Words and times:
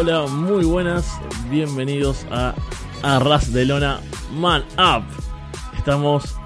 Hola, 0.00 0.26
muy 0.28 0.64
buenas, 0.64 1.20
bienvenidos 1.50 2.24
a 2.30 2.54
Arras 3.02 3.52
de 3.52 3.64
Lona 3.64 3.98
Man 4.30 4.62
Up. 4.78 5.02
Estamos 5.76 6.36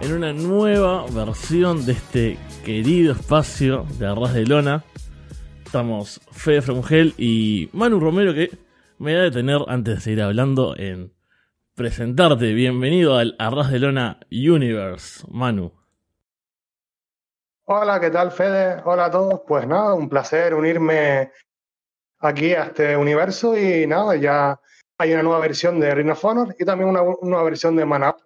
en 0.00 0.12
una 0.12 0.32
nueva 0.32 1.06
versión 1.12 1.86
de 1.86 1.92
este 1.92 2.36
querido 2.64 3.12
espacio 3.12 3.86
de 4.00 4.08
Arras 4.08 4.34
de 4.34 4.44
Lona. 4.44 4.82
Estamos 5.64 6.20
Fede 6.32 6.62
Fromgel 6.62 7.14
y 7.16 7.70
Manu 7.72 8.00
Romero 8.00 8.34
que 8.34 8.50
me 8.98 9.14
da 9.14 9.22
de 9.22 9.30
tener 9.30 9.60
antes 9.68 9.94
de 9.94 10.00
seguir 10.00 10.22
hablando 10.22 10.76
en 10.76 11.14
presentarte. 11.76 12.54
Bienvenido 12.54 13.16
al 13.16 13.36
Arras 13.38 13.70
de 13.70 13.78
Lona 13.78 14.18
Universe, 14.32 15.24
Manu. 15.30 15.70
Hola, 17.66 18.00
¿qué 18.00 18.10
tal 18.10 18.32
Fede? 18.32 18.82
Hola 18.84 19.04
a 19.04 19.10
todos. 19.12 19.42
Pues 19.46 19.64
nada, 19.68 19.94
un 19.94 20.08
placer 20.08 20.54
unirme 20.54 21.30
aquí 22.26 22.52
a 22.52 22.64
este 22.64 22.96
universo 22.96 23.56
y 23.56 23.86
nada, 23.86 24.16
ya 24.16 24.60
hay 24.98 25.12
una 25.12 25.22
nueva 25.22 25.40
versión 25.40 25.80
de 25.80 25.94
Ring 25.94 26.10
of 26.10 26.24
y 26.58 26.64
también 26.64 26.90
una 26.90 27.02
nueva 27.22 27.44
versión 27.44 27.76
de 27.76 27.84
Manap 27.84 28.18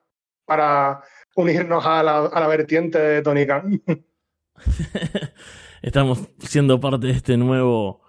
para 0.45 1.02
unirnos 1.36 1.84
a 1.84 2.02
la, 2.02 2.26
a 2.26 2.40
la 2.40 2.46
vertiente 2.46 2.98
de 2.98 3.23
Tony. 3.23 3.46
Estamos 5.82 6.28
siendo 6.38 6.80
parte 6.80 7.06
de 7.06 7.12
este 7.12 7.36
nuevo 7.36 8.02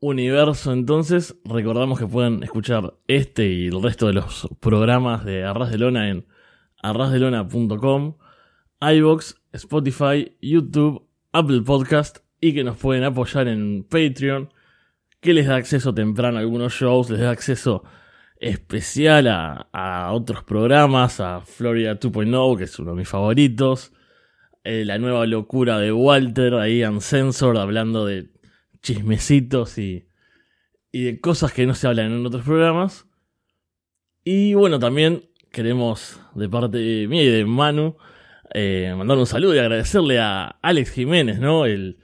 universo, 0.00 0.72
entonces 0.72 1.36
recordamos 1.44 1.98
que 1.98 2.06
pueden 2.06 2.42
escuchar 2.44 2.94
este 3.08 3.46
y 3.46 3.66
el 3.66 3.82
resto 3.82 4.06
de 4.06 4.12
los 4.12 4.48
programas 4.60 5.24
de 5.24 5.44
Arras 5.44 5.70
de 5.70 5.78
Lona 5.78 6.08
en 6.08 6.26
arrasdelona.com, 6.82 8.16
iBox, 8.80 9.42
Spotify, 9.52 10.36
YouTube, 10.40 11.08
Apple 11.32 11.62
Podcast 11.62 12.18
y 12.40 12.54
que 12.54 12.62
nos 12.62 12.76
pueden 12.76 13.04
apoyar 13.04 13.48
en 13.48 13.84
Patreon, 13.84 14.52
que 15.20 15.34
les 15.34 15.46
da 15.46 15.56
acceso 15.56 15.94
temprano 15.94 16.38
a 16.38 16.40
algunos 16.40 16.72
shows, 16.72 17.10
les 17.10 17.20
da 17.20 17.30
acceso 17.30 17.84
especial 18.40 19.26
a, 19.28 20.10
otros 20.12 20.44
programas, 20.44 21.20
a 21.20 21.40
Florida 21.40 21.98
2.0, 21.98 22.58
que 22.58 22.64
es 22.64 22.78
uno 22.78 22.92
de 22.92 22.98
mis 22.98 23.08
favoritos, 23.08 23.92
eh, 24.64 24.84
la 24.84 24.98
nueva 24.98 25.26
locura 25.26 25.78
de 25.78 25.92
Walter, 25.92 26.54
ahí 26.54 26.84
Uncensored, 26.84 27.60
hablando 27.60 28.06
de 28.06 28.30
chismecitos 28.80 29.78
y, 29.78 30.08
y 30.92 31.04
de 31.04 31.20
cosas 31.20 31.52
que 31.52 31.66
no 31.66 31.74
se 31.74 31.88
hablan 31.88 32.12
en 32.12 32.26
otros 32.26 32.44
programas. 32.44 33.06
Y 34.24 34.54
bueno, 34.54 34.78
también 34.78 35.30
queremos, 35.50 36.20
de 36.34 36.48
parte 36.48 37.08
mía 37.08 37.22
y 37.22 37.28
de 37.28 37.44
Manu, 37.44 37.96
eh, 38.54 38.94
mandar 38.96 39.18
un 39.18 39.26
saludo 39.26 39.54
y 39.54 39.58
agradecerle 39.58 40.18
a 40.20 40.58
Alex 40.62 40.92
Jiménez, 40.92 41.38
¿no? 41.38 41.66
El 41.66 41.98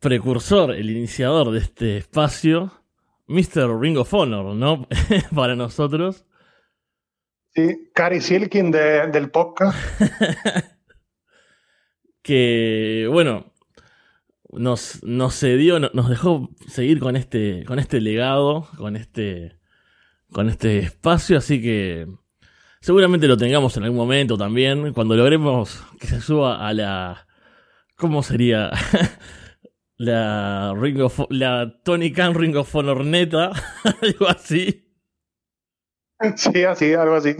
precursor, 0.00 0.72
el 0.72 0.90
iniciador 0.90 1.50
de 1.50 1.58
este 1.58 1.96
espacio, 1.98 2.72
Mr. 3.26 3.78
Ring 3.80 3.98
of 3.98 4.12
Honor, 4.12 4.54
¿no? 4.54 4.86
Para 5.34 5.56
nosotros. 5.56 6.24
Sí, 7.54 7.90
Cari 7.94 8.20
Silkin 8.20 8.70
del 8.70 9.30
podcast. 9.30 9.78
que, 12.22 13.08
bueno, 13.10 13.52
nos, 14.50 15.02
nos 15.02 15.38
cedió, 15.38 15.78
nos 15.80 16.08
dejó 16.08 16.50
seguir 16.68 17.00
con 17.00 17.16
este, 17.16 17.64
con 17.64 17.78
este 17.78 18.00
legado, 18.00 18.68
con 18.76 18.96
este, 18.96 19.58
con 20.30 20.48
este 20.48 20.78
espacio, 20.78 21.38
así 21.38 21.60
que 21.60 22.06
Seguramente 22.80 23.26
lo 23.26 23.36
tengamos 23.36 23.76
en 23.76 23.84
algún 23.84 23.98
momento 23.98 24.38
también, 24.38 24.92
cuando 24.92 25.16
logremos 25.16 25.84
que 25.98 26.06
se 26.06 26.20
suba 26.20 26.66
a 26.66 26.72
la... 26.72 27.26
¿Cómo 27.96 28.22
sería? 28.22 28.70
la 29.98 30.72
Ring 30.74 31.00
of, 31.02 31.20
la 31.28 31.80
Tony 31.82 32.12
Khan 32.12 32.34
Ring 32.34 32.56
of 32.56 32.74
Honor 32.74 33.04
neta, 33.04 33.52
algo 34.02 34.28
así. 34.28 34.88
Sí, 36.36 36.64
así, 36.64 36.94
algo 36.94 37.14
así. 37.14 37.36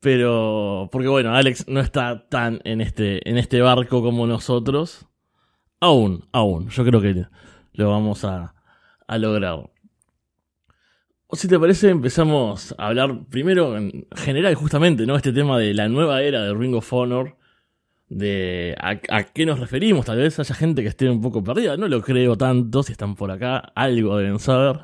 Pero, 0.00 0.88
porque 0.92 1.08
bueno, 1.08 1.34
Alex 1.34 1.66
no 1.66 1.80
está 1.80 2.28
tan 2.28 2.60
en 2.64 2.80
este, 2.80 3.28
en 3.28 3.38
este 3.38 3.60
barco 3.60 4.02
como 4.02 4.26
nosotros. 4.26 5.06
Aún, 5.80 6.28
aún. 6.32 6.68
Yo 6.68 6.84
creo 6.84 7.00
que 7.00 7.26
lo 7.72 7.90
vamos 7.90 8.24
a, 8.24 8.54
a 9.06 9.18
lograr 9.18 9.74
si 11.36 11.48
te 11.48 11.58
parece, 11.58 11.90
empezamos 11.90 12.74
a 12.78 12.86
hablar 12.88 13.26
primero 13.28 13.76
en 13.76 14.06
general, 14.14 14.54
justamente, 14.54 15.06
¿no? 15.06 15.16
Este 15.16 15.32
tema 15.32 15.58
de 15.58 15.74
la 15.74 15.88
nueva 15.88 16.22
era 16.22 16.42
de 16.42 16.54
Ring 16.54 16.74
of 16.74 16.92
Honor, 16.92 17.36
de 18.08 18.76
a, 18.78 19.24
qué 19.24 19.46
nos 19.46 19.60
referimos. 19.60 20.06
Tal 20.06 20.18
vez 20.18 20.38
haya 20.38 20.54
gente 20.54 20.82
que 20.82 20.88
esté 20.88 21.08
un 21.08 21.20
poco 21.20 21.42
perdida, 21.42 21.76
no 21.76 21.88
lo 21.88 22.02
creo 22.02 22.36
tanto, 22.36 22.82
si 22.82 22.92
están 22.92 23.14
por 23.14 23.30
acá, 23.30 23.58
algo 23.74 24.16
deben 24.16 24.38
saber. 24.38 24.80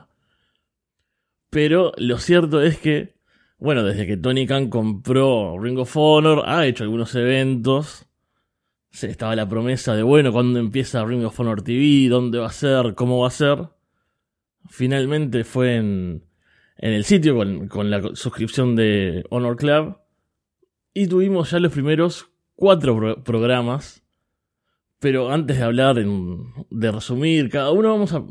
Pero 1.50 1.92
lo 1.96 2.18
cierto 2.18 2.62
es 2.62 2.78
que, 2.78 3.14
bueno, 3.58 3.82
desde 3.82 4.06
que 4.06 4.16
Tony 4.16 4.46
Khan 4.46 4.70
compró 4.70 5.58
Ring 5.58 5.78
of 5.78 5.96
Honor, 5.96 6.44
ha 6.46 6.66
hecho 6.66 6.84
algunos 6.84 7.14
eventos. 7.14 8.06
Se 8.92 9.08
estaba 9.08 9.36
la 9.36 9.48
promesa 9.48 9.94
de, 9.94 10.02
bueno, 10.02 10.32
cuándo 10.32 10.58
empieza 10.58 11.04
Ring 11.04 11.24
of 11.24 11.38
Honor 11.38 11.62
TV, 11.62 12.08
dónde 12.08 12.38
va 12.38 12.46
a 12.46 12.52
ser, 12.52 12.94
cómo 12.94 13.20
va 13.20 13.28
a 13.28 13.30
ser. 13.30 13.68
Finalmente 14.68 15.44
fue 15.44 15.76
en 15.76 16.30
en 16.80 16.94
el 16.94 17.04
sitio 17.04 17.36
con, 17.68 17.90
la 17.90 18.14
suscripción 18.14 18.74
de 18.74 19.24
Honor 19.28 19.56
Club. 19.56 19.98
Y 20.94 21.06
tuvimos 21.06 21.50
ya 21.50 21.60
los 21.60 21.72
primeros 21.72 22.29
cuatro 22.60 23.24
programas. 23.24 24.04
Pero 25.00 25.30
antes 25.30 25.56
de 25.56 25.64
hablar, 25.64 25.96
de 25.96 26.92
resumir 26.92 27.48
cada 27.48 27.70
uno, 27.70 27.88
vamos 27.88 28.12
a, 28.12 28.22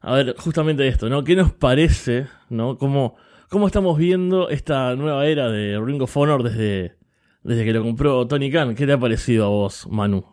a 0.00 0.14
ver 0.14 0.36
justamente 0.38 0.86
esto, 0.86 1.08
¿no? 1.08 1.24
¿Qué 1.24 1.34
nos 1.34 1.52
parece, 1.52 2.28
¿no? 2.48 2.78
¿Cómo, 2.78 3.16
cómo 3.50 3.66
estamos 3.66 3.98
viendo 3.98 4.48
esta 4.48 4.94
nueva 4.94 5.26
era 5.26 5.50
de 5.50 5.80
Ring 5.84 6.00
of 6.00 6.16
Honor 6.16 6.44
desde, 6.44 6.96
desde 7.42 7.64
que 7.64 7.72
lo 7.72 7.82
compró 7.82 8.24
Tony 8.28 8.52
Khan? 8.52 8.76
¿Qué 8.76 8.86
te 8.86 8.92
ha 8.92 9.00
parecido 9.00 9.46
a 9.46 9.48
vos, 9.48 9.88
Manu? 9.90 10.24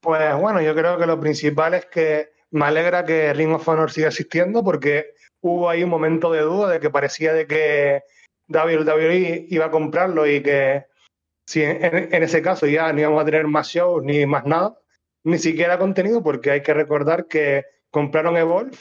Pues 0.00 0.36
bueno, 0.40 0.60
yo 0.60 0.74
creo 0.74 0.98
que 0.98 1.06
lo 1.06 1.20
principal 1.20 1.74
es 1.74 1.86
que 1.86 2.30
me 2.50 2.64
alegra 2.64 3.04
que 3.04 3.32
Ring 3.32 3.52
of 3.52 3.68
Honor 3.68 3.92
siga 3.92 4.08
existiendo 4.08 4.64
porque 4.64 5.14
hubo 5.40 5.70
ahí 5.70 5.84
un 5.84 5.90
momento 5.90 6.32
de 6.32 6.40
duda 6.40 6.68
de 6.68 6.80
que 6.80 6.90
parecía 6.90 7.32
de 7.32 7.46
que 7.46 8.02
WWE 8.48 9.46
iba 9.48 9.66
a 9.66 9.70
comprarlo 9.70 10.26
y 10.26 10.42
que 10.42 10.89
si 11.50 11.64
en, 11.64 12.22
ese 12.22 12.42
caso 12.42 12.64
ya 12.68 12.92
no 12.92 13.00
íbamos 13.00 13.22
a 13.22 13.24
tener 13.24 13.44
más 13.48 13.66
shows 13.66 14.04
ni 14.04 14.24
más 14.24 14.46
nada, 14.46 14.78
ni 15.24 15.36
siquiera 15.36 15.80
contenido, 15.80 16.22
porque 16.22 16.52
hay 16.52 16.62
que 16.62 16.72
recordar 16.72 17.26
que 17.26 17.64
compraron 17.90 18.36
Evolve 18.36 18.76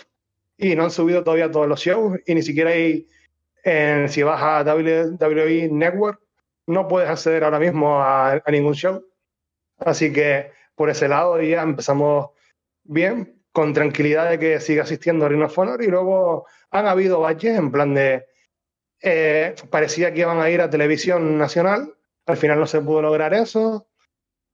y 0.56 0.75
no 0.75 0.84
han 0.84 0.91
subido 0.91 1.24
todavía 1.24 1.50
todos 1.50 1.68
los 1.68 1.80
shows 1.80 2.19
y 2.28 2.35
ni 2.35 2.44
siquiera 2.44 2.69
hay, 2.69 3.07
en, 3.63 4.07
si 4.07 4.22
vas 4.22 4.40
a 4.44 4.62
WWE 4.62 5.69
Network, 5.72 6.22
no 6.68 6.88
puedes 6.88 7.09
acceder 7.09 7.44
ahora 7.44 7.57
mismo 7.57 8.03
a, 8.03 8.34
a 8.34 8.52
ningún 8.52 8.75
show. 8.75 9.03
Así 9.80 10.13
que 10.13 10.51
por 10.75 10.91
ese 10.91 11.07
lado 11.07 11.41
ya 11.41 11.63
empezamos 11.63 12.30
bien, 12.84 13.41
con 13.51 13.74
tranquilidad 13.74 14.30
de 14.30 14.38
que 14.38 14.59
siga 14.59 14.84
asistiendo 14.84 15.25
a 15.25 15.30
Ring 15.30 15.41
of 15.41 15.57
Honor 15.57 15.81
y 15.81 15.88
luego 15.88 16.46
han 16.69 16.86
habido 16.86 17.19
baches 17.19 17.57
en 17.57 17.72
plan 17.72 17.96
de 17.96 18.28
eh, 19.01 19.56
parecía 19.72 20.13
que 20.13 20.19
iban 20.19 20.40
a 20.40 20.51
ir 20.51 20.62
a 20.62 20.69
televisión 20.69 21.40
nacional, 21.40 21.96
al 22.29 22.38
final 22.38 22.59
no 22.59 22.67
se 22.67 22.79
pudo 22.79 23.01
lograr 23.01 23.34
eso, 23.34 23.88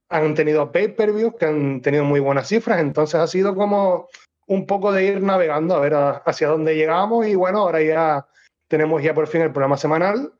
han 0.08 0.34
tenido 0.34 0.72
pay-per-views 0.72 1.36
que 1.38 1.46
han 1.46 1.82
tenido 1.82 2.06
muy 2.06 2.22
buenas 2.22 2.48
cifras, 2.48 2.80
entonces 2.80 3.16
ha 3.16 3.28
sido 3.28 3.54
como 3.54 4.08
un 4.48 4.66
poco 4.66 4.94
de 4.94 5.06
ir 5.08 5.22
navegando 5.22 5.76
a 5.76 5.82
ver 5.82 5.94
hacia 5.94 6.48
dónde 6.48 6.76
llegamos 6.76 7.28
y 7.28 7.36
bueno, 7.36 7.60
ahora 7.60 7.84
ya 7.84 8.28
tenemos 8.70 9.04
ya 9.04 9.14
por 9.14 9.28
fin 9.28 9.42
el 9.42 9.52
programa 9.52 9.76
semanal 9.76 10.32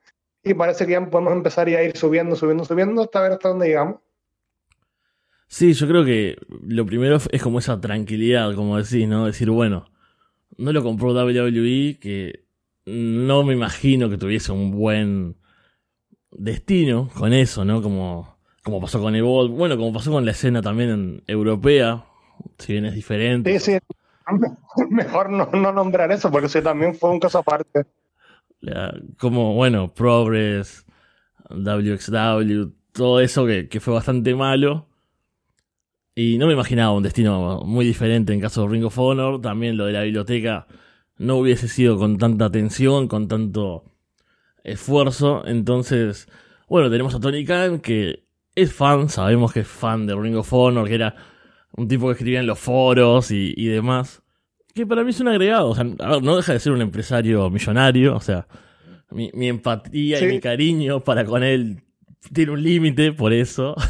y 0.44 0.54
parece 0.54 0.86
que 0.86 0.94
ya 0.94 1.06
podemos 1.10 1.34
empezar 1.34 1.68
ya 1.68 1.80
a 1.80 1.84
ir 1.84 1.98
subiendo, 1.98 2.38
subiendo, 2.38 2.64
subiendo 2.64 3.02
hasta 3.02 3.20
ver 3.20 3.34
hasta 3.34 3.50
dónde 3.50 3.68
llegamos. 3.68 4.00
Sí, 5.48 5.74
yo 5.74 5.88
creo 5.88 6.06
que 6.06 6.38
lo 6.66 6.86
primero 6.86 7.18
es 7.32 7.44
como 7.44 7.60
esa 7.60 7.82
tranquilidad, 7.82 8.56
como 8.56 8.78
decís, 8.78 9.10
¿no? 9.10 9.26
Decir, 9.26 9.50
bueno, 9.50 9.90
no 10.58 10.72
lo 10.72 10.84
compró 10.84 11.12
WWE, 11.12 11.98
que 12.00 12.46
no 12.86 13.44
me 13.44 13.54
imagino 13.54 14.10
que 14.10 14.18
tuviese 14.18 14.54
un 14.54 14.72
buen 14.72 15.36
destino 16.38 17.10
con 17.14 17.34
eso, 17.34 17.66
¿no? 17.66 17.82
Como, 17.82 18.38
como 18.64 18.82
pasó 18.82 19.02
con 19.02 19.16
Evolve, 19.16 19.56
bueno, 19.56 19.78
como 19.78 19.94
pasó 19.94 20.12
con 20.12 20.26
la 20.26 20.32
escena 20.32 20.62
también 20.62 21.24
europea, 21.28 22.06
si 22.58 22.74
bien 22.74 22.86
es 22.86 22.96
diferente. 22.96 23.60
Sí, 23.60 23.74
sí. 23.74 23.80
Mejor 24.90 25.30
no, 25.30 25.46
nombrar 25.72 26.12
eso, 26.12 26.32
porque 26.32 26.48
ese 26.48 26.62
también 26.62 26.96
fue 26.96 27.12
un 27.12 27.20
caso 27.20 27.40
aparte. 27.40 27.86
como, 29.20 29.54
bueno, 29.54 29.94
Progress, 29.94 30.86
WXW, 31.50 32.72
todo 32.92 33.20
eso 33.20 33.46
que, 33.46 33.68
que 33.68 33.80
fue 33.80 33.94
bastante 33.94 34.34
malo 34.36 34.88
y 36.16 36.38
no 36.38 36.48
me 36.48 36.54
imaginaba 36.54 36.94
un 36.94 37.04
destino 37.04 37.62
muy 37.66 37.86
diferente 37.86 38.34
en 38.34 38.40
caso 38.40 38.62
de 38.62 38.70
Ring 38.70 38.86
of 38.86 38.98
Honor. 38.98 39.42
También 39.42 39.76
lo 39.76 39.86
de 39.86 39.92
la 39.92 40.04
biblioteca 40.04 40.66
no 41.18 41.36
hubiese 41.36 41.68
sido 41.68 41.98
con 41.98 42.18
tanta 42.18 42.46
atención, 42.46 43.10
con 43.10 43.28
tanto 43.28 43.84
esfuerzo. 44.66 45.44
Entonces, 45.46 46.28
bueno, 46.68 46.90
tenemos 46.90 47.16
a 47.16 47.20
Tony 47.20 47.46
Khan 47.46 47.80
que 47.80 48.24
es 48.56 48.74
fan, 48.74 49.10
sabemos 49.10 49.54
que 49.54 49.62
es 49.62 49.68
fan 49.68 50.08
de 50.08 50.16
Ring 50.16 50.36
of 50.36 50.52
Honor, 50.52 50.88
que 50.88 50.96
era 50.96 51.16
un 51.74 51.88
tipo 51.88 52.08
que 52.08 52.14
escribía 52.14 52.40
en 52.40 52.48
los 52.48 52.60
foros 52.60 53.32
y, 53.32 53.68
demás. 53.68 54.22
que 54.74 54.86
para 54.86 55.04
mí 55.04 55.12
es 55.12 55.20
un 55.20 55.28
agregado. 55.28 55.70
O 55.70 55.76
sea, 55.76 55.86
a 56.00 56.10
ver, 56.10 56.24
no 56.24 56.36
deja 56.36 56.54
de 56.54 56.60
ser 56.60 56.72
un 56.72 56.82
empresario 56.82 57.50
millonario. 57.50 58.16
O 58.16 58.22
sea, 58.22 58.48
mi, 59.12 59.32
mi 59.34 59.50
empatía 59.50 60.20
y 60.20 60.28
mi 60.28 60.40
cariño 60.40 61.02
para 61.02 61.26
con 61.26 61.44
él 61.44 61.84
tiene 62.34 62.52
un 62.52 62.64
límite, 62.64 63.12
por 63.12 63.34
eso. 63.34 63.76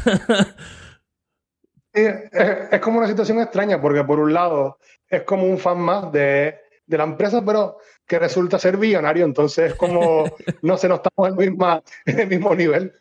Sí, 1.96 2.02
es, 2.02 2.58
es 2.72 2.80
como 2.80 2.98
una 2.98 3.08
situación 3.08 3.40
extraña 3.40 3.80
porque 3.80 4.04
por 4.04 4.20
un 4.20 4.34
lado 4.34 4.76
es 5.08 5.22
como 5.22 5.44
un 5.44 5.56
fan 5.56 5.80
más 5.80 6.12
de, 6.12 6.54
de 6.86 6.98
la 6.98 7.04
empresa, 7.04 7.42
pero 7.42 7.78
que 8.06 8.18
resulta 8.18 8.58
ser 8.58 8.76
billonario, 8.76 9.24
entonces 9.24 9.70
es 9.72 9.74
como 9.76 10.36
no 10.62 10.76
se 10.78 10.88
nos 10.88 10.98
estamos 11.00 11.28
en 11.30 11.40
el, 11.40 11.52
misma- 11.52 11.82
en 12.06 12.20
el 12.20 12.28
mismo 12.28 12.54
nivel. 12.54 12.92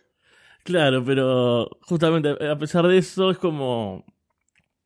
Claro, 0.64 1.04
pero 1.06 1.70
justamente 1.82 2.30
a 2.50 2.58
pesar 2.58 2.88
de 2.88 2.98
eso 2.98 3.30
es 3.30 3.38
como, 3.38 4.04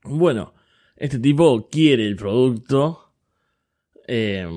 bueno, 0.04 0.54
este 0.98 1.20
tipo 1.20 1.70
quiere 1.70 2.08
el 2.08 2.16
producto, 2.18 3.14
eh, 4.08 4.48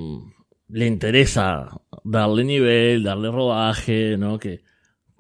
le 0.69 0.87
interesa 0.87 1.71
darle 2.05 2.45
nivel, 2.45 3.03
darle 3.05 3.31
rodaje, 3.31 4.17
¿no? 4.19 4.39
Que, 4.39 4.63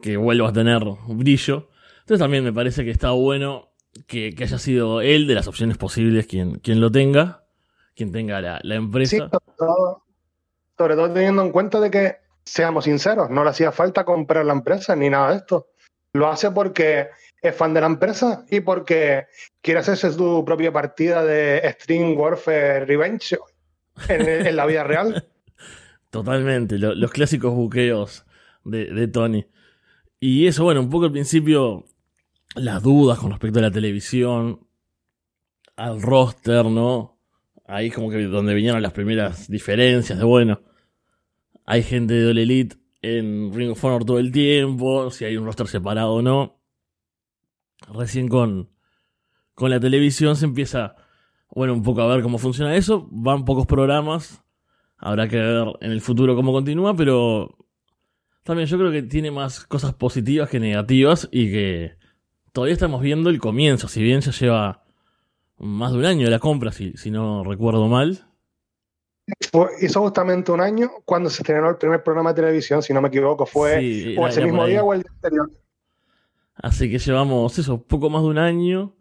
que 0.02 0.16
vuelva 0.18 0.50
a 0.50 0.52
tener 0.54 0.82
brillo. 1.08 1.70
Entonces 2.00 2.20
también 2.20 2.44
me 2.44 2.52
parece 2.52 2.84
que 2.84 2.90
está 2.92 3.12
bueno 3.12 3.70
que, 4.08 4.34
que 4.34 4.44
haya 4.44 4.58
sido 4.58 5.00
él 5.02 5.26
de 5.28 5.34
las 5.36 5.48
opciones 5.48 5.78
posibles 5.78 6.26
quien, 6.28 6.56
quien 6.60 6.80
lo 6.80 6.90
tenga, 6.92 7.44
quien 7.96 8.12
tenga 8.12 8.40
la, 8.42 8.60
la 8.64 8.76
Sí, 9.02 9.18
empresa. 9.18 9.30
sobre 9.30 9.44
todo, 9.56 10.01
sobre 10.76 10.94
todo 10.96 11.12
teniendo 11.12 11.42
en 11.42 11.52
cuenta 11.52 11.80
de 11.80 11.90
que, 11.90 12.16
seamos 12.44 12.84
sinceros, 12.84 13.30
no 13.30 13.44
le 13.44 13.50
hacía 13.50 13.70
falta 13.72 14.04
comprar 14.04 14.44
la 14.44 14.52
empresa 14.52 14.96
ni 14.96 15.08
nada 15.08 15.30
de 15.30 15.36
esto. 15.36 15.69
Lo 16.12 16.28
hace 16.28 16.50
porque 16.50 17.08
es 17.40 17.54
fan 17.54 17.72
de 17.72 17.80
la 17.80 17.86
empresa 17.86 18.44
y 18.50 18.60
porque 18.60 19.26
quiere 19.62 19.80
hacerse 19.80 20.12
su 20.12 20.42
propia 20.44 20.72
partida 20.72 21.24
de 21.24 21.62
Stream 21.80 22.16
Warfare 22.19 22.84
Revenge 22.84 23.38
en, 24.08 24.56
la 24.56 24.66
vida 24.66 24.84
real. 24.84 25.28
Totalmente, 26.10 26.78
lo- 26.78 26.94
los 26.94 27.10
clásicos 27.10 27.54
buqueos 27.54 28.26
de 28.64 29.08
Tony. 29.08 29.46
Y 30.20 30.46
eso, 30.46 30.64
bueno, 30.64 30.80
un 30.80 30.90
poco 30.90 31.06
al 31.06 31.12
principio, 31.12 31.84
las 32.54 32.82
dudas 32.82 33.19
con 33.19 33.30
respecto 33.30 33.58
a 33.58 33.62
la 33.62 33.70
televisión, 33.70 34.60
al 35.74 36.00
roster, 36.02 36.64
¿no? 36.66 37.11
Ahí 37.72 37.90
como 37.90 38.10
que 38.10 38.22
donde 38.24 38.54
vinieron 38.54 38.82
las 38.82 38.92
primeras 38.92 39.48
diferencias 39.48 40.19
de, 40.19 40.24
bueno, 40.24 40.60
hay 41.64 41.82
gente 41.82 42.14
de 42.14 42.30
All 42.30 42.38
Elite 42.38 42.76
en 43.00 43.52
Ring 43.54 43.70
of 43.70 43.82
Honor 43.82 44.04
todo 44.04 44.19
el 44.19 44.30
tiempo, 44.30 45.10
si 45.10 45.24
hay 45.24 45.36
un 45.36 45.46
roster 45.46 45.66
separado 45.66 46.12
o 46.12 46.22
no. 46.22 46.60
Recién 47.94 48.28
con, 48.28 48.69
con 49.54 49.70
la 49.70 49.80
televisión 49.80 50.36
se 50.36 50.44
empieza, 50.44 50.96
bueno, 51.50 51.72
un 51.72 51.82
poco 51.82 52.02
a 52.02 52.14
ver 52.14 52.22
cómo 52.22 52.38
funciona 52.38 52.76
eso. 52.76 53.08
Van 53.10 53.44
pocos 53.44 53.66
programas, 53.66 54.42
Habrá 55.04 55.26
que 55.26 55.36
ver 55.36 55.66
en 55.80 55.90
el 55.90 56.00
futuro 56.00 56.36
cómo 56.36 56.52
continúa, 56.52 56.94
pero 56.94 57.56
también 58.44 58.69
yo 58.69 58.78
creo 58.78 58.92
que 58.92 59.02
tiene 59.02 59.32
más 59.32 59.66
cosas 59.66 59.94
positivas 59.94 60.48
que 60.48 60.60
negativas 60.60 61.28
y 61.32 61.50
que 61.50 61.96
todavía 62.52 62.74
estamos 62.74 63.02
viendo 63.02 63.28
el 63.28 63.40
comienzo, 63.40 63.88
si 63.88 64.00
bien 64.00 64.20
ya 64.20 64.30
lleva 64.30 64.81
más 65.62 65.92
de 65.92 65.98
un 65.98 66.04
año 66.04 66.24
de 66.24 66.30
la 66.30 66.40
compra, 66.40 66.72
si, 66.72 66.92
si 66.96 67.10
no 67.10 67.44
recuerdo 67.44 67.86
mal. 67.86 68.26
Hizo 69.80 70.00
justamente 70.00 70.50
un 70.50 70.60
año 70.60 70.90
cuando 71.04 71.30
se 71.30 71.42
estrenó 71.42 71.70
el 71.70 71.76
primer 71.76 72.02
programa 72.02 72.32
de 72.32 72.42
televisión, 72.42 72.82
si 72.82 72.92
no 72.92 73.00
me 73.00 73.08
equivoco, 73.08 73.46
fue 73.46 73.80
Sí, 73.80 74.16
o 74.18 74.26
ese 74.26 74.42
mismo 74.42 74.66
día 74.66 74.82
o 74.82 74.92
el 74.92 75.02
día 75.02 75.12
anterior. 75.12 75.50
Así 76.56 76.90
que 76.90 76.98
llevamos 76.98 77.56
eso, 77.58 77.80
poco 77.82 78.10
más 78.10 78.22
de 78.22 78.28
un 78.28 78.38
año. 78.38 78.94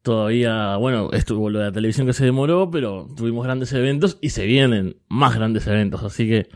Todavía, 0.00 0.76
bueno, 0.76 1.10
estuvo 1.12 1.50
lo 1.50 1.58
de 1.58 1.66
la 1.66 1.72
televisión 1.72 2.06
que 2.06 2.12
se 2.12 2.24
demoró, 2.24 2.70
pero 2.70 3.08
tuvimos 3.14 3.44
grandes 3.44 3.72
eventos 3.72 4.18
y 4.20 4.30
se 4.30 4.46
vienen 4.46 4.96
más 5.08 5.34
grandes 5.34 5.66
eventos. 5.66 6.02
Así 6.02 6.26
que 6.26 6.48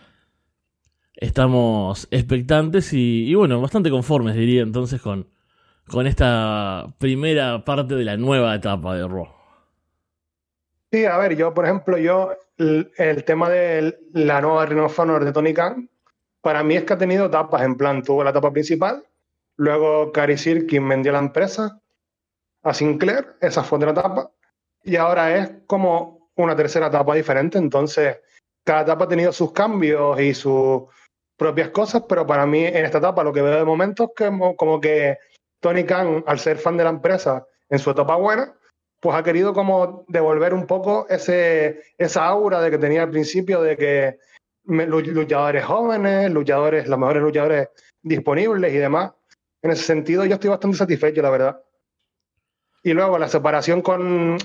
estamos 1.15 2.09
expectantes 2.11 2.93
y, 2.95 3.29
y 3.29 3.35
bueno, 3.35 3.61
bastante 3.61 3.91
conformes, 3.91 4.35
diría 4.35 4.63
entonces, 4.63 5.03
con, 5.03 5.29
con 5.91 6.07
esta 6.07 6.87
primera 6.99 7.65
parte 7.65 7.95
de 7.95 8.05
la 8.05 8.17
nueva 8.17 8.55
etapa 8.55 8.95
de 8.95 9.09
Raw. 9.09 9.29
Sí, 10.93 11.05
a 11.05 11.19
ver, 11.19 11.37
yo, 11.37 11.53
por 11.53 11.65
ejemplo, 11.65 11.99
yo, 11.99 12.33
el, 12.59 12.93
el 12.97 13.25
tema 13.25 13.49
de 13.49 13.99
la 14.13 14.41
nueva 14.41 14.67
Ring 14.67 14.81
de 15.25 15.33
Tony 15.33 15.53
Khan, 15.53 15.89
para 16.41 16.63
mí 16.63 16.77
es 16.77 16.85
que 16.85 16.93
ha 16.93 16.99
tenido 16.99 17.27
etapas, 17.27 17.63
en 17.63 17.77
plan, 17.77 18.03
tuvo 18.03 18.25
la 18.25 18.31
etapa 18.31 18.53
principal, 18.53 19.05
luego 19.57 20.13
Cary 20.13 20.39
Sirkin 20.39 20.89
vendió 20.89 21.13
la 21.13 21.19
empresa 21.19 21.81
a 22.63 22.75
Sinclair, 22.75 23.37
esa 23.41 23.63
fue 23.63 23.79
otra 23.79 23.91
etapa, 23.91 24.31
y 24.85 24.97
ahora 24.97 25.37
es 25.37 25.53
como 25.67 26.31
una 26.37 26.57
tercera 26.57 26.87
etapa 26.87 27.15
diferente, 27.15 27.59
entonces 27.59 28.19
cada 28.65 28.83
etapa 28.83 29.05
ha 29.05 29.09
tenido 29.09 29.33
sus 29.33 29.53
cambios 29.53 30.21
y 30.21 30.35
sus 30.35 30.85
propias 31.37 31.71
cosas, 31.71 32.05
pero 32.09 32.27
para 32.27 32.47
mí 32.47 32.65
en 32.65 32.85
esta 32.85 32.99
etapa 32.99 33.25
lo 33.25 33.33
que 33.33 33.43
veo 33.43 33.59
de 33.59 33.65
momento 33.65 34.05
es 34.05 34.11
que 34.17 34.55
como 34.57 34.81
que 34.81 35.19
Tony 35.61 35.85
Khan, 35.85 36.25
al 36.27 36.39
ser 36.39 36.59
fan 36.59 36.77
de 36.77 36.85
la 36.85 36.91
empresa 36.91 37.47
en 37.69 37.79
su 37.79 37.91
etapa 37.91 38.17
buena, 38.17 38.55
pues 39.01 39.17
ha 39.17 39.23
querido 39.23 39.55
como 39.55 40.05
devolver 40.09 40.53
un 40.53 40.67
poco 40.67 41.07
ese, 41.09 41.83
esa 41.97 42.27
aura 42.27 42.61
de 42.61 42.71
que 42.71 42.79
tenía 42.79 43.03
al 43.03 43.11
principio 43.11 43.63
de 43.63 43.77
que 43.77 44.19
luchadores 44.65 45.65
jóvenes, 45.65 46.31
luchadores, 46.31 46.87
los 46.87 46.99
mejores 46.99 47.23
luchadores 47.23 47.69
disponibles 48.03 48.73
y 48.73 48.79
demás. 48.79 49.13
En 49.63 49.71
ese 49.71 49.85
sentido, 49.85 50.25
yo 50.25 50.35
estoy 50.35 50.51
bastante 50.51 50.77
satisfecho, 50.77 51.23
la 51.23 51.31
verdad. 51.31 51.63
Y 52.83 52.93
luego 52.93 53.19
la 53.19 53.29
separación 53.29 53.83
con 53.83 54.39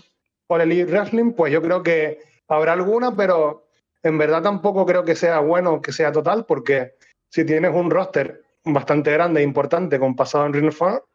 All 0.48 0.62
Elite 0.62 0.92
Wrestling, 0.92 1.34
pues 1.34 1.52
yo 1.54 1.62
creo 1.62 1.84
que 1.84 2.20
habrá 2.48 2.74
alguna, 2.74 3.16
pero 3.16 3.68
en 4.04 4.18
verdad 4.18 4.42
tampoco 4.42 4.86
creo 4.86 5.04
que 5.04 5.16
sea 5.16 5.40
bueno 5.40 5.82
que 5.82 5.92
sea 5.92 6.12
total, 6.12 6.46
porque 6.46 6.96
si 7.30 7.46
tienes 7.46 7.74
un 7.74 7.90
roster 7.90 8.45
bastante 8.66 9.12
grande 9.12 9.42
e 9.42 9.44
importante 9.44 10.00
con 10.00 10.16
pasado 10.16 10.46
en 10.46 10.54
Ring 10.54 10.68
of 10.68 10.82
Honor, 10.82 11.06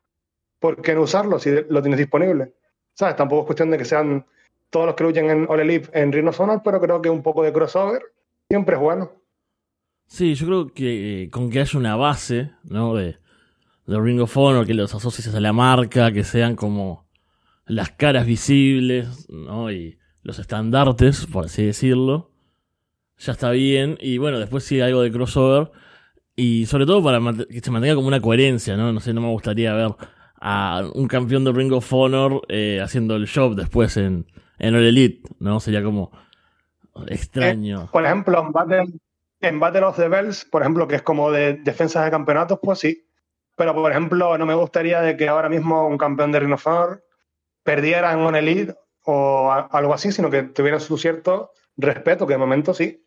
¿por 0.58 0.80
qué 0.82 0.94
no 0.94 1.02
usarlo 1.02 1.38
si 1.38 1.50
lo 1.68 1.82
tienes 1.82 1.98
disponible? 1.98 2.54
¿Sabes? 2.94 3.16
Tampoco 3.16 3.42
es 3.42 3.46
cuestión 3.46 3.70
de 3.70 3.78
que 3.78 3.84
sean 3.84 4.26
todos 4.70 4.86
los 4.86 4.94
que 4.94 5.04
luchan 5.04 5.30
en 5.30 5.46
All 5.48 5.60
Elite 5.60 5.90
en 5.92 6.12
Ring 6.12 6.28
of 6.28 6.40
Honor, 6.40 6.60
pero 6.64 6.80
creo 6.80 7.02
que 7.02 7.10
un 7.10 7.22
poco 7.22 7.42
de 7.42 7.52
crossover 7.52 8.02
siempre 8.48 8.76
es 8.76 8.80
bueno. 8.80 9.12
Sí, 10.06 10.34
yo 10.34 10.46
creo 10.46 10.74
que 10.74 11.22
eh, 11.22 11.30
con 11.30 11.50
que 11.50 11.60
haya 11.60 11.78
una 11.78 11.96
base, 11.96 12.52
¿no? 12.64 12.94
De, 12.94 13.18
de 13.86 14.00
Ring 14.00 14.20
of 14.20 14.36
Honor, 14.36 14.66
que 14.66 14.74
los 14.74 14.94
asocies 14.94 15.32
a 15.34 15.40
la 15.40 15.52
marca, 15.52 16.12
que 16.12 16.24
sean 16.24 16.56
como 16.56 17.06
las 17.66 17.90
caras 17.90 18.26
visibles, 18.26 19.28
¿no? 19.28 19.70
Y 19.70 19.98
los 20.22 20.38
estandartes, 20.38 21.26
por 21.26 21.46
así 21.46 21.64
decirlo, 21.64 22.30
ya 23.18 23.32
está 23.32 23.50
bien. 23.50 23.96
Y 24.00 24.18
bueno, 24.18 24.38
después 24.38 24.64
sí 24.64 24.80
algo 24.80 25.02
de 25.02 25.12
crossover. 25.12 25.70
Y 26.40 26.64
sobre 26.64 26.86
todo 26.86 27.04
para 27.04 27.20
que 27.50 27.60
se 27.60 27.70
mantenga 27.70 27.96
como 27.96 28.08
una 28.08 28.22
coherencia, 28.22 28.74
¿no? 28.74 28.94
No 28.94 29.00
sé, 29.00 29.12
no 29.12 29.20
me 29.20 29.28
gustaría 29.28 29.74
ver 29.74 29.94
a 30.40 30.84
un 30.94 31.06
campeón 31.06 31.44
de 31.44 31.52
Ring 31.52 31.70
of 31.70 31.92
Honor 31.92 32.40
eh, 32.48 32.80
haciendo 32.82 33.16
el 33.16 33.28
job 33.28 33.54
después 33.56 33.98
en, 33.98 34.24
en 34.58 34.74
All 34.74 34.86
Elite, 34.86 35.28
¿no? 35.38 35.60
Sería 35.60 35.82
como 35.82 36.10
extraño. 37.08 37.90
Por 37.92 38.06
ejemplo, 38.06 38.40
en 38.40 38.52
Battle, 38.52 38.86
en 39.42 39.60
Battle 39.60 39.82
of 39.82 39.96
the 39.96 40.08
Bells, 40.08 40.46
por 40.46 40.62
ejemplo, 40.62 40.88
que 40.88 40.96
es 40.96 41.02
como 41.02 41.30
de 41.30 41.58
defensas 41.62 42.06
de 42.06 42.10
campeonatos, 42.10 42.58
pues 42.62 42.78
sí. 42.78 43.06
Pero, 43.54 43.74
por 43.74 43.90
ejemplo, 43.90 44.38
no 44.38 44.46
me 44.46 44.54
gustaría 44.54 45.02
de 45.02 45.18
que 45.18 45.28
ahora 45.28 45.50
mismo 45.50 45.86
un 45.86 45.98
campeón 45.98 46.32
de 46.32 46.40
Ring 46.40 46.54
of 46.54 46.66
Honor 46.66 47.04
perdiera 47.64 48.14
en 48.14 48.20
un 48.20 48.34
Elite 48.34 48.74
o 49.04 49.52
algo 49.52 49.92
así, 49.92 50.10
sino 50.10 50.30
que 50.30 50.44
tuviera 50.44 50.80
su 50.80 50.96
cierto 50.96 51.50
respeto, 51.76 52.26
que 52.26 52.32
de 52.32 52.38
momento 52.38 52.72
sí. 52.72 53.04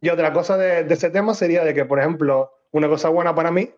Y 0.00 0.08
otra 0.08 0.32
cosa 0.32 0.56
de, 0.56 0.80
ese 0.92 1.10
tema 1.10 1.34
sería 1.34 1.64
de 1.64 1.74
que, 1.74 1.84
por 1.84 1.98
ejemplo, 1.98 2.52
una 2.72 2.88
cosa 2.88 3.08
buena 3.08 3.34
para 3.34 3.50
mí 3.50 3.70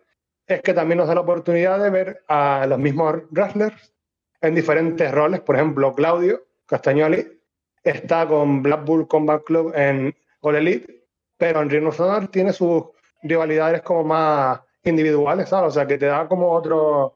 es 0.45 0.61
que 0.61 0.73
también 0.73 0.97
nos 0.97 1.07
da 1.07 1.15
la 1.15 1.21
oportunidad 1.21 1.81
de 1.81 1.89
ver 1.89 2.23
a 2.27 2.65
los 2.67 2.79
mismos 2.79 3.23
wrestlers 3.31 3.93
en 4.41 4.55
diferentes 4.55 5.11
roles. 5.11 5.41
Por 5.41 5.55
ejemplo, 5.55 5.93
Claudio 5.93 6.43
Castagnoli 6.65 7.39
está 7.83 8.27
con 8.27 8.61
Blackpool 8.61 9.07
Combat 9.07 9.43
Club 9.43 9.73
en 9.75 10.15
All 10.41 10.55
Elite, 10.55 11.05
pero 11.37 11.61
en 11.61 11.69
Ring 11.69 11.89
tiene 12.31 12.51
sus 12.51 12.83
rivalidades 13.23 13.81
como 13.81 14.03
más 14.03 14.61
individuales, 14.83 15.49
¿sabes? 15.49 15.69
O 15.69 15.71
sea, 15.71 15.87
que 15.87 15.97
te 15.97 16.07
da 16.07 16.27
como 16.27 16.51
otro 16.51 17.15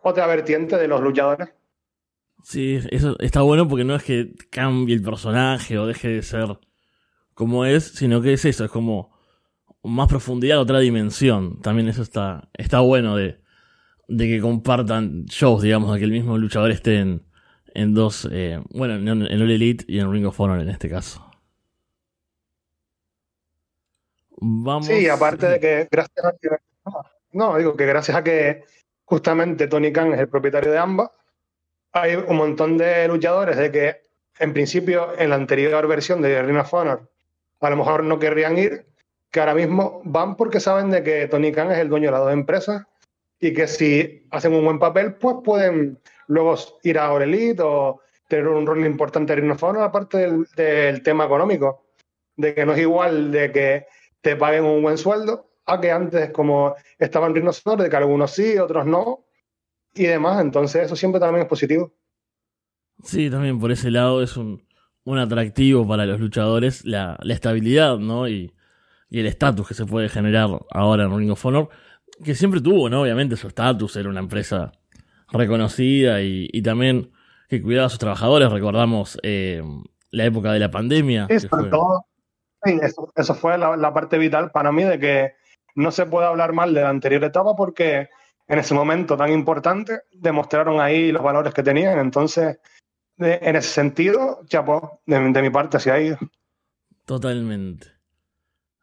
otra 0.00 0.26
vertiente 0.26 0.76
de 0.76 0.88
los 0.88 1.00
luchadores. 1.00 1.48
Sí, 2.42 2.78
eso 2.90 3.16
está 3.18 3.42
bueno 3.42 3.66
porque 3.66 3.84
no 3.84 3.96
es 3.96 4.04
que 4.04 4.32
cambie 4.50 4.94
el 4.94 5.02
personaje 5.02 5.76
o 5.76 5.86
deje 5.86 6.08
de 6.08 6.22
ser 6.22 6.58
como 7.38 7.64
es, 7.64 7.84
sino 7.84 8.20
que 8.20 8.32
es 8.32 8.44
eso, 8.44 8.64
es 8.64 8.70
como 8.72 9.16
más 9.84 10.08
profundidad, 10.08 10.58
otra 10.58 10.80
dimensión. 10.80 11.60
También 11.62 11.86
eso 11.86 12.02
está, 12.02 12.48
está 12.54 12.80
bueno 12.80 13.14
de, 13.14 13.40
de 14.08 14.26
que 14.26 14.40
compartan 14.40 15.24
shows, 15.26 15.62
digamos, 15.62 15.92
de 15.92 16.00
que 16.00 16.04
el 16.06 16.10
mismo 16.10 16.36
luchador 16.36 16.72
esté 16.72 16.98
en, 16.98 17.22
en 17.74 17.94
dos, 17.94 18.28
eh, 18.32 18.60
bueno, 18.70 18.96
en, 18.96 19.06
en 19.06 19.40
All 19.40 19.52
Elite 19.52 19.84
y 19.86 20.00
en 20.00 20.12
Ring 20.12 20.26
of 20.26 20.40
Honor 20.40 20.58
en 20.58 20.68
este 20.68 20.90
caso. 20.90 21.30
Vamos. 24.40 24.86
Sí, 24.86 25.08
aparte 25.08 25.46
de 25.46 25.60
que 25.60 25.88
gracias 25.88 26.24
a 26.24 26.32
que, 26.42 26.48
no, 27.30 27.56
digo 27.56 27.76
que 27.76 27.86
gracias 27.86 28.16
a 28.16 28.24
que 28.24 28.64
justamente 29.04 29.68
Tony 29.68 29.92
Khan 29.92 30.12
es 30.12 30.18
el 30.18 30.28
propietario 30.28 30.72
de 30.72 30.78
ambas, 30.78 31.12
hay 31.92 32.16
un 32.16 32.36
montón 32.36 32.76
de 32.76 33.06
luchadores 33.06 33.56
de 33.56 33.70
que 33.70 33.96
en 34.40 34.52
principio 34.52 35.16
en 35.16 35.30
la 35.30 35.36
anterior 35.36 35.86
versión 35.86 36.20
de 36.20 36.42
Ring 36.42 36.58
of 36.58 36.74
Honor 36.74 37.08
a 37.60 37.70
lo 37.70 37.76
mejor 37.76 38.04
no 38.04 38.18
querrían 38.18 38.58
ir, 38.58 38.86
que 39.30 39.40
ahora 39.40 39.54
mismo 39.54 40.00
van 40.04 40.36
porque 40.36 40.60
saben 40.60 40.90
de 40.90 41.02
que 41.02 41.26
Tony 41.28 41.52
Khan 41.52 41.70
es 41.70 41.78
el 41.78 41.88
dueño 41.88 42.06
de 42.06 42.12
las 42.12 42.20
dos 42.20 42.32
empresas 42.32 42.86
y 43.40 43.52
que 43.52 43.66
si 43.66 44.26
hacen 44.30 44.54
un 44.54 44.64
buen 44.64 44.78
papel, 44.78 45.14
pues 45.14 45.36
pueden 45.44 45.98
luego 46.26 46.56
ir 46.82 46.98
a 46.98 47.14
Elite 47.22 47.62
o 47.62 48.00
tener 48.28 48.48
un 48.48 48.66
rol 48.66 48.84
importante 48.84 49.32
en 49.32 49.40
Ring 49.40 49.52
of 49.52 49.62
Honor, 49.62 49.82
aparte 49.82 50.18
del, 50.56 51.02
tema 51.02 51.24
económico, 51.24 51.84
de 52.36 52.54
que 52.54 52.66
no 52.66 52.72
es 52.72 52.80
igual 52.80 53.30
de 53.30 53.52
que 53.52 53.86
te 54.20 54.36
paguen 54.36 54.64
un 54.64 54.82
buen 54.82 54.98
sueldo 54.98 55.50
a 55.66 55.80
que 55.80 55.90
antes 55.90 56.30
como 56.30 56.74
estaban 56.98 57.34
Honor, 57.34 57.82
de 57.82 57.90
que 57.90 57.96
algunos 57.96 58.30
sí, 58.32 58.58
otros 58.58 58.86
no, 58.86 59.24
y 59.94 60.04
demás. 60.04 60.40
Entonces 60.40 60.84
eso 60.84 60.96
siempre 60.96 61.20
también 61.20 61.42
es 61.42 61.48
positivo. 61.48 61.92
Sí, 63.02 63.30
también 63.30 63.58
por 63.58 63.70
ese 63.70 63.90
lado 63.90 64.22
es 64.22 64.36
un, 64.36 64.67
un 65.08 65.18
atractivo 65.18 65.88
para 65.88 66.04
los 66.04 66.20
luchadores 66.20 66.84
la, 66.84 67.16
la 67.22 67.32
estabilidad, 67.32 67.96
¿no? 67.96 68.28
Y, 68.28 68.52
y 69.08 69.20
el 69.20 69.26
estatus 69.26 69.66
que 69.66 69.72
se 69.72 69.86
puede 69.86 70.10
generar 70.10 70.50
ahora 70.70 71.04
en 71.04 71.16
Ring 71.16 71.30
of 71.30 71.46
Honor, 71.46 71.70
que 72.22 72.34
siempre 72.34 72.60
tuvo, 72.60 72.90
¿no? 72.90 73.00
Obviamente 73.00 73.36
su 73.36 73.48
estatus, 73.48 73.96
era 73.96 74.10
una 74.10 74.20
empresa 74.20 74.72
reconocida 75.32 76.20
y, 76.20 76.50
y, 76.52 76.60
también 76.60 77.10
que 77.48 77.62
cuidaba 77.62 77.86
a 77.86 77.88
sus 77.88 77.98
trabajadores. 77.98 78.52
Recordamos 78.52 79.18
eh, 79.22 79.62
la 80.10 80.26
época 80.26 80.52
de 80.52 80.58
la 80.58 80.70
pandemia. 80.70 81.26
Eso, 81.30 81.48
fue... 81.48 81.70
Todo, 81.70 82.04
sí, 82.62 82.78
eso, 82.82 83.10
eso 83.16 83.34
fue 83.34 83.56
la, 83.56 83.78
la, 83.78 83.94
parte 83.94 84.18
vital 84.18 84.50
para 84.50 84.72
mí 84.72 84.84
de 84.84 84.98
que 84.98 85.32
no 85.74 85.90
se 85.90 86.04
puede 86.04 86.26
hablar 86.26 86.52
mal 86.52 86.74
de 86.74 86.82
la 86.82 86.90
anterior 86.90 87.24
etapa 87.24 87.56
porque 87.56 88.10
en 88.46 88.58
ese 88.58 88.74
momento 88.74 89.16
tan 89.16 89.32
importante 89.32 90.00
demostraron 90.12 90.80
ahí 90.80 91.12
los 91.12 91.22
valores 91.22 91.54
que 91.54 91.62
tenían. 91.62 91.98
Entonces, 91.98 92.58
en 93.18 93.56
ese 93.56 93.68
sentido, 93.68 94.40
chapo, 94.46 95.00
de, 95.06 95.18
de 95.18 95.42
mi 95.42 95.50
parte 95.50 95.76
hacia 95.76 95.94
ahí. 95.94 96.14
Totalmente. 97.04 97.88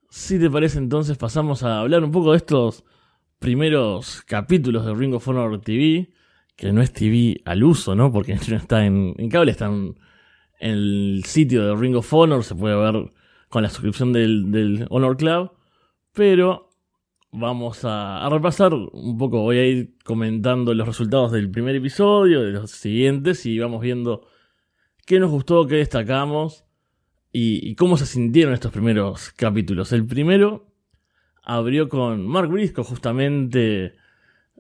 Si 0.09 0.39
te 0.39 0.49
parece, 0.49 0.77
entonces 0.77 1.17
pasamos 1.17 1.63
a 1.63 1.79
hablar 1.79 2.03
un 2.03 2.11
poco 2.11 2.31
de 2.31 2.37
estos 2.37 2.83
primeros 3.39 4.21
capítulos 4.23 4.85
de 4.85 4.93
Ring 4.93 5.13
of 5.13 5.27
Honor 5.27 5.59
TV, 5.61 6.09
que 6.55 6.71
no 6.71 6.81
es 6.81 6.93
TV 6.93 7.41
al 7.45 7.63
uso, 7.63 7.95
¿no? 7.95 8.11
Porque 8.11 8.35
no 8.49 8.57
está 8.57 8.85
en, 8.85 9.13
cable, 9.29 9.51
está 9.51 9.65
en, 9.65 9.95
el 10.59 11.23
sitio 11.25 11.65
de 11.65 11.75
Ring 11.75 11.95
of 11.95 12.13
Honor, 12.13 12.43
se 12.43 12.55
puede 12.55 12.75
ver 12.75 13.11
con 13.49 13.63
la 13.63 13.69
suscripción 13.69 14.13
del 14.13 14.87
Honor 14.89 15.17
Club, 15.17 15.51
pero 16.13 16.64
vamos 17.35 17.81
a, 17.83 18.27
repasar 18.31 18.73
un 18.73 19.17
poco, 19.17 19.41
voy 19.41 19.57
a 19.57 19.65
ir 19.65 19.95
comentando 20.03 20.73
los 20.73 20.87
resultados 20.87 21.31
del 21.31 21.51
primer 21.51 21.75
episodio, 21.75 22.41
de 22.41 22.51
los 22.51 22.71
siguientes, 22.71 23.45
y 23.45 23.59
vamos 23.59 23.81
viendo 23.81 24.27
qué 25.05 25.19
nos 25.19 25.31
gustó, 25.31 25.67
qué 25.67 25.75
destacamos 25.75 26.65
y, 27.31 27.75
cómo 27.75 27.97
se 27.97 28.05
sintieron 28.05 28.53
estos 28.53 28.71
primeros 28.71 29.31
capítulos. 29.31 29.91
El 29.91 30.05
primero 30.05 30.71
abrió 31.43 31.89
con 31.89 32.25
Mark 32.25 32.49
Briscoe, 32.49 32.83
justamente 32.83 33.95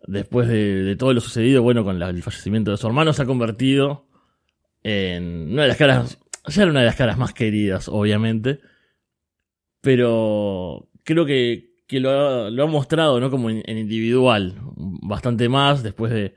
después 0.07 0.47
de, 0.47 0.95
todo 0.97 1.13
lo 1.13 1.21
sucedido, 1.21 1.63
bueno, 1.63 1.83
con 1.83 2.01
el 2.01 2.23
fallecimiento 2.23 2.71
de 2.71 2.77
su 2.77 2.87
hermano, 2.87 3.13
se 3.13 3.23
ha 3.23 3.25
convertido 3.25 4.07
en 4.83 5.53
una 5.53 5.63
de 5.63 5.67
las 5.69 5.77
caras, 5.77 6.19
ya 6.47 6.61
era 6.61 6.71
una 6.71 6.81
de 6.81 6.85
las 6.85 6.95
caras 6.95 7.17
más 7.17 7.33
queridas, 7.33 7.87
obviamente, 7.87 8.59
pero 9.81 10.89
creo 11.03 11.25
que 11.25 11.74
que 11.87 11.99
lo 11.99 12.09
ha, 12.09 12.49
lo 12.49 12.63
ha 12.63 12.67
mostrado, 12.67 13.19
¿no? 13.19 13.29
Como 13.29 13.49
en, 13.49 13.77
individual, 13.77 14.55
bastante 14.75 15.49
más 15.49 15.83
después 15.83 16.11
de... 16.11 16.35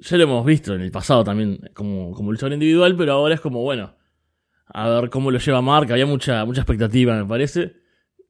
Ya 0.00 0.16
lo 0.18 0.24
hemos 0.24 0.44
visto 0.44 0.74
en 0.74 0.82
el 0.82 0.90
pasado 0.90 1.24
también 1.24 1.70
como, 1.74 2.12
como 2.12 2.30
luchador 2.30 2.52
individual, 2.52 2.96
pero 2.96 3.12
ahora 3.12 3.34
es 3.34 3.40
como, 3.40 3.62
bueno, 3.62 3.94
a 4.66 4.88
ver 4.88 5.10
cómo 5.10 5.30
lo 5.30 5.38
lleva 5.38 5.62
Mark, 5.62 5.90
había 5.90 6.06
mucha, 6.06 6.44
mucha 6.44 6.60
expectativa, 6.60 7.16
me 7.16 7.24
parece. 7.24 7.76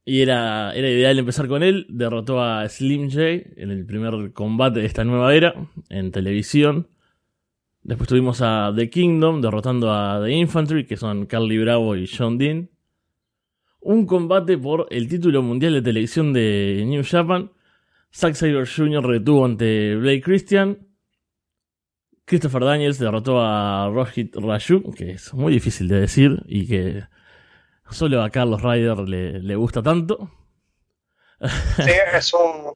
Y 0.05 0.21
era, 0.21 0.73
era 0.75 0.89
ideal 0.89 1.19
empezar 1.19 1.49
con 1.49 1.65
él. 1.65 1.87
Derrotó 1.89 2.41
a 2.41 2.69
Slim 2.69 3.11
J 3.11 3.23
en 3.57 3.71
el 3.73 3.85
primer 3.85 4.33
combate 4.33 4.81
de 4.81 4.87
esta 4.87 5.05
nueva 5.05 5.35
era 5.35 5.55
en 5.89 6.13
televisión. 6.13 6.89
Después 7.83 8.09
tuvimos 8.09 8.41
a 8.43 8.73
The 8.75 8.89
Kingdom 8.89 9.41
derrotando 9.41 9.93
a 9.93 10.23
The 10.25 10.31
Infantry, 10.31 10.87
que 10.87 10.97
son 10.97 11.27
Carly 11.27 11.59
Bravo 11.59 11.97
y 11.97 12.07
John 12.07 12.39
Dean 12.39 12.71
un 13.87 14.05
combate 14.05 14.59
por 14.59 14.89
el 14.91 15.09
título 15.09 15.41
mundial 15.43 15.75
de 15.75 15.83
televisión 15.83 16.33
de 16.33 16.83
New 16.87 17.05
Japan. 17.09 17.53
Zack 18.13 18.35
Saber 18.35 18.69
Jr. 18.69 19.07
retuvo 19.07 19.45
ante 19.45 19.95
Blake 19.95 20.23
Christian. 20.23 20.89
Christopher 22.25 22.65
Daniels 22.65 22.99
derrotó 22.99 23.41
a 23.41 23.89
Rohit 23.89 24.35
Raju, 24.35 24.93
que 24.93 25.13
es 25.13 25.33
muy 25.33 25.53
difícil 25.53 25.87
de 25.87 26.01
decir 26.01 26.43
y 26.47 26.67
que 26.67 27.05
solo 27.89 28.25
a 28.25 28.31
Carlos 28.31 28.61
Ryder 28.61 29.09
le, 29.09 29.41
le 29.41 29.55
gusta 29.55 29.85
tanto. 29.85 30.33
Sí, 31.77 31.93
es 32.13 32.35
un 32.35 32.73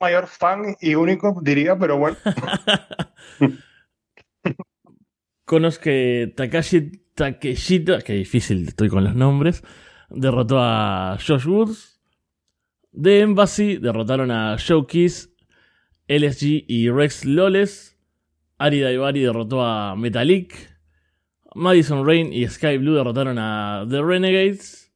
mayor 0.00 0.28
fan 0.28 0.76
y 0.80 0.94
único, 0.94 1.40
diría, 1.42 1.76
pero 1.76 1.98
bueno. 1.98 2.16
Conozco 5.44 5.90
Takashi 6.36 6.92
Takeshita, 7.16 8.02
que 8.02 8.12
difícil 8.12 8.68
estoy 8.68 8.88
con 8.88 9.02
los 9.02 9.16
nombres, 9.16 9.64
derrotó 10.10 10.58
a 10.60 11.18
Josh 11.24 11.46
Woods. 11.46 12.00
The 12.92 13.20
Embassy 13.20 13.76
derrotaron 13.76 14.30
a 14.30 14.56
Joe 14.58 14.86
Kiss, 14.86 15.32
LSG 16.08 16.64
y 16.66 16.90
Rex 16.90 17.24
Loles. 17.24 17.96
Ari 18.58 18.80
Daivari 18.80 19.20
derrotó 19.20 19.62
a 19.62 19.96
Metalik. 19.96 20.70
Madison 21.54 22.06
Rain 22.06 22.32
y 22.32 22.46
Sky 22.46 22.78
Blue 22.78 22.94
derrotaron 22.94 23.38
a 23.38 23.86
The 23.88 24.02
Renegades. 24.02 24.92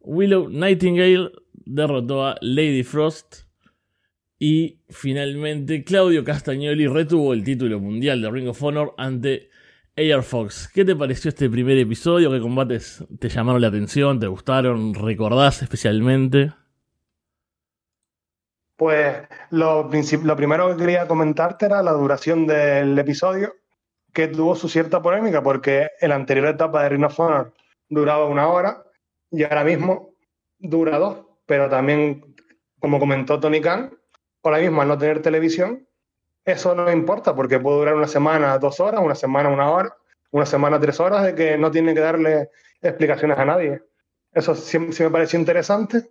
Willow 0.00 0.48
Nightingale 0.48 1.30
derrotó 1.52 2.26
a 2.26 2.36
Lady 2.40 2.82
Frost. 2.82 3.48
Y 4.38 4.80
finalmente 4.88 5.84
Claudio 5.84 6.24
Castagnoli 6.24 6.86
retuvo 6.86 7.34
el 7.34 7.42
título 7.44 7.80
mundial 7.80 8.22
de 8.22 8.30
Ring 8.30 8.48
of 8.48 8.62
Honor 8.62 8.94
ante 8.96 9.47
Air 9.98 10.22
Fox, 10.22 10.70
¿qué 10.72 10.84
te 10.84 10.94
pareció 10.94 11.30
este 11.30 11.50
primer 11.50 11.76
episodio? 11.76 12.30
¿Qué 12.30 12.40
combates 12.40 13.04
te 13.18 13.28
llamaron 13.28 13.60
la 13.60 13.66
atención? 13.66 14.20
¿Te 14.20 14.28
gustaron? 14.28 14.94
¿Recordás 14.94 15.60
especialmente? 15.62 16.52
Pues 18.76 19.16
lo, 19.50 19.90
lo, 20.22 20.36
primero 20.36 20.68
que 20.68 20.76
quería 20.76 21.08
comentarte 21.08 21.66
era 21.66 21.82
la 21.82 21.90
duración 21.90 22.46
del 22.46 22.96
episodio, 22.96 23.56
que 24.12 24.28
tuvo 24.28 24.54
su 24.54 24.68
cierta 24.68 25.02
polémica, 25.02 25.42
porque 25.42 25.88
en 26.00 26.10
la 26.10 26.14
anterior 26.14 26.46
etapa 26.46 26.84
de 26.84 26.90
Ring 26.90 27.04
of 27.04 27.18
Honor 27.18 27.52
duraba 27.88 28.26
una 28.26 28.46
hora 28.46 28.84
y 29.32 29.42
ahora 29.42 29.64
mismo 29.64 30.14
dura 30.60 30.98
dos, 30.98 31.26
pero 31.44 31.68
también, 31.68 32.36
como 32.78 33.00
comentó 33.00 33.40
Tony 33.40 33.60
Khan, 33.60 33.98
ahora 34.44 34.58
mismo 34.58 34.80
al 34.80 34.86
no 34.86 34.96
tener 34.96 35.22
televisión, 35.22 35.87
eso 36.52 36.74
no 36.74 36.90
importa 36.90 37.34
porque 37.34 37.60
puede 37.60 37.78
durar 37.78 37.94
una 37.94 38.08
semana 38.08 38.58
dos 38.58 38.80
horas, 38.80 39.02
una 39.02 39.14
semana 39.14 39.50
una 39.50 39.70
hora, 39.70 39.94
una 40.30 40.46
semana 40.46 40.80
tres 40.80 40.98
horas 40.98 41.22
de 41.22 41.34
que 41.34 41.58
no 41.58 41.70
tiene 41.70 41.92
que 41.92 42.00
darle 42.00 42.50
explicaciones 42.80 43.38
a 43.38 43.44
nadie. 43.44 43.82
Eso 44.32 44.54
sí, 44.54 44.78
me 44.78 45.10
pareció 45.10 45.38
interesante. 45.38 46.08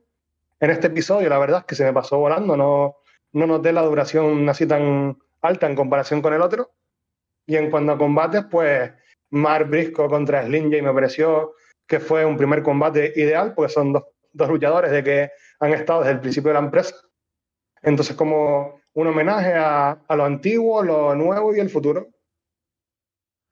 En 0.59 0.69
este 0.69 0.87
episodio, 0.87 1.27
la 1.29 1.39
verdad 1.39 1.61
es 1.61 1.65
que 1.65 1.75
se 1.75 1.85
me 1.85 1.91
pasó 1.91 2.19
volando, 2.19 2.55
no, 2.55 2.97
no 3.31 3.47
noté 3.47 3.71
la 3.71 3.81
duración 3.81 4.47
así 4.47 4.67
tan 4.67 5.17
alta 5.41 5.65
en 5.65 5.75
comparación 5.75 6.21
con 6.21 6.33
el 6.35 6.41
otro. 6.41 6.71
Y 7.47 7.55
en 7.55 7.71
cuanto 7.71 7.93
a 7.93 7.97
combates, 7.97 8.45
pues 8.51 8.91
Mark 9.31 9.67
Briscoe 9.69 10.07
contra 10.07 10.45
Slim 10.45 10.71
J 10.71 10.83
me 10.83 10.93
pareció 10.93 11.53
que 11.87 11.99
fue 11.99 12.25
un 12.25 12.37
primer 12.37 12.61
combate 12.61 13.11
ideal, 13.15 13.55
porque 13.55 13.73
son 13.73 13.91
dos 13.93 14.49
luchadores 14.49 14.91
de 14.91 15.03
que 15.03 15.31
han 15.59 15.73
estado 15.73 16.01
desde 16.01 16.13
el 16.13 16.19
principio 16.19 16.49
de 16.49 16.59
la 16.59 16.65
empresa. 16.65 16.95
Entonces, 17.81 18.15
como 18.15 18.76
un 18.97 19.05
homenaje 19.05 19.53
a, 19.53 19.91
a, 19.91 20.15
lo 20.15 20.25
antiguo, 20.25 20.81
lo 20.81 21.13
nuevo 21.13 21.55
y 21.55 21.59
el 21.59 21.69
futuro. 21.69 22.07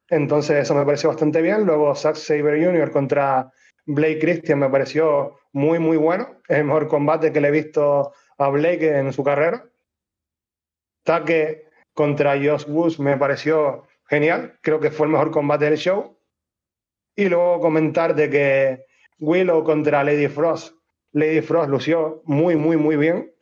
Entonces 0.10 0.58
eso 0.58 0.74
me 0.74 0.84
pareció 0.84 1.10
bastante 1.10 1.40
bien. 1.40 1.66
Luego 1.66 1.94
Zack 1.94 2.16
Saber 2.16 2.64
Jr. 2.64 2.90
contra 2.90 3.52
Blake 3.86 4.18
Christian 4.18 4.58
me 4.58 4.70
pareció 4.72 5.38
muy, 5.52 5.78
muy 5.78 5.98
bueno. 5.98 6.42
Es 6.48 6.58
el 6.58 6.64
mejor 6.64 6.88
combate 6.88 7.32
que 7.32 7.42
le 7.42 7.50
he 7.50 7.52
visto 7.52 8.12
a 8.40 8.50
Blake 8.50 8.98
en 8.98 9.14
su 9.14 9.24
carrera. 9.24 9.70
Taque 11.04 11.66
contra 11.94 12.34
Josh 12.34 12.66
Woods 12.68 13.00
me 13.00 13.16
pareció 13.16 13.84
genial. 14.08 14.58
Creo 14.64 14.80
que 14.80 14.90
fue 14.90 15.06
el 15.06 15.12
mejor 15.12 15.30
combate 15.30 15.66
del 15.66 15.78
show. 15.78 16.18
Y 17.16 17.30
luego 17.30 17.60
comentar 17.60 18.16
de 18.16 18.32
que 18.32 18.86
Willow 19.20 19.64
contra 19.64 20.04
Lady 20.04 20.28
Frost. 20.28 20.76
Lady 21.12 21.42
Frost 21.42 21.70
lució 21.70 22.24
muy, 22.26 22.56
muy, 22.56 22.78
muy 22.78 22.98
bien. 22.98 23.35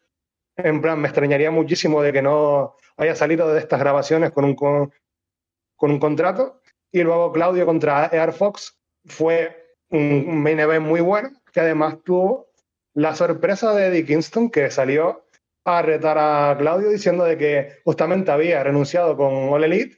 En 0.55 0.81
plan, 0.81 0.99
me 0.99 1.07
extrañaría 1.07 1.51
muchísimo 1.51 2.01
de 2.01 2.13
que 2.13 2.21
no 2.21 2.75
haya 2.97 3.15
salido 3.15 3.51
de 3.51 3.59
estas 3.59 3.79
grabaciones 3.79 4.31
con 4.31 4.45
un, 4.45 4.55
con, 4.55 4.93
con 5.75 5.91
un 5.91 5.99
contrato. 5.99 6.61
Y 6.91 7.01
luego 7.01 7.31
Claudio 7.31 7.65
contra 7.65 8.07
Air 8.07 8.33
Fox 8.33 8.79
fue 9.05 9.75
un, 9.89 10.41
main 10.41 10.59
event 10.59 10.85
muy 10.85 11.01
bueno, 11.01 11.31
que 11.51 11.59
además 11.59 11.97
tuvo 12.03 12.49
la 12.93 13.15
sorpresa 13.15 13.73
de 13.73 13.87
Eddie 13.87 14.05
Kingston, 14.05 14.49
que 14.49 14.69
salió 14.69 15.25
a 15.65 15.81
retar 15.81 16.17
a 16.17 16.55
Claudio 16.57 16.89
diciendo 16.89 17.23
de 17.23 17.37
que 17.37 17.81
justamente 17.83 18.31
había 18.31 18.63
renunciado 18.63 19.15
con 19.15 19.33
All 19.49 19.63
Elite 19.63 19.97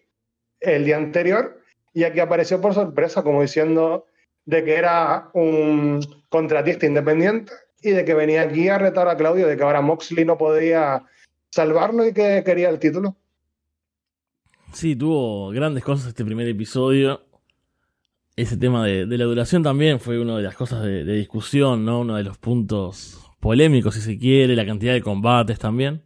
el 0.60 0.86
día 0.86 0.98
anterior 0.98 1.62
y 1.94 2.04
aquí 2.04 2.20
apareció 2.20 2.62
por 2.62 2.74
sorpresa, 2.74 3.24
como 3.24 3.42
diciendo 3.42 4.06
de 4.46 4.64
que 4.64 4.76
era 4.76 5.30
un 5.34 6.00
contratista 6.30 6.86
independiente 6.86 7.52
y 7.86 7.92
de 7.92 8.04
que 8.04 8.14
venía 8.14 8.42
aquí 8.42 8.68
a 8.68 8.78
retar 8.78 9.08
a 9.08 9.16
Claudio, 9.16 9.48
de 9.48 9.56
que 9.56 9.64
ahora 9.64 9.82
Moxley 9.82 10.26
no 10.26 10.38
podía 10.38 11.04
salvarlo 11.52 12.06
y 12.06 12.14
que 12.14 12.44
quería 12.44 12.70
el 12.70 12.80
título. 12.80 13.16
Sí, 14.74 14.96
tuvo 14.96 15.52
grandes 15.52 15.84
cosas 15.84 16.08
este 16.08 16.26
primer 16.26 16.48
episodio. 16.48 17.22
Ese 18.36 18.58
tema 18.58 18.86
de, 18.86 19.06
la 19.06 19.24
duración 19.24 19.64
también 19.64 20.02
fue 20.02 20.20
una 20.20 20.36
de 20.36 20.44
las 20.44 20.56
cosas 20.56 20.84
de, 20.84 21.06
discusión, 21.06 21.86
¿no? 21.86 22.02
Uno 22.02 22.16
de 22.16 22.24
los 22.24 22.38
puntos 22.38 23.22
polémicos, 23.40 23.96
si 23.96 24.02
se 24.02 24.18
quiere, 24.18 24.56
la 24.56 24.66
cantidad 24.66 24.92
de 24.92 25.02
combates 25.02 25.60
también. 25.60 26.04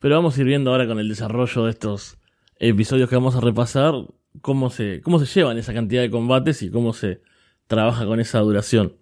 Pero 0.00 0.16
vamos 0.16 0.36
a 0.36 0.40
ir 0.40 0.46
viendo 0.46 0.72
ahora 0.72 0.88
con 0.88 0.98
el 0.98 1.08
desarrollo 1.08 1.66
de 1.66 1.70
estos 1.70 2.18
episodios 2.58 3.08
que 3.08 3.14
vamos 3.14 3.36
a 3.36 3.40
repasar, 3.40 3.94
cómo 4.40 4.70
se, 4.70 5.00
cómo 5.02 5.20
se 5.20 5.26
llevan 5.26 5.58
esa 5.58 5.72
cantidad 5.72 6.02
de 6.02 6.10
combates 6.10 6.62
y 6.62 6.70
cómo 6.70 6.92
se 6.92 7.20
trabaja 7.68 8.06
con 8.06 8.18
esa 8.18 8.40
duración. 8.40 8.96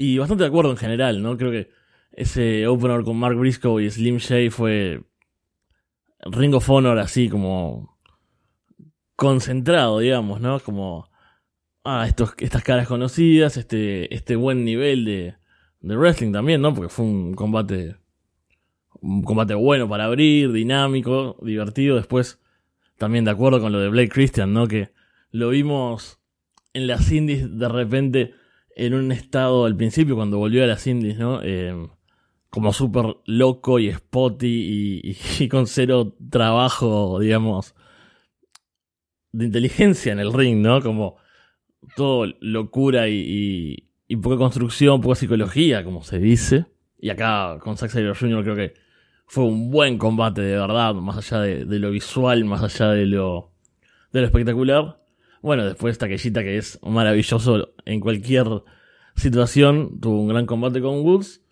Y 0.00 0.16
bastante 0.16 0.44
de 0.44 0.48
acuerdo 0.48 0.70
en 0.70 0.76
general, 0.76 1.20
¿no? 1.20 1.36
Creo 1.36 1.50
que 1.50 1.70
ese 2.12 2.68
opener 2.68 3.02
con 3.02 3.18
Mark 3.18 3.36
Briscoe 3.36 3.82
y 3.82 3.90
Slim 3.90 4.18
Shady 4.18 4.48
fue 4.48 5.02
Ring 6.20 6.54
of 6.54 6.70
Honor 6.70 7.00
así 7.00 7.28
como 7.28 7.98
concentrado, 9.16 9.98
digamos, 9.98 10.40
¿no? 10.40 10.60
Como, 10.60 11.10
ah, 11.82 12.06
estos, 12.06 12.34
estas 12.38 12.62
caras 12.62 12.86
conocidas, 12.86 13.56
este, 13.56 14.14
este 14.14 14.36
buen 14.36 14.64
nivel 14.64 15.04
de, 15.04 15.34
de 15.80 15.96
wrestling 15.96 16.30
también, 16.30 16.60
¿no? 16.60 16.72
Porque 16.72 16.90
fue 16.90 17.04
un 17.04 17.34
combate, 17.34 17.96
un 19.00 19.24
combate 19.24 19.54
bueno 19.54 19.88
para 19.88 20.04
abrir, 20.04 20.52
dinámico, 20.52 21.36
divertido. 21.42 21.96
Después, 21.96 22.40
también 22.98 23.24
de 23.24 23.32
acuerdo 23.32 23.60
con 23.60 23.72
lo 23.72 23.80
de 23.80 23.88
Blake 23.88 24.10
Christian, 24.10 24.52
¿no? 24.52 24.68
Que 24.68 24.92
lo 25.32 25.48
vimos 25.48 26.20
en 26.72 26.86
las 26.86 27.10
indies 27.10 27.58
de 27.58 27.68
repente 27.68 28.34
en 28.78 28.94
un 28.94 29.12
estado 29.12 29.64
al 29.64 29.76
principio 29.76 30.14
cuando 30.14 30.38
volvió 30.38 30.62
a 30.62 30.66
las 30.66 30.86
indies, 30.86 31.18
¿no? 31.18 31.40
Eh, 31.42 31.74
como 32.48 32.72
súper 32.72 33.16
loco 33.26 33.78
y 33.78 33.92
spotty 33.92 35.02
y, 35.02 35.48
con 35.50 35.66
cero 35.66 36.16
trabajo, 36.30 37.18
digamos, 37.18 37.74
de 39.32 39.46
inteligencia 39.46 40.12
en 40.12 40.20
el 40.20 40.32
ring, 40.32 40.62
¿no? 40.62 40.80
Como 40.80 41.16
todo 41.96 42.26
locura 42.40 43.08
y, 43.08 43.84
poca 44.22 44.36
construcción, 44.36 45.00
poca 45.00 45.16
psicología, 45.16 45.84
como 45.84 46.02
se 46.02 46.18
dice. 46.18 46.66
Y 46.98 47.10
acá 47.10 47.58
con 47.60 47.76
Zack 47.76 47.90
Saber 47.90 48.16
Jr. 48.16 48.42
creo 48.42 48.56
que 48.56 48.74
fue 49.26 49.44
un 49.44 49.70
buen 49.70 49.98
combate 49.98 50.40
de 50.40 50.56
verdad, 50.56 50.94
más 50.94 51.16
allá 51.16 51.42
de, 51.42 51.78
lo 51.78 51.90
visual, 51.90 52.44
más 52.44 52.62
allá 52.62 52.92
de 52.92 53.06
lo 53.06 53.52
espectacular. 54.12 54.97
Bueno, 55.42 55.64
después 55.64 55.98
Takeshita, 55.98 56.42
que 56.42 56.56
es 56.56 56.78
maravilloso 56.82 57.74
en 57.84 58.00
cualquier 58.00 58.46
situación, 59.16 60.00
tuvo 60.00 60.20
un 60.20 60.28
gran 60.28 60.46
combate 60.46 60.80
con 60.80 61.00
Woods. 61.00 61.42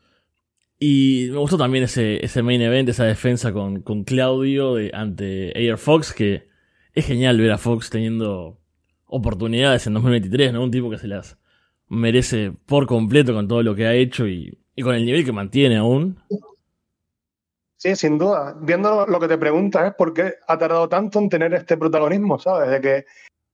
Y 0.79 1.29
me 1.31 1.39
gustó 1.39 1.57
también 1.57 1.85
ese, 1.85 2.25
ese 2.25 2.43
main 2.43 2.61
event, 2.61 2.89
esa 2.89 3.05
defensa 3.05 3.53
con, 3.53 3.81
con 3.83 4.05
Claudio 4.05 4.75
ante 4.93 5.59
Air 5.59 5.79
Fox, 5.79 6.13
que 6.13 6.49
es 6.93 7.07
genial 7.07 7.41
ver 7.41 7.53
a 7.53 7.59
Fox 7.59 7.89
teniendo 7.89 8.59
oportunidades 9.07 9.87
en 9.87 9.95
2023, 9.95 10.53
¿no? 10.53 10.63
Un 10.63 10.71
tipo 10.71 10.91
que 10.91 10.99
se 10.99 11.09
las 11.09 11.39
merece 11.89 12.53
por 12.67 12.87
completo 12.87 13.33
con 13.33 13.49
todo 13.49 13.63
lo 13.63 13.75
que 13.75 13.87
ha 13.87 13.95
hecho 13.95 14.27
y, 14.27 14.59
y 14.75 14.83
con 14.83 14.95
el 14.95 15.07
nivel 15.07 15.25
que 15.25 15.33
mantiene 15.33 15.77
aún. 15.77 16.19
Sí, 17.77 17.95
sin 17.97 18.19
duda. 18.19 18.57
Viendo 18.61 19.07
lo 19.07 19.21
que 19.21 19.29
te 19.29 19.39
preguntas 19.39 19.89
es 19.89 19.95
por 19.95 20.13
qué 20.13 20.35
ha 20.47 20.59
tardado 20.59 20.89
tanto 20.89 21.19
en 21.19 21.29
tener 21.29 21.55
este 21.55 21.77
protagonismo, 21.77 22.39
¿sabes? 22.39 22.71
De 22.71 22.81
que 22.81 23.07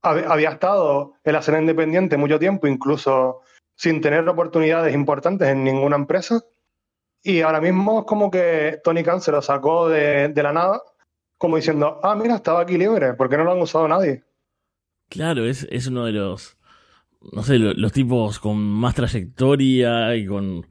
había 0.02 0.50
estado 0.50 1.14
en 1.24 1.32
la 1.32 1.38
escena 1.38 1.60
independiente 1.60 2.16
mucho 2.16 2.38
tiempo, 2.38 2.66
incluso 2.66 3.40
sin 3.76 4.00
tener 4.00 4.28
oportunidades 4.28 4.94
importantes 4.94 5.48
en 5.48 5.64
ninguna 5.64 5.96
empresa. 5.96 6.42
Y 7.22 7.40
ahora 7.40 7.60
mismo 7.60 8.00
es 8.00 8.06
como 8.06 8.30
que 8.30 8.80
Tony 8.82 9.04
Khan 9.04 9.20
se 9.20 9.30
lo 9.30 9.40
sacó 9.42 9.88
de, 9.88 10.28
de, 10.28 10.42
la 10.42 10.52
nada, 10.52 10.82
como 11.38 11.56
diciendo, 11.56 12.00
ah, 12.02 12.16
mira, 12.16 12.36
estaba 12.36 12.62
aquí 12.62 12.76
libre, 12.76 13.14
¿por 13.14 13.28
qué 13.28 13.36
no 13.36 13.44
lo 13.44 13.52
han 13.52 13.60
usado 13.60 13.86
nadie? 13.86 14.24
Claro, 15.08 15.44
es, 15.44 15.66
es 15.70 15.86
uno 15.86 16.04
de 16.06 16.12
los, 16.12 16.56
no 17.32 17.42
sé, 17.44 17.58
los, 17.58 17.76
los 17.76 17.92
tipos 17.92 18.40
con 18.40 18.58
más 18.58 18.94
trayectoria 18.96 20.16
y 20.16 20.26
con 20.26 20.66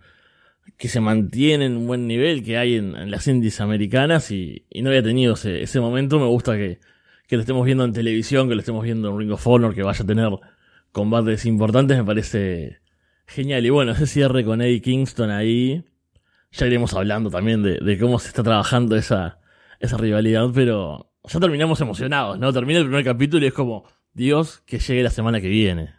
que 0.77 0.89
se 0.89 0.99
mantienen 0.99 1.77
un 1.77 1.87
buen 1.87 2.07
nivel 2.07 2.43
que 2.43 2.57
hay 2.57 2.75
en, 2.75 2.95
en 2.95 3.11
las 3.11 3.27
indies 3.27 3.61
americanas 3.61 4.31
y, 4.31 4.65
y, 4.69 4.81
no 4.81 4.89
había 4.89 5.03
tenido 5.03 5.35
ese, 5.35 5.61
ese 5.61 5.79
momento. 5.79 6.19
Me 6.19 6.25
gusta 6.25 6.55
que, 6.55 6.79
que 7.31 7.37
lo 7.37 7.43
estemos 7.43 7.65
viendo 7.65 7.85
en 7.85 7.93
televisión, 7.93 8.49
que 8.49 8.55
lo 8.55 8.59
estemos 8.59 8.83
viendo 8.83 9.09
en 9.09 9.17
Ring 9.17 9.31
of 9.31 9.47
Honor, 9.47 9.73
que 9.73 9.83
vaya 9.83 10.03
a 10.03 10.05
tener 10.05 10.29
combates 10.91 11.45
importantes, 11.45 11.97
me 11.97 12.03
parece 12.03 12.81
genial. 13.25 13.65
Y 13.65 13.69
bueno, 13.69 13.91
ese 13.93 14.05
cierre 14.05 14.43
con 14.43 14.61
Eddie 14.61 14.81
Kingston 14.81 15.31
ahí, 15.31 15.85
ya 16.51 16.67
iremos 16.67 16.93
hablando 16.93 17.29
también 17.29 17.63
de, 17.63 17.97
cómo 17.97 18.19
se 18.19 18.27
está 18.27 18.43
trabajando 18.43 18.97
esa, 18.97 19.39
esa 19.79 19.95
rivalidad, 19.95 20.49
pero 20.53 21.09
ya 21.23 21.39
terminamos 21.39 21.79
emocionados, 21.79 22.37
¿no? 22.37 22.51
Termina 22.51 22.79
el 22.79 22.87
primer 22.87 23.05
capítulo 23.05 23.45
y 23.45 23.47
es 23.47 23.53
como, 23.53 23.85
Dios, 24.11 24.61
que 24.65 24.79
llegue 24.79 25.01
la 25.01 25.09
semana 25.09 25.39
que 25.39 25.47
viene. 25.47 25.95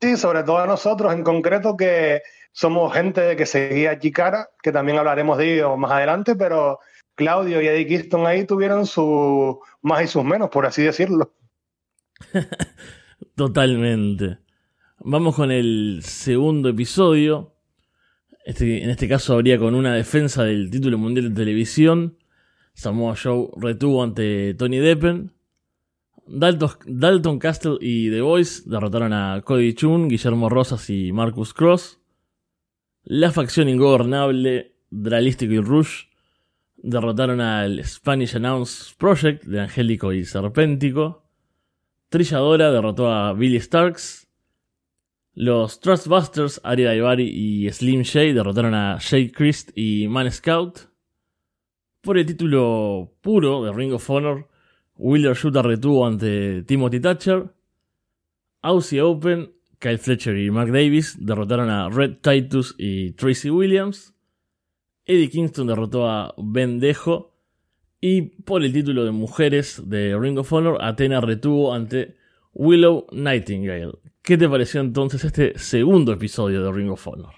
Sí, 0.00 0.16
sobre 0.16 0.42
todo 0.42 0.58
a 0.58 0.66
nosotros 0.66 1.14
en 1.14 1.22
concreto 1.22 1.76
que 1.76 2.20
somos 2.50 2.92
gente 2.92 3.36
que 3.36 3.46
seguía 3.46 3.92
a 3.92 3.98
Chikara, 4.00 4.48
que 4.60 4.72
también 4.72 4.98
hablaremos 4.98 5.38
de 5.38 5.54
ello 5.54 5.76
más 5.76 5.92
adelante, 5.92 6.34
pero 6.34 6.80
Claudio 7.14 7.62
y 7.62 7.66
Eddie 7.66 7.86
Kingston 7.86 8.26
ahí 8.26 8.46
tuvieron 8.46 8.86
sus 8.86 9.56
más 9.82 10.02
y 10.02 10.06
sus 10.06 10.24
menos, 10.24 10.50
por 10.50 10.66
así 10.66 10.82
decirlo. 10.82 11.34
Totalmente. 13.36 14.38
Vamos 15.00 15.36
con 15.36 15.50
el 15.50 16.00
segundo 16.02 16.68
episodio. 16.68 17.54
Este, 18.44 18.82
en 18.82 18.90
este 18.90 19.08
caso 19.08 19.34
habría 19.34 19.58
con 19.58 19.74
una 19.74 19.94
defensa 19.94 20.44
del 20.44 20.70
título 20.70 20.98
mundial 20.98 21.30
de 21.30 21.34
televisión. 21.34 22.18
Samoa 22.74 23.14
Joe 23.20 23.48
retuvo 23.56 24.02
ante 24.02 24.54
Tony 24.54 24.78
Deppen. 24.78 25.32
Dalton, 26.26 26.70
Dalton 26.86 27.38
Castle 27.38 27.76
y 27.80 28.10
The 28.10 28.22
Voice 28.22 28.62
derrotaron 28.64 29.12
a 29.12 29.42
Cody 29.44 29.74
Chun, 29.74 30.08
Guillermo 30.08 30.48
Rosas 30.48 30.88
y 30.88 31.12
Marcus 31.12 31.52
Cross. 31.52 32.00
La 33.02 33.30
facción 33.30 33.68
ingobernable, 33.68 34.74
Dralístico 34.90 35.52
y 35.52 35.60
Rush 35.60 36.04
derrotaron 36.84 37.40
al 37.40 37.82
Spanish 37.84 38.36
Announce 38.36 38.94
Project 38.98 39.44
de 39.44 39.60
Angélico 39.60 40.12
y 40.12 40.24
Serpéntico. 40.24 41.24
Trilladora 42.10 42.70
derrotó 42.70 43.10
a 43.10 43.32
Billy 43.32 43.58
Starks. 43.58 44.28
Los 45.32 45.80
Trustbusters, 45.80 46.60
Ari 46.62 46.84
Daivari 46.84 47.28
y 47.28 47.72
Slim 47.72 48.02
Shady 48.02 48.34
derrotaron 48.34 48.74
a 48.74 48.98
Jake 48.98 49.32
Christ 49.32 49.70
y 49.74 50.06
Man 50.08 50.30
Scout. 50.30 50.90
Por 52.02 52.18
el 52.18 52.26
título 52.26 53.16
puro 53.22 53.64
de 53.64 53.72
Ring 53.72 53.94
of 53.94 54.08
Honor, 54.10 54.48
Wheeler 54.96 55.34
Shooter 55.34 55.64
retuvo 55.64 56.06
ante 56.06 56.62
Timothy 56.62 57.00
Thatcher. 57.00 57.52
Aussie 58.60 59.00
Open, 59.00 59.52
Kyle 59.78 59.98
Fletcher 59.98 60.36
y 60.36 60.50
Mark 60.50 60.70
Davis 60.70 61.16
derrotaron 61.18 61.70
a 61.70 61.88
Red 61.88 62.18
Titus 62.20 62.74
y 62.78 63.12
Tracy 63.12 63.50
Williams. 63.50 64.13
Eddie 65.06 65.28
Kingston 65.28 65.66
derrotó 65.66 66.08
a 66.08 66.34
Ben 66.36 66.80
Dejo. 66.80 67.32
Y 68.00 68.22
por 68.42 68.62
el 68.62 68.72
título 68.72 69.04
de 69.04 69.12
mujeres 69.12 69.82
de 69.88 70.18
Ring 70.18 70.38
of 70.38 70.52
Honor, 70.52 70.78
Athena 70.82 71.20
retuvo 71.20 71.72
ante 71.72 72.16
Willow 72.52 73.06
Nightingale. 73.12 73.92
¿Qué 74.22 74.36
te 74.36 74.48
pareció 74.48 74.80
entonces 74.80 75.24
este 75.24 75.58
segundo 75.58 76.12
episodio 76.12 76.62
de 76.62 76.72
Ring 76.72 76.90
of 76.90 77.06
Honor? 77.06 77.34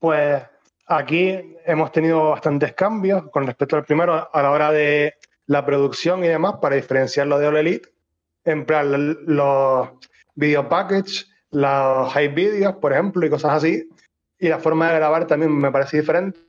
Pues 0.00 0.42
aquí 0.86 1.56
hemos 1.64 1.92
tenido 1.92 2.30
bastantes 2.30 2.72
cambios 2.74 3.30
con 3.30 3.46
respecto 3.46 3.76
al 3.76 3.84
primero 3.84 4.28
a 4.32 4.42
la 4.42 4.50
hora 4.50 4.72
de 4.72 5.14
la 5.46 5.64
producción 5.64 6.24
y 6.24 6.28
demás 6.28 6.54
para 6.60 6.76
diferenciarlo 6.76 7.38
de 7.38 7.46
All 7.46 7.56
Elite. 7.56 7.88
En 8.44 8.66
plan, 8.66 9.16
los 9.26 9.88
video 10.34 10.68
package, 10.68 11.26
los 11.50 12.12
high 12.12 12.28
videos, 12.28 12.74
por 12.76 12.92
ejemplo, 12.92 13.24
y 13.24 13.30
cosas 13.30 13.52
así. 13.52 13.88
Y 14.42 14.48
la 14.48 14.58
forma 14.58 14.88
de 14.88 14.96
grabar 14.96 15.28
también 15.28 15.56
me 15.56 15.70
parece 15.70 15.98
diferente. 15.98 16.40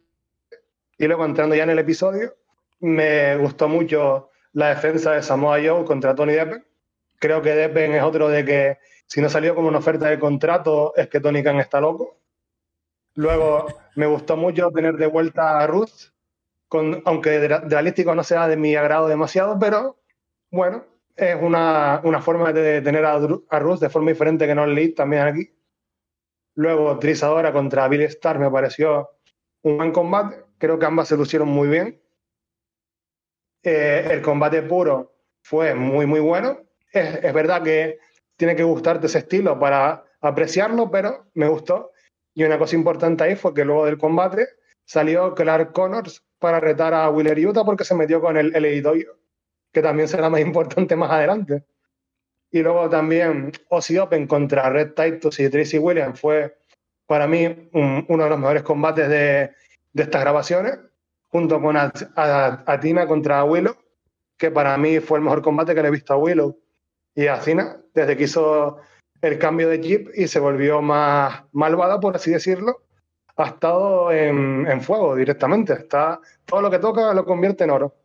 Y 0.98 1.06
luego 1.06 1.26
entrando 1.26 1.54
ya 1.54 1.62
en 1.62 1.70
el 1.70 1.78
episodio, 1.78 2.34
me 2.80 3.38
gustó 3.38 3.70
mucho 3.70 4.32
la 4.54 4.70
defensa 4.70 5.12
de 5.12 5.22
Samoa 5.22 5.60
Joe 5.64 5.86
contra 5.86 6.16
Tony 6.16 6.34
Deppen. 6.34 6.66
Creo 7.20 7.44
que 7.44 7.54
Deppen 7.54 7.94
es 7.94 8.02
otro 8.02 8.30
de 8.30 8.44
que 8.44 8.80
si 9.06 9.22
no 9.22 9.30
salió 9.30 9.54
como 9.54 9.68
una 9.68 9.78
oferta 9.78 10.10
de 10.10 10.18
contrato 10.18 10.96
es 10.96 11.08
que 11.08 11.20
Tony 11.20 11.44
Khan 11.44 11.60
está 11.60 11.80
loco. 11.80 12.18
Luego 13.14 13.68
me 13.96 14.08
gustó 14.08 14.38
mucho 14.38 14.72
tener 14.72 14.96
de 14.96 15.06
vuelta 15.06 15.60
a 15.60 15.68
Ruth, 15.68 16.10
con, 16.68 17.04
aunque 17.06 17.48
realístico 17.48 18.16
no 18.16 18.24
sea 18.24 18.48
de 18.48 18.58
mi 18.58 18.76
agrado 18.76 19.08
demasiado, 19.08 19.60
pero 19.60 20.00
bueno, 20.50 20.84
es 21.16 21.38
una, 21.40 22.02
una 22.04 22.22
forma 22.24 22.52
de 22.54 22.82
tener 22.82 23.06
a, 23.06 23.20
Ruth 23.20 23.80
de 23.82 23.90
forma 23.90 24.10
diferente 24.10 24.48
que 24.48 24.56
no 24.56 24.66
Lead 24.66 24.96
también 24.96 25.28
aquí. 25.28 25.52
Luego 26.56 27.00
Trisadora 27.00 27.52
contra 27.52 27.88
Billy 27.88 28.06
Star 28.06 28.39
me 28.39 28.50
pareció 28.50 29.10
un 29.63 29.78
buen 29.78 29.92
combate. 29.92 30.44
Creo 30.58 30.78
que 30.78 30.86
ambas 30.86 31.08
se 31.08 31.18
lucieron 31.18 31.50
muy 31.50 31.68
bien. 31.68 32.02
Eh, 33.63 34.08
el 34.12 34.22
combate 34.22 34.62
puro 34.62 35.16
fue 35.42 35.74
muy, 35.74 36.06
muy 36.06 36.20
bueno. 36.20 36.60
Es, 36.92 37.34
verdad 37.34 37.63
que 37.63 37.98
tiene 38.36 38.56
que 38.56 38.63
gustarte 38.63 39.08
ese 39.08 39.20
estilo 39.20 39.58
para 39.60 40.06
apreciarlo, 40.22 40.92
pero 40.92 41.26
me 41.34 41.48
gustó. 41.48 41.92
Y 42.36 42.44
una 42.44 42.60
cosa 42.60 42.76
importante 42.76 43.24
ahí 43.24 43.36
fue 43.36 43.54
que 43.54 43.66
luego 43.66 43.86
del 43.86 43.98
combate 43.98 44.48
salió 44.86 45.34
Clark 45.34 45.72
Connors 45.72 46.24
para 46.39 46.60
retar 46.60 46.94
a 46.94 47.10
Willer 47.10 47.48
Utah 47.48 47.63
porque 47.63 47.86
se 47.86 47.96
metió 47.96 48.22
con 48.22 48.38
el, 48.38 48.56
el 48.56 48.66
editorio, 48.66 49.18
que 49.72 49.82
también 49.82 50.08
será 50.08 50.30
más 50.30 50.42
importante 50.42 50.96
más 50.96 51.10
adelante. 51.12 51.66
Y 52.54 52.62
luego 52.62 52.88
también 52.88 53.52
Ozzy 53.70 53.98
Open 53.98 54.28
contra 54.28 54.70
Red 54.70 54.94
Titus 54.94 55.39
y 55.39 55.50
Tracy 55.50 55.80
Williams 55.80 56.20
fue 56.20 56.56
para 57.08 57.28
mí 57.28 57.48
un, 57.74 58.06
uno 58.08 58.24
de 58.24 58.30
los 58.30 58.38
mejores 58.39 58.62
combates 58.62 59.10
de, 59.10 59.50
de 59.92 60.04
estas 60.04 60.22
grabaciones, 60.22 60.78
junto 61.30 61.60
con 61.60 61.76
Atina 61.76 63.08
contra 63.08 63.44
Willow, 63.44 63.76
que 64.38 64.52
para 64.52 64.78
mí 64.78 65.00
fue 65.00 65.18
el 65.18 65.24
mejor 65.24 65.42
combate 65.42 65.74
que 65.74 65.82
le 65.82 65.88
he 65.88 65.92
visto 65.92 66.13
a 66.13 66.18
Willow 66.18 66.56
y 67.16 67.26
a 67.26 67.34
Athena 67.34 67.78
desde 67.96 68.16
que 68.16 68.26
hizo 68.26 68.78
el 69.22 69.39
cambio 69.39 69.68
de 69.68 69.82
chip 69.82 70.10
y 70.13 70.28
se 70.28 70.39
volvió 70.39 70.80
más 70.84 71.46
malvada, 71.54 72.00
por 72.00 72.16
así 72.16 72.30
decirlo, 72.30 72.84
ha 73.36 73.48
estado 73.48 74.12
en, 74.12 74.68
en, 74.68 74.80
fuego 74.80 75.16
directamente. 75.16 75.74
Está, 75.74 76.22
todo 76.46 76.62
lo 76.62 76.70
que 76.70 76.78
toca 76.78 77.16
lo 77.16 77.26
convierte 77.26 77.63
en 77.63 77.72
oro. 77.72 77.96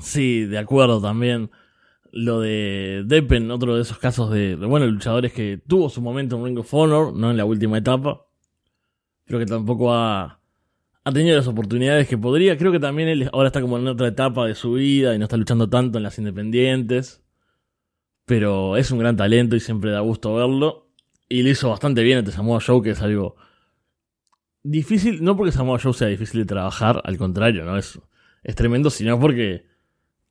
Sí, 0.00 0.44
de 0.44 0.58
acuerdo 0.58 1.00
también. 1.00 1.48
Lo 2.12 2.40
de 2.40 3.02
Deppen, 3.06 3.50
otro 3.50 3.74
de 3.74 3.82
esos 3.82 3.98
casos 3.98 4.30
de, 4.30 4.54
bueno, 4.56 4.86
luchadores 4.86 5.32
que 5.32 5.60
tuvo 5.66 5.88
su 5.88 6.00
momento 6.00 6.36
en 6.36 6.44
Ring 6.44 6.58
of 6.58 6.72
Honor, 6.72 7.14
no 7.14 7.30
en 7.30 7.38
la 7.38 7.44
última 7.44 7.78
etapa, 7.78 8.26
pero 9.24 9.38
que 9.38 9.46
tampoco 9.46 9.94
ha, 9.94 10.40
ha 11.04 11.12
tenido 11.12 11.36
las 11.36 11.48
oportunidades 11.48 12.06
que 12.06 12.18
podría. 12.18 12.58
Creo 12.58 12.70
que 12.70 12.78
también 12.78 13.08
él 13.08 13.30
ahora 13.32 13.48
está 13.48 13.60
como 13.62 13.78
en 13.78 13.88
otra 13.88 14.08
etapa 14.08 14.46
de 14.46 14.54
su 14.54 14.74
vida 14.74 15.14
y 15.14 15.18
no 15.18 15.24
está 15.24 15.36
luchando 15.36 15.68
tanto 15.68 15.98
en 15.98 16.04
las 16.04 16.18
independientes. 16.18 17.24
Pero 18.26 18.76
es 18.76 18.90
un 18.90 18.98
gran 18.98 19.16
talento 19.16 19.56
y 19.56 19.60
siempre 19.60 19.90
da 19.90 20.00
gusto 20.00 20.34
verlo. 20.34 20.90
Y 21.28 21.42
lo 21.42 21.48
hizo 21.48 21.70
bastante 21.70 22.02
bien 22.02 22.18
este 22.18 22.30
Samoa 22.30 22.60
Show, 22.60 22.82
que 22.82 22.90
es 22.90 23.02
algo 23.02 23.36
difícil, 24.62 25.22
no 25.24 25.36
porque 25.36 25.52
Samoa 25.52 25.78
Joe 25.78 25.92
sea 25.92 26.08
difícil 26.08 26.40
de 26.40 26.46
trabajar, 26.46 27.00
al 27.04 27.16
contrario, 27.16 27.64
¿no? 27.64 27.76
Es, 27.76 27.98
es 28.42 28.54
tremendo, 28.54 28.90
sino 28.90 29.18
porque 29.18 29.66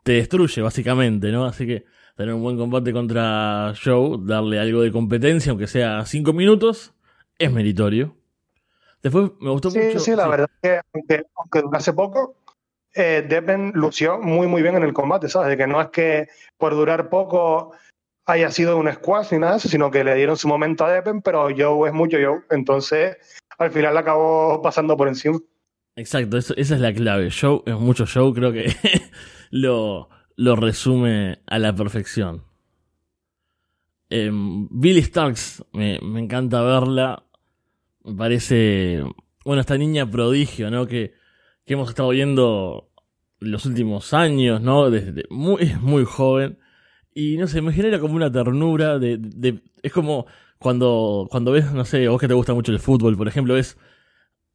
te 0.03 0.13
destruye, 0.13 0.61
básicamente, 0.61 1.31
¿no? 1.31 1.45
Así 1.45 1.65
que 1.65 1.85
tener 2.15 2.33
un 2.33 2.43
buen 2.43 2.57
combate 2.57 2.91
contra 2.93 3.73
Joe, 3.81 4.17
darle 4.21 4.59
algo 4.59 4.81
de 4.81 4.91
competencia, 4.91 5.51
aunque 5.51 5.67
sea 5.67 6.05
5 6.05 6.33
minutos, 6.33 6.93
es 7.37 7.51
meritorio. 7.51 8.15
Después 9.01 9.31
me 9.39 9.49
gustó 9.49 9.71
sí, 9.71 9.79
mucho. 9.79 9.99
Sí, 9.99 10.11
la 10.15 10.25
sí. 10.25 10.29
verdad 10.29 10.49
es 10.61 10.69
que 10.69 10.81
aunque, 10.93 11.23
aunque 11.35 11.61
durase 11.61 11.93
poco, 11.93 12.35
eh, 12.93 13.25
Deppen 13.27 13.71
lució 13.73 14.19
muy, 14.19 14.47
muy 14.47 14.61
bien 14.61 14.75
en 14.75 14.83
el 14.83 14.93
combate, 14.93 15.29
¿sabes? 15.29 15.49
De 15.49 15.57
que 15.57 15.67
no 15.67 15.81
es 15.81 15.89
que 15.89 16.27
por 16.57 16.73
durar 16.73 17.09
poco 17.09 17.73
haya 18.25 18.51
sido 18.51 18.77
un 18.77 18.91
squash 18.91 19.31
ni 19.31 19.39
nada 19.39 19.53
de 19.53 19.57
eso, 19.57 19.69
sino 19.69 19.89
que 19.89 20.03
le 20.03 20.15
dieron 20.15 20.37
su 20.37 20.47
momento 20.47 20.85
a 20.85 20.91
Deppen, 20.91 21.21
pero 21.21 21.49
Joe 21.55 21.89
es 21.89 21.93
mucho 21.93 22.17
Joe. 22.21 22.41
Entonces, 22.51 23.17
al 23.57 23.71
final 23.71 23.97
acabó 23.97 24.61
pasando 24.61 24.95
por 24.95 25.07
encima. 25.07 25.39
Exacto, 25.95 26.37
eso, 26.37 26.53
esa 26.55 26.75
es 26.75 26.81
la 26.81 26.93
clave. 26.93 27.29
Show 27.29 27.63
es 27.65 27.75
mucho 27.75 28.05
show, 28.05 28.33
creo 28.33 28.51
que 28.51 28.67
lo, 29.51 30.09
lo 30.35 30.55
resume 30.55 31.39
a 31.45 31.59
la 31.59 31.75
perfección. 31.75 32.43
Eh, 34.09 34.31
Billy 34.33 35.03
Starks, 35.03 35.63
me, 35.73 35.99
me, 36.01 36.19
encanta 36.19 36.61
verla. 36.63 37.23
Me 38.03 38.15
parece, 38.15 39.03
bueno, 39.45 39.61
esta 39.61 39.77
niña 39.77 40.09
prodigio, 40.09 40.71
¿no? 40.71 40.87
Que, 40.87 41.13
que 41.65 41.73
hemos 41.73 41.89
estado 41.89 42.09
viendo 42.09 42.89
los 43.39 43.65
últimos 43.65 44.13
años, 44.13 44.61
¿no? 44.61 44.89
Desde 44.89 45.25
muy, 45.29 45.75
muy 45.81 46.05
joven. 46.05 46.57
Y 47.13 47.37
no 47.37 47.47
sé, 47.47 47.61
me 47.61 47.73
genera 47.73 47.99
como 47.99 48.15
una 48.15 48.31
ternura 48.31 48.97
de, 48.97 49.61
es 49.83 49.91
como 49.91 50.25
cuando, 50.57 51.27
cuando 51.29 51.51
ves, 51.51 51.71
no 51.73 51.85
sé, 51.85 52.07
vos 52.07 52.19
que 52.21 52.27
te 52.27 52.33
gusta 52.33 52.53
mucho 52.53 52.71
el 52.71 52.79
fútbol, 52.79 53.17
por 53.17 53.27
ejemplo, 53.27 53.55
ves 53.55 53.77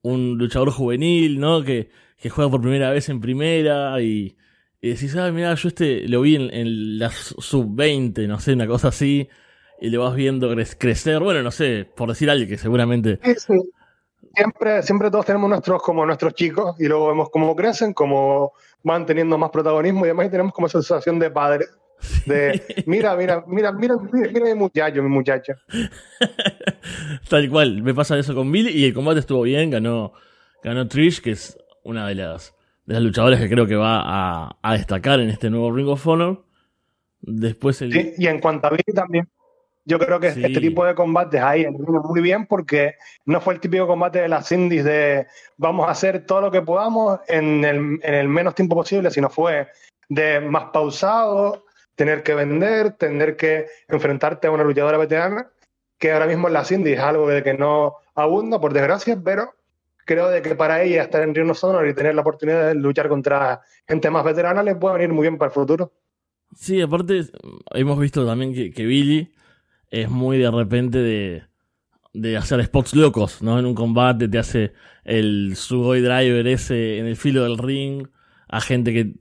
un 0.02 0.38
luchador 0.38 0.70
juvenil, 0.70 1.38
¿no? 1.38 1.62
Que, 1.62 1.90
que 2.16 2.30
juega 2.30 2.50
por 2.50 2.62
primera 2.62 2.90
vez 2.90 3.08
en 3.08 3.20
primera 3.20 4.00
y, 4.00 4.36
y 4.80 4.90
decís, 4.90 5.16
ah, 5.16 5.30
mira, 5.30 5.54
yo 5.54 5.68
este 5.68 6.06
lo 6.08 6.20
vi 6.20 6.36
en, 6.36 6.52
en 6.52 6.98
la 6.98 7.10
sub-20, 7.10 8.26
no 8.26 8.38
sé, 8.40 8.52
una 8.52 8.66
cosa 8.66 8.88
así, 8.88 9.28
y 9.80 9.90
le 9.90 9.98
vas 9.98 10.14
viendo 10.14 10.54
crecer, 10.78 11.20
bueno, 11.20 11.42
no 11.42 11.50
sé, 11.50 11.88
por 11.96 12.08
decir 12.08 12.30
algo 12.30 12.46
que 12.48 12.58
seguramente... 12.58 13.18
Sí, 13.22 13.34
sí. 13.34 13.54
Siempre, 14.34 14.82
siempre 14.82 15.10
todos 15.10 15.24
tenemos 15.24 15.48
nuestros, 15.48 15.82
como 15.82 16.04
nuestros 16.04 16.34
chicos, 16.34 16.78
y 16.78 16.86
luego 16.88 17.08
vemos 17.08 17.30
cómo 17.30 17.56
crecen, 17.56 17.94
cómo 17.94 18.52
van 18.82 19.06
teniendo 19.06 19.38
más 19.38 19.50
protagonismo, 19.50 20.04
y 20.04 20.08
además 20.08 20.30
tenemos 20.30 20.52
como 20.52 20.66
esa 20.66 20.82
sensación 20.82 21.18
de 21.18 21.30
padre. 21.30 21.66
De, 22.26 22.84
mira, 22.86 23.16
mira, 23.16 23.42
mira, 23.46 23.72
mira, 23.72 23.94
mira, 24.12 24.30
mira 24.30 24.46
mi 24.46 24.54
muchacho, 24.54 25.02
mi 25.02 25.08
muchacha. 25.08 25.54
Tal 27.30 27.48
cual, 27.48 27.82
me 27.82 27.94
pasa 27.94 28.18
eso 28.18 28.34
con 28.34 28.52
Billy 28.52 28.70
y 28.70 28.84
el 28.84 28.94
combate 28.94 29.20
estuvo 29.20 29.42
bien, 29.42 29.70
ganó, 29.70 30.12
ganó 30.62 30.86
Trish, 30.86 31.22
que 31.22 31.30
es 31.30 31.58
una 31.82 32.06
de 32.06 32.16
las, 32.16 32.54
de 32.86 32.94
las 32.94 33.02
luchadoras 33.02 33.40
que 33.40 33.48
creo 33.48 33.66
que 33.66 33.76
va 33.76 34.00
a, 34.04 34.56
a 34.62 34.72
destacar 34.74 35.20
en 35.20 35.28
este 35.28 35.50
nuevo 35.50 35.72
Ring 35.72 35.88
of 35.88 36.06
Honor. 36.06 36.44
Después 37.20 37.82
el... 37.82 37.92
sí, 37.92 38.14
y 38.16 38.26
en 38.28 38.40
cuanto 38.40 38.68
a 38.68 38.70
Billy 38.70 38.94
también, 38.94 39.28
yo 39.84 39.98
creo 39.98 40.20
que 40.20 40.32
sí. 40.32 40.44
este 40.44 40.60
tipo 40.60 40.84
de 40.84 40.94
combates 40.94 41.40
ahí 41.40 41.66
muy 41.66 42.20
bien 42.20 42.46
porque 42.46 42.94
no 43.24 43.40
fue 43.40 43.54
el 43.54 43.60
típico 43.60 43.86
combate 43.86 44.20
de 44.20 44.28
las 44.28 44.50
indies 44.52 44.84
de 44.84 45.26
vamos 45.56 45.88
a 45.88 45.92
hacer 45.92 46.26
todo 46.26 46.40
lo 46.40 46.50
que 46.50 46.62
podamos 46.62 47.20
en 47.28 47.64
el, 47.64 47.76
en 48.02 48.14
el 48.14 48.28
menos 48.28 48.54
tiempo 48.54 48.76
posible, 48.76 49.10
sino 49.10 49.30
fue 49.30 49.68
de 50.08 50.40
más 50.40 50.66
pausado, 50.72 51.64
tener 51.96 52.22
que 52.22 52.34
vender, 52.34 52.92
tener 52.92 53.36
que 53.36 53.66
enfrentarte 53.88 54.46
a 54.46 54.52
una 54.52 54.64
luchadora 54.64 54.98
veterana, 54.98 55.50
que 55.98 56.12
ahora 56.12 56.26
mismo 56.26 56.48
en 56.48 56.54
las 56.54 56.70
indies 56.70 56.98
es 56.98 57.04
algo 57.04 57.28
de 57.28 57.42
que 57.42 57.54
no 57.54 57.94
abunda, 58.14 58.60
por 58.60 58.72
desgracia, 58.72 59.18
pero 59.24 59.54
creo 60.06 60.28
de 60.28 60.40
que 60.40 60.54
para 60.54 60.82
ella 60.82 61.02
estar 61.02 61.22
en 61.22 61.34
Ring 61.34 61.50
of 61.50 61.62
Honor 61.62 61.86
y 61.86 61.94
tener 61.94 62.14
la 62.14 62.22
oportunidad 62.22 62.68
de 62.68 62.74
luchar 62.74 63.08
contra 63.08 63.60
gente 63.86 64.10
más 64.10 64.24
veterana 64.24 64.62
le 64.62 64.76
puede 64.76 64.94
venir 64.94 65.12
muy 65.12 65.22
bien 65.22 65.36
para 65.36 65.50
el 65.50 65.54
futuro. 65.54 65.92
Sí, 66.54 66.80
aparte 66.80 67.24
hemos 67.74 67.98
visto 67.98 68.24
también 68.24 68.72
que, 68.72 68.86
Billy 68.86 69.32
es 69.90 70.08
muy 70.08 70.38
de 70.38 70.50
repente 70.50 70.98
de, 70.98 71.42
de 72.14 72.36
hacer 72.36 72.64
spots 72.64 72.94
locos, 72.94 73.42
¿no? 73.42 73.58
En 73.58 73.66
un 73.66 73.74
combate 73.74 74.28
te 74.28 74.38
hace 74.38 74.72
el 75.04 75.54
Sugoi 75.56 76.00
Driver 76.00 76.46
ese 76.46 76.98
en 76.98 77.06
el 77.06 77.16
filo 77.16 77.42
del 77.42 77.58
ring 77.58 78.08
a 78.48 78.60
gente 78.60 78.92
que 78.92 79.14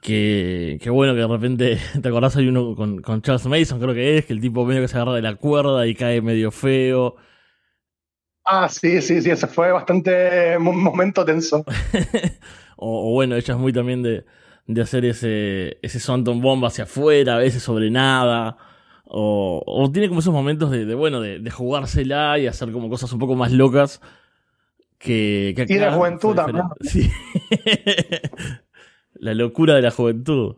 que, 0.00 0.78
que 0.80 0.90
bueno, 0.90 1.14
que 1.14 1.20
de 1.20 1.26
repente, 1.26 1.78
¿te 2.02 2.08
acordás? 2.08 2.36
Hay 2.36 2.48
uno 2.48 2.74
con, 2.74 3.22
Charles 3.22 3.46
Mason, 3.46 3.80
creo 3.80 3.94
que 3.94 4.18
es, 4.18 4.26
que 4.26 4.32
el 4.32 4.40
tipo 4.40 4.64
medio 4.64 4.82
que 4.82 4.88
se 4.88 4.96
agarra 4.96 5.14
de 5.14 5.22
la 5.22 5.34
cuerda 5.34 5.86
y 5.86 5.94
cae 5.94 6.22
medio 6.22 6.50
feo. 6.50 7.16
Ah, 8.44 8.68
sí, 8.68 9.00
sí, 9.02 9.20
sí, 9.22 9.30
ese 9.30 9.46
fue 9.46 9.70
bastante 9.72 10.56
un 10.56 10.82
momento 10.82 11.24
tenso. 11.24 11.64
o, 12.76 13.10
o, 13.10 13.12
bueno, 13.12 13.36
ella 13.36 13.54
es 13.54 13.60
muy 13.60 13.72
también 13.72 14.02
de, 14.02 14.24
de 14.66 14.82
hacer 14.82 15.04
ese, 15.04 15.78
ese 15.82 16.00
Swanton 16.00 16.40
Bomb 16.40 16.64
hacia 16.64 16.84
afuera, 16.84 17.36
a 17.36 17.38
veces 17.38 17.62
sobre 17.62 17.90
nada. 17.90 18.56
O, 19.04 19.62
o 19.66 19.90
tiene 19.90 20.08
como 20.08 20.20
esos 20.20 20.32
momentos 20.32 20.70
de, 20.70 20.84
de 20.84 20.94
bueno, 20.94 21.20
de, 21.20 21.40
de, 21.40 21.50
jugársela 21.50 22.38
y 22.38 22.46
hacer 22.46 22.70
como 22.70 22.88
cosas 22.88 23.12
un 23.12 23.18
poco 23.18 23.34
más 23.34 23.50
locas 23.50 24.00
que, 25.00 25.54
Y 25.56 25.74
de 25.74 25.90
juventud 25.90 26.34
también. 26.36 26.66
Sí. 26.82 27.10
La 29.14 29.34
locura 29.34 29.74
de 29.74 29.82
la 29.82 29.90
juventud. 29.90 30.56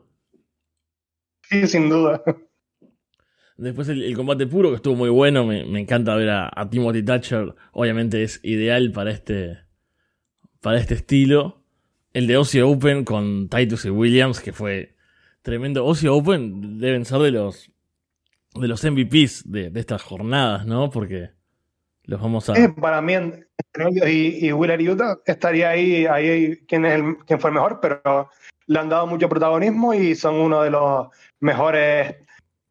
Sí, 1.49 1.67
sin 1.67 1.89
duda. 1.89 2.23
Después 3.57 3.89
el, 3.89 4.17
combate 4.17 4.47
puro, 4.47 4.71
que 4.71 4.77
estuvo 4.77 4.97
muy 4.97 5.11
bueno. 5.11 5.45
Me, 5.45 5.81
encanta 5.81 6.15
ver 6.15 6.31
a, 6.31 6.51
a, 6.55 6.69
Timothy 6.69 7.03
Thatcher. 7.03 7.55
Obviamente 7.73 8.23
es 8.23 8.41
ideal 8.43 8.93
para 8.93 9.11
este. 9.11 9.59
Para 10.61 10.79
este 10.79 10.95
estilo. 10.95 11.63
El 12.13 12.27
de 12.27 12.35
Aussie 12.35 12.63
Open 12.63 13.05
con 13.05 13.49
Titus 13.49 13.85
y 13.85 13.91
Williams, 13.91 14.41
que 14.41 14.53
fue 14.53 14.95
tremendo. 15.43 15.83
Aussie 15.83 16.09
Open 16.09 16.79
deben 16.79 17.05
ser 17.05 17.21
de 17.21 17.33
los. 17.33 17.71
de 18.55 18.69
los 18.69 18.85
MVPs 18.85 19.51
de, 19.51 19.71
estas 19.75 20.03
jornadas, 20.03 20.67
¿no? 20.67 20.91
Porque 20.91 21.31
los 22.05 22.21
vamos 22.21 22.49
a. 22.49 22.55
Eh, 22.55 22.69
para 22.69 23.01
mí, 23.01 23.15
entre 23.15 23.47
ellos 23.79 24.09
y, 24.09 24.47
y 24.47 24.53
Utah, 24.53 25.19
estaría 25.25 25.71
ahí, 25.71 26.07
ahí 26.07 26.57
quién, 26.67 26.85
es 26.85 26.95
el, 26.95 27.17
quién 27.27 27.41
fue 27.41 27.51
el 27.51 27.55
mejor, 27.55 27.81
pero 27.81 28.29
le 28.67 28.79
han 28.79 28.89
dado 28.89 29.07
mucho 29.07 29.29
protagonismo 29.29 29.95
y 29.95 30.15
son 30.15 30.37
uno 30.37 30.63
de 30.63 30.71
los 30.71 31.09
mejores, 31.41 32.17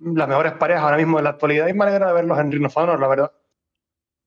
las 0.04 0.28
mejores 0.28 0.54
parejas 0.54 0.84
ahora 0.84 0.98
mismo 0.98 1.18
en 1.18 1.24
la 1.24 1.32
actualidad 1.32 1.68
y 1.68 1.74
me 1.74 1.86
alegra 1.86 2.08
de 2.08 2.14
verlos 2.14 2.40
en 2.40 2.70
Honor, 2.76 3.00
la 3.00 3.08
verdad. 3.08 3.32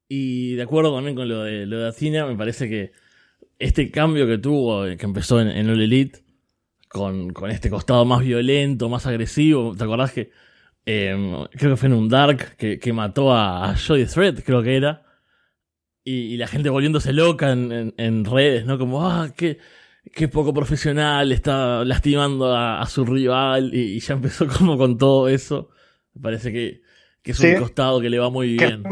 Y 0.09 0.55
de 0.55 0.63
acuerdo 0.63 0.95
también 0.95 1.17
con 1.17 1.29
lo 1.29 1.43
de, 1.43 1.67
lo 1.67 1.79
de 1.79 2.25
me 2.27 2.37
parece 2.37 2.69
que 2.69 2.93
este 3.59 3.91
cambio 3.91 4.27
que 4.27 4.39
tuvo, 4.39 4.85
que 4.85 5.05
empezó 5.05 5.41
en, 5.41 5.49
en 5.49 5.71
All 5.71 5.81
Elite, 5.81 6.25
con, 6.89 7.33
con 7.33 7.51
este 7.51 7.71
costado 7.71 8.05
más 8.05 8.21
violento, 8.21 8.89
más 8.89 9.07
agresivo, 9.07 9.75
¿te 9.77 9.85
acordás 9.85 10.13
que 10.13 10.31
eh, 10.87 11.47
creo 11.53 11.73
que 11.73 11.77
fue 11.77 11.89
en 11.89 11.95
un 11.95 12.09
Dark 12.09 12.57
que, 12.57 12.79
que 12.79 12.93
mató 12.93 13.33
a, 13.33 13.71
a 13.71 13.75
Thread, 13.75 14.43
creo 14.45 14.63
que 14.63 14.77
era. 14.77 15.03
Y, 16.05 16.35
y, 16.35 16.37
la 16.37 16.47
gente 16.47 16.69
volviéndose 16.69 17.13
loca 17.15 17.51
en, 17.51 17.73
en, 17.73 17.95
en, 17.97 18.25
redes, 18.27 18.67
¿no? 18.67 18.79
Como, 18.79 19.09
ah, 19.09 19.33
qué, 19.35 19.59
que 20.15 20.27
es 20.27 20.31
poco 20.31 20.55
profesional, 20.55 21.33
está 21.33 21.85
lastimando 21.85 22.55
a, 22.57 22.87
su 22.87 23.05
rival 23.05 23.75
y, 23.75 23.99
ya 24.01 24.15
empezó 24.15 24.47
como 24.59 24.79
con 24.79 24.97
todo 24.97 25.29
eso. 25.29 25.71
Me 26.15 26.23
parece 26.23 26.53
que, 26.53 26.83
es 27.25 27.41
un 27.41 27.57
costado 27.57 28.01
que 28.01 28.11
le 28.11 28.19
va 28.19 28.31
muy 28.31 28.57
bien. 28.57 28.85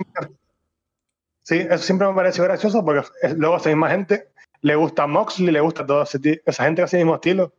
Sí, 1.43 1.59
eso 1.59 1.79
siempre 1.79 2.09
me 2.09 2.15
pareció 2.15 2.45
gracioso 2.45 2.85
porque 2.85 3.07
luego 3.37 3.57
esa 3.57 3.69
misma 3.69 3.91
gente 3.91 4.29
le 4.63 4.75
gusta 4.75 5.07
Moxley, 5.07 5.53
le 5.53 5.61
gusta 5.61 5.85
toda 5.85 6.05
esa 6.05 6.65
gente 6.65 6.81
que 6.81 6.85
hace 6.85 6.99
el 6.99 7.05
mismo 7.05 7.17
estilo. 7.17 7.53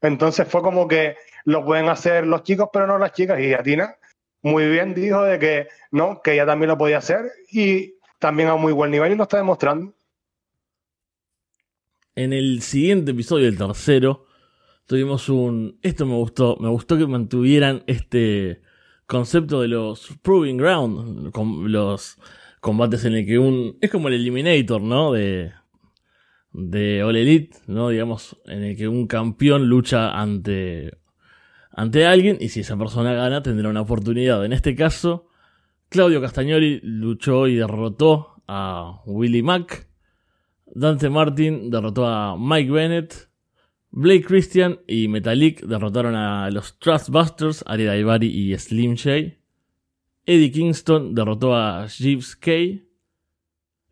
Entonces 0.00 0.46
fue 0.48 0.62
como 0.62 0.88
que 0.88 1.16
lo 1.44 1.64
pueden 1.64 1.88
hacer 1.88 2.26
los 2.26 2.42
chicos, 2.42 2.68
pero 2.72 2.86
no 2.86 2.98
las 2.98 3.12
chicas. 3.12 3.38
Y 3.40 3.52
Atina 3.54 3.96
muy 4.42 4.68
bien 4.68 4.94
dijo 4.94 5.22
de 5.22 5.38
que 5.38 5.68
no, 5.90 6.20
que 6.20 6.34
ella 6.34 6.46
también 6.46 6.68
lo 6.68 6.78
podía 6.78 6.98
hacer 6.98 7.32
y 7.50 7.94
también 8.18 8.48
a 8.50 8.56
muy 8.56 8.72
buen 8.72 8.90
nivel 8.90 9.12
y 9.12 9.16
lo 9.16 9.22
está 9.24 9.38
demostrando. 9.38 9.94
En 12.16 12.32
el 12.32 12.62
siguiente 12.62 13.10
episodio, 13.10 13.48
el 13.48 13.58
tercero, 13.58 14.26
tuvimos 14.86 15.28
un... 15.28 15.78
Esto 15.82 16.06
me 16.06 16.14
gustó, 16.14 16.56
me 16.60 16.68
gustó 16.68 16.96
que 16.96 17.08
mantuvieran 17.08 17.82
este 17.88 18.62
concepto 19.06 19.60
de 19.60 19.68
los 19.68 20.16
Proving 20.22 20.56
Ground, 20.56 21.32
con 21.32 21.72
los 21.72 22.16
combates 22.60 23.04
en 23.04 23.14
el 23.14 23.26
que 23.26 23.38
un... 23.38 23.78
Es 23.80 23.90
como 23.90 24.06
el 24.08 24.14
Eliminator, 24.14 24.80
¿no? 24.80 25.12
De, 25.12 25.52
de 26.52 27.02
All 27.02 27.16
Elite, 27.16 27.56
¿no? 27.66 27.88
Digamos, 27.88 28.36
en 28.46 28.62
el 28.62 28.76
que 28.76 28.86
un 28.86 29.08
campeón 29.08 29.66
lucha 29.66 30.12
ante, 30.12 30.96
ante 31.72 32.06
alguien 32.06 32.38
y 32.40 32.50
si 32.50 32.60
esa 32.60 32.76
persona 32.76 33.12
gana 33.12 33.42
tendrá 33.42 33.68
una 33.68 33.80
oportunidad. 33.80 34.44
En 34.44 34.52
este 34.52 34.76
caso, 34.76 35.26
Claudio 35.88 36.20
Castagnoli 36.20 36.78
luchó 36.84 37.48
y 37.48 37.56
derrotó 37.56 38.40
a 38.46 39.02
Willie 39.04 39.42
Mack. 39.42 39.88
Dante 40.74 41.08
Martin 41.08 41.70
derrotó 41.70 42.06
a 42.06 42.36
Mike 42.36 42.70
Bennett. 42.70 43.28
Blake 43.90 44.24
Christian 44.24 44.80
y 44.88 45.06
Metalik 45.06 45.60
derrotaron 45.62 46.16
a 46.16 46.50
los 46.50 46.78
Trustbusters, 46.80 47.62
Ari 47.64 47.84
Daivari 47.84 48.26
y 48.26 48.58
Slim 48.58 48.96
J. 48.96 49.36
Eddie 50.26 50.50
Kingston 50.50 51.14
derrotó 51.14 51.54
a 51.54 51.86
Jeeves 51.86 52.34
K. 52.34 52.50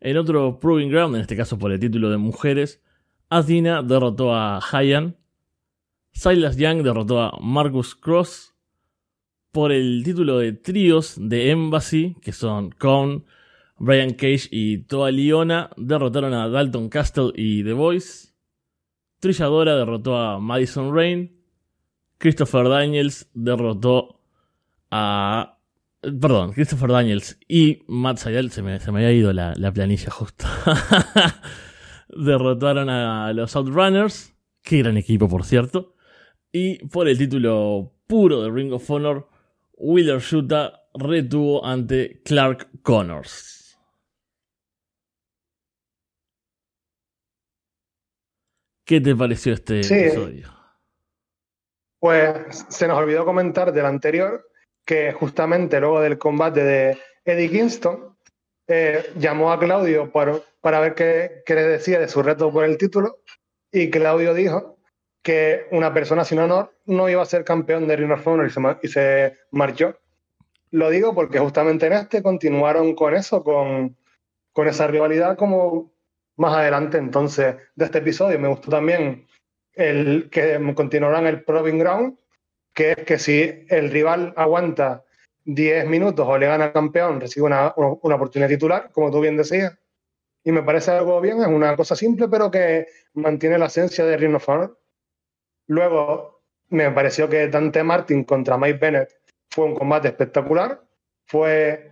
En 0.01 0.17
otro 0.17 0.59
Proving 0.59 0.89
Ground, 0.89 1.15
en 1.15 1.21
este 1.21 1.37
caso 1.37 1.57
por 1.57 1.71
el 1.71 1.79
título 1.79 2.09
de 2.09 2.17
mujeres, 2.17 2.81
Athena 3.29 3.81
derrotó 3.81 4.35
a 4.35 4.59
Hyan. 4.59 5.15
Silas 6.11 6.57
Young 6.57 6.83
derrotó 6.83 7.21
a 7.21 7.39
Marcus 7.41 7.95
Cross. 7.95 8.53
Por 9.53 9.71
el 9.71 10.01
título 10.03 10.39
de 10.39 10.51
tríos 10.51 11.15
de 11.17 11.51
Embassy, 11.51 12.17
que 12.21 12.33
son 12.33 12.71
Con, 12.71 13.25
Brian 13.83 14.11
Cage 14.11 14.47
y 14.49 14.77
Toa 14.83 15.11
Liona, 15.11 15.69
derrotaron 15.75 16.33
a 16.33 16.47
Dalton 16.47 16.87
Castle 16.87 17.33
y 17.35 17.65
The 17.65 17.73
Voice. 17.73 18.29
Trilladora 19.19 19.75
derrotó 19.75 20.15
a 20.15 20.39
Madison 20.39 20.95
Rain. 20.95 21.35
Christopher 22.17 22.69
Daniels 22.69 23.29
derrotó 23.33 24.21
a 24.89 25.59
Perdón, 26.01 26.53
Christopher 26.53 26.91
Daniels 26.91 27.37
y 27.45 27.83
Matt 27.87 28.19
Sayal, 28.19 28.51
se 28.51 28.61
me, 28.61 28.75
había 28.75 29.11
ido 29.11 29.33
la, 29.33 29.53
planilla 29.73 30.11
justo. 30.11 30.45
Derrotaron 32.07 32.89
a 32.89 33.33
los 33.33 33.53
Outrunners, 33.57 34.33
qué 34.61 34.77
gran 34.77 34.95
equipo 34.95 35.27
por 35.27 35.43
cierto. 35.43 35.95
Y 36.53 36.85
por 36.87 37.09
el 37.09 37.17
título 37.17 37.91
puro 38.07 38.43
de 38.43 38.49
Ring 38.49 38.71
of 38.71 38.89
Honor, 38.89 39.27
Wheeler 39.77 40.21
Shuta 40.21 40.83
retuvo 40.93 41.65
ante 41.65 42.21
Clark 42.23 42.69
Connors. 42.81 43.62
¿Qué 48.85 48.99
te 48.99 49.15
pareció 49.15 49.53
este 49.53 49.79
episodio? 49.79 50.49
Pues 51.99 52.65
se 52.69 52.87
nos 52.87 52.97
olvidó 52.97 53.23
comentar 53.25 53.71
del 53.71 53.85
anterior 53.85 54.45
que 54.85 55.13
justamente 55.13 55.79
luego 55.79 56.01
del 56.01 56.17
combate 56.17 56.63
de 56.63 56.97
Eddie 57.25 57.49
Kingston, 57.49 58.17
eh, 58.67 59.03
llamó 59.17 59.51
a 59.51 59.59
Claudio 59.59 60.11
para 60.11 60.79
ver 60.79 60.95
qué, 60.95 61.43
le 61.47 61.63
decía 61.63 61.99
de 61.99 62.07
su 62.07 62.21
reto 62.21 62.51
por 62.51 62.65
el 62.65 62.77
título 62.77 63.19
y 63.71 63.89
Claudio 63.89 64.33
dijo 64.33 64.77
que 65.21 65.67
una 65.71 65.93
persona 65.93 66.25
sin 66.25 66.39
honor 66.39 66.73
no 66.85 67.07
iba 67.09 67.21
a 67.21 67.25
ser 67.25 67.45
campeón 67.45 67.87
de 67.87 67.95
Ring 67.95 68.11
of 68.11 68.27
Honor 68.27 68.47
y 68.47 68.49
se, 68.49 68.61
y 68.83 68.87
se 68.89 69.37
marchó. 69.51 69.97
Lo 70.71 70.89
digo 70.89 71.15
porque 71.15 71.39
justamente 71.39 71.87
en 71.87 71.93
este 71.93 72.21
continuaron 72.21 72.93
con 72.95 73.15
eso, 73.15 73.43
con, 73.43 73.95
con 74.51 74.67
esa 74.67 74.87
rivalidad 74.87 75.37
como 75.37 75.92
más 76.37 76.55
adelante 76.55 76.97
entonces 76.97 77.55
de 77.75 77.85
este 77.85 77.99
episodio. 77.99 78.39
Me 78.39 78.47
gustó 78.47 78.71
también 78.71 79.27
el 79.73 80.29
que 80.31 80.59
continuaran 80.75 81.27
el 81.27 81.43
Proving 81.43 81.79
Ground 81.79 82.17
que 82.73 82.91
es 82.91 83.05
que 83.05 83.19
si 83.19 83.65
el 83.69 83.91
rival 83.91 84.33
aguanta 84.35 85.05
10 85.45 85.87
minutos 85.87 86.25
o 86.27 86.37
le 86.37 86.47
gana 86.47 86.65
al 86.65 86.73
campeón, 86.73 87.21
recibe 87.21 87.45
una, 87.45 87.73
una, 87.75 88.15
oportunidad 88.15 88.49
titular, 88.49 88.91
como 88.91 89.11
tú 89.11 89.21
bien 89.21 89.37
decías. 89.37 89.77
Y 90.43 90.51
me 90.51 90.63
parece 90.63 90.91
algo 90.91 91.21
bien, 91.21 91.39
es 91.41 91.47
una 91.47 91.75
cosa 91.75 91.95
simple, 91.95 92.27
pero 92.27 92.51
que 92.51 92.87
mantiene 93.13 93.57
la 93.57 93.67
esencia 93.67 94.05
de 94.05 94.17
Ring 94.17 94.35
of 94.35 94.49
Honor. 94.49 94.79
Luego, 95.67 96.43
me 96.69 96.91
pareció 96.91 97.29
que 97.29 97.47
Dante 97.47 97.83
Martin 97.83 98.23
contra 98.23 98.57
Mike 98.57 98.79
Bennett 98.79 99.09
fue 99.49 99.65
un 99.65 99.75
combate 99.75 100.09
espectacular. 100.09 100.81
Fue, 101.25 101.91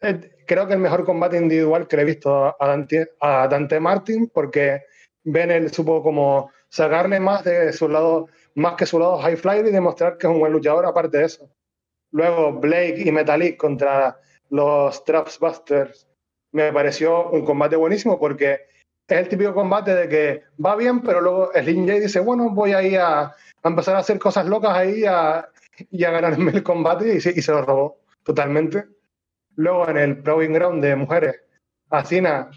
eh, 0.00 0.35
creo 0.46 0.66
que 0.66 0.74
el 0.74 0.80
mejor 0.80 1.04
combate 1.04 1.36
individual 1.36 1.86
que 1.86 1.96
le 1.96 2.02
he 2.02 2.06
visto 2.06 2.56
a 2.58 2.66
Dante, 2.66 3.12
a 3.20 3.48
Dante 3.48 3.80
Martin, 3.80 4.28
porque 4.32 4.82
Bennett 5.24 5.72
supo 5.72 6.02
como 6.02 6.50
sacarle 6.68 7.20
más 7.20 7.44
de 7.44 7.72
su 7.72 7.88
lado 7.88 8.28
más 8.56 8.74
que 8.74 8.86
su 8.86 8.98
lado 8.98 9.18
high 9.18 9.36
flyer 9.36 9.66
y 9.66 9.70
demostrar 9.70 10.16
que 10.16 10.26
es 10.26 10.32
un 10.32 10.40
buen 10.40 10.52
luchador 10.52 10.86
aparte 10.86 11.18
de 11.18 11.24
eso. 11.24 11.50
Luego 12.10 12.52
Blake 12.52 13.02
y 13.04 13.12
Metalik 13.12 13.56
contra 13.56 14.18
los 14.48 15.04
Trapsbusters 15.04 16.08
me 16.52 16.72
pareció 16.72 17.30
un 17.30 17.44
combate 17.44 17.76
buenísimo 17.76 18.18
porque 18.18 18.60
es 19.08 19.18
el 19.18 19.28
típico 19.28 19.54
combate 19.54 19.94
de 19.94 20.08
que 20.08 20.42
va 20.64 20.74
bien, 20.74 21.02
pero 21.02 21.20
luego 21.20 21.50
Slim 21.52 21.86
J 21.86 22.00
dice, 22.00 22.20
bueno, 22.20 22.50
voy 22.50 22.72
a 22.72 22.82
ir 22.82 22.98
a, 22.98 23.34
empezar 23.62 23.94
a 23.94 23.98
hacer 23.98 24.18
cosas 24.18 24.46
locas 24.46 24.74
ahí 24.74 25.04
a, 25.04 25.48
y 25.90 26.04
a 26.04 26.10
ganarme 26.10 26.52
el 26.52 26.62
combate 26.62 27.12
y, 27.12 27.16
y 27.16 27.42
se 27.42 27.52
lo 27.52 27.62
robó 27.62 27.98
totalmente. 28.24 28.95
Luego 29.56 29.88
en 29.88 29.96
el 29.96 30.22
Proving 30.22 30.52
Ground 30.52 30.82
de 30.82 30.96
mujeres, 30.96 31.40
Asina 31.90 32.50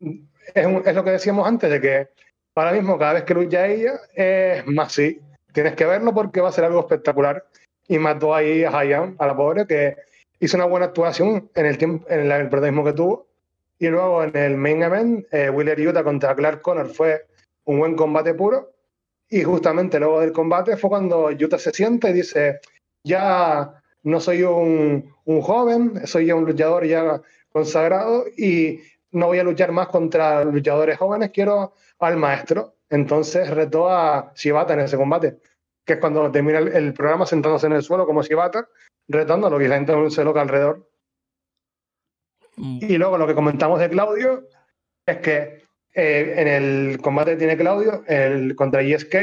es, 0.00 0.66
es, 0.86 0.94
lo 0.94 1.04
que 1.04 1.10
decíamos 1.10 1.46
antes, 1.46 1.70
de 1.70 1.80
que 1.80 2.08
ahora 2.54 2.72
mismo 2.72 2.98
cada 2.98 3.14
vez 3.14 3.24
que 3.24 3.34
lucha 3.34 3.66
ella 3.66 4.00
es 4.14 4.66
más 4.66 4.92
sí, 4.92 5.20
tienes 5.56 5.74
que 5.74 5.86
verlo 5.86 6.12
porque 6.12 6.40
va 6.42 6.50
a 6.50 6.52
ser 6.52 6.64
algo 6.64 6.80
espectacular. 6.80 7.44
Y 7.88 7.98
mató 7.98 8.34
ahí 8.34 8.64
a 8.64 8.76
Hayam, 8.76 9.16
a 9.18 9.26
la 9.26 9.36
pobre, 9.36 9.66
que 9.66 9.96
hizo 10.40 10.56
una 10.56 10.66
buena 10.66 10.86
actuación 10.86 11.50
en 11.54 11.66
el, 11.66 11.78
tiempo, 11.78 12.06
en 12.10 12.30
el, 12.30 12.48
protagonismo 12.48 12.84
que 12.84 12.92
tuvo. 12.92 13.26
Y 13.78 13.88
luego 13.88 14.24
en 14.24 14.36
el 14.36 14.56
main 14.56 14.82
event, 14.82 15.26
eh, 15.32 15.48
Willer 15.48 15.80
Utah 15.80 16.02
contra 16.02 16.34
Clark 16.34 16.60
Connor 16.62 16.88
fue 16.88 17.26
un 17.64 17.78
buen 17.78 17.96
combate 17.96 18.34
puro. 18.34 18.72
Y 19.30 19.42
justamente 19.44 19.98
luego 19.98 20.20
del 20.20 20.32
combate 20.32 20.76
fue 20.76 20.90
cuando 20.90 21.28
Utah 21.28 21.58
se 21.58 21.72
siente 21.72 22.10
y 22.10 22.12
dice, 22.12 22.60
ya 23.02 23.82
no 24.06 24.20
soy 24.20 24.44
un, 24.44 25.12
un 25.24 25.40
joven, 25.42 26.06
soy 26.06 26.26
ya 26.26 26.36
un 26.36 26.44
luchador 26.44 26.86
ya 26.86 27.20
consagrado 27.50 28.24
y 28.36 28.80
no 29.10 29.26
voy 29.26 29.40
a 29.40 29.42
luchar 29.42 29.72
más 29.72 29.88
contra 29.88 30.44
luchadores 30.44 30.96
jóvenes, 30.96 31.32
quiero 31.32 31.74
al 31.98 32.16
maestro. 32.16 32.76
Entonces 32.88 33.50
retó 33.50 33.90
a 33.90 34.32
Shibata 34.36 34.74
en 34.74 34.80
ese 34.80 34.96
combate, 34.96 35.38
que 35.84 35.94
es 35.94 35.98
cuando 35.98 36.30
termina 36.30 36.60
el, 36.60 36.94
programa 36.94 37.26
sentándose 37.26 37.66
en 37.66 37.72
el 37.72 37.82
suelo 37.82 38.06
como 38.06 38.22
Shibata, 38.22 38.68
retándolo 39.08 39.60
y 39.60 39.66
la 39.66 39.74
gente 39.74 40.10
se 40.10 40.22
loca 40.22 40.40
alrededor. 40.40 40.88
Mm. 42.56 42.78
Y 42.82 42.96
luego 42.96 43.18
lo 43.18 43.26
que 43.26 43.34
comentamos 43.34 43.80
de 43.80 43.90
Claudio 43.90 44.46
es 45.04 45.16
que 45.16 45.64
eh, 45.94 46.34
en 46.36 46.46
el 46.46 47.00
combate 47.00 47.32
que 47.32 47.38
tiene 47.38 47.56
Claudio 47.56 48.04
el, 48.06 48.54
contra 48.54 48.82
ESK, 48.82 49.16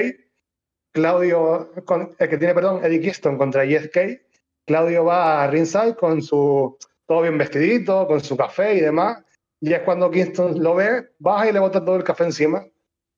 Claudio, 0.92 1.72
el 2.20 2.30
que 2.30 2.38
tiene, 2.38 2.54
perdón, 2.54 2.84
Eddie 2.84 3.00
Kingston 3.00 3.38
contra 3.38 3.64
ESK, 3.64 4.20
Claudio 4.66 5.06
va 5.06 5.44
a 5.44 5.48
ringside 5.48 5.96
con 5.96 6.22
su 6.22 6.78
todo 7.06 7.22
bien 7.22 7.38
vestidito, 7.38 8.08
con 8.08 8.24
su 8.24 8.38
café 8.38 8.76
y 8.76 8.80
demás, 8.80 9.24
y 9.60 9.74
es 9.74 9.82
cuando 9.82 10.10
Kingston 10.10 10.64
lo 10.64 10.76
ve, 10.76 11.10
baja 11.20 11.50
y 11.50 11.54
le 11.54 11.60
bota 11.60 11.84
todo 11.84 11.96
el 11.96 12.04
café 12.04 12.24
encima 12.24 12.66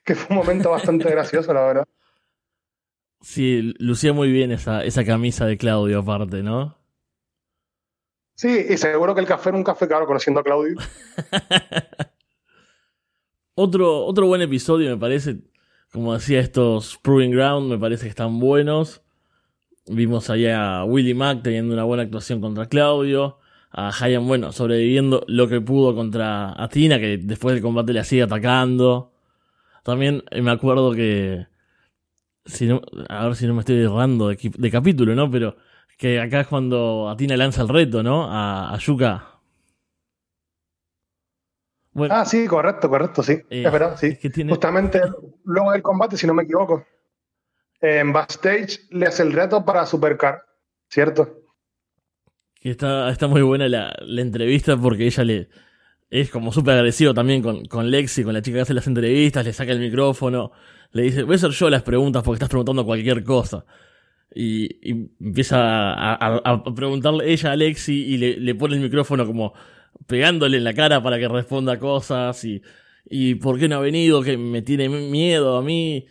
que 0.05 0.15
fue 0.15 0.37
un 0.37 0.45
momento 0.45 0.69
bastante 0.69 1.03
gracioso, 1.11 1.53
la 1.53 1.65
verdad. 1.65 1.87
Sí, 3.21 3.73
lucía 3.79 4.13
muy 4.13 4.31
bien 4.31 4.51
esa, 4.51 4.83
esa 4.83 5.03
camisa 5.03 5.45
de 5.45 5.57
Claudio 5.57 5.99
aparte, 5.99 6.43
¿no? 6.43 6.77
Sí, 8.35 8.65
y 8.69 8.77
seguro 8.77 9.15
que 9.15 9.21
el 9.21 9.27
café 9.27 9.49
era 9.49 9.57
un 9.57 9.63
café 9.63 9.87
caro 9.87 10.05
conociendo 10.05 10.41
a 10.41 10.43
Claudio. 10.43 10.75
otro, 13.55 14.05
otro 14.05 14.27
buen 14.27 14.41
episodio, 14.41 14.89
me 14.89 14.97
parece. 14.97 15.37
Como 15.91 16.13
decía, 16.13 16.41
estos 16.41 16.99
Proving 17.01 17.31
Ground 17.31 17.71
me 17.71 17.79
parece 17.79 18.03
que 18.03 18.09
están 18.09 18.39
buenos. 18.39 19.01
Vimos 19.87 20.29
allá 20.29 20.79
a 20.79 20.85
Willie 20.85 21.13
Mack 21.13 21.43
teniendo 21.43 21.73
una 21.73 21.83
buena 21.83 22.03
actuación 22.03 22.41
contra 22.41 22.67
Claudio. 22.67 23.39
A 23.71 23.89
Hayan, 23.89 24.25
bueno, 24.27 24.51
sobreviviendo 24.51 25.23
lo 25.27 25.47
que 25.47 25.61
pudo 25.61 25.93
contra 25.95 26.53
Atina, 26.61 26.97
que 26.99 27.17
después 27.17 27.53
del 27.53 27.61
combate 27.61 27.93
le 27.93 28.03
sigue 28.03 28.23
atacando. 28.23 29.11
También 29.83 30.23
eh, 30.31 30.41
me 30.41 30.51
acuerdo 30.51 30.93
que. 30.93 31.47
Si 32.45 32.67
no, 32.67 32.81
a 33.09 33.25
ver 33.25 33.35
si 33.35 33.47
no 33.47 33.53
me 33.55 33.61
estoy 33.61 33.77
errando 33.81 34.29
de, 34.29 34.37
de 34.57 34.71
capítulo, 34.71 35.15
¿no? 35.15 35.29
Pero 35.31 35.57
que 35.97 36.19
acá 36.19 36.41
es 36.41 36.47
cuando 36.47 37.09
Atina 37.09 37.37
lanza 37.37 37.61
el 37.61 37.69
reto, 37.69 38.03
¿no? 38.03 38.25
A, 38.31 38.73
a 38.73 38.77
Yuka. 38.77 39.39
ah, 42.09 42.25
sí, 42.25 42.47
correcto, 42.47 42.89
correcto, 42.89 43.23
sí. 43.23 43.33
Eh, 43.49 43.63
es 43.65 43.71
verdad, 43.71 43.97
sí. 43.97 44.17
Justamente 44.49 45.01
luego 45.43 45.71
del 45.71 45.81
combate, 45.81 46.17
si 46.17 46.27
no 46.27 46.33
me 46.33 46.43
equivoco, 46.43 46.85
en 47.81 48.13
backstage 48.13 48.87
le 48.91 49.07
hace 49.07 49.23
el 49.23 49.33
reto 49.33 49.65
para 49.65 49.85
Supercar, 49.85 50.45
¿cierto? 50.89 51.41
Que 52.55 52.71
está, 52.71 53.09
está 53.09 53.27
muy 53.27 53.41
buena 53.41 53.67
la, 53.69 53.95
la 54.01 54.21
entrevista 54.21 54.77
porque 54.77 55.05
ella 55.05 55.23
le, 55.23 55.49
es 56.09 56.29
como 56.29 56.51
súper 56.51 56.75
agresivo 56.75 57.13
también 57.13 57.41
con, 57.41 57.65
con 57.65 57.89
Lexi, 57.89 58.23
con 58.23 58.33
la 58.33 58.41
chica 58.41 58.57
que 58.57 58.61
hace 58.61 58.73
las 58.73 58.87
entrevistas, 58.87 59.45
le 59.45 59.53
saca 59.53 59.71
el 59.71 59.79
micrófono, 59.79 60.51
le 60.91 61.03
dice, 61.03 61.23
voy 61.23 61.33
a 61.33 61.35
hacer 61.35 61.51
yo 61.51 61.69
las 61.69 61.83
preguntas 61.83 62.23
porque 62.23 62.35
estás 62.35 62.49
preguntando 62.49 62.85
cualquier 62.85 63.23
cosa. 63.23 63.65
Y, 64.33 65.09
empieza 65.19 65.93
a, 65.93 66.63
preguntarle 66.75 67.31
ella 67.31 67.51
a 67.51 67.55
Lexi 67.55 67.93
y 67.93 68.17
le, 68.17 68.55
pone 68.55 68.75
el 68.75 68.81
micrófono 68.81 69.25
como 69.25 69.53
pegándole 70.07 70.57
en 70.57 70.63
la 70.63 70.73
cara 70.73 71.01
para 71.01 71.17
que 71.19 71.27
responda 71.27 71.79
cosas 71.79 72.43
y, 72.43 72.61
y 73.09 73.35
por 73.35 73.59
qué 73.59 73.67
no 73.67 73.77
ha 73.77 73.79
venido, 73.79 74.21
que 74.21 74.37
me 74.37 74.61
tiene 74.61 74.89
miedo 74.89 75.57
a 75.57 75.61
mí. 75.61 76.05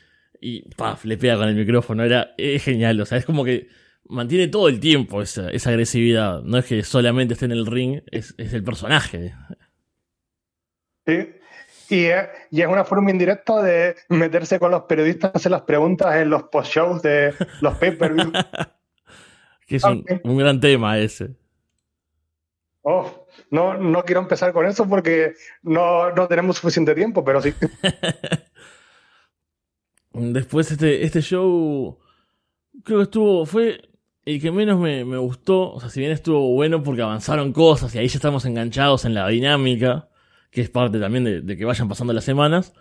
Y 0.46 0.61
paf, 0.76 1.07
le 1.07 1.16
pega 1.16 1.38
con 1.38 1.48
el 1.48 1.54
micrófono, 1.54 2.04
era 2.04 2.35
es 2.37 2.64
genial, 2.64 3.00
o 3.00 3.07
sea, 3.07 3.16
es 3.16 3.24
como 3.24 3.46
que 3.46 3.68
mantiene 4.04 4.46
todo 4.48 4.68
el 4.68 4.78
tiempo 4.78 5.22
esa, 5.22 5.48
esa 5.48 5.70
agresividad, 5.70 6.42
no 6.42 6.59
es 6.59 6.66
que 6.66 6.83
solamente 6.83 7.33
esté 7.33 7.46
en 7.46 7.52
el 7.52 7.64
ring, 7.64 8.02
es, 8.11 8.35
es 8.37 8.52
el 8.52 8.62
personaje. 8.62 9.35
Sí. 11.07 11.30
Y 11.88 12.04
es, 12.04 12.28
y 12.50 12.61
es, 12.61 12.68
una 12.68 12.85
forma 12.85 13.11
indirecta 13.11 13.62
de 13.62 13.96
meterse 14.11 14.59
con 14.59 14.70
los 14.70 14.83
periodistas, 14.83 15.30
hacer 15.35 15.50
las 15.50 15.62
preguntas 15.62 16.14
en 16.16 16.28
los 16.28 16.42
post-shows 16.42 17.00
de 17.00 17.33
los 17.62 17.78
pay-per-view. 17.78 18.30
que 19.66 19.76
es 19.76 19.85
un, 19.85 20.04
gran 20.37 20.61
tema 20.61 20.98
ese. 20.98 21.30
Oh, 22.83 23.26
no, 23.50 23.78
no 23.78 24.04
quiero 24.04 24.20
empezar 24.20 24.52
con 24.52 24.66
eso 24.66 24.87
porque 24.87 25.33
no, 25.62 26.11
no 26.11 26.28
tenemos 26.28 26.59
suficiente 26.59 26.94
tiempo, 26.94 27.24
pero 27.24 27.40
sí. 27.40 27.54
Después 30.14 30.70
este, 30.70 31.05
este 31.05 31.20
show 31.20 31.98
creo 32.85 32.98
que 32.98 33.05
estuvo, 33.05 33.46
fue 33.46 33.81
el 34.24 34.40
que 34.40 34.50
menos 34.50 34.79
me, 34.81 35.05
me, 35.05 35.18
gustó, 35.18 35.72
o 35.72 35.81
sea, 35.81 35.90
si 35.90 36.00
bien 36.00 36.12
estuvo 36.12 36.55
bueno 36.55 36.83
porque 36.83 37.03
avanzaron 37.03 37.53
cosas 37.53 37.94
y 37.94 37.98
ahí 37.98 38.09
ya 38.09 38.16
estamos 38.16 38.44
enganchados 38.46 39.05
en 39.05 39.14
la 39.14 39.29
dinámica, 39.29 40.09
que 40.50 40.62
es 40.62 40.70
parte 40.70 40.98
también 40.98 41.46
de, 41.46 41.57
que 41.57 41.64
vayan 41.64 41.88
pasando 41.88 42.12
las 42.12 42.24
semanas. 42.24 42.72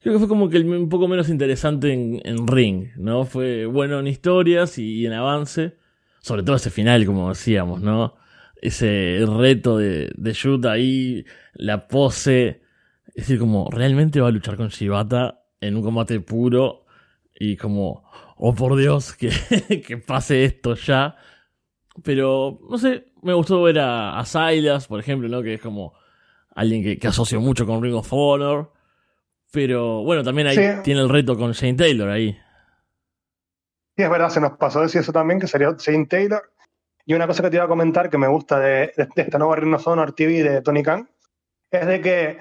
Creo 0.00 0.14
que 0.14 0.18
fue 0.20 0.28
como 0.28 0.48
que 0.48 0.58
un 0.58 0.88
poco 0.88 1.08
menos 1.08 1.28
interesante 1.28 1.92
en, 1.92 2.46
Ring, 2.48 2.88
¿no? 2.96 3.24
Fue 3.24 3.66
bueno 3.66 4.00
en 4.00 4.08
historias 4.08 4.78
y, 4.78 5.06
en 5.06 5.12
avance. 5.12 5.76
Sobre 6.20 6.42
todo 6.42 6.56
ese 6.56 6.70
final, 6.70 7.06
como 7.06 7.28
decíamos, 7.28 7.82
¿no? 7.82 8.16
Ese 8.60 9.24
reto 9.26 9.78
de, 9.78 10.12
de 10.16 10.32
Yuta 10.32 10.72
ahí, 10.72 11.24
la 11.54 11.86
pose. 11.86 12.62
Es 13.06 13.26
decir, 13.26 13.38
como 13.38 13.70
realmente 13.70 14.20
va 14.20 14.28
a 14.28 14.32
luchar 14.32 14.56
con 14.56 14.68
Shibata 14.68 15.41
en 15.62 15.76
un 15.76 15.82
combate 15.82 16.20
puro. 16.20 16.84
Y 17.34 17.56
como, 17.56 18.04
oh 18.36 18.54
por 18.54 18.76
Dios, 18.76 19.14
que, 19.14 19.30
que 19.86 19.96
pase 19.96 20.44
esto 20.44 20.74
ya. 20.74 21.16
Pero, 22.02 22.60
no 22.68 22.78
sé, 22.78 23.06
me 23.22 23.32
gustó 23.32 23.62
ver 23.62 23.78
a, 23.78 24.18
a 24.18 24.24
Silas, 24.24 24.86
por 24.86 25.00
ejemplo, 25.00 25.28
¿no? 25.28 25.42
Que 25.42 25.54
es 25.54 25.60
como 25.60 25.94
alguien 26.54 26.82
que, 26.82 26.98
que 26.98 27.08
asocio 27.08 27.40
mucho 27.40 27.66
con 27.66 27.82
Ring 27.82 27.94
of 27.94 28.12
Honor. 28.12 28.72
Pero 29.50 30.02
bueno, 30.02 30.22
también 30.22 30.48
ahí 30.48 30.56
tiene 30.82 31.00
el 31.00 31.08
reto 31.08 31.36
con 31.36 31.52
Shane 31.52 31.74
Taylor 31.74 32.08
ahí. 32.08 32.32
Sí, 33.96 34.02
es 34.02 34.10
verdad, 34.10 34.30
se 34.30 34.40
nos 34.40 34.56
pasó 34.56 34.80
decir 34.80 35.02
eso 35.02 35.12
también, 35.12 35.38
que 35.38 35.46
sería 35.46 35.74
Shane 35.78 36.06
Taylor. 36.06 36.50
Y 37.04 37.14
una 37.14 37.26
cosa 37.26 37.42
que 37.42 37.50
te 37.50 37.56
iba 37.56 37.64
a 37.64 37.68
comentar 37.68 38.08
que 38.08 38.16
me 38.16 38.28
gusta 38.28 38.58
de, 38.58 38.92
esta 39.16 39.38
nueva 39.38 39.56
Ring 39.56 39.74
of 39.74 39.86
Honor 39.86 40.12
TV 40.12 40.42
de 40.42 40.62
Tony 40.62 40.82
Khan 40.82 41.08
es 41.70 41.86
de 41.86 42.00
que 42.00 42.38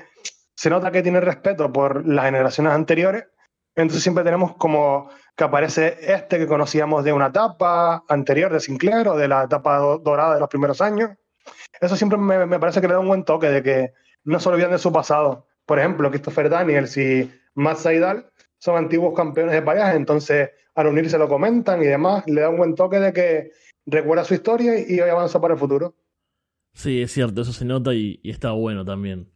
se 0.62 0.70
nota 0.70 0.92
que 0.92 1.02
tiene 1.02 1.20
respeto 1.20 1.74
por 1.74 2.08
las 2.08 2.26
generaciones 2.26 2.74
anteriores. 2.74 3.26
Entonces 3.76 4.04
siempre 4.04 4.24
tenemos 4.24 4.56
como 4.58 5.10
que 5.36 5.44
aparece 5.44 5.98
este 6.02 6.38
que 6.38 6.46
conocíamos 6.46 7.04
de 7.04 7.12
una 7.12 7.30
etapa 7.30 8.04
anterior 8.08 8.54
de 8.54 8.60
Sinclair 8.60 9.08
o 9.08 9.18
de 9.18 9.28
la 9.28 9.46
etapa 9.46 9.80
dorada 9.80 10.36
de 10.36 10.40
los 10.40 10.50
primeros 10.50 10.80
años. 10.80 11.18
Eso 11.80 11.96
siempre 11.96 12.20
me, 12.20 12.60
parece 12.60 12.80
que 12.80 12.88
le 12.88 12.94
da 12.94 13.00
un 13.00 13.08
buen 13.08 13.26
toque 13.26 13.50
de 13.50 13.64
que 13.64 13.94
no 14.24 14.40
se 14.40 14.50
olvidan 14.50 14.70
de 14.70 14.78
su 14.78 14.92
pasado. 14.92 15.48
Por 15.66 15.80
ejemplo, 15.80 16.12
Christopher 16.12 16.48
Daniels 16.48 16.96
y 16.96 17.32
Matt 17.56 17.78
Seidel 17.78 18.28
son 18.60 18.78
antiguos 18.78 19.16
campeones 19.16 19.56
de 19.56 19.64
pareja, 19.64 19.96
entonces 19.96 20.52
al 20.76 20.86
unirse 20.86 21.18
lo 21.18 21.28
comentan 21.28 21.82
y 21.82 21.88
demás, 21.88 22.24
le 22.28 22.42
da 22.42 22.50
un 22.50 22.58
buen 22.58 22.76
toque 22.76 23.00
de 23.00 23.14
que 23.14 23.50
recuerda 23.88 24.26
su 24.26 24.36
historia 24.36 24.74
y 24.78 25.00
avanza 25.00 25.42
para 25.42 25.56
el 25.56 25.60
futuro. 25.60 25.96
Sí, 26.76 27.02
es 27.02 27.12
cierto, 27.12 27.42
eso 27.42 27.52
se 27.52 27.66
nota 27.66 27.96
y 27.96 28.22
está 28.24 28.52
bueno 28.52 28.86
también. 28.86 29.32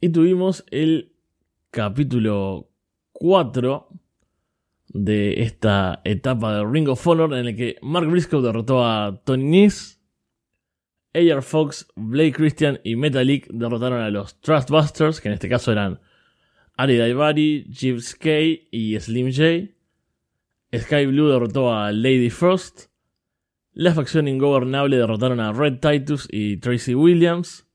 Y 0.00 0.10
tuvimos 0.10 0.64
el 0.70 1.12
capítulo 1.70 2.68
4 3.12 3.88
de 4.88 5.42
esta 5.42 6.00
etapa 6.04 6.54
de 6.54 6.66
Ring 6.66 6.88
of 6.88 7.06
Honor 7.06 7.34
en 7.34 7.46
el 7.46 7.56
que 7.56 7.76
Mark 7.80 8.08
Briscoe 8.08 8.42
derrotó 8.42 8.84
a 8.84 9.22
Tony 9.24 9.62
Nese 9.62 9.96
Air 11.16 11.42
Fox, 11.42 11.88
Blake 11.96 12.32
Christian 12.32 12.78
y 12.84 12.94
Metalik 12.94 13.48
derrotaron 13.48 14.02
a 14.02 14.10
los 14.10 14.38
Trustbusters, 14.42 15.22
que 15.22 15.28
en 15.28 15.34
este 15.34 15.48
caso 15.48 15.72
eran 15.72 15.98
Ari 16.76 16.98
Daivari, 16.98 17.64
Jeeves 17.70 18.14
K 18.14 18.30
y 18.70 19.00
Slim 19.00 19.32
J. 19.32 19.72
Sky 20.78 21.06
Blue 21.06 21.28
derrotó 21.28 21.72
a 21.72 21.90
Lady 21.90 22.28
Frost. 22.28 22.90
La 23.72 23.94
facción 23.94 24.28
ingobernable 24.28 24.98
derrotaron 24.98 25.40
a 25.40 25.52
Red 25.52 25.78
Titus 25.80 26.28
y 26.30 26.58
Tracy 26.58 26.94
Williams. 26.94 27.65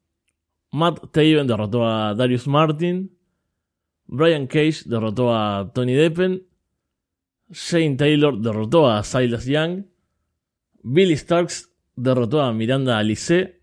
Matt 0.72 1.12
Taven 1.12 1.48
derrotó 1.48 1.86
a 1.86 2.16
Darius 2.16 2.48
Martin. 2.48 3.12
Brian 4.08 4.48
Cage 4.48 4.84
derrotó 4.86 5.34
a 5.34 5.72
Tony 5.74 5.94
Deppen. 5.94 6.44
Shane 7.50 7.98
Taylor 7.98 8.40
derrotó 8.40 8.90
a 8.90 9.04
Silas 9.04 9.46
Young. 9.46 9.86
Billy 10.84 11.16
Starks 11.16 11.70
derrotó 11.96 12.42
a 12.42 12.54
Miranda 12.54 12.98
Alice. 12.98 13.60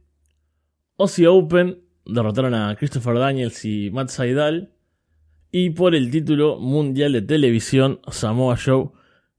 Aussie 0.98 1.26
Open 1.26 1.82
derrotaron 2.04 2.54
a 2.54 2.76
Christopher 2.76 3.18
Daniels 3.18 3.64
y 3.64 3.90
Matt 3.90 4.10
Saidal. 4.10 4.74
Y 5.50 5.70
por 5.70 5.94
el 5.94 6.10
título 6.10 6.58
mundial 6.58 7.12
de 7.12 7.22
televisión, 7.22 8.00
Samoa 8.08 8.56
Joe 8.62 8.90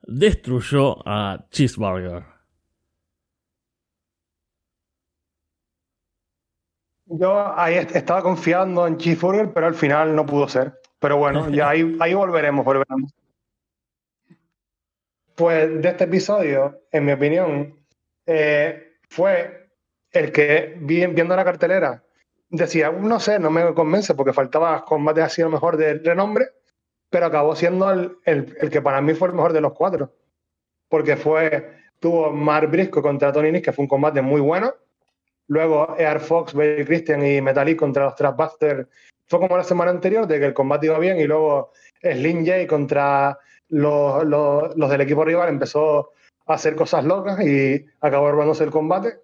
destruyó 0.07 1.07
a 1.07 1.45
Cheeseburger. 1.51 2.28
Yo 7.11 7.57
ahí 7.59 7.75
estaba 7.75 8.21
confiando 8.21 8.85
en 8.85 8.97
Cheeseburger, 8.97 9.51
pero 9.51 9.65
al 9.65 9.73
final 9.73 10.15
no 10.15 10.25
pudo 10.25 10.47
ser. 10.47 10.79
Pero 10.99 11.17
bueno, 11.17 11.49
ya 11.49 11.69
ahí, 11.69 11.97
ahí 11.99 12.13
volveremos, 12.13 12.63
volveremos. 12.63 13.13
Pues 15.35 15.81
de 15.81 15.89
este 15.89 16.03
episodio, 16.03 16.81
en 16.91 17.05
mi 17.05 17.13
opinión, 17.13 17.79
eh, 18.25 18.97
fue 19.09 19.71
el 20.11 20.31
que, 20.31 20.75
viendo 20.81 21.35
la 21.35 21.45
cartelera, 21.45 22.03
decía, 22.49 22.91
no 22.91 23.19
sé, 23.19 23.39
no 23.39 23.49
me 23.49 23.73
convence 23.73 24.13
porque 24.13 24.33
faltaba 24.33 24.83
combate 24.83 25.21
así 25.21 25.41
lo 25.41 25.49
mejor 25.49 25.77
de 25.77 25.95
renombre, 25.95 26.47
pero 27.09 27.25
acabó 27.25 27.55
siendo 27.55 27.89
el, 27.91 28.17
el, 28.25 28.69
que 28.69 28.81
para 28.81 29.01
mí 29.01 29.13
fue 29.13 29.29
el 29.29 29.33
mejor 29.33 29.53
de 29.53 29.61
los 29.61 29.73
cuatro. 29.73 30.13
Porque 30.89 31.15
fue, 31.15 31.71
tuvo 31.99 32.31
Mark 32.31 32.69
Brisco 32.69 33.01
contra 33.01 33.31
Tony 33.31 33.51
Nis, 33.51 33.63
que 33.63 33.71
fue 33.71 33.83
un 33.83 33.89
combate 33.89 34.21
muy 34.21 34.41
bueno. 34.41 34.73
Luego 35.49 35.95
Air 35.97 36.19
Fox, 36.19 36.53
Baby 36.53 36.85
Christian 36.85 37.25
y 37.25 37.41
Metallic 37.41 37.77
contra 37.77 38.05
los 38.05 38.15
Trapbusters. 38.15 38.87
Fue 39.27 39.39
como 39.39 39.57
la 39.57 39.63
semana 39.63 39.91
anterior, 39.91 40.25
de 40.25 40.39
que 40.39 40.45
el 40.45 40.53
combate 40.53 40.87
iba 40.87 40.97
bien. 40.97 41.19
Y 41.19 41.25
luego 41.25 41.71
Slim 42.01 42.45
J 42.45 42.65
contra 42.67 43.37
los, 43.67 44.23
los, 44.25 44.75
los 44.75 44.89
del 44.89 45.01
equipo 45.01 45.25
rival 45.25 45.49
empezó 45.49 46.13
hacer 46.53 46.75
cosas 46.75 47.05
locas 47.05 47.39
y 47.45 47.85
acabó 48.01 48.31
robándose 48.31 48.63
el 48.63 48.71
combate. 48.71 49.19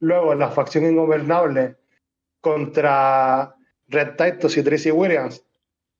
Luego 0.00 0.34
la 0.34 0.50
facción 0.50 0.86
ingobernable 0.86 1.76
contra 2.40 3.54
Red 3.88 4.16
Titus 4.16 4.56
y 4.56 4.62
Tracy 4.62 4.90
Williams 4.90 5.44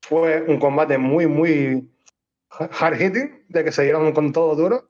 fue 0.02 0.42
un 0.42 0.58
combate 0.58 0.96
muy, 0.96 1.26
muy 1.26 1.90
hard 2.48 2.96
hitting, 2.98 3.44
de 3.48 3.64
que 3.64 3.72
se 3.72 3.82
dieron 3.82 4.12
con 4.12 4.32
todo 4.32 4.54
duro. 4.54 4.89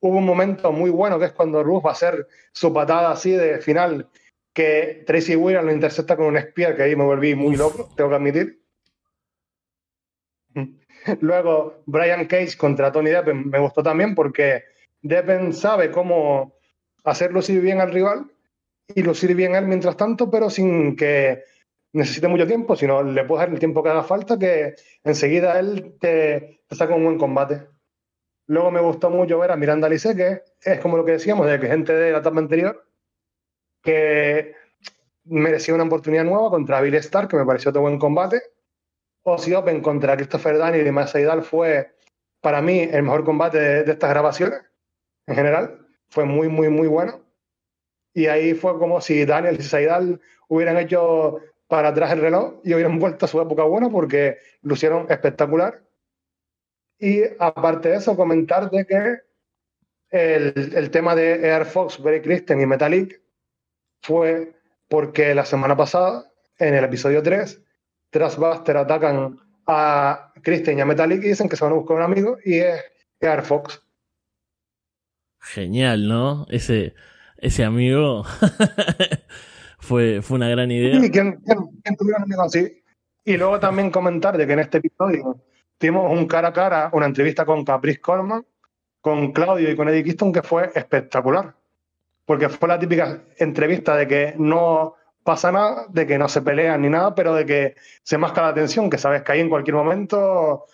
Hubo 0.00 0.16
un 0.18 0.24
momento 0.24 0.72
muy 0.72 0.90
bueno 0.90 1.18
que 1.18 1.26
es 1.26 1.32
cuando 1.32 1.62
Ruth 1.62 1.84
va 1.84 1.90
a 1.90 1.92
hacer 1.92 2.26
su 2.52 2.72
patada 2.72 3.10
así 3.10 3.32
de 3.32 3.58
final, 3.58 4.08
que 4.52 5.04
Tracy 5.06 5.36
Williams 5.36 5.66
lo 5.66 5.72
intercepta 5.72 6.16
con 6.16 6.26
un 6.26 6.38
spear, 6.38 6.74
que 6.74 6.82
ahí 6.82 6.96
me 6.96 7.04
volví 7.04 7.34
muy 7.34 7.56
loco, 7.56 7.90
tengo 7.96 8.10
que 8.10 8.16
admitir. 8.16 8.62
Luego 11.20 11.82
Brian 11.86 12.26
Cage 12.26 12.56
contra 12.56 12.92
Tony 12.92 13.10
Depp 13.10 13.28
me 13.28 13.58
gustó 13.58 13.82
también 13.82 14.14
porque 14.14 14.64
Deppen 15.02 15.52
sabe 15.52 15.90
cómo 15.90 16.54
hacer 17.04 17.32
lucir 17.32 17.60
bien 17.60 17.80
al 17.80 17.92
rival 17.92 18.30
y 18.94 19.02
lucir 19.02 19.34
bien 19.34 19.54
él 19.54 19.66
mientras 19.66 19.96
tanto, 19.96 20.30
pero 20.30 20.50
sin 20.50 20.96
que 20.96 21.44
necesite 21.92 22.28
mucho 22.28 22.46
tiempo, 22.46 22.76
sino 22.76 23.02
le 23.02 23.24
puedes 23.24 23.46
dar 23.46 23.52
el 23.52 23.58
tiempo 23.58 23.82
que 23.82 23.90
haga 23.90 24.02
falta, 24.02 24.38
que 24.38 24.74
enseguida 25.04 25.58
él 25.58 25.96
te, 26.00 26.62
te 26.66 26.76
saca 26.76 26.94
un 26.94 27.04
buen 27.04 27.18
combate. 27.18 27.66
Luego 28.50 28.72
me 28.72 28.80
gustó 28.80 29.10
mucho 29.10 29.38
ver 29.38 29.52
a 29.52 29.56
Miranda 29.56 29.88
Lice, 29.88 30.16
que 30.16 30.42
es 30.60 30.80
como 30.80 30.96
lo 30.96 31.04
que 31.04 31.12
decíamos, 31.12 31.46
de 31.46 31.60
que 31.60 31.68
gente 31.68 31.92
de 31.92 32.10
la 32.10 32.18
etapa 32.18 32.40
anterior, 32.40 32.84
que 33.80 34.56
merecía 35.22 35.72
una 35.72 35.84
oportunidad 35.84 36.24
nueva 36.24 36.50
contra 36.50 36.80
Bill 36.80 36.96
Starr, 36.96 37.28
que 37.28 37.36
me 37.36 37.46
pareció 37.46 37.70
de 37.70 37.78
buen 37.78 37.96
combate. 38.00 38.42
Ozzy 39.22 39.54
Open 39.54 39.80
contra 39.80 40.16
Christopher 40.16 40.58
Daniel 40.58 40.84
y 40.84 40.90
Matt 40.90 41.10
Seidel 41.10 41.42
fue, 41.42 41.92
para 42.40 42.60
mí, 42.60 42.80
el 42.80 43.04
mejor 43.04 43.22
combate 43.22 43.60
de, 43.60 43.84
de, 43.84 43.92
estas 43.92 44.10
grabaciones, 44.10 44.60
en 45.28 45.36
general. 45.36 45.86
Fue 46.08 46.24
muy, 46.24 46.48
muy, 46.48 46.70
muy 46.70 46.88
bueno. 46.88 47.20
Y 48.14 48.26
ahí 48.26 48.54
fue 48.54 48.76
como 48.80 49.00
si 49.00 49.24
Daniel 49.26 49.58
y 49.60 49.62
Seidel 49.62 50.20
hubieran 50.48 50.76
hecho 50.76 51.36
para 51.68 51.90
atrás 51.90 52.10
el 52.10 52.20
reloj 52.20 52.54
y 52.64 52.74
hubieran 52.74 52.98
vuelto 52.98 53.26
a 53.26 53.28
su 53.28 53.40
época 53.40 53.62
buena 53.62 53.90
porque 53.90 54.38
lucieron 54.62 55.06
espectacular. 55.08 55.84
Y 57.00 57.22
aparte 57.38 57.88
de 57.88 57.96
eso, 57.96 58.14
comentar 58.14 58.70
de 58.70 58.86
que 58.86 59.16
el, 60.10 60.72
el 60.76 60.90
tema 60.90 61.14
de 61.14 61.48
Air 61.48 61.64
Fox, 61.64 62.00
Barry 62.02 62.20
Kristen 62.20 62.60
y 62.60 62.66
Metallic 62.66 63.20
fue 64.02 64.52
porque 64.88 65.34
la 65.34 65.44
semana 65.44 65.76
pasada, 65.76 66.30
en 66.58 66.74
el 66.74 66.84
episodio 66.84 67.22
3, 67.22 67.62
Trustbuster 68.10 68.76
atacan 68.76 69.38
a 69.66 70.32
Kristen 70.42 70.78
y 70.78 70.80
a 70.80 70.86
Metallic 70.86 71.22
y 71.22 71.28
dicen 71.28 71.48
que 71.48 71.56
se 71.56 71.64
van 71.64 71.72
a 71.72 71.76
buscar 71.76 71.96
un 71.96 72.02
amigo 72.02 72.36
y 72.44 72.58
es 72.58 72.84
Air 73.20 73.42
Fox. 73.42 73.82
Genial, 75.40 76.06
¿no? 76.06 76.46
Ese, 76.50 76.94
ese 77.38 77.64
amigo 77.64 78.24
fue, 79.78 80.20
fue 80.22 80.36
una 80.36 80.48
gran 80.48 80.70
idea. 80.70 80.96
¿Y 80.96 81.10
quién, 81.10 81.40
quién, 81.46 81.58
quién 81.82 81.96
tuviera 81.96 82.18
un 82.18 82.24
amigo 82.24 82.42
así? 82.42 82.82
Y 83.24 83.36
luego 83.36 83.58
también 83.60 83.90
comentar 83.90 84.36
de 84.36 84.46
que 84.46 84.52
en 84.52 84.58
este 84.58 84.78
episodio 84.78 85.40
tuvimos 85.80 86.12
un 86.12 86.26
cara 86.26 86.48
a 86.48 86.52
cara, 86.52 86.90
una 86.92 87.06
entrevista 87.06 87.46
con 87.46 87.64
Caprice 87.64 88.00
Coleman, 88.00 88.44
con 89.00 89.32
Claudio 89.32 89.70
y 89.70 89.76
con 89.76 89.88
Eddie 89.88 90.04
Kingston 90.04 90.32
que 90.32 90.42
fue 90.42 90.70
espectacular. 90.74 91.54
Porque 92.26 92.50
fue 92.50 92.68
la 92.68 92.78
típica 92.78 93.22
entrevista 93.38 93.96
de 93.96 94.06
que 94.06 94.34
no 94.36 94.94
pasa 95.24 95.50
nada, 95.50 95.86
de 95.88 96.06
que 96.06 96.18
no 96.18 96.28
se 96.28 96.42
pelean 96.42 96.82
ni 96.82 96.90
nada, 96.90 97.14
pero 97.14 97.34
de 97.34 97.46
que 97.46 97.76
se 98.02 98.18
masca 98.18 98.42
la 98.42 98.52
tensión, 98.52 98.90
que 98.90 98.98
sabes 98.98 99.22
que 99.22 99.32
ahí 99.32 99.40
en 99.40 99.48
cualquier 99.48 99.74
momento 99.74 100.66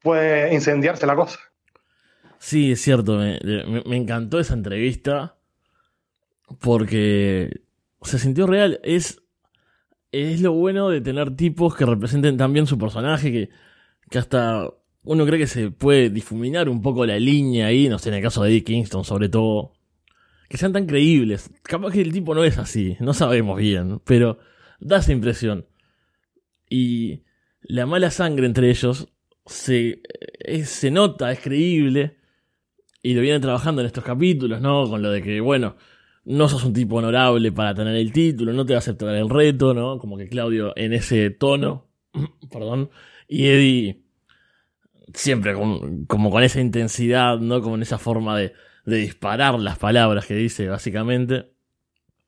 puede 0.00 0.52
incendiarse 0.54 1.06
la 1.06 1.14
cosa. 1.14 1.38
Sí, 2.38 2.72
es 2.72 2.80
cierto, 2.80 3.18
me, 3.18 3.96
encantó 3.96 4.40
esa 4.40 4.54
entrevista 4.54 5.36
porque 6.58 7.60
se 8.00 8.18
sintió 8.18 8.46
real. 8.46 8.80
Es, 8.82 9.22
es 10.10 10.40
lo 10.40 10.52
bueno 10.52 10.88
de 10.88 11.02
tener 11.02 11.36
tipos 11.36 11.76
que 11.76 11.84
representen 11.84 12.38
también 12.38 12.66
su 12.66 12.78
personaje, 12.78 13.30
que, 13.30 13.50
que 14.10 14.18
hasta 14.18 14.70
uno 15.04 15.26
cree 15.26 15.38
que 15.38 15.46
se 15.46 15.70
puede 15.70 16.10
difuminar 16.10 16.68
un 16.68 16.80
poco 16.82 17.04
la 17.06 17.18
línea 17.18 17.66
ahí, 17.66 17.88
no 17.88 17.98
sé, 17.98 18.08
en 18.08 18.16
el 18.16 18.22
caso 18.22 18.42
de 18.42 18.50
Eddie 18.50 18.64
Kingston 18.64 19.04
sobre 19.04 19.28
todo, 19.28 19.72
que 20.48 20.56
sean 20.56 20.72
tan 20.72 20.86
creíbles. 20.86 21.50
Capaz 21.62 21.92
que 21.92 22.00
el 22.00 22.12
tipo 22.12 22.34
no 22.34 22.44
es 22.44 22.58
así, 22.58 22.96
no 23.00 23.12
sabemos 23.14 23.58
bien, 23.58 24.00
pero 24.04 24.38
da 24.80 24.98
esa 24.98 25.12
impresión. 25.12 25.66
Y 26.68 27.22
la 27.62 27.86
mala 27.86 28.10
sangre 28.10 28.46
entre 28.46 28.70
ellos 28.70 29.08
se, 29.46 30.00
es, 30.40 30.70
se 30.70 30.90
nota, 30.90 31.30
es 31.32 31.40
creíble, 31.40 32.16
y 33.02 33.14
lo 33.14 33.20
vienen 33.20 33.42
trabajando 33.42 33.82
en 33.82 33.86
estos 33.86 34.02
capítulos, 34.02 34.62
¿no? 34.62 34.88
Con 34.88 35.02
lo 35.02 35.10
de 35.10 35.22
que, 35.22 35.40
bueno, 35.40 35.76
no 36.24 36.48
sos 36.48 36.64
un 36.64 36.72
tipo 36.72 36.96
honorable 36.96 37.52
para 37.52 37.74
tener 37.74 37.94
el 37.96 38.12
título, 38.12 38.52
no 38.54 38.64
te 38.64 38.72
va 38.72 38.78
a 38.78 38.80
aceptar 38.80 39.14
el 39.14 39.28
reto, 39.28 39.74
¿no? 39.74 39.98
Como 39.98 40.16
que 40.16 40.26
Claudio 40.26 40.72
en 40.74 40.94
ese 40.94 41.28
tono, 41.30 41.83
perdón, 42.50 42.90
y 43.28 43.46
Eddie 43.46 44.04
siempre 45.14 45.54
con, 45.54 46.06
como 46.06 46.30
con 46.30 46.42
esa 46.42 46.60
intensidad, 46.60 47.38
¿no? 47.38 47.62
Como 47.62 47.76
en 47.76 47.82
esa 47.82 47.98
forma 47.98 48.38
de, 48.38 48.52
de, 48.84 48.96
disparar 48.96 49.54
las 49.58 49.78
palabras 49.78 50.26
que 50.26 50.34
dice, 50.34 50.68
básicamente. 50.68 51.50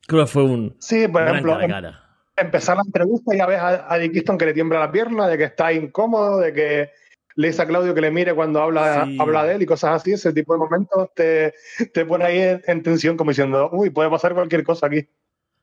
Creo 0.06 0.24
que 0.24 0.30
fue 0.30 0.44
un. 0.44 0.76
Sí, 0.78 1.08
por 1.08 1.22
ejemplo, 1.22 1.58
cara, 1.58 1.68
cara. 1.68 2.00
empezar 2.36 2.76
la 2.76 2.82
entrevista 2.86 3.34
y 3.34 3.38
ya 3.38 3.46
ves 3.46 3.58
a, 3.58 3.92
a 3.92 3.98
Dick 3.98 4.38
que 4.38 4.46
le 4.46 4.54
tiembla 4.54 4.78
la 4.78 4.92
pierna, 4.92 5.26
de 5.26 5.36
que 5.36 5.44
está 5.44 5.72
incómodo, 5.72 6.38
de 6.38 6.52
que 6.52 6.90
le 7.34 7.48
dice 7.48 7.62
a 7.62 7.66
Claudio 7.66 7.94
que 7.94 8.00
le 8.00 8.10
mire 8.10 8.34
cuando 8.34 8.62
habla, 8.62 9.04
sí. 9.04 9.16
habla 9.20 9.44
de 9.44 9.56
él 9.56 9.62
y 9.62 9.66
cosas 9.66 10.00
así, 10.00 10.12
ese 10.12 10.32
tipo 10.32 10.54
de 10.54 10.60
momentos 10.60 11.10
te, 11.14 11.54
te 11.92 12.06
pone 12.06 12.24
ahí 12.24 12.38
en, 12.38 12.62
en, 12.66 12.82
tensión 12.82 13.16
como 13.16 13.30
diciendo, 13.30 13.68
uy, 13.72 13.90
puede 13.90 14.08
pasar 14.08 14.32
cualquier 14.34 14.64
cosa 14.64 14.86
aquí. 14.86 15.06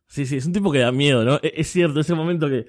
Sí, 0.07 0.26
sí, 0.26 0.38
es 0.38 0.45
un 0.45 0.53
tipo 0.53 0.71
que 0.71 0.80
da 0.80 0.91
miedo, 0.91 1.24
¿no? 1.24 1.39
Es, 1.41 1.53
es 1.55 1.67
cierto, 1.71 1.99
ese 1.99 2.13
momento 2.13 2.47
que 2.47 2.67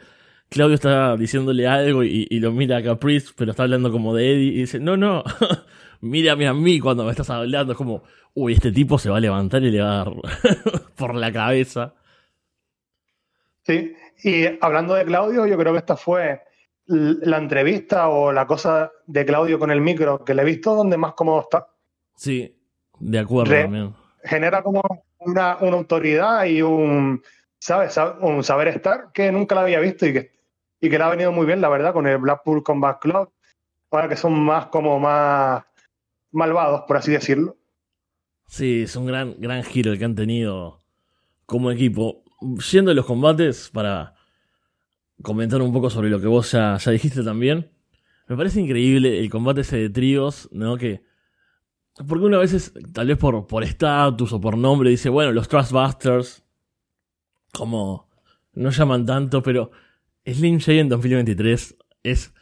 Claudio 0.49 0.75
está 0.75 1.17
diciéndole 1.17 1.67
algo 1.67 2.05
y, 2.05 2.27
y, 2.31 2.41
lo 2.41 2.53
mira 2.53 2.79
a 2.79 2.83
Caprice, 2.83 3.33
pero 3.37 3.51
está 3.51 3.65
hablando 3.65 3.91
como 3.91 4.15
de 4.15 4.33
Eddie 4.33 4.53
y 4.53 4.61
dice, 4.61 4.79
no, 4.79 4.97
no, 4.97 5.25
mírame 6.01 6.47
a 6.47 6.55
mí 6.55 6.79
cuando 6.81 7.05
me 7.05 7.11
estás 7.11 7.31
hablando, 7.31 7.73
es 7.73 7.79
como, 7.79 8.05
uy, 8.35 8.53
este 8.53 8.71
tipo 8.71 8.99
se 8.99 9.11
va 9.11 9.17
a 9.17 9.21
levantar 9.21 9.63
y 9.63 9.71
le 9.71 9.81
va 9.81 9.93
a 9.93 10.05
dar 10.05 10.13
por 10.97 11.15
la 11.15 11.33
cabeza. 11.33 11.95
Sí, 13.63 13.95
y 14.23 14.45
hablando 14.61 14.95
de 14.95 15.05
Claudio, 15.05 15.47
yo 15.47 15.57
creo 15.57 15.73
que 15.73 15.79
esta 15.79 15.97
fue 15.97 16.43
la 16.87 17.39
entrevista 17.39 18.09
o 18.09 18.31
la 18.31 18.47
cosa 18.47 18.93
de 19.07 19.25
Claudio 19.25 19.59
con 19.59 19.71
el 19.71 19.81
micro 19.81 20.23
que 20.23 20.35
le 20.35 20.43
he 20.43 20.45
visto 20.45 20.75
donde 20.75 20.99
más 20.99 21.15
cómodo 21.15 21.41
está. 21.41 21.69
Sí, 22.17 22.55
de 22.99 23.19
acuerdo 23.19 23.53
Re 23.53 23.63
también. 23.63 23.95
Genera 24.23 24.63
como 24.63 24.83
una, 25.19 25.57
una, 25.57 25.77
autoridad 25.77 26.45
y 26.45 26.61
un, 26.61 27.23
¿sabes? 27.65 27.97
un 28.21 28.45
saber 28.45 28.69
estar 28.69 29.11
que 29.15 29.33
nunca 29.33 29.55
la 29.55 29.63
había 29.63 29.81
visto 29.81 30.05
y 30.05 30.13
que, 30.13 30.33
y 30.81 30.91
que 30.91 30.99
le 30.99 31.05
ha 31.05 31.09
venido 31.09 31.33
muy 31.33 31.47
bien, 31.47 31.63
la 31.63 31.71
verdad, 31.71 31.95
con 31.95 32.07
el 32.07 32.19
Blackpool 32.19 32.63
Combat 32.63 33.01
Club. 33.01 33.31
Ahora 33.91 34.07
que 34.07 34.17
son 34.17 34.39
más 34.39 34.67
como 34.67 35.01
más 35.01 35.65
malvados, 36.31 36.83
por 36.87 36.99
así 36.99 37.13
decirlo. 37.13 37.57
Sí, 38.47 38.83
es 38.83 38.95
un 38.97 39.07
gran, 39.07 39.37
gran 39.39 39.63
giro 39.63 39.93
el 39.93 39.99
que 39.99 40.05
han 40.05 40.15
tenido 40.15 40.81
como 41.47 41.71
equipo. 41.71 42.23
Yendo 42.71 42.91
a 42.91 42.95
los 42.95 43.07
combates, 43.07 43.71
para 43.71 44.15
comentar 45.23 45.63
un 45.63 45.73
poco 45.73 45.89
sobre 45.89 46.11
lo 46.11 46.21
que 46.21 46.27
vos 46.27 46.53
ya, 46.53 46.77
ya 46.77 46.91
dijiste 46.91 47.23
también. 47.23 47.71
Me 48.29 48.37
parece 48.37 48.61
increíble 48.61 49.21
el 49.21 49.31
combate 49.31 49.63
ese 49.63 49.79
de 49.79 49.89
tríos, 49.89 50.51
¿no? 50.53 50.77
Que. 50.77 51.03
Porque 52.07 52.27
uno 52.27 52.37
a 52.37 52.41
veces, 52.41 52.75
tal 52.93 53.07
vez 53.07 53.17
por 53.17 53.65
estatus 53.65 54.35
o 54.35 54.41
por 54.41 54.59
nombre, 54.59 54.91
dice, 54.91 55.09
bueno, 55.09 55.33
los 55.33 55.49
Trustbusters. 55.49 56.44
Como. 57.57 58.09
No 58.53 58.71
llaman 58.71 59.07
tanto, 59.07 59.43
pero. 59.43 59.71
Slim 60.27 60.59
J 60.59 60.73
en 60.73 60.89
2023 60.89 61.77
es. 62.03 62.33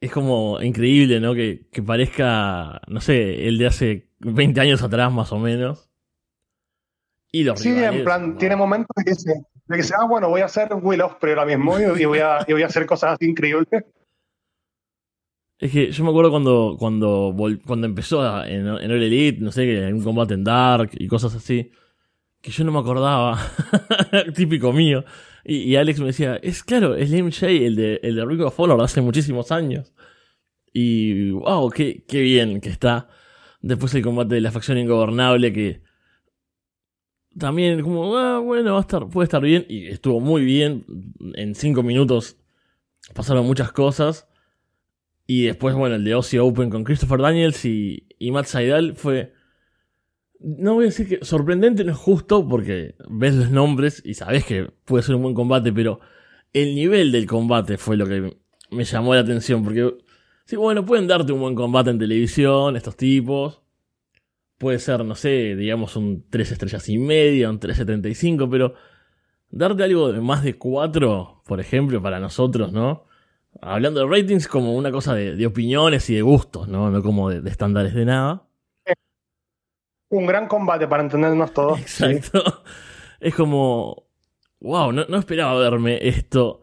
Es 0.00 0.10
como 0.10 0.60
increíble, 0.60 1.20
¿no? 1.20 1.34
Que, 1.34 1.68
que 1.70 1.82
parezca. 1.82 2.80
No 2.88 3.00
sé, 3.00 3.46
el 3.46 3.58
de 3.58 3.66
hace 3.66 4.08
20 4.20 4.60
años 4.60 4.82
atrás, 4.82 5.12
más 5.12 5.32
o 5.32 5.38
menos. 5.38 5.90
Y 7.30 7.44
los 7.44 7.60
sí, 7.60 7.72
rivales, 7.72 7.98
en 7.98 8.04
plan, 8.04 8.30
¿no? 8.32 8.36
tiene 8.36 8.56
momentos 8.56 8.88
de 8.94 9.04
que 9.04 9.10
dice, 9.10 9.32
de 9.66 9.76
que 9.76 9.82
ah, 9.98 10.06
bueno, 10.06 10.28
voy 10.28 10.42
a 10.42 10.44
hacer 10.44 10.68
Will 10.82 11.00
Ospreay 11.00 11.34
ahora 11.34 11.56
mismo 11.56 11.78
y, 11.78 12.02
y, 12.02 12.04
voy 12.04 12.18
a, 12.18 12.44
y 12.46 12.52
voy 12.52 12.62
a 12.62 12.66
hacer 12.66 12.84
cosas 12.84 13.14
así 13.14 13.24
increíbles. 13.24 13.84
Es 15.58 15.70
que 15.70 15.92
yo 15.92 16.04
me 16.04 16.10
acuerdo 16.10 16.30
cuando, 16.30 16.76
cuando, 16.76 17.34
cuando 17.64 17.86
empezó 17.86 18.44
en, 18.44 18.66
en 18.66 18.90
el 18.90 19.02
Elite, 19.02 19.40
no 19.40 19.52
sé, 19.52 19.86
en 19.86 19.94
un 19.94 20.02
combate 20.02 20.34
en 20.34 20.44
Dark 20.44 20.90
y 20.92 21.06
cosas 21.06 21.34
así, 21.36 21.70
que 22.42 22.50
yo 22.50 22.64
no 22.64 22.72
me 22.72 22.80
acordaba, 22.80 23.40
típico 24.34 24.72
mío. 24.72 25.04
Y, 25.44 25.58
y, 25.58 25.76
Alex 25.76 26.00
me 26.00 26.06
decía, 26.06 26.36
es 26.36 26.62
claro, 26.62 26.94
es 26.94 27.08
Slim 27.08 27.30
J, 27.30 27.46
el 27.46 27.76
de, 27.76 28.00
el 28.02 28.16
de 28.16 28.24
Rico 28.24 28.52
Honor, 28.56 28.82
hace 28.82 29.00
muchísimos 29.00 29.50
años. 29.52 29.92
Y 30.72 31.30
wow, 31.30 31.70
qué, 31.70 32.04
qué 32.06 32.20
bien 32.20 32.60
que 32.60 32.68
está. 32.68 33.08
Después 33.60 33.94
el 33.94 34.02
combate 34.02 34.34
de 34.34 34.40
la 34.40 34.50
facción 34.50 34.76
ingobernable 34.76 35.52
que 35.52 35.82
también 37.38 37.80
como, 37.82 38.16
ah, 38.16 38.40
bueno, 38.40 38.72
va 38.72 38.78
a 38.78 38.82
estar, 38.82 39.08
puede 39.08 39.24
estar 39.24 39.42
bien. 39.42 39.64
Y 39.68 39.86
estuvo 39.86 40.20
muy 40.20 40.44
bien. 40.44 40.84
En 41.34 41.54
cinco 41.54 41.82
minutos 41.82 42.36
pasaron 43.14 43.46
muchas 43.46 43.72
cosas. 43.72 44.28
Y 45.26 45.44
después, 45.44 45.74
bueno, 45.74 45.94
el 45.94 46.04
de 46.04 46.12
Aussie 46.12 46.40
Open 46.40 46.70
con 46.70 46.84
Christopher 46.84 47.20
Daniels 47.20 47.64
y, 47.64 48.08
y 48.18 48.32
Matt 48.32 48.46
Seidel 48.46 48.94
fue... 48.94 49.32
No 50.42 50.74
voy 50.74 50.84
a 50.84 50.88
decir 50.88 51.08
que 51.08 51.24
sorprendente 51.24 51.84
no 51.84 51.92
es 51.92 51.98
justo 51.98 52.46
porque 52.48 52.94
ves 53.08 53.34
los 53.34 53.50
nombres 53.50 54.02
y 54.04 54.14
sabes 54.14 54.44
que 54.44 54.70
puede 54.84 55.02
ser 55.02 55.14
un 55.14 55.22
buen 55.22 55.34
combate, 55.34 55.72
pero 55.72 56.00
el 56.52 56.74
nivel 56.74 57.12
del 57.12 57.26
combate 57.26 57.78
fue 57.78 57.96
lo 57.96 58.06
que 58.06 58.36
me 58.70 58.84
llamó 58.84 59.14
la 59.14 59.20
atención 59.20 59.62
porque 59.62 59.94
sí, 60.44 60.56
bueno, 60.56 60.84
pueden 60.84 61.06
darte 61.06 61.32
un 61.32 61.40
buen 61.40 61.54
combate 61.54 61.90
en 61.90 61.98
televisión 61.98 62.76
estos 62.76 62.96
tipos, 62.96 63.62
puede 64.62 64.78
ser, 64.78 65.04
no 65.04 65.16
sé, 65.16 65.56
digamos 65.56 65.96
un 65.96 66.24
3 66.30 66.52
estrellas 66.52 66.88
y 66.88 66.96
media, 66.96 67.50
un 67.50 67.58
3.75, 67.58 68.48
pero 68.48 68.74
darte 69.50 69.82
algo 69.82 70.12
de 70.12 70.20
más 70.20 70.44
de 70.44 70.56
4, 70.56 71.42
por 71.44 71.60
ejemplo, 71.60 72.00
para 72.00 72.20
nosotros, 72.20 72.72
¿no? 72.72 73.06
Hablando 73.60 74.00
de 74.00 74.06
ratings 74.06 74.46
como 74.46 74.74
una 74.74 74.92
cosa 74.92 75.14
de, 75.14 75.46
opiniones 75.46 76.08
y 76.10 76.14
de 76.14 76.22
gustos, 76.22 76.68
¿no? 76.68 76.90
No 76.90 77.02
como 77.02 77.28
de, 77.28 77.40
de, 77.40 77.50
estándares 77.50 77.92
de 77.92 78.04
nada. 78.04 78.48
Un 80.12 80.26
gran 80.26 80.46
combate 80.46 80.86
para 80.86 81.02
entendernos 81.02 81.52
todos. 81.52 81.78
Exacto. 81.80 82.42
Sí. 82.44 82.72
Es 83.20 83.34
como 83.34 84.06
wow, 84.60 84.92
no, 84.92 85.16
esperaba 85.18 85.58
verme 85.58 85.98
esto 86.06 86.62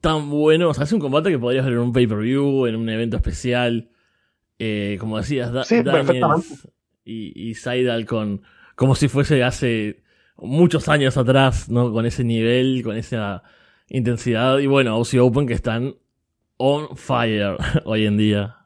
tan 0.00 0.30
bueno. 0.30 0.70
O 0.70 0.74
sea, 0.74 0.84
es 0.84 0.92
un 0.92 1.00
combate 1.00 1.30
que 1.30 1.38
podrías 1.38 1.64
ver 1.64 1.74
en 1.74 1.80
un 1.80 1.92
pay-per-view, 1.92 2.66
en 2.66 2.76
un 2.76 2.88
evento 2.88 3.16
especial. 3.16 3.90
Eh, 4.58 4.96
como 4.98 5.18
decías, 5.18 5.52
da 5.52 5.64
sí, 5.64 5.82
y, 7.04 7.50
y 7.50 7.54
Seidel 7.54 8.06
con 8.06 8.42
como 8.74 8.94
si 8.94 9.08
fuese 9.08 9.44
hace 9.44 10.02
muchos 10.36 10.88
años 10.88 11.16
atrás, 11.16 11.68
¿no? 11.68 11.92
Con 11.92 12.06
ese 12.06 12.24
nivel, 12.24 12.82
con 12.82 12.96
esa 12.96 13.42
intensidad. 13.88 14.58
Y 14.58 14.66
bueno, 14.66 14.92
Aussie 14.92 15.20
Open 15.20 15.46
que 15.46 15.54
están 15.54 15.96
on 16.56 16.96
fire 16.96 17.56
hoy 17.84 18.06
en 18.06 18.16
día. 18.16 18.56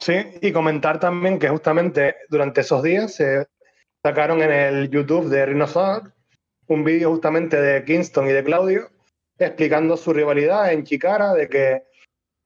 Sí, 0.00 0.14
y 0.40 0.52
comentar 0.52 1.00
también 1.00 1.38
que 1.38 1.48
justamente 1.48 2.16
durante 2.28 2.60
esos 2.60 2.82
días 2.82 3.14
se 3.14 3.46
sacaron 4.02 4.42
en 4.42 4.52
el 4.52 4.90
YouTube 4.90 5.28
de 5.28 5.44
Rhinosaur 5.44 6.12
un 6.68 6.84
vídeo 6.84 7.10
justamente 7.10 7.60
de 7.60 7.84
Kingston 7.84 8.28
y 8.28 8.32
de 8.32 8.44
Claudio 8.44 8.90
explicando 9.38 9.96
su 9.96 10.12
rivalidad 10.12 10.72
en 10.72 10.84
Chicara, 10.84 11.32
de 11.32 11.48
que 11.48 11.82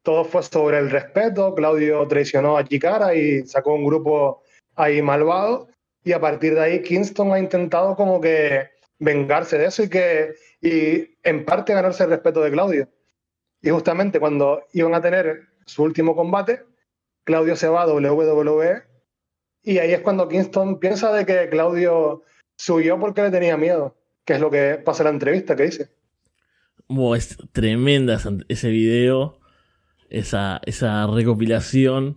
todo 0.03 0.25
fue 0.25 0.43
sobre 0.43 0.79
el 0.79 0.91
respeto, 0.91 1.55
Claudio 1.55 2.07
traicionó 2.07 2.57
a 2.57 2.65
Chicara 2.65 3.15
y 3.15 3.47
sacó 3.47 3.75
un 3.75 3.85
grupo 3.85 4.43
ahí 4.75 5.01
malvado 5.01 5.69
y 6.05 6.13
a 6.13 6.21
partir 6.21 6.55
de 6.55 6.61
ahí 6.61 6.83
Kingston 6.83 7.33
ha 7.33 7.39
intentado 7.39 7.97
como 7.97 8.21
que 8.21 8.71
vengarse 8.99 9.59
de 9.59 9.67
eso 9.67 9.83
y 9.85 9.89
que 9.89 10.35
y 10.61 11.17
en 11.23 11.45
parte 11.45 11.75
ganarse 11.75 12.05
el 12.05 12.11
respeto 12.11 12.43
de 12.43 12.51
Claudio. 12.51 12.89
Y 13.61 13.71
justamente 13.71 14.21
cuando 14.21 14.65
iban 14.73 14.95
a 14.95 15.01
tener 15.01 15.49
su 15.67 15.83
último 15.83 16.15
combate, 16.15 16.65
Claudio 17.25 17.57
se 17.57 17.69
va 17.69 17.83
a 17.83 17.87
WWE 17.87 18.83
y 19.63 19.79
ahí 19.79 19.93
es 19.93 20.01
cuando 20.01 20.29
Kingston 20.29 20.81
piensa 20.81 21.13
de 21.13 21.25
que 21.25 21.49
Claudio 21.49 22.23
subió 22.57 22.99
porque 22.99 23.23
le 23.23 23.31
tenía 23.31 23.57
miedo, 23.57 23.97
que 24.25 24.35
es 24.35 24.41
lo 24.41 24.51
que 24.51 24.81
pasa 24.85 25.03
en 25.03 25.07
la 25.07 25.11
entrevista 25.13 25.55
que 25.55 25.65
dice. 25.65 25.91
es 27.17 27.39
tremenda 27.53 28.19
ese 28.49 28.69
video, 28.71 29.41
esa, 30.11 30.61
esa 30.67 31.07
recopilación. 31.07 32.17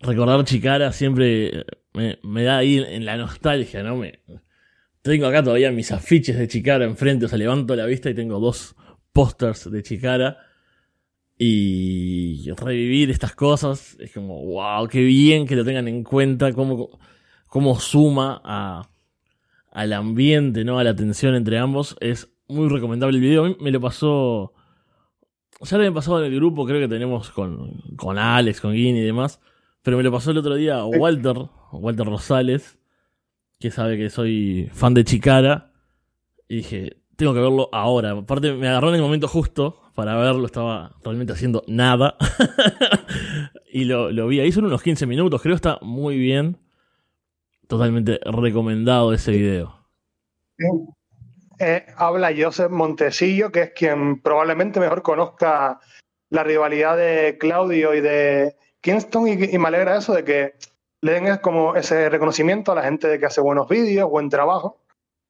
Recordar 0.00 0.44
Chicara 0.44 0.92
siempre 0.92 1.66
me, 1.92 2.42
da 2.44 2.58
ahí 2.58 2.78
en 2.78 3.04
la 3.04 3.16
nostalgia, 3.16 3.82
¿no? 3.82 3.96
Me, 3.96 4.20
tengo 5.02 5.26
acá 5.26 5.42
todavía 5.42 5.72
mis 5.72 5.90
afiches 5.90 6.38
de 6.38 6.46
Chicara 6.46 6.84
enfrente, 6.84 7.26
o 7.26 7.28
sea, 7.28 7.38
levanto 7.38 7.74
la 7.74 7.86
vista 7.86 8.10
y 8.10 8.14
tengo 8.14 8.38
dos 8.38 8.76
pósters 9.12 9.70
de 9.70 9.82
Chicara. 9.82 10.38
Y 11.40 12.50
revivir 12.56 13.10
estas 13.10 13.32
cosas 13.32 13.96
es 14.00 14.12
como, 14.12 14.44
wow, 14.44 14.88
qué 14.88 15.00
bien 15.02 15.46
que 15.46 15.54
lo 15.54 15.64
tengan 15.64 15.86
en 15.86 16.02
cuenta, 16.02 16.52
cómo, 16.52 16.98
cómo 17.46 17.78
suma 17.78 18.40
a, 18.44 18.90
al 19.70 19.92
ambiente, 19.92 20.64
¿no? 20.64 20.80
A 20.80 20.84
la 20.84 20.96
tensión 20.96 21.36
entre 21.36 21.58
ambos. 21.58 21.96
Es 22.00 22.28
muy 22.48 22.68
recomendable 22.68 23.18
el 23.18 23.22
video. 23.22 23.56
me 23.60 23.70
lo 23.70 23.80
pasó. 23.80 24.52
Ya 25.62 25.76
lo 25.76 25.82
habían 25.82 25.94
pasado 25.94 26.18
en 26.18 26.32
el 26.32 26.34
grupo, 26.34 26.66
creo 26.66 26.80
que 26.80 26.88
tenemos 26.88 27.30
con, 27.30 27.82
con 27.96 28.18
Alex, 28.18 28.60
con 28.60 28.72
Guini 28.72 28.98
y 28.98 29.04
demás. 29.04 29.40
Pero 29.82 29.96
me 29.96 30.02
lo 30.02 30.10
pasó 30.10 30.32
el 30.32 30.38
otro 30.38 30.56
día 30.56 30.84
Walter, 30.84 31.36
Walter 31.70 32.06
Rosales, 32.06 32.78
que 33.60 33.70
sabe 33.70 33.96
que 33.96 34.10
soy 34.10 34.68
fan 34.72 34.94
de 34.94 35.04
Chicara. 35.04 35.72
Y 36.48 36.56
dije, 36.56 36.96
tengo 37.14 37.32
que 37.32 37.40
verlo 37.40 37.68
ahora. 37.72 38.10
Aparte, 38.10 38.54
me 38.54 38.66
agarró 38.68 38.88
en 38.88 38.96
el 38.96 39.02
momento 39.02 39.28
justo 39.28 39.87
para 39.98 40.14
verlo, 40.14 40.46
estaba 40.46 40.92
realmente 41.02 41.32
haciendo 41.32 41.64
nada. 41.66 42.14
y 43.72 43.82
lo, 43.82 44.28
vi 44.28 44.38
ahí, 44.38 44.52
son 44.52 44.66
unos 44.66 44.80
15 44.80 45.06
minutos, 45.06 45.42
creo 45.42 45.54
que 45.54 45.56
está 45.56 45.78
muy 45.82 46.16
bien. 46.16 46.56
Totalmente 47.66 48.20
recomendado 48.22 49.12
ese 49.12 49.32
video. 49.32 49.74
Eh, 51.58 51.84
habla 51.96 52.30
Joseph 52.38 52.70
Montesillo, 52.70 53.50
que 53.50 53.62
es 53.62 53.70
quien 53.72 54.22
probablemente 54.22 54.78
mejor 54.78 55.02
conozca 55.02 55.80
la 56.30 56.44
rivalidad 56.44 56.96
de 56.96 57.36
Claudio 57.36 57.92
y 57.92 58.00
de 58.00 58.54
Kingston, 58.80 59.26
y, 59.26 59.32
y 59.52 59.58
me 59.58 59.66
alegra 59.66 59.96
eso 59.96 60.14
de 60.14 60.22
que 60.22 60.54
le 61.00 61.12
den 61.14 61.38
como 61.38 61.74
ese 61.74 62.08
reconocimiento 62.08 62.70
a 62.70 62.76
la 62.76 62.84
gente 62.84 63.08
de 63.08 63.18
que 63.18 63.26
hace 63.26 63.40
buenos 63.40 63.68
vídeos, 63.68 64.08
buen 64.08 64.28
trabajo, 64.28 64.78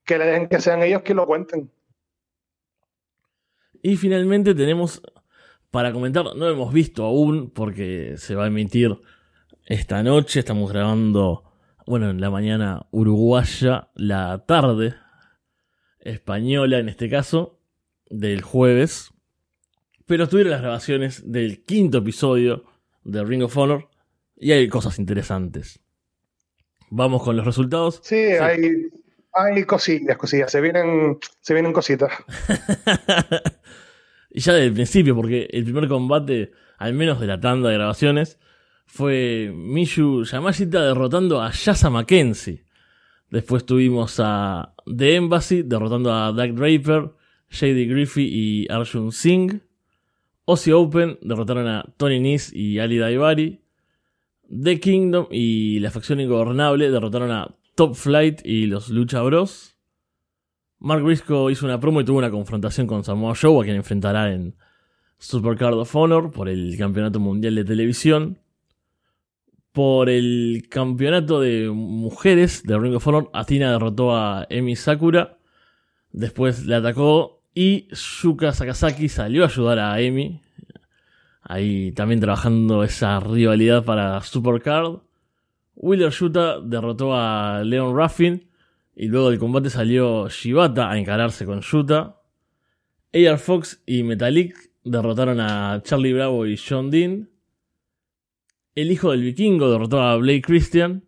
que 0.04 0.18
le 0.18 0.26
dejen 0.26 0.48
que 0.50 0.60
sean 0.60 0.82
ellos 0.82 1.00
quienes 1.00 1.22
lo 1.22 1.26
cuenten. 1.26 1.70
Y 3.88 3.96
finalmente 3.96 4.54
tenemos 4.54 5.00
para 5.70 5.94
comentar, 5.94 6.36
no 6.36 6.46
hemos 6.46 6.74
visto 6.74 7.06
aún 7.06 7.50
porque 7.50 8.16
se 8.18 8.34
va 8.34 8.44
a 8.44 8.48
emitir 8.48 8.98
esta 9.64 10.02
noche, 10.02 10.40
estamos 10.40 10.70
grabando, 10.70 11.44
bueno, 11.86 12.10
en 12.10 12.20
la 12.20 12.28
mañana 12.28 12.86
uruguaya, 12.90 13.88
la 13.94 14.44
tarde 14.46 14.94
española 16.00 16.80
en 16.80 16.90
este 16.90 17.08
caso, 17.08 17.60
del 18.10 18.42
jueves. 18.42 19.10
Pero 20.04 20.24
estuvieron 20.24 20.50
las 20.50 20.60
grabaciones 20.60 21.22
del 21.32 21.64
quinto 21.64 21.96
episodio 21.96 22.64
de 23.04 23.24
Ring 23.24 23.42
of 23.42 23.56
Honor 23.56 23.88
y 24.36 24.52
hay 24.52 24.68
cosas 24.68 24.98
interesantes. 24.98 25.80
Vamos 26.90 27.22
con 27.22 27.38
los 27.38 27.46
resultados. 27.46 28.00
Sí, 28.02 28.16
Hay, 28.16 28.90
hay 29.38 29.64
cosillas, 29.64 30.16
cosillas. 30.16 30.50
Se 30.50 30.60
vienen, 30.60 31.18
se 31.40 31.54
vienen 31.54 31.72
cositas. 31.72 32.12
y 34.30 34.40
ya 34.40 34.52
desde 34.52 34.66
el 34.66 34.72
principio, 34.72 35.14
porque 35.14 35.48
el 35.50 35.64
primer 35.64 35.88
combate, 35.88 36.52
al 36.78 36.94
menos 36.94 37.20
de 37.20 37.26
la 37.26 37.40
tanda 37.40 37.68
de 37.68 37.76
grabaciones, 37.76 38.38
fue 38.86 39.52
Mishu 39.54 40.24
Yamashita 40.24 40.82
derrotando 40.82 41.42
a 41.42 41.50
Yasa 41.52 41.90
Mackenzie. 41.90 42.64
Después 43.30 43.66
tuvimos 43.66 44.18
a 44.18 44.74
The 44.86 45.16
Embassy 45.16 45.62
derrotando 45.62 46.12
a 46.12 46.32
Doug 46.32 46.54
Draper, 46.54 47.12
Shady 47.50 47.86
Griffey 47.86 48.24
y 48.26 48.72
Arjun 48.72 49.12
Singh. 49.12 49.60
Aussie 50.46 50.72
Open 50.72 51.18
derrotaron 51.20 51.68
a 51.68 51.84
Tony 51.98 52.20
Nese 52.20 52.56
y 52.56 52.78
Ali 52.78 52.96
Daivari. 52.96 53.60
The 54.50 54.80
Kingdom 54.80 55.26
y 55.30 55.78
la 55.80 55.90
facción 55.90 56.20
ingobernable 56.20 56.90
derrotaron 56.90 57.30
a 57.30 57.54
Top 57.78 57.94
Flight 57.94 58.44
y 58.44 58.66
los 58.66 58.88
Lucha 58.88 59.22
Bros. 59.22 59.76
Mark 60.80 61.00
Briscoe 61.04 61.52
hizo 61.52 61.64
una 61.64 61.78
promo 61.78 62.00
y 62.00 62.04
tuvo 62.04 62.18
una 62.18 62.28
confrontación 62.28 62.88
con 62.88 63.04
Samoa 63.04 63.36
Joe, 63.40 63.60
a 63.60 63.62
quien 63.62 63.76
enfrentará 63.76 64.32
en 64.32 64.56
Supercard 65.18 65.74
of 65.74 65.94
Honor 65.94 66.32
por 66.32 66.48
el 66.48 66.74
Campeonato 66.76 67.20
Mundial 67.20 67.54
de 67.54 67.64
Televisión. 67.64 68.40
Por 69.70 70.10
el 70.10 70.64
Campeonato 70.68 71.40
de 71.40 71.70
Mujeres 71.70 72.64
de 72.64 72.76
Ring 72.76 72.96
of 72.96 73.06
Honor, 73.06 73.30
Athena 73.32 73.70
derrotó 73.70 74.16
a 74.16 74.44
Emi 74.50 74.74
Sakura. 74.74 75.38
Después 76.10 76.66
le 76.66 76.74
atacó 76.74 77.42
y 77.54 77.86
Yuka 77.94 78.54
Sakazaki 78.54 79.08
salió 79.08 79.44
a 79.44 79.46
ayudar 79.46 79.78
a 79.78 80.00
Emi. 80.00 80.42
Ahí 81.42 81.92
también 81.92 82.18
trabajando 82.18 82.82
esa 82.82 83.20
rivalidad 83.20 83.84
para 83.84 84.20
Supercard. 84.22 85.07
Wheeler 85.80 86.10
Yuta 86.10 86.60
derrotó 86.60 87.14
a 87.14 87.62
Leon 87.64 87.96
Ruffin 87.96 88.48
y 88.96 89.06
luego 89.06 89.30
del 89.30 89.38
combate 89.38 89.70
salió 89.70 90.28
Shibata 90.28 90.90
a 90.90 90.98
encararse 90.98 91.46
con 91.46 91.60
Yuta. 91.60 92.16
AR 93.14 93.38
Fox 93.38 93.80
y 93.86 94.02
Metallic 94.02 94.72
derrotaron 94.82 95.38
a 95.40 95.80
Charlie 95.84 96.12
Bravo 96.12 96.46
y 96.46 96.56
John 96.58 96.90
Dean. 96.90 97.30
El 98.74 98.90
hijo 98.90 99.12
del 99.12 99.22
vikingo 99.22 99.70
derrotó 99.70 100.02
a 100.02 100.16
Blake 100.16 100.42
Christian. 100.42 101.04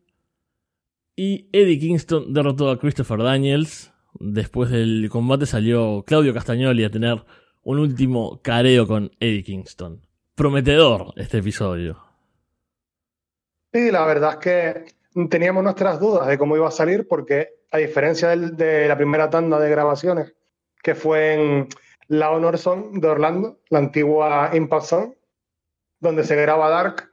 Y 1.17 1.49
Eddie 1.53 1.79
Kingston 1.81 2.33
derrotó 2.33 2.71
a 2.71 2.79
Christopher 2.79 3.23
Daniels. 3.23 3.93
Después 4.21 4.71
del 4.71 5.09
combate 5.11 5.47
salió 5.47 6.05
Claudio 6.07 6.33
Castagnoli 6.33 6.85
a 6.85 6.91
tener 6.91 7.25
un 7.63 7.79
último 7.79 8.41
careo 8.41 8.87
con 8.87 9.11
Eddie 9.19 9.43
Kingston. 9.43 10.01
Prometedor 10.37 11.13
este 11.17 11.39
episodio. 11.39 12.10
Sí, 13.73 13.91
la 13.91 14.05
verdad 14.05 14.33
es 14.33 14.37
que 14.39 14.85
teníamos 15.29 15.63
nuestras 15.63 16.01
dudas 16.01 16.27
de 16.27 16.39
cómo 16.39 16.57
iba 16.57 16.67
a 16.67 16.73
salir 16.73 17.07
porque 17.07 17.55
a 17.71 17.79
diferencia 17.79 18.31
de 18.31 18.89
la 18.89 18.97
primera 18.97 19.31
tanda 19.31 19.61
de 19.61 19.71
grabaciones, 19.71 20.35
que 20.83 20.95
fue 20.97 21.35
en 21.35 21.69
la 22.09 22.31
Honor 22.31 22.59
Zone 22.59 22.99
de 23.01 23.07
Orlando, 23.07 23.61
la 23.69 23.79
antigua 23.79 24.51
Impact 24.53 24.85
Zone, 24.85 25.17
donde 26.01 26.25
se 26.25 26.35
graba 26.35 26.69
Dark, 26.69 27.13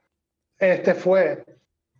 este 0.58 0.96
fue 0.96 1.44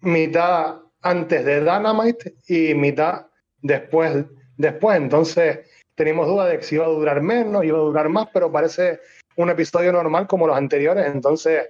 mitad 0.02 0.82
antes 1.02 1.46
de 1.46 1.60
Dynamite 1.60 2.36
y 2.48 2.74
mitad 2.74 3.28
después. 3.62 4.26
después. 4.58 4.98
Entonces, 4.98 5.60
teníamos 5.94 6.28
dudas 6.28 6.50
de 6.50 6.64
si 6.64 6.76
iba 6.76 6.86
a 6.86 6.90
durar 6.90 7.22
menos, 7.22 7.64
iba 7.64 7.78
a 7.78 7.82
durar 7.82 8.10
más, 8.10 8.28
pero 8.34 8.52
parece 8.52 9.02
un 9.36 9.52
episodio 9.52 9.92
normal 9.92 10.26
como 10.26 10.48
los 10.48 10.58
anteriores. 10.58 11.06
Entonces, 11.06 11.70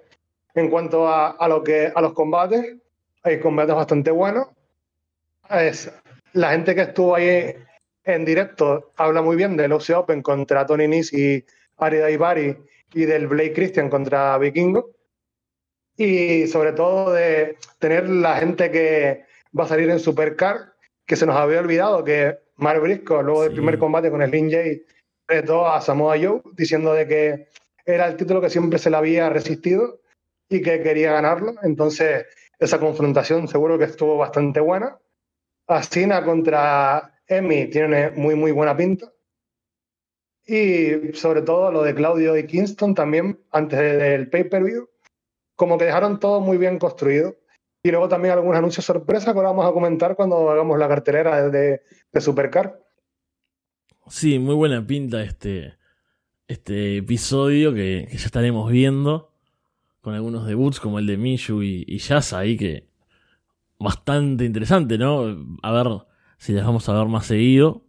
en 0.58 0.70
cuanto 0.72 1.08
a, 1.08 1.30
a 1.30 1.48
lo 1.48 1.64
que, 1.64 1.92
a 1.94 2.02
los 2.02 2.14
combates, 2.14 2.78
hay 3.24 3.40
combates 3.40 3.76
bastante 3.76 4.10
buenos. 4.10 4.48
Es, 5.50 5.92
la 6.34 6.52
gente 6.52 6.74
que 6.74 6.82
estuvo 6.82 7.16
ahí 7.16 7.54
en 8.04 8.26
directo 8.26 8.92
habla 8.98 9.22
muy 9.22 9.36
bien 9.36 9.56
del 9.56 9.72
OC 9.72 9.90
Open 9.96 10.22
contra 10.24 10.66
Tony 10.66 10.88
Nis 10.88 11.14
y 11.14 11.46
Ari 11.78 11.98
Daibari 11.98 12.58
y 12.94 13.06
del 13.06 13.28
Blake 13.28 13.54
Christian 13.54 13.90
contra 13.90 14.38
Vikingo. 14.40 14.90
Y 15.96 16.48
sobre 16.48 16.72
todo 16.74 17.14
de 17.14 17.58
tener 17.80 18.10
la 18.10 18.38
gente 18.38 18.72
que 18.72 19.26
va 19.58 19.66
a 19.66 19.68
salir 19.68 19.90
en 19.90 20.00
Supercar, 20.00 20.74
que 21.06 21.16
se 21.16 21.26
nos 21.28 21.36
había 21.36 21.60
olvidado 21.60 22.04
que 22.04 22.38
Mark 22.56 22.82
Briscoe, 22.82 23.22
luego 23.24 23.44
del 23.44 23.52
Sí. 23.52 23.58
primer 23.58 23.78
combate 23.78 24.10
con 24.10 24.26
Slim 24.26 24.50
Jay, 24.50 24.82
retó 25.28 25.68
a 25.68 25.82
Samoa 25.82 26.16
Joe 26.20 26.42
diciendo 26.54 26.94
de 26.94 27.08
que 27.08 27.48
era 27.86 28.08
el 28.08 28.16
título 28.18 28.42
que 28.42 28.50
siempre 28.50 28.80
se 28.80 28.90
le 28.90 28.98
había 28.98 29.30
resistido 29.30 30.00
y 30.50 30.62
que 30.62 30.82
quería 30.82 31.14
ganarlo. 31.14 31.56
Entonces, 31.64 32.26
esa 32.60 32.80
confrontación 32.80 33.48
seguro 33.48 33.78
que 33.78 33.86
estuvo 33.86 34.18
bastante 34.18 34.60
buena. 34.60 34.98
Asina 35.68 36.24
contra 36.24 37.22
Emi 37.28 37.68
tiene 37.68 38.12
muy, 38.12 38.36
muy 38.36 38.52
buena 38.52 38.76
pinta. 38.76 39.12
Y 40.46 41.14
sobre 41.14 41.42
todo 41.42 41.72
lo 41.72 41.84
de 41.84 41.94
Claudio 41.94 42.38
y 42.38 42.48
Kingston 42.48 42.96
también, 42.96 43.40
antes 43.52 43.78
del 43.78 44.30
pay-per-view, 44.30 44.88
como 45.56 45.78
que 45.78 45.86
dejaron 45.86 46.20
todo 46.20 46.40
muy 46.40 46.58
bien 46.58 46.80
construido. 46.80 47.36
Y 47.84 47.92
luego 47.92 48.08
también 48.08 48.34
algunos 48.34 48.58
anuncios 48.58 48.86
sorpresa 48.86 49.34
que 49.34 49.40
ahora 49.40 49.50
vamos 49.50 49.70
a 49.70 49.74
comentar 49.74 50.16
cuando 50.16 50.50
hagamos 50.50 50.80
la 50.80 50.88
cartelera 50.88 51.50
de, 51.50 51.82
de 52.12 52.22
Supercar. 52.22 52.82
Sí, 54.08 54.40
muy 54.40 54.56
buena 54.56 54.86
pinta 54.86 55.22
este, 55.22 55.76
este 56.48 56.98
episodio 56.98 57.74
que, 57.74 58.08
que 58.10 58.18
ya 58.18 58.26
estaremos 58.26 58.72
viendo. 58.72 59.37
Con 60.08 60.16
algunos 60.16 60.48
debuts 60.48 60.80
como 60.80 61.00
el 61.00 61.06
de 61.06 61.18
Mishu 61.18 61.62
y, 61.62 61.84
y 61.86 61.98
Yasa 61.98 62.40
ahí 62.40 62.56
que 62.56 62.88
bastante 63.78 64.46
interesante, 64.46 64.98
¿no? 64.98 65.26
A 65.62 65.72
ver 65.74 66.06
si 66.38 66.54
las 66.54 66.66
vamos 66.66 66.88
a 66.88 66.94
ver 66.94 67.08
más 67.08 67.26
seguido. 67.26 67.84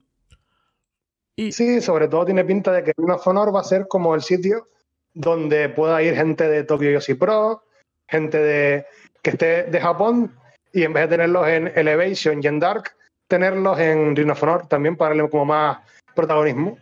Y 1.36 1.52
Sí, 1.52 1.80
sobre 1.80 2.08
todo 2.08 2.24
tiene 2.24 2.44
pinta 2.44 2.72
de 2.72 2.82
que 2.82 2.90
Ring 2.96 3.10
of 3.10 3.24
Honor 3.24 3.54
va 3.54 3.60
a 3.60 3.62
ser 3.62 3.86
como 3.86 4.16
el 4.16 4.22
sitio 4.22 4.66
donde 5.14 5.68
pueda 5.68 6.02
ir 6.02 6.16
gente 6.16 6.48
de 6.48 6.64
Tokyo 6.64 6.90
Yoshi 6.90 7.14
Pro, 7.14 7.62
gente 8.08 8.38
de 8.38 8.84
que 9.22 9.30
esté 9.30 9.62
de 9.70 9.80
Japón, 9.80 10.34
y 10.72 10.82
en 10.82 10.94
vez 10.94 11.04
de 11.04 11.18
tenerlos 11.18 11.46
en 11.46 11.68
Elevation 11.78 12.42
y 12.42 12.48
en 12.48 12.58
Dark, 12.58 12.96
tenerlos 13.28 13.78
en 13.78 14.16
Ring 14.16 14.30
of 14.30 14.42
Honor 14.42 14.66
también 14.66 14.96
para 14.96 15.14
darle 15.14 15.30
como 15.30 15.44
más 15.44 15.78
protagonismo. 16.16 16.78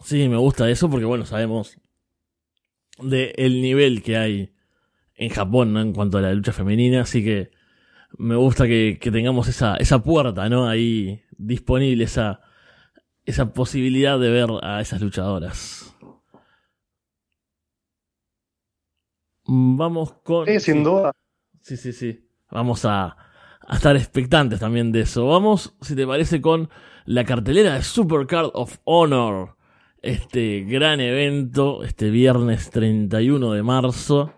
sí, 0.00 0.28
me 0.28 0.38
gusta 0.38 0.68
eso 0.68 0.90
porque, 0.90 1.06
bueno, 1.06 1.24
sabemos 1.24 1.78
de 2.98 3.34
el 3.36 3.60
nivel 3.62 4.02
que 4.02 4.16
hay 4.16 4.52
en 5.16 5.30
Japón, 5.30 5.72
¿no? 5.72 5.80
En 5.80 5.92
cuanto 5.92 6.18
a 6.18 6.20
la 6.20 6.32
lucha 6.32 6.52
femenina, 6.52 7.02
así 7.02 7.24
que 7.24 7.50
me 8.16 8.36
gusta 8.36 8.66
que, 8.66 8.98
que 9.00 9.10
tengamos 9.10 9.48
esa, 9.48 9.76
esa 9.76 10.02
puerta, 10.02 10.48
¿no? 10.48 10.68
Ahí 10.68 11.22
disponible, 11.36 12.04
esa, 12.04 12.40
esa 13.24 13.52
posibilidad 13.52 14.18
de 14.18 14.30
ver 14.30 14.48
a 14.62 14.80
esas 14.80 15.00
luchadoras. 15.00 15.96
Vamos 19.46 20.14
con. 20.22 20.46
Sí, 20.46 20.60
sin 20.60 20.84
duda. 20.84 21.12
Sí, 21.60 21.76
sí, 21.76 21.92
sí. 21.92 22.28
Vamos 22.50 22.84
a, 22.84 23.16
a 23.60 23.76
estar 23.76 23.96
expectantes 23.96 24.60
también 24.60 24.92
de 24.92 25.00
eso. 25.00 25.26
Vamos, 25.26 25.74
si 25.80 25.94
te 25.94 26.06
parece, 26.06 26.40
con 26.40 26.70
la 27.04 27.24
cartelera 27.24 27.74
de 27.74 27.82
Supercard 27.82 28.50
of 28.54 28.78
Honor. 28.84 29.56
Este 30.04 30.60
gran 30.60 31.00
evento, 31.00 31.82
este 31.82 32.10
viernes 32.10 32.68
31 32.68 33.52
de 33.52 33.62
marzo. 33.62 34.34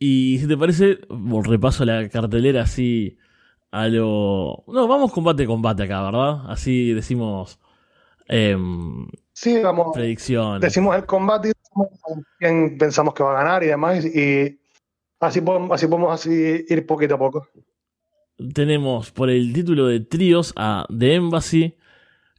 Y 0.00 0.38
si 0.40 0.48
te 0.48 0.56
parece, 0.56 0.98
repaso 1.44 1.84
la 1.84 2.08
cartelera 2.08 2.62
así 2.62 3.16
a 3.70 3.86
lo... 3.86 4.64
No, 4.66 4.88
vamos 4.88 5.12
combate 5.12 5.44
a 5.44 5.46
combate 5.46 5.84
acá, 5.84 6.02
¿verdad? 6.02 6.40
Así 6.50 6.92
decimos 6.92 7.60
em, 8.26 9.06
Sí, 9.32 9.62
vamos. 9.62 9.94
predicciones. 9.94 10.60
Decimos 10.60 10.96
el 10.96 11.06
combate 11.06 11.50
y 11.50 11.52
decimos 11.52 12.24
quién 12.40 12.78
pensamos 12.78 13.14
que 13.14 13.22
va 13.22 13.38
a 13.38 13.44
ganar 13.44 13.62
y 13.62 13.68
demás, 13.68 14.04
y 14.04 14.58
así 15.20 15.40
podemos, 15.40 15.70
así 15.70 15.86
podemos 15.86 16.12
así 16.12 16.64
ir 16.68 16.84
poquito 16.84 17.14
a 17.14 17.18
poco. 17.18 17.46
tenemos 18.52 19.12
por 19.12 19.30
el 19.30 19.52
título 19.52 19.86
de 19.86 20.00
tríos 20.00 20.52
a 20.56 20.84
The 20.96 21.14
Embassy 21.14 21.76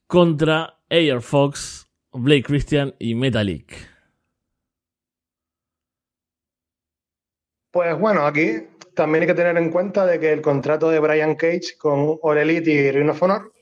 contra 0.07 0.79
Air 0.89 1.21
Fox, 1.21 1.88
Blake 2.11 2.43
Christian 2.43 2.95
y 2.97 3.13
Metalik. 3.13 3.73
Pues 7.71 7.97
bueno, 7.99 8.25
aquí 8.25 8.67
también 8.95 9.21
hay 9.21 9.27
que 9.27 9.35
tener 9.35 9.55
en 9.57 9.71
cuenta 9.71 10.05
de 10.05 10.19
que 10.19 10.33
el 10.33 10.41
contrato 10.41 10.89
de 10.89 10.99
Brian 10.99 11.35
Cage 11.35 11.77
con 11.77 12.17
All 12.21 12.37
Elite 12.39 12.71
y 12.71 12.91
Ring 12.91 13.09
of 13.09 13.21
Honor 13.21 13.53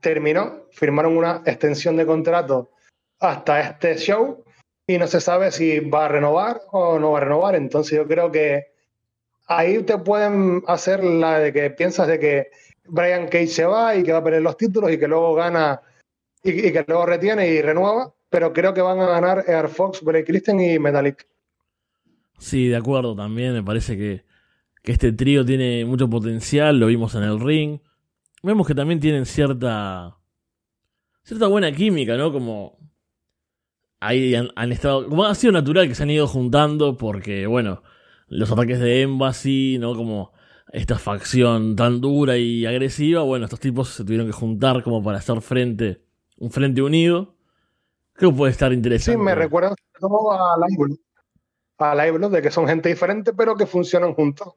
terminó, 0.00 0.66
firmaron 0.70 1.16
una 1.16 1.42
extensión 1.44 1.96
de 1.96 2.06
contrato 2.06 2.70
hasta 3.18 3.60
este 3.60 3.96
show 3.96 4.44
y 4.86 4.96
no 4.96 5.06
se 5.06 5.20
sabe 5.20 5.50
si 5.50 5.80
va 5.80 6.06
a 6.06 6.08
renovar 6.08 6.62
o 6.70 6.98
no 6.98 7.12
va 7.12 7.18
a 7.18 7.22
renovar. 7.22 7.54
Entonces 7.56 7.98
yo 7.98 8.06
creo 8.06 8.30
que 8.30 8.68
ahí 9.46 9.82
te 9.82 9.98
pueden 9.98 10.62
hacer 10.68 11.02
la 11.02 11.40
de 11.40 11.52
que 11.52 11.70
piensas 11.70 12.06
de 12.06 12.20
que 12.20 12.50
Brian 12.84 13.26
Cage 13.26 13.48
se 13.48 13.64
va 13.66 13.96
y 13.96 14.04
que 14.04 14.12
va 14.12 14.18
a 14.18 14.24
perder 14.24 14.42
los 14.42 14.56
títulos 14.56 14.92
y 14.92 14.98
que 14.98 15.08
luego 15.08 15.34
gana 15.34 15.82
y, 16.42 16.72
que 16.72 16.84
luego 16.86 17.06
retiene 17.06 17.48
y 17.48 17.62
renueva, 17.62 18.14
pero 18.28 18.52
creo 18.52 18.72
que 18.72 18.80
van 18.80 19.00
a 19.00 19.06
ganar 19.06 19.44
Air 19.46 19.68
Fox, 19.68 20.02
Blake 20.02 20.24
Christian 20.24 20.60
y 20.60 20.78
Metallic. 20.78 21.26
Sí, 22.38 22.68
de 22.68 22.76
acuerdo 22.76 23.14
también. 23.14 23.52
Me 23.52 23.62
parece 23.62 23.96
que, 23.96 24.24
que 24.82 24.92
este 24.92 25.12
trío 25.12 25.44
tiene 25.44 25.84
mucho 25.84 26.08
potencial. 26.08 26.78
Lo 26.78 26.86
vimos 26.86 27.14
en 27.14 27.22
el 27.22 27.38
ring. 27.38 27.80
Vemos 28.42 28.66
que 28.66 28.74
también 28.74 28.98
tienen 28.98 29.26
cierta. 29.26 30.16
cierta 31.22 31.46
buena 31.46 31.70
química, 31.72 32.16
¿no? 32.16 32.32
Como. 32.32 32.78
Ahí 34.00 34.34
han, 34.34 34.48
han 34.56 34.72
estado. 34.72 35.06
Como 35.06 35.24
ha 35.24 35.34
sido 35.34 35.52
natural 35.52 35.86
que 35.86 35.94
se 35.94 36.02
han 36.02 36.10
ido 36.10 36.26
juntando 36.26 36.96
porque, 36.96 37.46
bueno, 37.46 37.82
los 38.28 38.50
ataques 38.50 38.80
de 38.80 39.02
Embassy, 39.02 39.76
¿no? 39.78 39.94
Como 39.94 40.32
esta 40.72 40.98
facción 40.98 41.76
tan 41.76 42.00
dura 42.00 42.38
y 42.38 42.64
agresiva. 42.64 43.22
Bueno, 43.22 43.44
estos 43.44 43.60
tipos 43.60 43.90
se 43.90 44.04
tuvieron 44.04 44.26
que 44.26 44.32
juntar 44.32 44.82
como 44.82 45.02
para 45.02 45.18
hacer 45.18 45.42
frente. 45.42 46.09
Un 46.40 46.50
frente 46.50 46.82
unido. 46.82 47.34
Creo 48.14 48.32
que 48.32 48.36
puede 48.36 48.52
estar 48.52 48.70
Sí, 48.70 48.76
interesante. 48.76 49.16
me 49.22 49.34
recuerda 49.34 49.68
sobre 49.70 50.00
todo 50.00 50.32
a 50.32 50.56
Live 50.68 50.96
A 51.78 51.94
Live 51.94 52.28
de 52.28 52.42
que 52.42 52.50
son 52.50 52.66
gente 52.66 52.88
diferente, 52.88 53.32
pero 53.32 53.54
que 53.56 53.66
funcionan 53.66 54.12
juntos. 54.14 54.52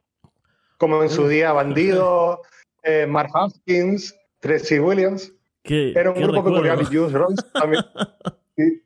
Como 0.77 1.01
en 1.03 1.09
su 1.09 1.23
Uf. 1.23 1.29
día 1.29 1.53
Bandido, 1.53 2.41
eh, 2.81 3.05
Mark 3.07 3.29
Haskins, 3.33 4.13
Tracy 4.39 4.79
Williams. 4.79 5.31
Qué- 5.61 5.91
Era 5.95 6.09
un 6.09 6.15
qué 6.15 6.23
grupo 6.23 6.43
peculiar. 6.43 6.83
Juice 6.83 7.09
Royce 7.17 7.43
también. 7.53 7.83
Sí. 8.57 8.83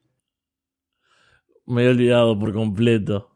Me 1.66 1.84
he 1.86 1.90
olvidado 1.90 2.38
por 2.38 2.54
completo. 2.54 3.32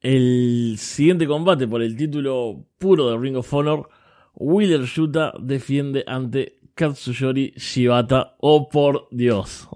El 0.00 0.76
siguiente 0.78 1.26
combate 1.26 1.66
por 1.68 1.82
el 1.82 1.96
título 1.96 2.64
puro 2.78 3.10
de 3.10 3.18
Ring 3.18 3.36
of 3.36 3.52
Honor, 3.54 3.88
Wheeler 4.34 4.82
Yuta 4.82 5.32
defiende 5.38 6.04
ante 6.06 6.58
Katsuyori 6.74 7.52
Shibata. 7.56 8.36
Oh 8.38 8.68
por 8.68 9.08
Dios. 9.10 9.68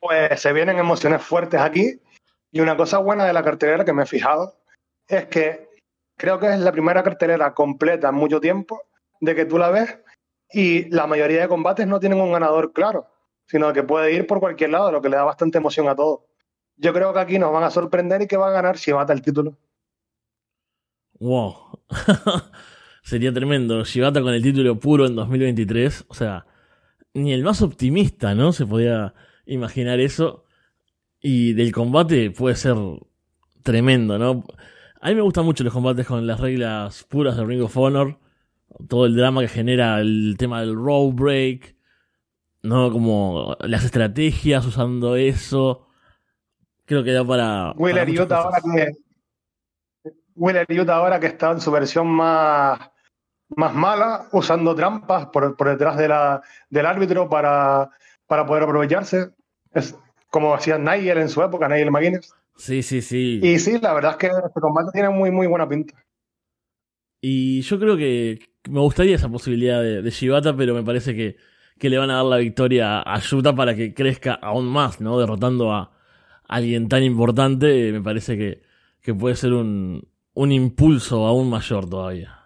Pues 0.00 0.40
se 0.40 0.52
vienen 0.52 0.78
emociones 0.78 1.22
fuertes 1.22 1.60
aquí. 1.60 2.00
Y 2.52 2.60
una 2.60 2.76
cosa 2.76 2.98
buena 2.98 3.24
de 3.24 3.32
la 3.32 3.42
cartelera 3.42 3.84
que 3.84 3.92
me 3.92 4.04
he 4.04 4.06
fijado 4.06 4.54
es 5.08 5.26
que 5.26 5.68
creo 6.16 6.38
que 6.38 6.48
es 6.48 6.60
la 6.60 6.72
primera 6.72 7.02
cartelera 7.02 7.52
completa 7.54 8.08
en 8.08 8.14
mucho 8.14 8.40
tiempo 8.40 8.82
de 9.20 9.34
que 9.34 9.44
tú 9.44 9.58
la 9.58 9.70
ves 9.70 9.98
y 10.50 10.88
la 10.90 11.06
mayoría 11.06 11.42
de 11.42 11.48
combates 11.48 11.86
no 11.86 12.00
tienen 12.00 12.20
un 12.20 12.32
ganador 12.32 12.72
claro, 12.72 13.08
sino 13.46 13.72
que 13.72 13.82
puede 13.82 14.12
ir 14.12 14.26
por 14.26 14.40
cualquier 14.40 14.70
lado, 14.70 14.92
lo 14.92 15.02
que 15.02 15.08
le 15.08 15.16
da 15.16 15.24
bastante 15.24 15.58
emoción 15.58 15.88
a 15.88 15.96
todo. 15.96 16.28
Yo 16.76 16.92
creo 16.92 17.12
que 17.12 17.20
aquí 17.20 17.38
nos 17.38 17.52
van 17.52 17.64
a 17.64 17.70
sorprender 17.70 18.22
y 18.22 18.26
que 18.26 18.36
va 18.36 18.48
a 18.48 18.52
ganar 18.52 18.76
Shibata 18.76 19.12
el 19.12 19.22
título. 19.22 19.56
Wow. 21.18 21.80
Sería 23.02 23.32
tremendo. 23.32 23.84
Shibata 23.84 24.20
con 24.20 24.34
el 24.34 24.42
título 24.42 24.78
puro 24.78 25.06
en 25.06 25.14
2023. 25.14 26.06
O 26.08 26.14
sea, 26.14 26.46
ni 27.14 27.32
el 27.32 27.42
más 27.42 27.62
optimista, 27.62 28.34
¿no? 28.34 28.52
Se 28.52 28.66
podía 28.66 29.14
imaginar 29.46 30.00
eso. 30.00 30.44
Y 31.20 31.54
del 31.54 31.72
combate 31.72 32.30
puede 32.30 32.56
ser 32.56 32.76
tremendo, 33.62 34.18
¿no? 34.18 34.44
A 35.00 35.08
mí 35.08 35.14
me 35.14 35.22
gustan 35.22 35.44
mucho 35.44 35.64
los 35.64 35.72
combates 35.72 36.06
con 36.06 36.26
las 36.26 36.40
reglas 36.40 37.04
puras 37.04 37.36
de 37.36 37.44
Ring 37.44 37.62
of 37.62 37.76
Honor. 37.76 38.18
Todo 38.88 39.06
el 39.06 39.16
drama 39.16 39.40
que 39.40 39.48
genera 39.48 40.00
el 40.00 40.34
tema 40.38 40.60
del 40.60 40.74
road 40.74 41.12
break. 41.12 41.76
¿No? 42.62 42.90
Como 42.90 43.56
las 43.60 43.84
estrategias 43.84 44.66
usando 44.66 45.16
eso. 45.16 45.86
Creo 46.84 47.04
que 47.04 47.12
da 47.12 47.24
para. 47.24 47.72
Ahora 48.36 48.58
que 48.60 49.05
Wheeler 50.36 50.66
Yuta 50.68 50.96
ahora 50.96 51.18
que 51.18 51.26
está 51.26 51.50
en 51.50 51.60
su 51.60 51.70
versión 51.72 52.06
más, 52.06 52.78
más 53.48 53.74
mala, 53.74 54.28
usando 54.32 54.74
trampas 54.74 55.26
por, 55.26 55.56
por 55.56 55.68
detrás 55.68 55.96
de 55.96 56.08
la, 56.08 56.42
del 56.70 56.86
árbitro 56.86 57.28
para, 57.28 57.90
para 58.26 58.46
poder 58.46 58.64
aprovecharse. 58.64 59.30
Es 59.72 59.98
como 60.30 60.54
hacía 60.54 60.78
Nigel 60.78 61.18
en 61.18 61.28
su 61.28 61.42
época, 61.42 61.68
Nigel 61.68 61.90
McGuinness. 61.90 62.34
Sí, 62.56 62.82
sí, 62.82 63.02
sí. 63.02 63.40
Y 63.42 63.58
sí, 63.58 63.78
la 63.80 63.94
verdad 63.94 64.12
es 64.12 64.16
que 64.18 64.26
este 64.26 64.60
combate 64.60 64.90
tiene 64.92 65.10
muy, 65.10 65.30
muy 65.30 65.46
buena 65.46 65.68
pinta. 65.68 65.94
Y 67.20 67.62
yo 67.62 67.78
creo 67.78 67.96
que 67.96 68.38
me 68.68 68.80
gustaría 68.80 69.16
esa 69.16 69.28
posibilidad 69.28 69.82
de, 69.82 70.02
de 70.02 70.10
Shibata, 70.10 70.56
pero 70.56 70.74
me 70.74 70.82
parece 70.82 71.14
que, 71.14 71.36
que 71.78 71.90
le 71.90 71.98
van 71.98 72.10
a 72.10 72.16
dar 72.16 72.24
la 72.24 72.36
victoria 72.36 73.00
a 73.00 73.18
Yuta 73.20 73.54
para 73.54 73.74
que 73.74 73.94
crezca 73.94 74.34
aún 74.34 74.66
más, 74.66 75.00
¿no? 75.00 75.18
Derrotando 75.18 75.72
a 75.72 75.92
alguien 76.48 76.88
tan 76.88 77.02
importante, 77.02 77.92
me 77.92 78.00
parece 78.00 78.36
que, 78.36 78.62
que 79.02 79.14
puede 79.14 79.34
ser 79.34 79.52
un, 79.52 80.08
un 80.36 80.52
impulso 80.52 81.26
aún 81.26 81.48
mayor 81.48 81.88
todavía. 81.88 82.38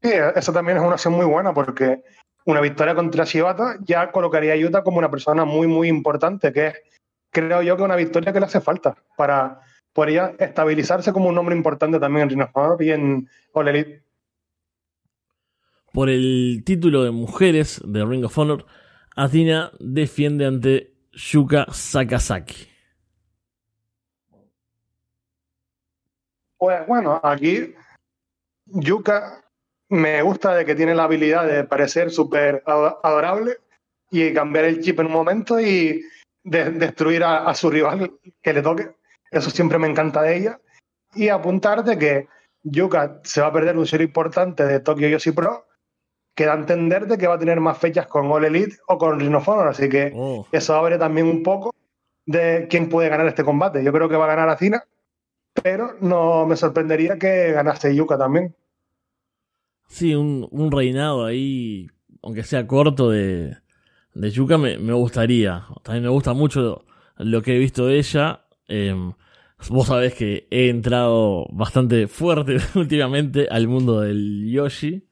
Sí, 0.00 0.10
eso 0.36 0.52
también 0.52 0.78
es 0.78 0.82
una 0.82 0.92
acción 0.92 1.12
muy 1.12 1.26
buena 1.26 1.52
porque 1.52 2.02
una 2.46 2.60
victoria 2.60 2.94
contra 2.94 3.24
Shibata 3.24 3.76
ya 3.82 4.12
colocaría 4.12 4.52
a 4.52 4.56
Yuta 4.56 4.82
como 4.82 4.98
una 4.98 5.10
persona 5.10 5.44
muy, 5.44 5.66
muy 5.66 5.88
importante, 5.88 6.52
que 6.52 6.68
es, 6.68 6.74
creo 7.30 7.62
yo, 7.62 7.76
que 7.76 7.82
una 7.82 7.96
victoria 7.96 8.32
que 8.32 8.38
le 8.38 8.46
hace 8.46 8.60
falta 8.60 8.96
para 9.16 9.60
podría 9.92 10.36
estabilizarse 10.38 11.12
como 11.12 11.28
un 11.28 11.34
nombre 11.34 11.56
importante 11.56 11.98
también 11.98 12.22
en 12.22 12.30
Ring 12.30 12.42
of 12.42 12.50
Honor 12.56 12.82
y 12.82 12.92
en 12.92 13.28
All 13.52 13.68
Elite. 13.68 14.02
Por 15.92 16.08
el 16.08 16.62
título 16.64 17.02
de 17.02 17.10
mujeres 17.10 17.82
de 17.84 18.04
Ring 18.04 18.24
of 18.24 18.38
Honor, 18.38 18.66
Athena 19.16 19.72
defiende 19.80 20.46
ante 20.46 20.94
Yuka 21.12 21.66
Sakazaki. 21.72 22.69
Pues 26.60 26.86
bueno, 26.86 27.18
aquí 27.22 27.74
Yuka 28.66 29.42
me 29.88 30.20
gusta 30.20 30.54
de 30.54 30.66
que 30.66 30.74
tiene 30.74 30.94
la 30.94 31.04
habilidad 31.04 31.46
de 31.46 31.64
parecer 31.64 32.10
súper 32.10 32.62
adorable 32.66 33.56
y 34.10 34.34
cambiar 34.34 34.66
el 34.66 34.82
chip 34.82 35.00
en 35.00 35.06
un 35.06 35.12
momento 35.12 35.58
y 35.58 36.04
destruir 36.44 37.24
a, 37.24 37.54
su 37.54 37.70
rival 37.70 38.12
que 38.42 38.52
le 38.52 38.60
toque. 38.60 38.94
Eso 39.30 39.48
siempre 39.48 39.78
me 39.78 39.88
encanta 39.88 40.20
de 40.20 40.36
ella. 40.36 40.60
Y 41.14 41.30
apuntar 41.30 41.82
de 41.82 41.96
que 41.96 42.28
Yuka 42.62 43.20
se 43.24 43.40
va 43.40 43.46
a 43.46 43.52
perder 43.54 43.78
un 43.78 43.86
serio 43.86 44.06
importante 44.06 44.66
de 44.66 44.80
Tokyo 44.80 45.08
Yoshi 45.08 45.30
Pro, 45.30 45.66
que 46.36 46.44
da 46.44 46.52
a 46.52 46.56
entender 46.58 47.06
de 47.06 47.16
que 47.16 47.26
va 47.26 47.36
a 47.36 47.38
tener 47.38 47.58
más 47.58 47.78
fechas 47.78 48.06
con 48.06 48.30
All 48.30 48.44
Elite 48.44 48.76
o 48.86 48.98
con 48.98 49.18
Rhino 49.18 49.42
Así 49.66 49.88
que 49.88 50.12
oh. 50.14 50.46
eso 50.52 50.74
abre 50.74 50.98
también 50.98 51.26
un 51.26 51.42
poco 51.42 51.74
de 52.26 52.66
quién 52.68 52.90
puede 52.90 53.08
ganar 53.08 53.26
este 53.28 53.44
combate. 53.44 53.82
Yo 53.82 53.94
creo 53.94 54.10
que 54.10 54.16
va 54.16 54.26
a 54.26 54.34
ganar 54.36 54.50
a 54.50 54.58
Cina, 54.58 54.84
pero 55.62 55.94
no 56.00 56.46
me 56.46 56.56
sorprendería 56.56 57.18
que 57.18 57.52
ganase 57.52 57.94
Yuka 57.94 58.18
también. 58.18 58.54
Sí, 59.88 60.14
un, 60.14 60.70
reinado 60.70 61.24
ahí, 61.24 61.88
aunque 62.22 62.44
sea 62.44 62.66
corto, 62.66 63.10
de, 63.10 63.56
de 64.14 64.30
Yuka 64.30 64.56
me, 64.56 64.78
me, 64.78 64.92
gustaría. 64.92 65.66
También 65.82 66.04
me 66.04 66.10
gusta 66.10 66.32
mucho 66.32 66.84
lo 67.16 67.42
que 67.42 67.56
he 67.56 67.58
visto 67.58 67.86
de 67.86 67.98
ella. 67.98 68.42
Em, 68.68 69.12
vos 69.68 69.88
sabés 69.88 70.14
que 70.14 70.46
he 70.50 70.68
entrado 70.68 71.46
bastante 71.50 72.06
fuerte 72.06 72.58
últimamente 72.76 73.48
al 73.50 73.66
mundo 73.66 74.00
del 74.00 74.48
Yoshi. 74.48 75.04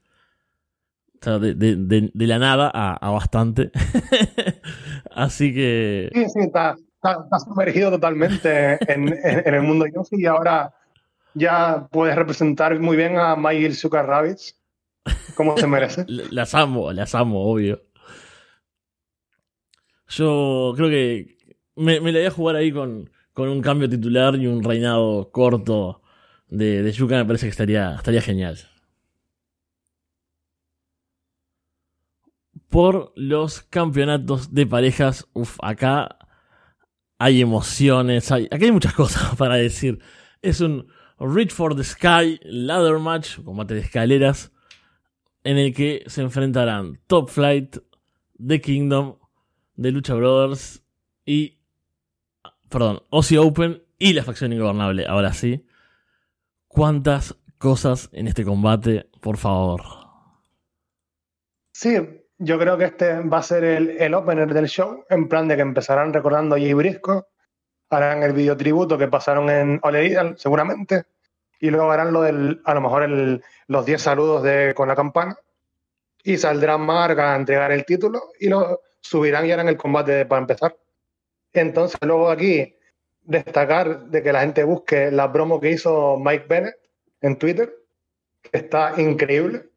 O 1.21 1.25
sea, 1.25 1.39
de, 1.41 1.55
de, 1.55 2.11
de 2.15 2.27
la 2.29 2.39
nada 2.39 2.71
a, 2.73 2.95
a 2.95 3.11
bastante. 3.11 3.73
Así 5.11 5.53
que. 5.53 6.11
Sí, 6.15 6.25
sí, 6.29 6.41
está, 6.41 6.77
está, 7.03 7.39
sumergido 7.39 7.91
totalmente 7.91 8.79
en, 8.93 9.09
en, 9.09 9.55
el 9.55 9.63
mundo 9.63 9.87
Yoshi 9.87 10.17
y 10.23 10.27
ahora 10.27 10.75
ya 11.35 11.87
puedes 11.91 12.17
representar 12.17 12.79
muy 12.81 12.97
bien 12.97 13.19
a 13.19 13.37
My 13.37 13.73
Sugar 13.73 14.07
Rabbits 14.07 14.57
como 15.35 15.57
se 15.57 15.67
merece. 15.67 16.05
las 16.31 16.55
amo, 16.55 16.93
las 16.93 17.15
amo, 17.15 17.45
obvio. 17.51 17.83
Yo 20.09 20.73
creo 20.77 20.89
que 20.89 21.37
me, 21.77 22.01
me 22.01 22.13
la 22.13 22.19
voy 22.19 22.27
a 22.27 22.31
jugar 22.31 22.57
ahí 22.57 22.73
con, 22.73 23.11
con 23.33 23.49
un 23.49 23.61
cambio 23.61 23.89
titular 23.89 24.35
y 24.37 24.47
un 24.47 24.65
reinado 24.65 25.31
corto 25.31 26.03
de, 26.49 26.83
de 26.83 26.93
Yuka, 26.93 27.17
me 27.17 27.25
parece 27.25 27.47
que 27.47 27.51
estaría, 27.51 27.95
estaría 27.95 28.23
genial. 28.23 28.59
Por 32.69 33.13
los 33.17 33.63
campeonatos 33.63 34.53
de 34.53 34.67
parejas, 34.67 35.27
uff, 35.33 35.59
acá 35.63 36.18
hay 37.19 37.41
emociones, 37.41 38.31
hay, 38.33 38.49
aquí 38.51 38.67
hay 38.67 38.73
muchas 38.73 38.95
cosas 38.95 39.35
para 39.37 39.57
decir. 39.57 39.99
Es 40.41 40.61
un 40.61 40.89
Reach 41.19 41.51
for 41.51 41.75
the 41.75 41.85
Sky 41.85 42.39
Ladder 42.45 42.99
Match, 42.99 43.41
combate 43.43 43.75
de 43.75 43.81
escaleras, 43.81 44.53
en 45.45 45.59
el 45.59 45.75
que 45.75 46.05
se 46.07 46.23
enfrentarán 46.23 47.01
Top 47.07 47.29
Flight, 47.29 47.79
The 48.45 48.61
Kingdom, 48.61 49.17
The 49.81 49.91
Lucha 49.91 50.15
Brothers 50.15 50.83
y 51.27 51.59
perdón, 52.69 53.03
Aussie 53.11 53.39
Open 53.39 53.83
y 53.99 54.13
la 54.13 54.23
facción 54.25 54.53
ingobernable. 54.53 55.07
Ahora 55.07 55.33
sí. 55.33 55.65
¿Cuántas 56.67 57.37
cosas 57.59 58.09
en 58.13 58.29
este 58.29 58.45
combate, 58.45 59.09
por 59.21 59.37
favor? 59.37 59.83
Sí, 61.73 61.97
yo 62.39 62.59
creo 62.59 62.79
que 62.79 62.85
este 62.85 63.21
va 63.21 63.39
a 63.39 63.43
ser 63.43 63.65
el, 63.65 64.15
opener 64.15 64.55
del 64.55 64.69
show, 64.69 65.05
en 65.11 65.29
plan 65.29 65.49
de 65.49 65.57
que 65.57 65.63
empezarán 65.63 66.13
recordando 66.13 66.55
a 66.55 66.59
Jay 66.59 66.73
Brisco, 66.73 67.29
harán 67.91 68.23
el 68.23 68.33
video 68.33 68.57
tributo 68.57 68.97
que 68.97 69.09
pasaron 69.09 69.51
en 69.51 69.81
Ole 69.83 70.35
seguramente, 70.37 71.05
y 71.61 71.71
luego 71.71 71.91
harán 71.91 72.13
lo 72.13 72.23
del, 72.23 72.61
a 72.65 72.75
lo 72.75 72.81
mejor 72.81 73.09
los 73.67 73.87
10 73.87 74.01
saludos 74.01 74.43
de, 74.45 74.73
con 74.75 74.89
la 74.89 74.95
campana, 74.95 75.37
y 76.23 76.37
saldrán 76.37 76.83
Marga 76.83 77.33
a 77.33 77.37
entregar 77.37 77.73
el 77.73 77.85
título 77.85 78.33
y 78.39 78.49
lo 78.49 78.83
subirán 79.01 79.47
y 79.47 79.53
harán 79.53 79.69
el 79.69 79.77
combate 79.77 80.27
para 80.27 80.41
empezar. 80.41 80.77
Entonces, 81.53 81.99
luego 82.03 82.31
aquí, 82.31 82.77
destacar 83.23 84.07
de 84.07 84.23
que 84.23 84.33
la 84.33 84.41
gente 84.41 84.63
busque 84.65 85.11
la 85.11 85.33
promo 85.33 85.61
que 85.61 85.71
hizo 85.71 86.19
Mike 86.19 86.47
Bennett 86.49 86.77
en 87.21 87.37
Twitter, 87.37 87.75
que 88.43 88.59
está 88.59 89.01
increíble, 89.01 89.71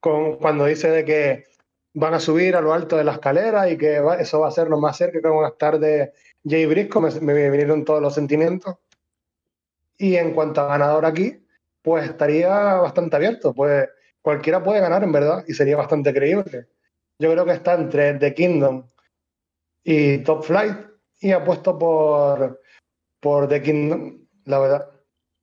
con, 0.00 0.36
cuando 0.36 0.66
dice 0.66 0.90
de 0.90 1.04
que 1.04 1.55
van 1.96 2.12
a 2.12 2.20
subir 2.20 2.54
a 2.54 2.60
lo 2.60 2.74
alto 2.74 2.98
de 2.98 3.04
la 3.04 3.12
escalera 3.12 3.70
y 3.70 3.78
que 3.78 4.02
eso 4.20 4.40
va 4.40 4.48
a 4.48 4.50
ser 4.50 4.68
lo 4.68 4.78
más 4.78 4.98
cerca 4.98 5.18
que 5.18 5.28
van 5.28 5.46
a 5.46 5.48
estar 5.48 5.78
de 5.78 6.12
Jay 6.44 6.66
Brisco, 6.66 7.00
me, 7.00 7.10
me 7.20 7.50
vinieron 7.50 7.86
todos 7.86 8.02
los 8.02 8.14
sentimientos. 8.14 8.76
Y 9.96 10.16
en 10.16 10.34
cuanto 10.34 10.60
a 10.60 10.66
ganador 10.66 11.06
aquí, 11.06 11.42
pues 11.80 12.04
estaría 12.04 12.74
bastante 12.74 13.16
abierto, 13.16 13.54
pues 13.54 13.88
cualquiera 14.20 14.62
puede 14.62 14.80
ganar 14.80 15.04
en 15.04 15.12
verdad 15.12 15.44
y 15.48 15.54
sería 15.54 15.78
bastante 15.78 16.12
creíble. 16.12 16.66
Yo 17.18 17.32
creo 17.32 17.46
que 17.46 17.52
está 17.52 17.74
entre 17.74 18.14
The 18.14 18.34
Kingdom 18.34 18.86
y 19.82 20.18
Top 20.18 20.44
Flight 20.44 20.76
y 21.20 21.32
apuesto 21.32 21.78
por, 21.78 22.60
por 23.20 23.48
The 23.48 23.62
Kingdom, 23.62 24.18
la 24.44 24.58
verdad, 24.58 24.90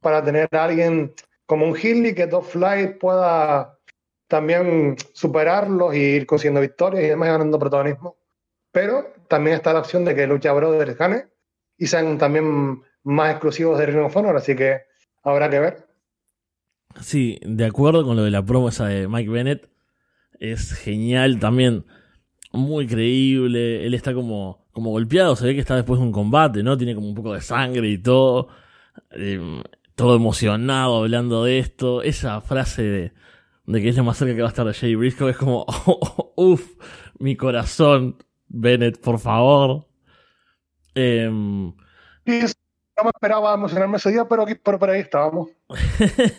para 0.02 0.24
tener 0.24 0.48
a 0.52 0.66
alguien 0.66 1.16
como 1.48 1.66
un 1.66 1.76
Hilly 1.76 2.14
que 2.14 2.28
Top 2.28 2.44
Flight 2.44 3.00
pueda 3.00 3.80
también 4.34 4.96
superarlos 5.14 5.94
y 5.94 6.00
ir 6.00 6.26
consiguiendo 6.26 6.60
victorias 6.60 7.04
y 7.04 7.06
además 7.06 7.30
ganando 7.30 7.60
protagonismo. 7.60 8.18
Pero 8.72 9.14
también 9.28 9.58
está 9.58 9.74
la 9.74 9.82
opción 9.82 10.04
de 10.06 10.16
que 10.16 10.26
Lucha 10.26 10.52
Brothers 10.54 10.98
gane 10.98 11.28
y 11.78 11.86
sean 11.86 12.18
también 12.18 12.82
más 13.04 13.30
exclusivos 13.30 13.78
de 13.78 13.86
Ring 13.86 14.06
of 14.06 14.18
Honor, 14.18 14.36
así 14.36 14.56
que 14.56 14.82
habrá 15.22 15.52
que 15.52 15.60
ver. 15.60 15.88
Sí, 17.00 17.38
de 17.44 17.64
acuerdo 17.64 18.04
con 18.04 18.16
lo 18.16 18.24
de 18.24 18.32
la 18.32 18.44
promo 18.44 18.70
esa 18.70 18.88
de 18.88 19.08
Mike 19.08 19.30
Bennett. 19.30 19.70
Es 20.40 20.74
genial 20.74 21.38
también. 21.40 21.86
Muy 22.52 22.88
creíble. 22.88 23.86
Él 23.86 23.94
está 23.94 24.16
como, 24.16 24.66
como 24.72 24.90
golpeado. 24.90 25.36
Se 25.36 25.46
ve 25.46 25.54
que 25.54 25.60
está 25.60 25.76
después 25.76 26.00
de 26.00 26.08
un 26.08 26.12
combate, 26.12 26.64
¿no? 26.64 26.76
Tiene 26.76 26.96
como 26.96 27.08
un 27.08 27.14
poco 27.14 27.36
de 27.36 27.42
sangre 27.42 27.88
y 27.88 28.00
todo. 28.00 28.48
Eh, 29.12 29.62
todo 29.94 30.16
emocionado 30.16 30.98
hablando 30.98 31.44
de 31.44 31.60
esto. 31.60 32.02
Esa 32.02 32.42
frase 32.42 32.82
de, 32.82 33.14
de 33.66 33.82
que 33.82 33.90
es 33.90 33.98
lo 33.98 34.04
más 34.04 34.18
cerca 34.18 34.36
que 34.36 34.42
va 34.42 34.48
a 34.48 34.52
estar 34.52 34.66
de 34.66 34.74
Jay 34.74 34.96
Briscoe 34.96 35.32
es 35.32 35.38
como, 35.38 35.66
oh, 35.86 36.34
uff, 36.36 36.76
mi 37.20 37.36
corazón, 37.36 38.18
Bennett, 38.48 39.00
por 39.00 39.20
favor. 39.20 39.88
Eh, 40.96 41.30
no 42.96 43.04
me 43.04 43.10
esperaba 43.10 43.54
emocionarme 43.54 43.98
ese 43.98 44.12
día, 44.12 44.26
pero, 44.28 44.46
pero 44.64 44.80
por 44.80 44.90
ahí 44.90 45.02
estábamos. 45.02 45.50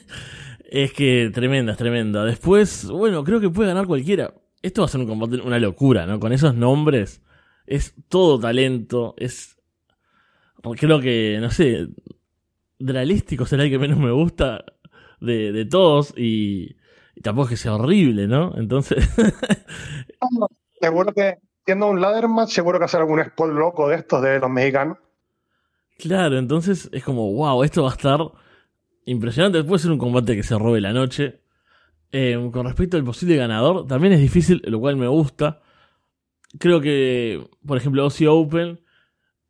Es 0.74 0.92
que 0.92 1.30
tremenda, 1.32 1.70
es 1.70 1.78
tremenda. 1.78 2.24
Después, 2.24 2.86
bueno, 2.86 3.22
creo 3.22 3.38
que 3.38 3.48
puede 3.48 3.68
ganar 3.68 3.86
cualquiera. 3.86 4.34
Esto 4.60 4.82
va 4.82 4.86
a 4.86 4.88
ser 4.88 5.00
un 5.02 5.06
combate, 5.06 5.40
una 5.40 5.60
locura, 5.60 6.04
¿no? 6.04 6.18
Con 6.18 6.32
esos 6.32 6.56
nombres. 6.56 7.22
Es 7.64 7.94
todo 8.08 8.40
talento. 8.40 9.14
Es. 9.16 9.56
Creo 10.76 11.00
que, 11.00 11.38
no 11.40 11.52
sé. 11.52 11.86
Dralístico 12.80 13.46
será 13.46 13.62
el 13.62 13.70
que 13.70 13.78
menos 13.78 13.98
me 13.98 14.10
gusta 14.10 14.64
de, 15.20 15.52
de 15.52 15.64
todos. 15.64 16.12
Y, 16.16 16.74
tampoco 17.22 17.46
es 17.46 17.50
que 17.50 17.56
sea 17.56 17.74
horrible, 17.74 18.26
¿no? 18.26 18.52
Entonces. 18.56 19.08
seguro 20.80 21.12
que, 21.12 21.38
siendo 21.64 21.88
un 21.88 22.00
ladder 22.00 22.28
match, 22.28 22.50
seguro 22.50 22.78
que 22.78 22.84
hacer 22.84 23.00
algún 23.00 23.20
spot 23.20 23.50
loco 23.50 23.88
de 23.88 23.96
estos 23.96 24.22
de 24.22 24.38
los 24.38 24.50
mexicanos. 24.50 24.98
Claro, 25.98 26.38
entonces 26.38 26.88
es 26.92 27.04
como, 27.04 27.32
wow, 27.32 27.62
esto 27.62 27.82
va 27.84 27.90
a 27.90 27.92
estar 27.92 28.20
impresionante. 29.06 29.62
Puede 29.64 29.80
ser 29.80 29.92
un 29.92 29.98
combate 29.98 30.36
que 30.36 30.42
se 30.42 30.58
robe 30.58 30.80
la 30.80 30.92
noche. 30.92 31.40
Eh, 32.12 32.50
con 32.52 32.66
respecto 32.66 32.96
al 32.96 33.04
posible 33.04 33.36
ganador, 33.36 33.86
también 33.86 34.12
es 34.12 34.20
difícil, 34.20 34.62
lo 34.66 34.78
cual 34.80 34.96
me 34.96 35.08
gusta. 35.08 35.60
Creo 36.58 36.80
que, 36.80 37.44
por 37.66 37.76
ejemplo, 37.76 38.02
Aussie 38.02 38.28
Open, 38.28 38.80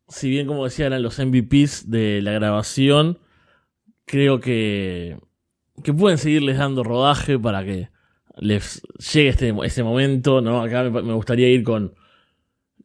si 0.07 0.29
bien 0.29 0.47
como 0.47 0.63
decía 0.65 0.87
eran 0.87 1.03
los 1.03 1.19
MVPs 1.19 1.89
de 1.89 2.21
la 2.21 2.31
grabación, 2.31 3.19
creo 4.05 4.39
que, 4.39 5.19
que 5.83 5.93
pueden 5.93 6.17
seguirles 6.17 6.57
dando 6.57 6.83
rodaje 6.83 7.37
para 7.37 7.63
que 7.63 7.89
les 8.37 8.81
llegue 9.13 9.29
este, 9.29 9.53
este 9.63 9.83
momento, 9.83 10.41
¿no? 10.41 10.61
Acá 10.61 10.83
me, 10.83 11.13
gustaría 11.13 11.49
ir 11.49 11.63
con... 11.63 11.93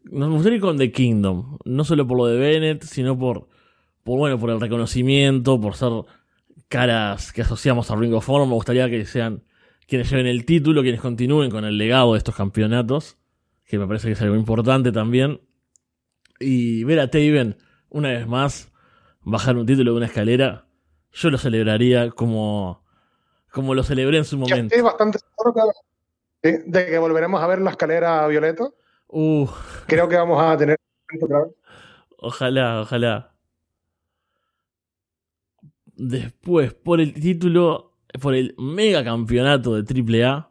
Me 0.05 0.26
gustaría 0.26 0.57
ir 0.57 0.62
con 0.62 0.78
The 0.78 0.91
Kingdom, 0.91 1.59
no 1.64 1.84
solo 1.84 2.07
por 2.07 2.16
lo 2.18 2.26
de 2.26 2.38
Bennett, 2.38 2.82
sino 2.82 3.18
por, 3.18 3.49
por 4.03 4.18
bueno, 4.18 4.38
por 4.38 4.51
el 4.51 4.61
reconocimiento, 4.61 5.61
por 5.61 5.74
ser 5.74 5.93
caras 6.68 7.32
que 7.32 7.43
asociamos 7.43 7.91
a 7.91 7.97
Ring 7.97 8.14
of 8.14 8.28
Honor. 8.28 8.49
Me 8.49 8.55
gustaría 8.55 8.88
que 8.88 9.05
sean 9.05 9.45
quienes 9.86 10.11
lleven 10.11 10.26
el 10.26 10.45
título, 10.45 10.82
quienes 10.82 11.01
continúen 11.01 11.51
con 11.51 11.64
el 11.64 11.76
legado 11.76 12.12
de 12.12 12.18
estos 12.18 12.34
campeonatos, 12.34 13.18
que 13.66 13.78
me 13.78 13.86
parece 13.86 14.09
que 14.09 14.12
es 14.12 14.22
algo 14.22 14.36
importante 14.36 14.91
también. 14.93 15.41
Y 16.38 16.84
ver 16.84 17.01
a 17.01 17.11
Taven, 17.11 17.59
una 17.91 18.11
vez 18.11 18.26
más, 18.26 18.72
bajar 19.22 19.57
un 19.57 19.66
título 19.66 19.93
de 19.93 19.97
una 19.99 20.07
escalera, 20.07 20.66
yo 21.12 21.30
lo 21.30 21.38
celebraría 21.38 22.11
como, 22.11 22.80
como 23.53 23.74
lo 23.74 23.82
celebré 23.82 24.18
en 24.18 24.24
su 24.24 24.38
momento. 24.38 24.74
estoy 24.74 24.80
bastante 24.80 25.18
seguro 25.18 25.72
de 26.42 26.86
que 26.86 26.98
volveremos 26.98 27.42
a 27.42 27.46
ver 27.46 27.61
la 27.61 27.70
escalera 27.70 28.26
violeta. 28.26 28.68
Uh. 29.09 29.46
Creo 29.86 30.09
que 30.09 30.16
vamos 30.16 30.42
a 30.42 30.57
tener 30.57 30.78
otra 31.20 31.40
vez. 31.40 31.55
Ojalá, 32.18 32.80
ojalá. 32.82 33.34
Después, 35.84 36.72
por 36.72 37.01
el 37.01 37.12
título, 37.14 37.98
por 38.20 38.34
el 38.34 38.55
mega 38.59 39.05
campeonato 39.05 39.80
de 39.80 40.24
AAA, 40.24 40.51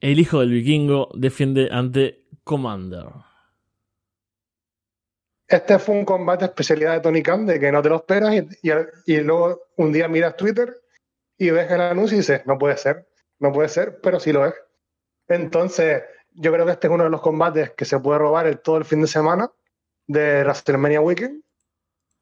el 0.00 0.20
hijo 0.20 0.40
del 0.40 0.50
vikingo 0.50 1.08
defiende 1.14 1.68
ante 1.70 2.26
Commander. 2.44 3.06
Este 5.48 5.78
fue 5.78 5.94
un 5.94 6.04
combate 6.04 6.44
especialidad 6.44 6.94
de 6.94 7.00
Tony 7.00 7.22
Khan, 7.22 7.46
de 7.46 7.60
que 7.60 7.70
no 7.70 7.80
te 7.80 7.88
lo 7.88 7.96
esperas 7.96 8.34
y, 8.34 9.12
y, 9.12 9.20
luego 9.20 9.62
un 9.76 9.92
día 9.92 10.08
miras 10.08 10.36
Twitter 10.36 10.74
y 11.38 11.50
ves 11.50 11.70
el 11.70 11.80
anuncio 11.80 12.16
y 12.16 12.20
dices, 12.20 12.42
no 12.46 12.58
puede 12.58 12.76
ser, 12.76 13.06
no 13.38 13.52
puede 13.52 13.68
ser, 13.68 14.00
pero 14.02 14.20
sí 14.20 14.32
lo 14.32 14.46
es. 14.46 14.54
Entonces, 15.28 16.02
yo 16.34 16.52
creo 16.52 16.66
que 16.66 16.72
este 16.72 16.86
es 16.86 16.92
uno 16.92 17.04
de 17.04 17.10
los 17.10 17.20
combates 17.20 17.70
que 17.70 17.84
se 17.84 17.98
puede 17.98 18.18
robar 18.18 18.46
el, 18.46 18.60
todo 18.60 18.76
el 18.78 18.84
fin 18.84 19.00
de 19.00 19.06
semana 19.06 19.50
de 20.06 20.42
WrestleMania 20.44 21.00
Weekend. 21.00 21.42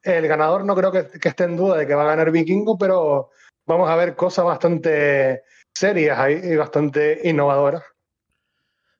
El 0.01 0.27
ganador 0.27 0.65
no 0.65 0.75
creo 0.75 0.91
que, 0.91 1.07
esté 1.27 1.43
en 1.43 1.57
duda 1.57 1.77
de 1.77 1.87
que 1.87 1.95
va 1.95 2.03
a 2.03 2.07
ganar 2.07 2.31
Vikingo, 2.31 2.77
pero 2.77 3.31
vamos 3.65 3.89
a 3.89 3.95
ver 3.95 4.15
cosas 4.15 4.45
bastante 4.45 5.43
serias 5.73 6.17
ahí 6.17 6.39
y 6.43 6.55
bastante 6.55 7.21
innovadoras. 7.23 7.83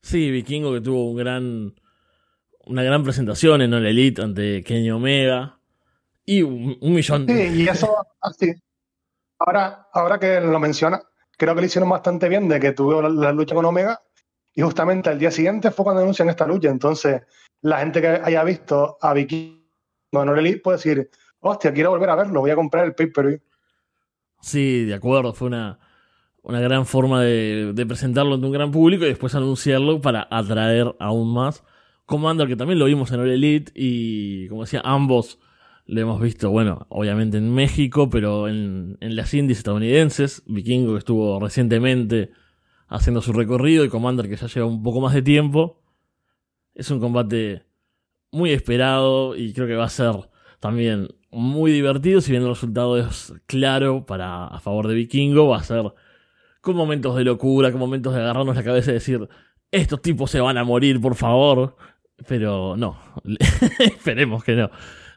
Sí, 0.02 0.32
Vikingo 0.32 0.74
que 0.74 0.82
tuvo 0.82 1.12
un 1.12 1.18
gran, 1.18 1.76
una 2.66 2.84
gran 2.84 3.04
presentación 3.04 3.62
en 3.62 3.74
el 3.74 3.86
Elite 3.86 4.22
ante 4.22 4.64
Kenny 4.64 4.92
Omega 4.92 5.60
y 6.26 6.42
un, 6.42 6.78
millón 6.82 7.26
de... 7.26 7.50
Sí, 7.50 7.64
y 7.64 7.68
eso 7.68 7.96
así. 8.22 8.54
Ahora, 9.40 9.88
ahora 9.94 10.20
que 10.20 10.40
lo 10.42 10.60
menciona, 10.60 11.02
creo 11.38 11.56
que 11.56 11.62
lo 11.62 11.68
hicieron 11.68 11.90
bastante 11.90 12.30
bien 12.30 12.48
de 12.48 12.60
que 12.60 12.72
tuvo 12.72 13.02
la 13.02 13.32
lucha 13.32 13.56
con 13.56 13.66
Omega 13.66 14.02
y 14.54 14.62
justamente 14.62 15.10
al 15.10 15.20
día 15.20 15.32
siguiente 15.32 15.72
fue 15.72 15.84
cuando 15.84 16.02
anuncian 16.02 16.30
esta 16.30 16.48
lucha. 16.48 16.70
Entonces, 16.70 17.22
la 17.62 17.80
gente 17.80 18.02
que 18.02 18.08
haya 18.08 18.44
visto 18.44 18.98
a 19.02 19.14
Vicky 19.14 19.66
no 20.12 20.36
Elite 20.36 20.60
puede 20.60 20.78
decir, 20.78 21.10
hostia, 21.40 21.74
quiero 21.74 21.90
volver 21.92 22.10
a 22.10 22.16
verlo, 22.16 22.40
voy 22.40 22.52
a 22.52 22.56
comprar 22.56 22.86
el 22.86 22.96
pay-per-view. 22.96 23.40
Sí, 24.42 24.86
de 24.86 24.94
acuerdo, 24.94 25.34
fue 25.34 25.48
una, 25.48 25.80
una 26.44 26.60
gran 26.60 26.86
forma 26.86 27.22
de, 27.22 27.86
presentarlo 27.88 28.36
ante 28.36 28.46
un 28.46 28.54
gran 28.54 28.72
público 28.72 29.04
y 29.04 29.10
después 29.10 29.36
anunciarlo 29.36 30.00
para 30.00 30.28
atraer 30.30 30.96
aún 31.00 31.34
más. 31.34 31.64
Commander, 32.06 32.48
que 32.48 32.56
también 32.56 32.80
lo 32.80 32.86
vimos 32.86 33.12
en 33.12 33.20
All 33.20 33.32
Elite 33.32 33.72
y, 33.76 34.48
como 34.48 34.62
decía, 34.62 34.82
ambos 34.86 35.40
lo 35.86 36.02
hemos 36.02 36.22
visto, 36.22 36.50
bueno, 36.50 36.88
obviamente 36.90 37.38
en 37.38 37.54
México, 37.54 38.10
pero 38.10 38.48
en, 38.48 38.98
en 39.02 39.16
las 39.16 39.34
indies 39.34 39.60
estadounidenses. 39.60 40.44
Vikingo 40.48 40.94
que 40.94 41.00
estuvo 41.00 41.40
recientemente 41.40 42.32
haciendo 42.88 43.22
su 43.22 43.34
recorrido 43.34 43.84
y 43.84 43.90
Commander 43.90 44.30
que 44.30 44.36
ya 44.36 44.48
lleva 44.48 44.66
un 44.66 44.84
poco 44.84 45.02
más 45.02 45.14
de 45.14 45.22
tiempo. 45.22 45.82
Es 46.74 46.90
un 46.92 47.00
combate 47.00 47.64
muy 48.32 48.52
esperado 48.52 49.36
y 49.36 49.54
creo 49.54 49.68
que 49.68 49.76
va 49.76 49.86
a 49.86 49.90
ser 49.90 50.14
también 50.60 51.10
muy 51.32 51.72
divertido. 51.72 52.22
Si 52.22 52.32
bien 52.32 52.44
el 52.44 52.50
resultado 52.50 52.98
es 52.98 53.34
claro 53.46 54.06
para 54.06 54.48
a 54.48 54.60
favor 54.60 54.88
de 54.88 54.96
Vikingo, 54.96 55.48
va 55.48 55.58
a 55.58 55.64
ser 55.64 55.94
con 56.62 56.76
momentos 56.76 57.16
de 57.16 57.24
locura, 57.24 57.72
con 57.72 57.80
momentos 57.80 58.14
de 58.14 58.22
agarrarnos 58.22 58.56
la 58.56 58.64
cabeza 58.64 58.92
y 58.92 58.96
decir, 58.96 59.30
estos 59.72 60.02
tipos 60.02 60.32
se 60.32 60.42
van 60.42 60.58
a 60.58 60.64
morir, 60.64 61.00
por 61.00 61.16
favor. 61.16 61.76
Pero 62.28 62.76
no, 62.78 62.98
esperemos 63.80 64.44
que 64.44 64.56
no. 64.56 64.72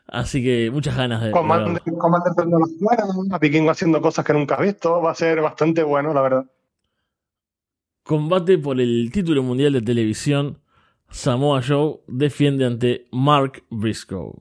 Así 0.09 0.42
que 0.42 0.70
muchas 0.70 0.96
ganas 0.96 1.22
de. 1.22 1.30
Commander, 1.30 1.82
Commander 1.98 2.32
a 3.30 3.38
Vikingo 3.38 3.70
haciendo 3.70 4.00
cosas 4.00 4.24
que 4.24 4.32
nunca 4.32 4.54
has 4.54 4.62
visto, 4.62 5.02
va 5.02 5.11
a 5.11 5.14
ser 5.14 5.40
bastante 5.42 5.82
bueno, 5.82 6.14
la 6.14 6.22
verdad. 6.22 6.46
Combate 8.04 8.56
por 8.56 8.80
el 8.80 9.11
título 9.12 9.42
mundial 9.42 9.74
de 9.74 9.82
televisión. 9.82 10.62
Samoa 11.11 11.61
Joe 11.66 12.00
defiende 12.06 12.64
ante 12.64 13.06
Mark 13.12 13.62
Briscoe. 13.68 14.32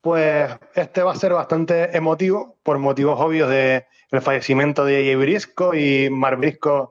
Pues 0.00 0.50
este 0.74 1.02
va 1.02 1.12
a 1.12 1.16
ser 1.16 1.32
bastante 1.32 1.96
emotivo 1.96 2.56
por 2.64 2.78
motivos 2.78 3.20
obvios 3.20 3.48
de 3.48 3.86
el 4.10 4.20
fallecimiento 4.20 4.84
de 4.84 5.04
Jay 5.04 5.14
Briscoe 5.14 6.06
y 6.06 6.10
Mark 6.10 6.38
Briscoe 6.38 6.88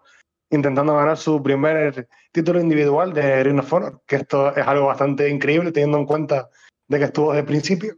intentando 0.49 0.95
ganar 0.95 1.17
su 1.17 1.41
primer 1.41 2.07
título 2.35 2.59
individual 2.59 3.13
de 3.13 3.45
Ring 3.45 3.59
of 3.59 3.71
Honor, 3.71 4.01
que 4.05 4.17
esto 4.17 4.53
es 4.53 4.67
algo 4.67 4.87
bastante 4.87 5.29
increíble 5.29 5.71
teniendo 5.71 5.97
en 5.97 6.05
cuenta 6.05 6.49
de 6.85 6.97
que 6.99 7.05
estuvo 7.05 7.29
desde 7.29 7.39
el 7.39 7.45
principio. 7.45 7.95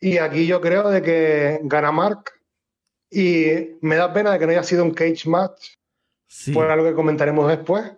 Y 0.00 0.16
aquí 0.16 0.46
yo 0.46 0.62
creo 0.62 0.88
de 0.88 1.02
que 1.02 1.60
gana 1.64 1.92
Mark 1.92 2.32
y 3.10 3.76
me 3.82 3.96
da 3.96 4.14
pena 4.14 4.32
de 4.32 4.38
que 4.38 4.46
no 4.46 4.52
haya 4.52 4.62
sido 4.62 4.82
un 4.82 4.92
cage 4.94 5.28
match, 5.28 5.74
por 6.54 6.70
algo 6.70 6.86
que 6.86 6.94
comentaremos 6.94 7.46
después, 7.46 7.92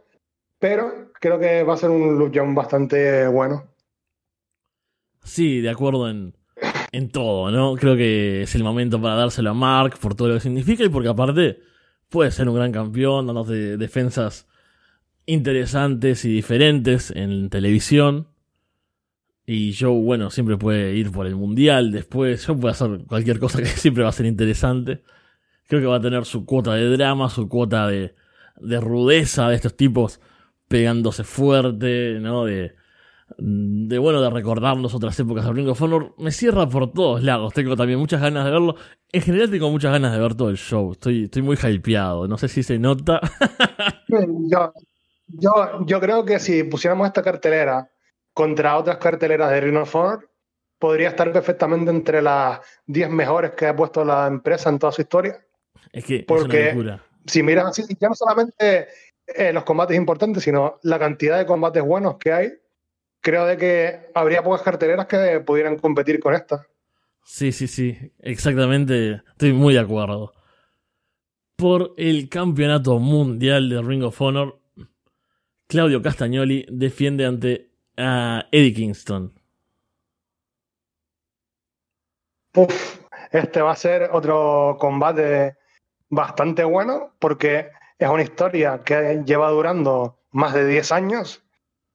pero 0.58 1.12
creo 1.12 1.38
que 1.38 1.62
va 1.62 1.74
a 1.74 1.78
ser 1.78 1.90
un 1.90 2.18
luchón 2.18 2.52
bastante 2.52 3.28
bueno. 3.28 3.68
Sí, 5.22 5.60
de 5.60 5.70
acuerdo 5.70 6.10
en, 6.10 6.34
en 6.90 7.08
todo, 7.10 7.52
¿no? 7.52 7.76
Creo 7.76 7.96
que 7.96 8.42
es 8.42 8.54
el 8.56 8.64
momento 8.64 9.00
para 9.00 9.14
dárselo 9.14 9.50
a 9.50 9.54
Mark 9.54 9.96
por 10.00 10.16
todo 10.16 10.26
lo 10.26 10.34
que 10.34 10.40
significa 10.40 10.82
y 10.82 10.88
porque 10.88 11.08
aparte 11.08 11.60
puede 12.08 12.32
ser 12.32 12.48
un 12.48 12.56
gran 12.56 12.72
campeón, 12.72 13.28
dando 13.28 13.44
defensas 13.44 14.48
interesantes 15.26 16.24
y 16.24 16.30
diferentes 16.30 17.10
en 17.10 17.50
televisión. 17.50 18.28
Y 19.44 19.74
Joe, 19.74 20.00
bueno, 20.02 20.30
siempre 20.30 20.56
puede 20.56 20.94
ir 20.96 21.12
por 21.12 21.26
el 21.26 21.36
mundial 21.36 21.92
después. 21.92 22.44
Joe 22.46 22.56
puede 22.56 22.72
hacer 22.72 23.04
cualquier 23.06 23.38
cosa 23.38 23.58
que 23.58 23.66
siempre 23.66 24.02
va 24.02 24.08
a 24.08 24.12
ser 24.12 24.26
interesante. 24.26 25.02
Creo 25.68 25.80
que 25.80 25.86
va 25.86 25.96
a 25.96 26.00
tener 26.00 26.24
su 26.24 26.46
cuota 26.46 26.74
de 26.74 26.88
drama, 26.88 27.28
su 27.28 27.48
cuota 27.48 27.86
de, 27.88 28.14
de 28.56 28.80
rudeza 28.80 29.48
de 29.48 29.56
estos 29.56 29.76
tipos 29.76 30.20
pegándose 30.68 31.24
fuerte, 31.24 32.18
¿no? 32.20 32.44
De, 32.44 32.74
de 33.38 33.98
bueno, 33.98 34.20
de 34.20 34.30
recordarnos 34.30 34.94
otras 34.94 35.18
épocas 35.18 35.44
de 35.44 35.52
Ring 35.52 35.68
of 35.68 35.82
Honor. 35.82 36.14
Me 36.18 36.30
cierra 36.30 36.68
por 36.68 36.92
todos 36.92 37.22
lados. 37.22 37.52
Tengo 37.52 37.76
también 37.76 37.98
muchas 37.98 38.20
ganas 38.20 38.44
de 38.44 38.50
verlo. 38.50 38.76
En 39.12 39.22
general 39.22 39.50
tengo 39.50 39.70
muchas 39.70 39.92
ganas 39.92 40.12
de 40.12 40.18
ver 40.18 40.34
todo 40.34 40.50
el 40.50 40.56
show. 40.56 40.92
Estoy, 40.92 41.24
estoy 41.24 41.42
muy 41.42 41.56
hypeado. 41.56 42.28
No 42.28 42.38
sé 42.38 42.48
si 42.48 42.62
se 42.62 42.78
nota. 42.78 43.20
yo, 44.08 44.72
yo, 45.28 45.84
yo 45.86 46.00
creo 46.00 46.24
que 46.24 46.38
si 46.38 46.64
pusiéramos 46.64 47.06
esta 47.06 47.22
cartelera 47.22 47.90
contra 48.32 48.76
otras 48.76 48.98
carteleras 48.98 49.50
de 49.50 49.60
Ring 49.60 49.76
of 49.76 49.94
podría 50.78 51.08
estar 51.08 51.32
perfectamente 51.32 51.90
entre 51.90 52.22
las 52.22 52.60
10 52.86 53.10
mejores 53.10 53.52
que 53.52 53.66
ha 53.66 53.76
puesto 53.76 54.04
la 54.04 54.26
empresa 54.26 54.68
en 54.68 54.78
toda 54.78 54.92
su 54.92 55.02
historia. 55.02 55.44
Es 55.92 56.04
que 56.04 56.24
Porque 56.26 56.76
si 57.26 57.42
miras 57.42 57.66
así, 57.66 57.82
ya 57.98 58.08
no 58.08 58.14
solamente 58.14 58.88
eh, 59.26 59.52
los 59.52 59.64
combates 59.64 59.96
importantes, 59.96 60.42
sino 60.42 60.78
la 60.82 60.98
cantidad 60.98 61.38
de 61.38 61.46
combates 61.46 61.82
buenos 61.82 62.16
que 62.18 62.32
hay, 62.32 62.52
creo 63.20 63.46
de 63.46 63.56
que 63.56 64.10
habría 64.14 64.42
pocas 64.42 64.62
carteleras 64.62 65.06
que 65.06 65.40
pudieran 65.40 65.78
competir 65.78 66.20
con 66.20 66.34
esta. 66.34 66.66
Sí, 67.24 67.50
sí, 67.50 67.66
sí, 67.66 68.12
exactamente, 68.20 69.22
estoy 69.32 69.52
muy 69.52 69.74
de 69.74 69.80
acuerdo. 69.80 70.32
Por 71.56 71.94
el 71.96 72.28
campeonato 72.28 72.98
mundial 72.98 73.68
de 73.68 73.82
Ring 73.82 74.04
of 74.04 74.20
Honor, 74.20 74.60
Claudio 75.68 76.00
Castagnoli 76.00 76.64
defiende 76.70 77.26
ante 77.26 77.70
a 77.96 78.46
Eddie 78.52 78.72
Kingston. 78.72 79.32
este 83.32 83.60
va 83.60 83.72
a 83.72 83.76
ser 83.76 84.08
otro 84.12 84.76
combate 84.78 85.56
bastante 86.08 86.64
bueno 86.64 87.14
porque 87.18 87.70
es 87.98 88.08
una 88.08 88.22
historia 88.22 88.82
que 88.84 89.22
lleva 89.26 89.50
durando 89.50 90.20
más 90.30 90.54
de 90.54 90.66
10 90.66 90.92
años 90.92 91.42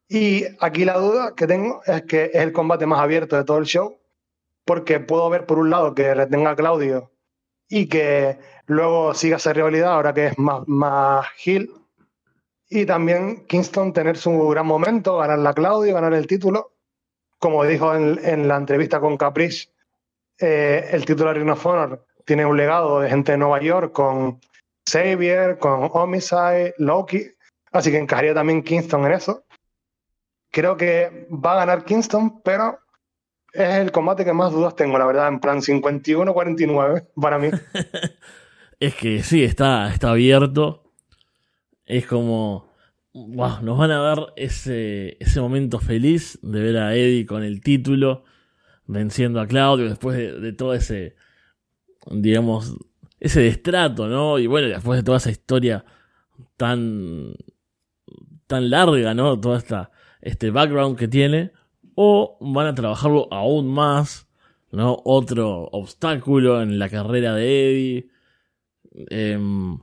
y 0.07 0.43
aquí 0.59 0.85
la 0.85 0.97
duda 0.97 1.33
que 1.35 1.47
tengo 1.47 1.81
es 1.85 2.03
que 2.03 2.25
es 2.25 2.41
el 2.41 2.51
combate 2.51 2.85
más 2.85 2.99
abierto 2.99 3.37
de 3.37 3.43
todo 3.43 3.57
el 3.57 3.65
show 3.65 3.97
porque 4.65 4.99
puedo 4.99 5.29
ver 5.29 5.45
por 5.45 5.57
un 5.57 5.69
lado 5.69 5.95
que 5.95 6.13
retenga 6.13 6.51
a 6.51 6.55
Claudio 6.55 7.11
y 7.69 7.87
que 7.87 8.37
luego 8.67 9.13
siga 9.13 9.37
esa 9.37 9.53
rivalidad 9.53 9.93
ahora 9.93 10.13
que 10.13 10.27
es 10.27 10.37
más, 10.37 10.67
más 10.67 11.25
heel 11.43 11.80
y 12.73 12.85
también 12.85 13.45
Kingston 13.47 13.91
tener 13.91 14.15
su 14.15 14.47
gran 14.47 14.65
momento, 14.65 15.17
ganar 15.17 15.39
la 15.39 15.53
Claudio, 15.53 15.93
ganar 15.93 16.13
el 16.13 16.25
título. 16.25 16.71
Como 17.37 17.65
dijo 17.65 17.93
en, 17.93 18.47
la 18.47 18.55
entrevista 18.55 19.01
con 19.01 19.17
Caprice, 19.17 19.67
eh, 20.39 20.87
el 20.91 21.03
título 21.03 21.29
de 21.29 21.39
Ring 21.39 21.49
of 21.49 21.65
Honor 21.65 22.05
tiene 22.23 22.45
un 22.45 22.55
legado 22.55 23.01
de 23.01 23.09
gente 23.09 23.33
de 23.33 23.39
Nueva 23.39 23.61
York 23.61 23.91
con 23.91 24.39
Xavier, 24.89 25.57
con 25.57 25.89
Homicide, 25.91 26.73
Loki. 26.77 27.25
Así 27.73 27.91
que 27.91 27.97
encajaría 27.97 28.33
también 28.33 28.63
Kingston 28.63 29.05
en 29.05 29.11
eso. 29.11 29.43
Creo 30.49 30.77
que 30.77 31.27
va 31.29 31.53
a 31.53 31.65
ganar 31.65 31.83
Kingston, 31.83 32.41
pero 32.41 32.79
es 33.51 33.75
el 33.79 33.91
combate 33.91 34.23
que 34.23 34.31
más 34.31 34.53
dudas 34.53 34.77
tengo, 34.77 34.97
la 34.97 35.05
verdad, 35.05 35.27
en 35.27 35.41
plan 35.41 35.59
51-49 35.59 37.09
para 37.21 37.37
mí. 37.37 37.49
es 38.79 38.95
que 38.95 39.23
sí, 39.23 39.43
está, 39.43 39.93
está 39.93 40.11
abierto. 40.11 40.80
Es 41.91 42.07
como. 42.07 42.71
Wow, 43.13 43.61
nos 43.63 43.77
van 43.77 43.91
a 43.91 44.01
ver 44.01 44.27
ese, 44.37 45.17
ese 45.19 45.41
momento 45.41 45.77
feliz 45.79 46.39
de 46.41 46.61
ver 46.61 46.77
a 46.77 46.95
Eddie 46.95 47.25
con 47.25 47.43
el 47.43 47.59
título, 47.59 48.23
venciendo 48.87 49.41
a 49.41 49.47
Claudio 49.47 49.89
después 49.89 50.15
de, 50.17 50.53
todo 50.53 50.73
ese, 50.73 51.17
digamos, 52.09 52.77
ese 53.19 53.41
destrato, 53.41 54.07
¿no? 54.07 54.39
Y 54.39 54.47
bueno, 54.47 54.69
después 54.69 54.99
de 54.99 55.03
toda 55.03 55.17
esa 55.17 55.31
historia 55.31 55.83
tan, 56.55 57.33
tan 58.47 58.69
larga, 58.69 59.13
¿no? 59.13 59.37
Toda 59.37 59.57
esta, 59.57 59.91
este 60.21 60.49
background 60.49 60.97
que 60.97 61.09
tiene 61.09 61.51
o 61.95 62.37
van 62.39 62.67
a 62.67 62.75
trabajarlo 62.75 63.27
aún 63.31 63.67
más, 63.67 64.29
¿no? 64.71 64.97
Otro 65.03 65.67
obstáculo 65.73 66.61
en 66.61 66.79
la 66.79 66.87
carrera 66.87 67.35
de 67.35 67.71
Eddie. 67.71 68.09
Em, 69.09 69.77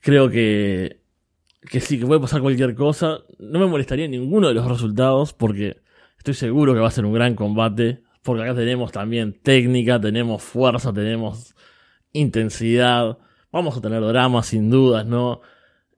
creo 0.00 0.30
que, 0.30 1.01
que 1.68 1.80
sí, 1.80 1.98
que 1.98 2.06
puede 2.06 2.20
pasar 2.20 2.40
cualquier 2.40 2.74
cosa. 2.74 3.20
No 3.38 3.58
me 3.58 3.66
molestaría 3.66 4.08
ninguno 4.08 4.48
de 4.48 4.54
los 4.54 4.66
resultados 4.66 5.32
porque 5.32 5.82
estoy 6.18 6.34
seguro 6.34 6.74
que 6.74 6.80
va 6.80 6.88
a 6.88 6.92
ser 6.92 7.04
un 7.04 7.12
gran 7.12 7.34
combate. 7.34 8.02
Porque 8.22 8.42
acá 8.42 8.54
tenemos 8.54 8.92
también 8.92 9.40
técnica, 9.42 10.00
tenemos 10.00 10.42
fuerza, 10.42 10.92
tenemos 10.92 11.54
intensidad. 12.12 13.18
Vamos 13.50 13.76
a 13.76 13.80
tener 13.80 14.00
drama 14.00 14.42
sin 14.42 14.70
dudas, 14.70 15.06
¿no? 15.06 15.40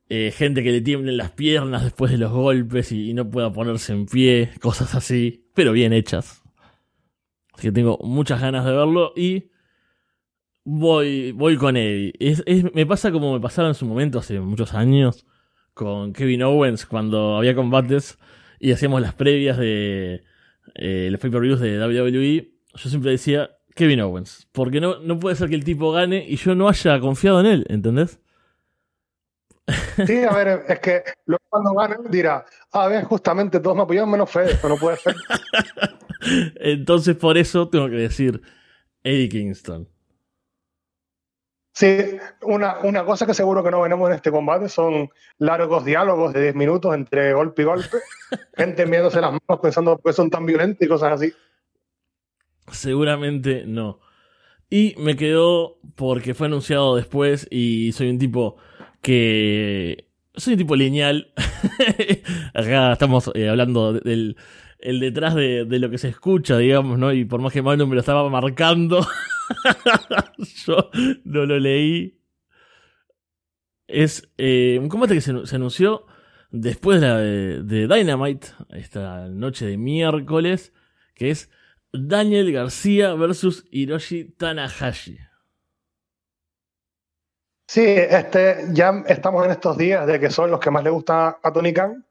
Eh, 0.09 0.33
gente 0.35 0.63
que 0.63 0.71
le 0.71 0.81
tiemblen 0.81 1.17
las 1.17 1.33
piernas 1.33 1.85
después 1.85 2.11
de 2.11 2.19
los 2.19 2.31
golpes 2.31 2.93
y, 2.93 3.13
no 3.15 3.31
pueda 3.31 3.53
ponerse 3.53 3.93
en 3.93 4.07
pie, 4.07 4.51
cosas 4.61 4.95
así, 4.95 5.47
pero 5.55 5.73
bien 5.73 5.93
hechas. 5.93 6.43
Así 7.53 7.69
que 7.69 7.73
tengo 7.73 7.99
muchas 8.03 8.41
ganas 8.41 8.65
de 8.65 8.73
verlo 8.73 9.13
y 9.17 9.51
voy, 10.65 11.33
voy 11.33 11.57
con 11.57 11.77
Eddie. 11.77 12.13
me 12.75 12.87
pasa 12.87 13.13
como 13.13 13.33
me 13.33 13.41
pasaba 13.41 13.69
en 13.69 13.75
su 13.75 13.87
momento 13.87 14.19
hace 14.19 14.41
muchos 14.41 14.75
años 14.75 15.27
con 15.75 16.13
Kevin 16.13 16.43
Owens 16.43 16.87
cuando 16.87 17.37
había 17.37 17.55
combates 17.55 18.19
y 18.59 18.73
hacíamos 18.73 19.03
las 19.03 19.15
previas 19.15 19.59
de 19.59 20.23
eh, 20.77 21.09
los 21.11 21.21
pay-per-views 21.21 21.61
de 21.61 21.79
WWE. 21.79 22.53
Yo 22.75 22.91
siempre 22.91 23.11
decía 23.11 23.51
Kevin 23.75 24.01
Owens, 24.01 24.49
porque 24.53 24.81
no, 24.81 25.01
no 25.01 25.19
puede 25.19 25.37
ser 25.37 25.49
que 25.49 25.57
el 25.57 25.65
tipo 25.65 25.93
gane 25.93 26.25
y 26.27 26.37
yo 26.37 26.55
no 26.55 26.69
haya 26.69 26.99
confiado 27.01 27.41
en 27.41 27.47
él, 27.47 27.67
¿entendés? 27.69 28.21
Sí, 30.07 30.23
a 30.25 30.33
ver, 30.33 30.65
es 30.69 30.79
que 30.81 31.03
luego 31.27 31.43
cuando 31.49 31.73
gane 31.73 31.97
dirá, 32.11 32.45
a 32.73 32.89
ver, 32.89 33.05
justamente 33.05 33.61
todos 33.61 33.77
me 33.77 33.83
apoyan 33.83 34.11
menos 34.11 34.31
Fede, 34.31 34.53
eso 34.53 34.69
no 34.69 34.77
puede 34.77 34.97
ser. 34.99 35.15
Entonces 36.57 37.17
por 37.17 37.37
eso 37.37 37.69
tengo 37.69 37.89
que 37.89 37.97
decir 37.97 38.41
Eddie 39.03 39.29
Kingston. 39.29 39.89
Sí, 41.75 42.19
una, 42.43 42.79
una 42.85 43.05
cosa 43.05 43.27
que 43.27 43.35
seguro 43.35 43.65
que 43.65 43.71
no 43.73 43.83
venimos 43.83 44.09
en 44.09 44.15
este 44.15 44.31
combate 44.31 44.69
son 44.69 45.11
largos 45.39 45.85
diálogos 45.85 46.33
de 46.33 46.43
10 46.43 46.55
minutos 46.55 46.95
entre 46.95 47.33
golpe 47.33 47.63
y 47.63 47.65
golpe, 47.65 47.99
gente 48.57 48.87
mirándose 48.87 49.21
las 49.21 49.33
manos 49.33 49.61
pensando 49.61 49.99
que 49.99 50.13
son 50.13 50.31
tan 50.31 50.47
violentos 50.47 50.87
y 50.87 50.89
cosas 50.89 51.13
así. 51.15 51.33
Seguramente 52.71 53.65
no. 53.67 53.99
Y 54.71 54.95
me 54.99 55.17
quedó 55.17 55.79
porque 55.97 56.35
fue 56.35 56.47
anunciado 56.47 56.95
después 56.95 57.49
y 57.51 57.91
soy 57.93 58.09
un 58.09 58.19
tipo 58.19 58.57
que 59.03 60.09
soy 60.35 60.55
un 60.55 60.59
tipo 60.59 60.77
lineal. 60.77 61.33
Acá 62.55 62.93
estamos 62.93 63.33
eh, 63.35 63.49
hablando 63.49 63.95
del 63.95 64.37
el 64.85 65.01
detrás 65.01 65.35
de, 65.35 65.65
lo 65.67 65.91
que 65.91 65.99
se 65.99 66.09
escucha, 66.09 66.59
digamos, 66.59 66.99
¿no? 66.99 67.13
Y 67.13 67.25
por 67.25 67.41
más 67.41 67.53
que 67.53 67.63
Manu 67.63 67.87
me 67.87 67.95
lo 67.95 68.01
estaba 68.01 68.29
marcando, 68.29 69.01
yo 70.67 70.91
no 71.25 71.47
lo 71.47 71.59
leí. 71.59 72.21
Es 73.87 74.29
eh, 74.39 74.79
un 74.81 74.89
combate 74.89 75.15
que 75.15 75.21
se, 75.21 75.33
anunció 75.55 76.07
después 76.51 77.01
de, 77.01 77.63
Dynamite, 77.63 78.49
esta 78.71 79.29
noche 79.29 79.67
de 79.67 79.77
miércoles, 79.77 80.73
que 81.15 81.31
es 81.31 81.51
Daniel 81.93 82.53
García 82.53 83.15
versus 83.15 83.67
Hiroshi 83.71 84.25
Tanahashi. 84.25 85.19
Sí, 87.67 87.85
este, 87.85 88.67
ya 88.73 89.05
estamos 89.09 89.45
en 89.45 89.51
estos 89.51 89.77
días 89.77 90.07
de 90.07 90.21
que 90.21 90.31
son 90.31 90.51
los 90.51 90.61
que 90.61 90.71
más 90.71 90.85
le 90.85 90.91
gusta 90.91 91.39
a 91.43 91.53
Tony 91.53 91.73
Khan, 91.73 92.07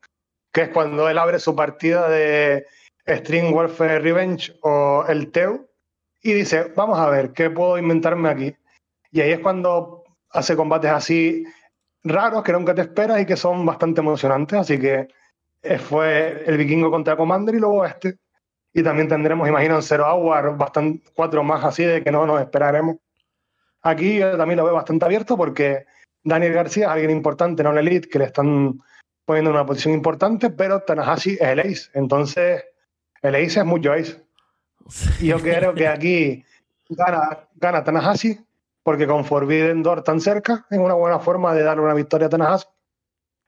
que 0.51 0.63
es 0.63 0.69
cuando 0.69 1.07
él 1.09 1.17
abre 1.17 1.39
su 1.39 1.55
partida 1.55 2.09
de 2.09 2.65
String 3.07 3.53
Warfare 3.53 3.99
Revenge 3.99 4.57
o 4.61 5.05
el 5.07 5.31
TEU 5.31 5.69
y 6.23 6.33
dice, 6.33 6.71
vamos 6.75 6.97
a 6.97 7.09
ver, 7.09 7.33
¿qué 7.33 7.49
puedo 7.49 7.77
inventarme 7.77 8.29
aquí? 8.29 8.55
Y 9.11 9.21
ahí 9.21 9.31
es 9.33 9.39
cuando 9.39 10.03
hace 10.31 10.55
combates 10.55 10.89
así 10.89 11.45
raros 12.03 12.43
que 12.43 12.53
nunca 12.53 12.73
te 12.73 12.81
esperas 12.81 13.21
y 13.21 13.25
que 13.25 13.35
son 13.35 13.65
bastante 13.65 14.01
emocionantes, 14.01 14.57
así 14.57 14.79
que 14.79 15.07
eh, 15.61 15.77
fue 15.77 16.43
el 16.45 16.57
vikingo 16.57 16.89
contra 16.89 17.17
Commander 17.17 17.55
y 17.55 17.59
luego 17.59 17.85
este. 17.85 18.17
Y 18.73 18.81
también 18.81 19.07
tendremos, 19.07 19.47
imagino, 19.47 19.75
en 19.75 19.83
Zero 19.83 20.07
Hour, 20.07 20.57
bastante, 20.57 21.03
cuatro 21.13 21.43
más 21.43 21.63
así 21.63 21.83
de 21.83 22.03
que 22.03 22.11
no 22.11 22.25
nos 22.25 22.41
esperaremos. 22.41 22.97
Aquí 23.81 24.17
yo 24.17 24.37
también 24.37 24.57
lo 24.57 24.65
veo 24.65 24.73
bastante 24.73 25.05
abierto 25.05 25.37
porque 25.37 25.85
Daniel 26.23 26.53
García 26.53 26.85
es 26.85 26.91
alguien 26.91 27.11
importante, 27.11 27.63
no 27.63 27.71
el 27.71 27.79
elite, 27.79 28.07
que 28.07 28.19
le 28.19 28.25
están 28.25 28.79
poniendo 29.25 29.51
en 29.51 29.57
una 29.57 29.65
posición 29.65 29.93
importante, 29.93 30.49
pero 30.49 30.81
Tanahashi 30.81 31.33
es 31.33 31.41
el 31.41 31.59
ace. 31.59 31.89
Entonces, 31.93 32.63
el 33.21 33.35
ace 33.35 33.59
es 33.59 33.65
mucho 33.65 33.91
ace. 33.91 34.23
Yo 35.21 35.39
creo 35.39 35.73
que 35.73 35.87
aquí 35.87 36.43
gana, 36.89 37.47
gana 37.55 37.83
Tanahashi, 37.83 38.39
porque 38.83 39.07
con 39.07 39.25
Forbidden 39.25 39.83
Door 39.83 40.03
tan 40.03 40.19
cerca, 40.19 40.65
es 40.69 40.77
una 40.77 40.93
buena 40.93 41.19
forma 41.19 41.53
de 41.53 41.63
darle 41.63 41.83
una 41.83 41.93
victoria 41.93 42.27
a 42.27 42.29
Tanahashi. 42.29 42.67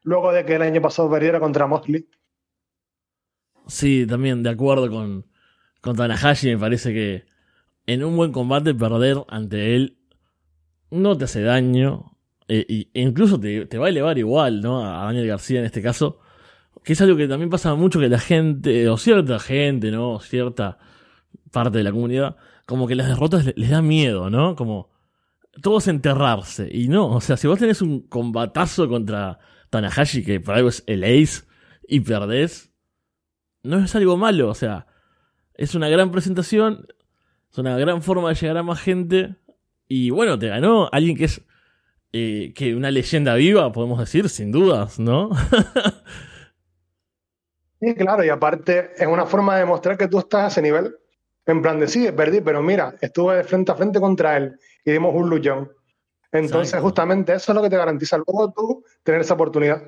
Luego 0.03 0.31
de 0.31 0.45
que 0.45 0.55
el 0.55 0.61
año 0.61 0.81
pasado 0.81 1.09
perdiera 1.09 1.39
contra 1.39 1.67
Mosley. 1.67 2.07
Sí, 3.67 4.05
también 4.07 4.43
de 4.43 4.51
acuerdo 4.51 4.89
con, 4.89 5.25
con 5.81 5.95
Tanahashi. 5.95 6.49
Me 6.49 6.57
parece 6.57 6.93
que 6.93 7.25
en 7.88 8.03
un 8.03 8.15
buen 8.15 8.31
combate 8.31 8.73
perder 8.73 9.17
ante 9.27 9.75
él 9.75 9.97
no 10.91 11.17
te 11.17 11.25
hace 11.25 11.41
daño, 11.41 12.17
e 12.47 12.88
incluso 12.93 13.39
te, 13.39 13.77
va 13.77 13.88
a 13.88 13.89
elevar 13.89 14.17
igual, 14.17 14.61
¿no? 14.61 14.86
A 14.86 15.05
Daniel 15.05 15.27
García 15.27 15.59
en 15.59 15.65
este 15.65 15.81
caso, 15.81 16.19
que 16.83 16.93
es 16.93 17.01
algo 17.01 17.17
que 17.17 17.27
también 17.27 17.49
pasa 17.49 17.73
mucho 17.75 17.99
que 17.99 18.07
la 18.07 18.19
gente, 18.19 18.88
o 18.88 18.97
cierta 18.97 19.39
gente, 19.39 19.91
¿no? 19.91 20.19
Cierta 20.19 20.77
parte 21.55 21.77
de 21.77 21.85
la 21.85 21.93
comunidad, 21.93 22.35
como 22.65 22.85
que 22.85 22.95
las 22.95 23.07
derrotas 23.07 23.45
les, 23.55 23.69
da 23.69 23.81
miedo, 23.81 24.29
¿no? 24.29 24.57
Como 24.57 24.89
todos 25.61 25.87
enterrarse. 25.87 26.67
Y 26.69 26.89
no, 26.89 27.07
o 27.07 27.21
sea, 27.21 27.37
si 27.37 27.47
vos 27.47 27.57
tenés 27.57 27.81
un 27.81 28.01
combatazo 28.01 28.89
contra 28.89 29.39
Tanahashi, 29.69 30.25
que 30.25 30.41
por 30.41 30.55
algo 30.55 30.67
es 30.67 30.83
el 30.85 31.05
ace, 31.05 31.45
y 31.87 32.01
perdés, 32.01 32.73
no 33.63 33.79
es 33.79 33.95
algo 33.95 34.17
malo, 34.17 34.49
o 34.49 34.53
sea, 34.53 34.87
es 35.53 35.75
una 35.75 35.87
gran 35.87 36.11
presentación, 36.11 36.87
es 37.49 37.57
una 37.57 37.77
gran 37.77 38.01
forma 38.01 38.27
de 38.29 38.35
llegar 38.35 38.57
a 38.57 38.63
más 38.63 38.81
gente, 38.81 39.37
y 39.87 40.09
bueno, 40.09 40.37
te 40.37 40.49
ganó 40.49 40.89
alguien 40.91 41.15
que 41.15 41.23
es 41.23 41.41
eh, 42.11 42.51
que 42.53 42.75
una 42.75 42.91
leyenda 42.91 43.33
viva, 43.35 43.71
podemos 43.71 43.97
decir, 43.97 44.27
sin 44.27 44.51
dudas, 44.51 44.99
¿no? 44.99 45.29
sí, 47.79 47.95
claro, 47.95 48.25
y 48.25 48.29
aparte 48.29 48.91
es 48.97 49.07
una 49.07 49.25
forma 49.25 49.53
de 49.53 49.61
demostrar 49.61 49.97
que 49.97 50.09
tú 50.09 50.19
estás 50.19 50.43
a 50.43 50.47
ese 50.47 50.61
nivel. 50.61 50.97
En 51.45 51.61
plan 51.61 51.79
de 51.79 51.87
sí, 51.87 52.11
perdí, 52.11 52.41
pero 52.41 52.61
mira, 52.61 52.95
estuve 53.01 53.37
de 53.37 53.43
frente 53.43 53.71
a 53.71 53.75
frente 53.75 53.99
contra 53.99 54.37
él 54.37 54.59
y 54.83 54.91
dimos 54.91 55.13
un 55.13 55.29
luchón. 55.29 55.71
Entonces, 56.31 56.81
justamente 56.81 57.33
eso 57.33 57.51
es 57.51 57.55
lo 57.55 57.61
que 57.61 57.69
te 57.69 57.77
garantiza 57.77 58.17
luego 58.17 58.51
tú 58.51 58.83
tener 59.03 59.21
esa 59.21 59.35
oportunidad. 59.35 59.83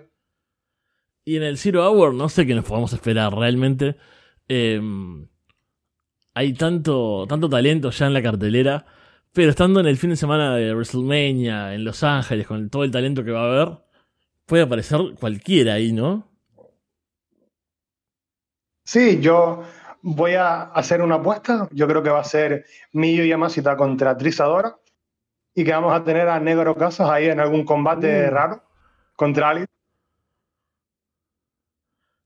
Y 1.26 1.36
en 1.36 1.44
el 1.44 1.58
Zero 1.58 1.90
Hour, 1.90 2.14
no 2.14 2.30
sé 2.30 2.46
qué 2.46 2.56
nos 2.56 2.64
podemos 2.64 2.94
esperar 2.94 3.34
realmente. 3.34 3.98
Em, 4.48 5.28
hay 6.34 6.54
tanto, 6.54 7.26
tanto 7.28 7.50
talento 7.50 7.90
ya 7.90 8.06
en 8.06 8.14
la 8.14 8.22
cartelera 8.22 8.86
pero 9.38 9.52
estando 9.52 9.80
en 9.80 9.86
el 9.86 9.98
fin 9.98 10.10
de 10.10 10.16
semana 10.16 10.56
de 10.56 10.74
WrestleMania 10.74 11.76
en 11.76 11.84
Los 11.84 12.02
Ángeles, 12.02 12.48
con 12.48 12.72
todo 12.72 12.84
el 12.84 12.90
talento 12.90 13.24
que 13.24 13.30
va 13.30 13.42
a 13.42 13.46
haber, 13.46 13.78
puede 14.48 14.64
aparecer 14.64 15.00
cualquiera 15.20 15.74
ahí, 15.74 15.94
¿no? 15.94 16.28
Sí, 18.84 19.20
yo 19.22 19.62
voy 20.08 20.36
a 20.36 20.64
hacer 20.64 21.02
una 21.02 21.16
apuesta. 21.16 21.68
Yo 21.72 21.88
creo 21.88 22.02
que 22.02 22.10
va 22.10 22.22
a 22.22 22.24
ser 22.24 22.66
Miyo 22.94 23.26
Yamasita 23.26 23.76
contra 23.76 24.18
Trizadora. 24.18 24.78
Y 25.54 25.66
que 25.66 25.72
vamos 25.72 25.94
a 25.94 26.04
tener 26.04 26.30
a 26.30 26.40
Negro 26.40 26.76
Casas 26.76 27.10
ahí 27.10 27.26
en 27.26 27.40
algún 27.40 27.66
combate 27.66 28.28
mm. 28.28 28.32
raro 28.32 28.64
contra 29.16 29.50
alguien. 29.50 29.68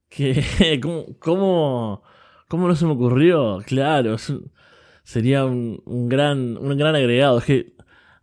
¿Cómo, 1.20 2.04
cómo, 2.48 2.68
no 2.68 2.76
se 2.76 2.86
me 2.86 2.92
ocurrió? 2.92 3.60
Claro, 3.66 4.18
sería 5.04 5.46
un, 5.46 6.10
gran, 6.10 6.58
un 6.58 6.78
gran 6.78 6.96
agregado. 6.96 7.40
Es 7.40 7.46
que 7.46 7.74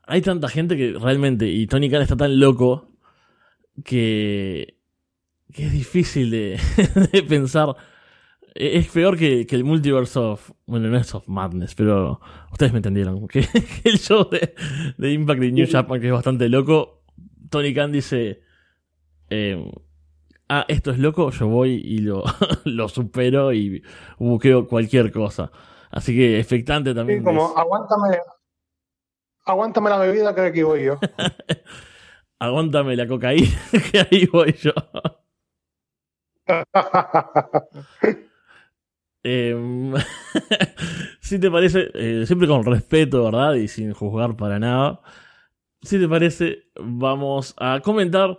hay 0.06 0.20
tanta 0.20 0.48
gente 0.48 0.76
que 0.76 0.94
realmente, 1.00 1.46
y 1.46 1.66
Tony 1.66 1.90
Khan 1.90 2.02
está 2.02 2.16
tan 2.16 2.38
loco, 2.38 2.90
que, 3.84 4.76
que 5.52 5.66
es 5.66 5.72
difícil 5.72 6.30
de, 6.30 6.60
pensar 7.28 7.74
es 8.58 8.88
peor 8.88 9.16
que, 9.16 9.46
el 9.48 9.64
Multiverse 9.64 10.18
of. 10.18 10.50
Bueno, 10.66 10.88
no 10.88 10.98
es 10.98 11.14
of 11.14 11.28
Madness, 11.28 11.74
pero 11.74 12.20
ustedes 12.50 12.72
me 12.72 12.78
entendieron. 12.78 13.28
Que, 13.28 13.46
el 13.84 13.98
show 13.98 14.28
de, 14.28 15.12
Impact 15.12 15.40
de 15.40 15.52
New 15.52 15.66
Japan, 15.70 16.00
que 16.00 16.08
es 16.08 16.12
bastante 16.12 16.48
loco. 16.48 17.02
Tony 17.50 17.72
Khan 17.72 17.92
dice. 17.92 18.42
Eh, 19.30 19.70
ah, 20.48 20.64
esto 20.68 20.90
es 20.90 20.98
loco, 20.98 21.30
yo 21.30 21.46
voy 21.46 21.80
y 21.84 21.98
lo, 21.98 22.24
lo 22.64 22.88
supero 22.88 23.52
y 23.52 23.82
buqueo 24.18 24.66
cualquier 24.66 25.12
cosa. 25.12 25.52
Así 25.90 26.16
que 26.16 26.38
expectante 26.38 26.94
también. 26.94 27.20
Sí, 27.20 27.24
como 27.24 27.56
aguántame, 27.56 28.18
aguántame 29.44 29.90
la 29.90 29.98
bebida 29.98 30.34
que 30.34 30.40
aquí 30.40 30.62
voy 30.62 30.84
yo. 30.84 30.98
aguántame 32.40 32.96
la 32.96 33.06
cocaína 33.06 33.56
que 33.92 34.00
ahí 34.00 34.26
voy 34.26 34.52
yo. 34.54 34.72
Em, 39.22 39.94
si 41.20 41.38
te 41.38 41.50
parece, 41.50 41.90
eh, 41.94 42.24
siempre 42.26 42.48
con 42.48 42.64
respeto, 42.64 43.24
¿verdad? 43.24 43.54
Y 43.54 43.68
sin 43.68 43.92
juzgar 43.92 44.36
para 44.36 44.58
nada. 44.58 45.00
Si 45.82 45.98
te 45.98 46.08
parece, 46.08 46.70
vamos 46.80 47.54
a 47.58 47.80
comentar 47.80 48.38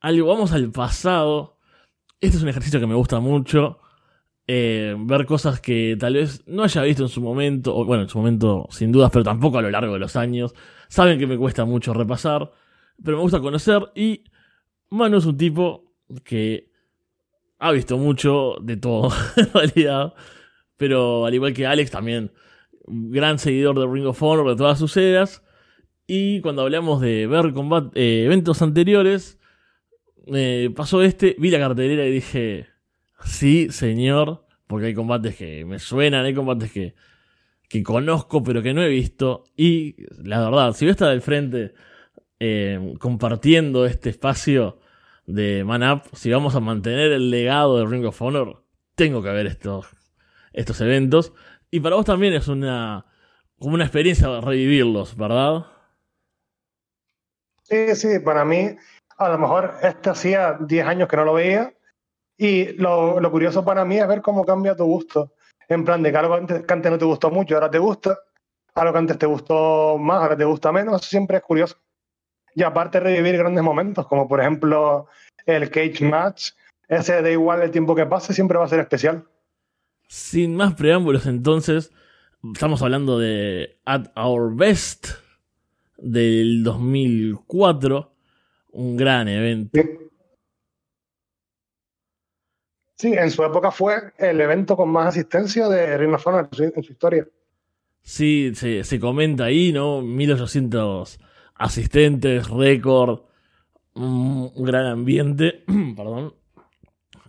algo, 0.00 0.28
vamos 0.28 0.52
al 0.52 0.70
pasado. 0.70 1.58
Este 2.20 2.36
es 2.36 2.42
un 2.42 2.48
ejercicio 2.48 2.80
que 2.80 2.86
me 2.86 2.94
gusta 2.94 3.20
mucho. 3.20 3.80
Eh, 4.46 4.96
ver 4.98 5.26
cosas 5.26 5.60
que 5.60 5.96
tal 5.98 6.14
vez 6.14 6.42
no 6.48 6.64
haya 6.64 6.82
visto 6.82 7.04
en 7.04 7.08
su 7.08 7.20
momento, 7.20 7.76
o 7.76 7.84
bueno, 7.84 8.02
en 8.02 8.08
su 8.08 8.18
momento 8.18 8.66
sin 8.70 8.90
dudas, 8.90 9.10
pero 9.12 9.24
tampoco 9.24 9.58
a 9.58 9.62
lo 9.62 9.70
largo 9.70 9.92
de 9.94 10.00
los 10.00 10.16
años. 10.16 10.54
Saben 10.88 11.18
que 11.18 11.26
me 11.26 11.38
cuesta 11.38 11.64
mucho 11.64 11.94
repasar, 11.94 12.50
pero 13.02 13.18
me 13.18 13.22
gusta 13.22 13.40
conocer 13.40 13.92
y 13.94 14.24
Manu 14.90 15.18
es 15.18 15.26
un 15.26 15.36
tipo 15.36 15.94
que 16.24 16.69
ha 17.60 17.72
visto 17.72 17.98
mucho 17.98 18.56
de 18.60 18.76
todo, 18.76 19.12
en 19.36 19.52
realidad. 19.52 20.14
Pero 20.76 21.26
al 21.26 21.34
igual 21.34 21.52
que 21.52 21.66
Alex, 21.66 21.90
también 21.90 22.32
gran 22.86 23.38
seguidor 23.38 23.78
de 23.78 23.86
Ring 23.86 24.06
of 24.06 24.22
Honor 24.22 24.48
de 24.48 24.56
todas 24.56 24.78
sus 24.78 24.96
eras. 24.96 25.44
Y 26.06 26.40
cuando 26.40 26.62
hablamos 26.62 27.00
de 27.00 27.26
ver 27.26 27.52
eh, 27.94 28.24
eventos 28.24 28.62
anteriores, 28.62 29.38
eh, 30.26 30.70
pasó 30.74 31.02
este, 31.02 31.36
vi 31.38 31.50
la 31.50 31.58
cartelera 31.58 32.04
y 32.04 32.10
dije, 32.10 32.66
sí, 33.24 33.68
señor, 33.70 34.44
porque 34.66 34.86
hay 34.86 34.94
combates 34.94 35.36
que 35.36 35.64
me 35.64 35.78
suenan, 35.78 36.24
hay 36.24 36.34
combates 36.34 36.72
que, 36.72 36.94
que 37.68 37.82
conozco 37.82 38.42
pero 38.42 38.62
que 38.62 38.74
no 38.74 38.82
he 38.82 38.88
visto. 38.88 39.44
Y 39.56 39.96
la 40.22 40.40
verdad, 40.40 40.72
si 40.72 40.84
voy 40.84 40.90
a 40.90 40.92
estar 40.92 41.10
al 41.10 41.20
frente 41.20 41.74
eh, 42.40 42.94
compartiendo 42.98 43.86
este 43.86 44.10
espacio, 44.10 44.80
de 45.34 45.64
Man 45.64 45.82
Up, 45.82 46.02
si 46.12 46.30
vamos 46.30 46.54
a 46.54 46.60
mantener 46.60 47.12
el 47.12 47.30
legado 47.30 47.78
de 47.78 47.86
Ring 47.86 48.04
of 48.06 48.20
Honor, 48.20 48.62
tengo 48.94 49.22
que 49.22 49.30
ver 49.30 49.46
estos, 49.46 49.86
estos 50.52 50.80
eventos. 50.80 51.32
Y 51.70 51.80
para 51.80 51.96
vos 51.96 52.04
también 52.04 52.34
es 52.34 52.48
una, 52.48 53.06
como 53.58 53.74
una 53.74 53.84
experiencia 53.84 54.40
revivirlos, 54.40 55.16
¿verdad? 55.16 55.66
Sí, 57.62 57.94
sí, 57.94 58.18
para 58.18 58.44
mí, 58.44 58.76
a 59.18 59.28
lo 59.28 59.38
mejor 59.38 59.74
este 59.82 60.10
hacía 60.10 60.58
10 60.60 60.86
años 60.86 61.08
que 61.08 61.16
no 61.16 61.24
lo 61.24 61.34
veía. 61.34 61.72
Y 62.36 62.72
lo, 62.74 63.20
curioso 63.30 63.64
para 63.64 63.84
mí 63.84 63.98
es 63.98 64.08
ver 64.08 64.22
cómo 64.22 64.44
cambia 64.44 64.74
tu 64.74 64.84
gusto. 64.84 65.34
En 65.68 65.84
plan, 65.84 66.02
de 66.02 66.10
que 66.10 66.18
algo 66.18 66.34
antes, 66.34 66.64
que 66.64 66.72
antes 66.72 66.90
no 66.90 66.98
te 66.98 67.04
gustó 67.04 67.30
mucho, 67.30 67.54
ahora 67.54 67.70
te 67.70 67.78
gusta. 67.78 68.18
Algo 68.74 68.92
que 68.92 68.98
antes 68.98 69.18
te 69.18 69.26
gustó 69.26 69.98
más, 69.98 70.22
ahora 70.22 70.36
te 70.36 70.44
gusta 70.44 70.72
menos. 70.72 71.00
Eso 71.00 71.10
siempre 71.10 71.36
es 71.36 71.42
curioso 71.42 71.76
y 72.54 72.62
aparte 72.62 73.00
revivir 73.00 73.36
grandes 73.36 73.62
momentos, 73.62 74.06
como 74.06 74.28
por 74.28 74.40
ejemplo 74.40 75.06
el 75.46 75.70
Cage 75.70 76.04
Match. 76.04 76.52
Ese 76.88 77.22
da 77.22 77.30
igual 77.30 77.62
el 77.62 77.70
tiempo 77.70 77.94
que 77.94 78.06
pase, 78.06 78.34
siempre 78.34 78.58
va 78.58 78.64
a 78.64 78.68
ser 78.68 78.80
especial. 78.80 79.24
Sin 80.08 80.56
más 80.56 80.74
preámbulos, 80.74 81.26
entonces, 81.26 81.92
estamos 82.52 82.82
hablando 82.82 83.18
de 83.18 83.78
At 83.84 84.08
Our 84.16 84.56
Best 84.56 85.10
del 85.96 86.64
2004, 86.64 88.12
un 88.72 88.96
gran 88.96 89.28
evento. 89.28 89.78
Sí. 92.96 93.14
en 93.14 93.30
su 93.30 93.44
época 93.44 93.70
fue 93.70 94.12
el 94.18 94.40
evento 94.40 94.76
con 94.76 94.90
más 94.90 95.08
asistencia 95.08 95.68
de 95.68 95.96
Ring 95.96 96.12
of 96.12 96.26
Honor 96.26 96.48
en 96.58 96.82
su 96.82 96.92
historia. 96.92 97.26
Sí, 98.02 98.52
se, 98.54 98.82
se 98.82 98.98
comenta 98.98 99.44
ahí, 99.44 99.72
¿no? 99.72 100.02
1800 100.02 101.20
asistentes, 101.60 102.48
récord, 102.48 103.20
un 103.94 104.52
gran 104.56 104.86
ambiente, 104.86 105.62
perdón. 105.96 106.34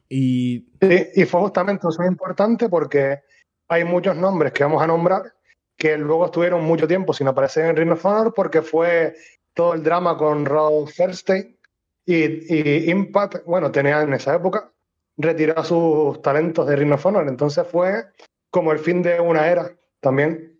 Y... 0.10 0.68
y 0.82 1.26
fue 1.26 1.42
justamente 1.42 1.88
eso 1.88 2.04
importante 2.04 2.68
porque 2.68 3.20
hay 3.68 3.84
muchos 3.84 4.16
nombres 4.16 4.52
que 4.54 4.64
vamos 4.64 4.82
a 4.82 4.88
nombrar 4.88 5.34
que 5.78 5.98
luego 5.98 6.26
estuvieron 6.26 6.64
mucho 6.64 6.88
tiempo 6.88 7.14
sin 7.14 7.28
aparecer 7.28 7.66
en 7.66 7.76
Ring 7.76 7.92
of 7.92 8.06
Honor 8.06 8.34
porque 8.34 8.62
fue 8.62 9.16
todo 9.54 9.74
el 9.74 9.84
drama 9.84 10.18
con 10.18 10.46
Rod 10.46 10.90
Thursday 10.96 11.58
y, 12.06 12.90
Impact, 12.90 13.46
bueno, 13.46 13.72
tenía 13.72 14.02
en 14.02 14.14
esa 14.14 14.36
época 14.36 14.72
retirado 15.18 15.64
sus 15.64 16.22
talentos 16.22 16.68
de 16.68 16.76
Ring 16.76 16.94
of 16.94 17.06
Honor, 17.06 17.28
entonces 17.28 17.66
fue 17.68 18.06
como 18.50 18.72
el 18.72 18.80
fin 18.80 19.02
de 19.02 19.20
una 19.20 19.48
era 19.48 19.72
también. 20.00 20.58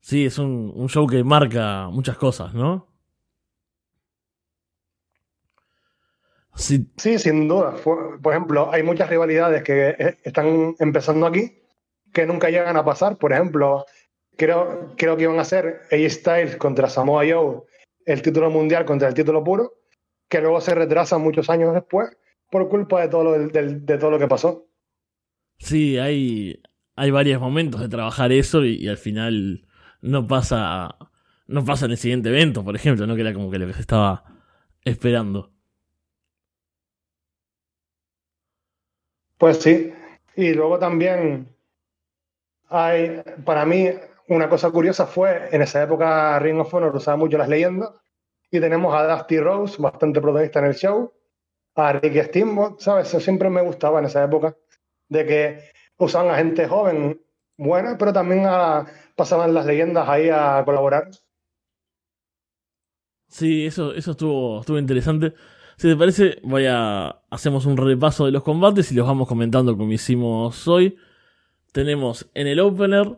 Sí, 0.00 0.26
es 0.26 0.38
un, 0.38 0.72
un 0.74 0.88
show 0.88 1.06
que 1.06 1.22
marca 1.24 1.88
muchas 1.90 2.16
cosas, 2.16 2.54
¿no? 2.54 2.88
Sí, 6.58 7.18
sin 7.18 7.48
duda. 7.48 7.74
Por 7.84 8.32
ejemplo, 8.32 8.70
hay 8.72 8.82
muchas 8.82 9.08
rivalidades 9.08 9.62
que 9.62 9.90
eh, 9.90 10.18
están 10.24 10.74
empezando 10.78 11.26
aquí 11.26 11.62
que 12.12 12.26
nunca 12.26 12.50
llegan 12.50 12.76
a 12.76 12.84
pasar. 12.84 13.16
Por 13.16 13.32
ejemplo, 13.32 13.84
creo, 14.36 14.94
creo 14.96 15.16
que 15.16 15.22
iban 15.24 15.38
a 15.38 15.44
ser 15.44 15.82
A 15.90 16.10
Styles 16.10 16.56
contra 16.56 16.88
Samoa 16.88 17.24
Joe, 17.28 17.62
el 18.04 18.22
título 18.22 18.50
mundial 18.50 18.84
contra 18.84 19.08
el 19.08 19.14
título 19.14 19.44
puro, 19.44 19.74
que 20.28 20.40
luego 20.40 20.60
se 20.60 20.74
retrasa 20.74 21.18
muchos 21.18 21.48
años 21.48 21.74
después 21.74 22.10
por 22.50 22.68
culpa 22.68 23.02
de 23.02 23.08
todo 23.08 23.24
lo, 23.24 23.48
de, 23.48 23.98
todo 23.98 24.10
lo 24.10 24.18
que 24.18 24.26
pasó. 24.26 24.66
Sí, 25.58 25.98
hay, 25.98 26.60
hay 26.96 27.10
varios 27.10 27.40
momentos 27.40 27.80
de 27.80 27.88
trabajar 27.88 28.32
eso 28.32 28.64
y, 28.64 28.88
al 28.88 28.96
final 28.96 29.66
no 30.00 30.26
pasa, 30.26 30.96
no 31.46 31.64
pasa 31.64 31.86
en 31.86 31.92
el 31.92 31.98
siguiente 31.98 32.30
evento, 32.30 32.64
por 32.64 32.74
ejemplo, 32.74 33.06
¿no? 33.06 33.14
que 33.14 33.22
era 33.22 33.34
como 33.34 33.50
que 33.50 33.58
lo 33.58 33.66
que 33.66 33.74
se 33.74 33.80
estaba 33.80 34.24
esperando. 34.84 35.52
Pues 39.38 39.58
sí. 39.58 39.92
Y 40.36 40.52
luego 40.52 40.78
también 40.78 41.48
hay, 42.68 43.22
para 43.44 43.64
mí, 43.64 43.88
una 44.28 44.48
cosa 44.48 44.70
curiosa 44.70 45.06
fue, 45.06 45.48
en 45.50 45.62
esa 45.62 45.82
época 45.82 46.38
Ring 46.38 46.60
of 46.60 46.72
Honor 46.74 46.94
usaba 46.94 47.16
mucho 47.16 47.38
las 47.38 47.48
leyendas, 47.48 47.90
y 48.50 48.60
tenemos 48.60 48.94
a 48.94 49.16
Dusty 49.16 49.38
Rose, 49.38 49.80
bastante 49.80 50.20
protagonista 50.20 50.58
en 50.58 50.66
el 50.66 50.74
show, 50.74 51.12
a 51.74 51.92
Ricky 51.92 52.22
Steamboat, 52.22 52.80
¿sabes? 52.80 53.08
Eso 53.08 53.20
siempre 53.20 53.48
me 53.50 53.62
gustaba 53.62 54.00
en 54.00 54.06
esa 54.06 54.24
época, 54.24 54.56
de 55.08 55.26
que 55.26 55.70
usaban 55.96 56.30
a 56.30 56.36
gente 56.36 56.66
joven 56.66 57.20
buena, 57.56 57.96
pero 57.98 58.12
también 58.12 58.44
pasaban 59.16 59.54
las 59.54 59.66
leyendas 59.66 60.08
ahí 60.08 60.28
a 60.30 60.62
colaborar. 60.64 61.08
Sí, 63.28 63.66
eso, 63.66 63.92
eso 63.92 64.12
estuvo, 64.12 64.60
estuvo 64.60 64.78
interesante. 64.78 65.34
Si 65.78 65.86
te 65.86 65.94
parece, 65.94 66.40
voy 66.42 66.66
a 66.66 67.22
hacemos 67.30 67.64
un 67.64 67.76
repaso 67.76 68.26
de 68.26 68.32
los 68.32 68.42
combates 68.42 68.90
y 68.90 68.96
los 68.96 69.06
vamos 69.06 69.28
comentando 69.28 69.76
como 69.76 69.92
hicimos 69.92 70.66
hoy. 70.66 70.96
Tenemos 71.70 72.28
en 72.34 72.48
el 72.48 72.58
opener 72.58 73.16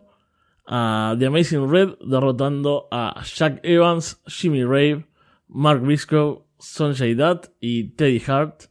a 0.67 1.15
The 1.17 1.25
Amazing 1.25 1.71
Red 1.71 1.95
derrotando 2.05 2.87
a 2.91 3.19
Jack 3.23 3.61
Evans, 3.63 4.21
Jimmy 4.27 4.63
Rave, 4.63 5.07
Mark 5.47 5.81
Briscoe, 5.81 6.45
Sonjay 6.59 7.15
Dutt 7.15 7.47
y 7.59 7.95
Teddy 7.95 8.21
Hart. 8.27 8.65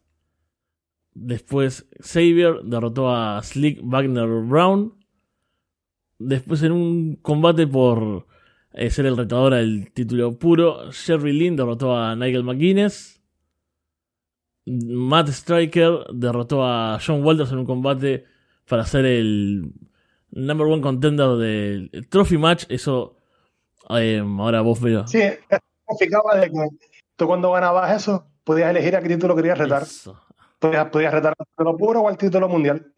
Después 1.12 1.88
Xavier 1.98 2.60
derrotó 2.62 3.10
a 3.10 3.42
Slick 3.42 3.80
Wagner 3.82 4.28
Brown. 4.28 4.94
Después 6.20 6.62
en 6.62 6.70
un 6.70 7.16
combate 7.16 7.66
por 7.66 8.28
eh, 8.72 8.88
ser 8.90 9.06
el 9.06 9.16
retador 9.16 9.52
al 9.52 9.90
título 9.92 10.38
puro, 10.38 10.92
Sherry 10.92 11.32
Lynn 11.32 11.56
derrotó 11.56 11.96
a 11.96 12.14
Nigel 12.14 12.44
McGuinness. 12.44 13.19
Matt 14.70 15.28
Striker 15.28 16.06
derrotó 16.12 16.64
a 16.64 16.98
John 17.04 17.24
Walters 17.24 17.50
en 17.52 17.58
un 17.58 17.66
combate 17.66 18.24
para 18.68 18.84
ser 18.84 19.04
el 19.04 19.72
number 20.30 20.66
one 20.66 20.80
contender 20.80 21.28
del 21.36 22.06
Trophy 22.08 22.38
Match. 22.38 22.64
Eso, 22.68 23.16
eh, 23.90 24.22
ahora 24.38 24.60
vos 24.60 24.80
veo. 24.80 25.06
Sí, 25.08 25.22
significaba 25.88 26.36
de 26.36 26.50
que 26.50 26.68
tú 27.16 27.26
cuando 27.26 27.50
ganabas 27.52 28.00
eso 28.00 28.26
podías 28.44 28.70
elegir 28.70 28.94
a 28.94 29.02
qué 29.02 29.08
título 29.08 29.34
querías 29.34 29.58
retar. 29.58 29.84
Podías, 30.58 30.86
podías, 30.90 31.12
retar 31.14 31.34
al 31.36 31.46
título 31.46 31.76
puro 31.76 32.00
o 32.02 32.08
al 32.08 32.16
título 32.16 32.48
mundial. 32.48 32.92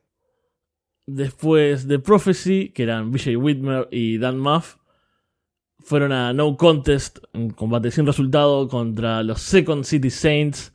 Después 1.07 1.89
de 1.89 1.99
Prophecy, 1.99 2.71
que 2.71 2.83
eran 2.83 3.11
BJ 3.11 3.37
Whitmer 3.37 3.89
y 3.91 4.19
Dan 4.19 4.39
Muff, 4.39 4.77
fueron 5.79 6.13
a 6.13 6.33
No 6.33 6.57
Contest, 6.57 7.19
un 7.33 7.51
combate 7.51 7.91
sin 7.91 8.07
resultado 8.07 8.69
contra 8.69 9.23
los 9.23 9.41
Second 9.41 9.85
City 9.85 10.11
Saints 10.11 10.72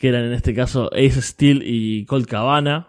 que 0.00 0.08
eran 0.08 0.24
en 0.24 0.32
este 0.32 0.54
caso 0.54 0.88
Ace 0.94 1.20
Steel 1.20 1.62
y 1.62 2.06
Colt 2.06 2.26
Cabana. 2.26 2.88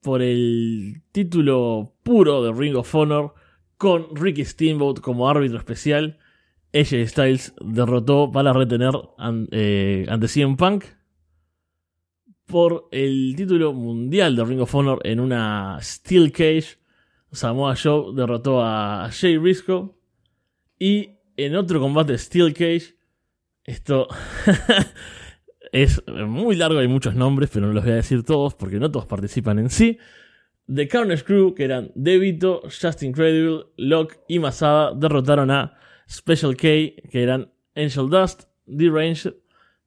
por 0.00 0.20
el 0.20 1.02
título 1.12 1.94
puro 2.02 2.42
de 2.42 2.52
Ring 2.52 2.74
of 2.74 2.92
Honor 2.92 3.34
con 3.76 4.16
Ricky 4.16 4.44
Steamboat 4.44 4.98
como 4.98 5.28
árbitro 5.28 5.58
especial. 5.58 6.18
AJ 6.74 7.06
Styles 7.06 7.54
derrotó 7.60 8.32
para 8.32 8.52
retener 8.52 8.94
eh, 9.52 10.06
ante 10.08 10.26
CM 10.26 10.56
Punk 10.56 10.86
por 12.46 12.88
el 12.90 13.34
título 13.36 13.72
mundial 13.72 14.34
de 14.34 14.44
Ring 14.44 14.62
of 14.62 14.74
Honor 14.74 15.00
en 15.04 15.20
una 15.20 15.78
Steel 15.82 16.32
Cage. 16.32 16.78
Samoa 17.30 17.76
Joe 17.80 18.12
derrotó 18.16 18.60
a 18.60 19.08
Jay 19.12 19.36
Briscoe. 19.36 19.94
Y 20.80 21.10
en 21.36 21.54
otro 21.54 21.78
combate 21.78 22.18
Steel 22.18 22.54
Cage, 22.54 22.96
esto 23.62 24.08
es 25.72 26.02
muy 26.06 26.56
largo, 26.56 26.78
hay 26.78 26.88
muchos 26.88 27.14
nombres, 27.14 27.50
pero 27.52 27.66
no 27.66 27.72
los 27.72 27.84
voy 27.84 27.92
a 27.92 27.96
decir 27.96 28.22
todos 28.24 28.54
porque 28.54 28.78
no 28.78 28.90
todos 28.90 29.06
participan 29.06 29.58
en 29.58 29.70
sí. 29.70 29.98
The 30.72 30.86
Carnage 30.86 31.24
Crew, 31.24 31.54
que 31.54 31.64
eran 31.64 31.90
Devito, 31.94 32.62
Just 32.62 33.02
Incredible, 33.02 33.66
Locke 33.76 34.20
y 34.28 34.38
Masada, 34.38 34.94
derrotaron 34.94 35.50
a 35.50 35.76
Special 36.08 36.56
K, 36.56 36.62
que 37.10 37.22
eran 37.22 37.52
Angel 37.74 38.08
Dust, 38.08 38.44
D-Range, 38.66 39.34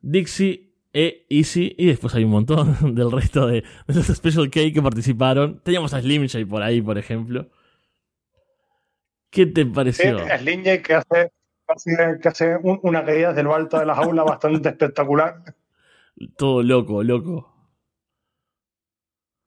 Dixie 0.02 0.74
e 0.92 1.26
Easy. 1.30 1.74
Y 1.78 1.88
después 1.88 2.14
hay 2.16 2.26
un 2.26 2.32
montón 2.32 2.76
del 2.96 3.12
resto 3.12 3.48
de, 3.48 3.64
los 3.88 4.06
Special 4.08 4.50
K 4.50 4.60
que 4.74 4.82
participaron. 4.82 5.62
Teníamos 5.64 5.94
a 5.94 6.02
Slim 6.02 6.28
J 6.28 6.46
por 6.48 6.62
ahí, 6.62 6.82
por 6.82 6.98
ejemplo. 6.98 7.50
¿Qué 9.30 9.46
te 9.46 9.66
pareció? 9.66 10.20
Slim 10.38 10.64
J 10.64 10.82
que 10.82 10.94
hace, 10.96 11.32
que 12.22 12.28
hace 12.28 12.58
una 12.62 13.06
caída 13.06 13.34
del 13.34 13.48
alto 13.48 13.80
de 13.80 13.86
la 13.86 13.96
jaula 13.96 14.24
bastante 14.24 14.70
espectacular. 14.70 15.44
Todo 16.38 16.64
loco, 16.64 17.04
loco. 17.04 17.50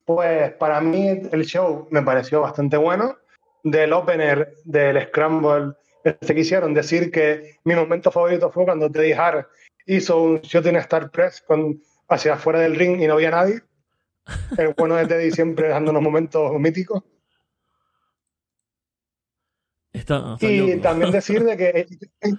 Pues 0.04 0.52
para 0.52 0.80
mí 0.80 1.08
el 1.08 1.44
show 1.44 1.88
me 1.90 2.02
pareció 2.02 2.40
bastante 2.40 2.76
bueno. 2.76 3.16
Del 3.64 3.92
opener, 3.92 4.54
del 4.64 5.08
Scramble, 5.08 5.74
este 6.04 6.34
que 6.34 6.40
hicieron, 6.40 6.72
decir 6.72 7.10
que 7.10 7.58
mi 7.64 7.74
momento 7.74 8.12
favorito 8.12 8.50
fue 8.52 8.64
cuando 8.64 8.90
Teddy 8.90 9.12
Hart 9.12 9.48
hizo 9.86 10.22
un 10.22 10.40
Shooting 10.40 10.76
Star 10.76 11.10
Press 11.10 11.42
con, 11.42 11.82
hacia 12.08 12.34
afuera 12.34 12.60
del 12.60 12.76
ring 12.76 13.00
y 13.00 13.06
no 13.08 13.14
había 13.14 13.32
nadie. 13.32 13.62
El 14.56 14.74
bueno 14.74 14.94
de 14.96 15.06
Teddy 15.06 15.32
siempre 15.32 15.68
dando 15.68 15.90
unos 15.90 16.02
momentos 16.02 16.52
míticos. 16.52 17.02
y 19.92 20.76
también 20.80 21.10
decir 21.10 21.42
de 21.42 21.56
que 21.56 21.86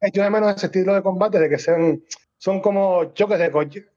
hecho 0.00 0.22
de 0.22 0.30
menos 0.30 0.56
ese 0.56 0.66
estilo 0.66 0.94
de 0.94 1.02
combate, 1.02 1.38
de 1.38 1.48
que 1.48 1.58
sean, 1.58 2.02
son 2.46 2.60
como 2.60 3.12
choques 3.12 3.40
de 3.40 3.50
coche, 3.50 3.88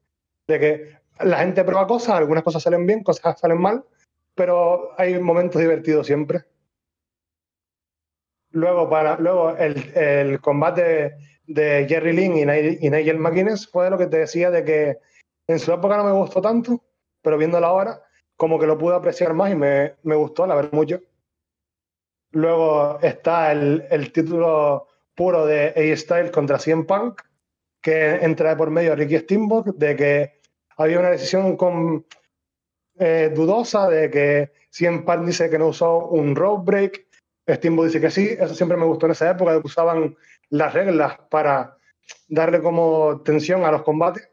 de 0.48 0.60
que 0.60 0.98
la 1.20 1.38
gente 1.38 1.64
prueba 1.64 1.86
cosas, 1.86 2.16
algunas 2.16 2.44
cosas 2.44 2.64
salen 2.64 2.84
bien, 2.88 3.04
cosas 3.04 3.40
salen 3.40 3.62
mal, 3.62 3.86
pero 4.34 5.00
hay 5.00 5.20
momentos 5.20 5.62
divertidos 5.62 6.08
siempre. 6.08 6.46
Luego, 8.50 8.90
para, 8.90 9.20
luego 9.20 9.56
el, 9.56 10.42
combate 10.42 11.16
de 11.46 11.86
Jerry 11.88 12.12
Lynn 12.12 12.38
y, 12.38 12.90
Nigel 12.90 13.20
McGuinness 13.20 13.70
fue 13.70 13.92
lo 13.92 14.00
que 14.00 14.08
te 14.08 14.18
decía 14.18 14.50
de 14.50 14.64
que 14.64 14.98
en 15.46 15.60
su 15.60 15.72
época 15.72 15.98
no 15.98 16.06
me 16.06 16.14
gustó 16.14 16.42
tanto, 16.42 16.84
pero 17.22 17.38
viéndolo 17.38 17.68
ahora, 17.68 18.02
como 18.36 18.58
que 18.58 18.66
lo 18.66 18.80
pude 18.80 18.96
apreciar 18.96 19.36
más 19.36 19.52
y 19.52 19.56
me, 19.56 19.94
gustó, 20.02 20.48
la 20.48 20.56
verdad, 20.56 20.72
mucho. 20.72 21.00
Luego 22.32 22.98
está 23.04 23.52
el, 23.52 23.86
el 23.92 24.12
título 24.12 24.88
puro 25.14 25.46
de 25.46 25.68
A-Style 25.94 26.32
contra 26.32 26.58
CM 26.58 26.86
Punk, 26.86 27.29
que 27.82 28.16
entra 28.16 28.56
por 28.58 28.70
medio 28.70 28.96
Ricky 28.96 29.20
Steamboat, 29.20 29.68
de 29.76 29.96
que 29.96 30.40
había 30.78 31.00
una 31.00 31.12
decisión 31.12 31.56
con, 31.58 32.06
eh, 32.98 33.32
dudosa 33.34 33.88
de 33.90 34.10
que 34.10 34.52
CM 34.70 35.04
Punk 35.04 35.26
dice 35.26 35.50
que 35.50 35.58
no 35.58 35.68
usó 35.68 36.08
un 36.08 36.36
road 36.36 36.64
break, 36.64 37.08
Steamboat 37.48 37.88
dice 37.88 38.02
que 38.02 38.12
sí, 38.12 38.38
eso 38.40 38.54
siempre 38.54 38.78
me 38.78 38.86
gustó 38.86 39.06
en 39.06 39.14
esa 39.14 39.32
época, 39.32 39.54
que 39.54 39.68
usaban 39.68 40.16
las 40.50 40.74
reglas 40.74 41.18
para 41.30 41.78
darle 42.28 42.62
como 42.62 43.22
tensión 43.22 43.66
a 43.66 43.72
los 43.72 43.84
combates. 43.84 44.30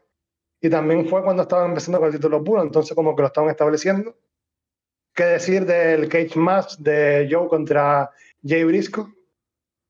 Y 0.59 0.69
también 0.69 1.07
fue 1.07 1.23
cuando 1.23 1.43
estaban 1.43 1.69
empezando 1.69 1.99
con 1.99 2.07
el 2.07 2.15
título 2.15 2.43
puro, 2.43 2.61
entonces 2.61 2.95
como 2.95 3.15
que 3.15 3.21
lo 3.21 3.27
estaban 3.27 3.49
estableciendo. 3.49 4.15
¿Qué 5.13 5.23
decir 5.23 5.65
del 5.65 6.09
cage 6.09 6.37
match 6.37 6.75
de 6.77 7.27
Joe 7.29 7.47
contra 7.47 8.11
Jay 8.43 8.63
Briscoe? 8.63 9.07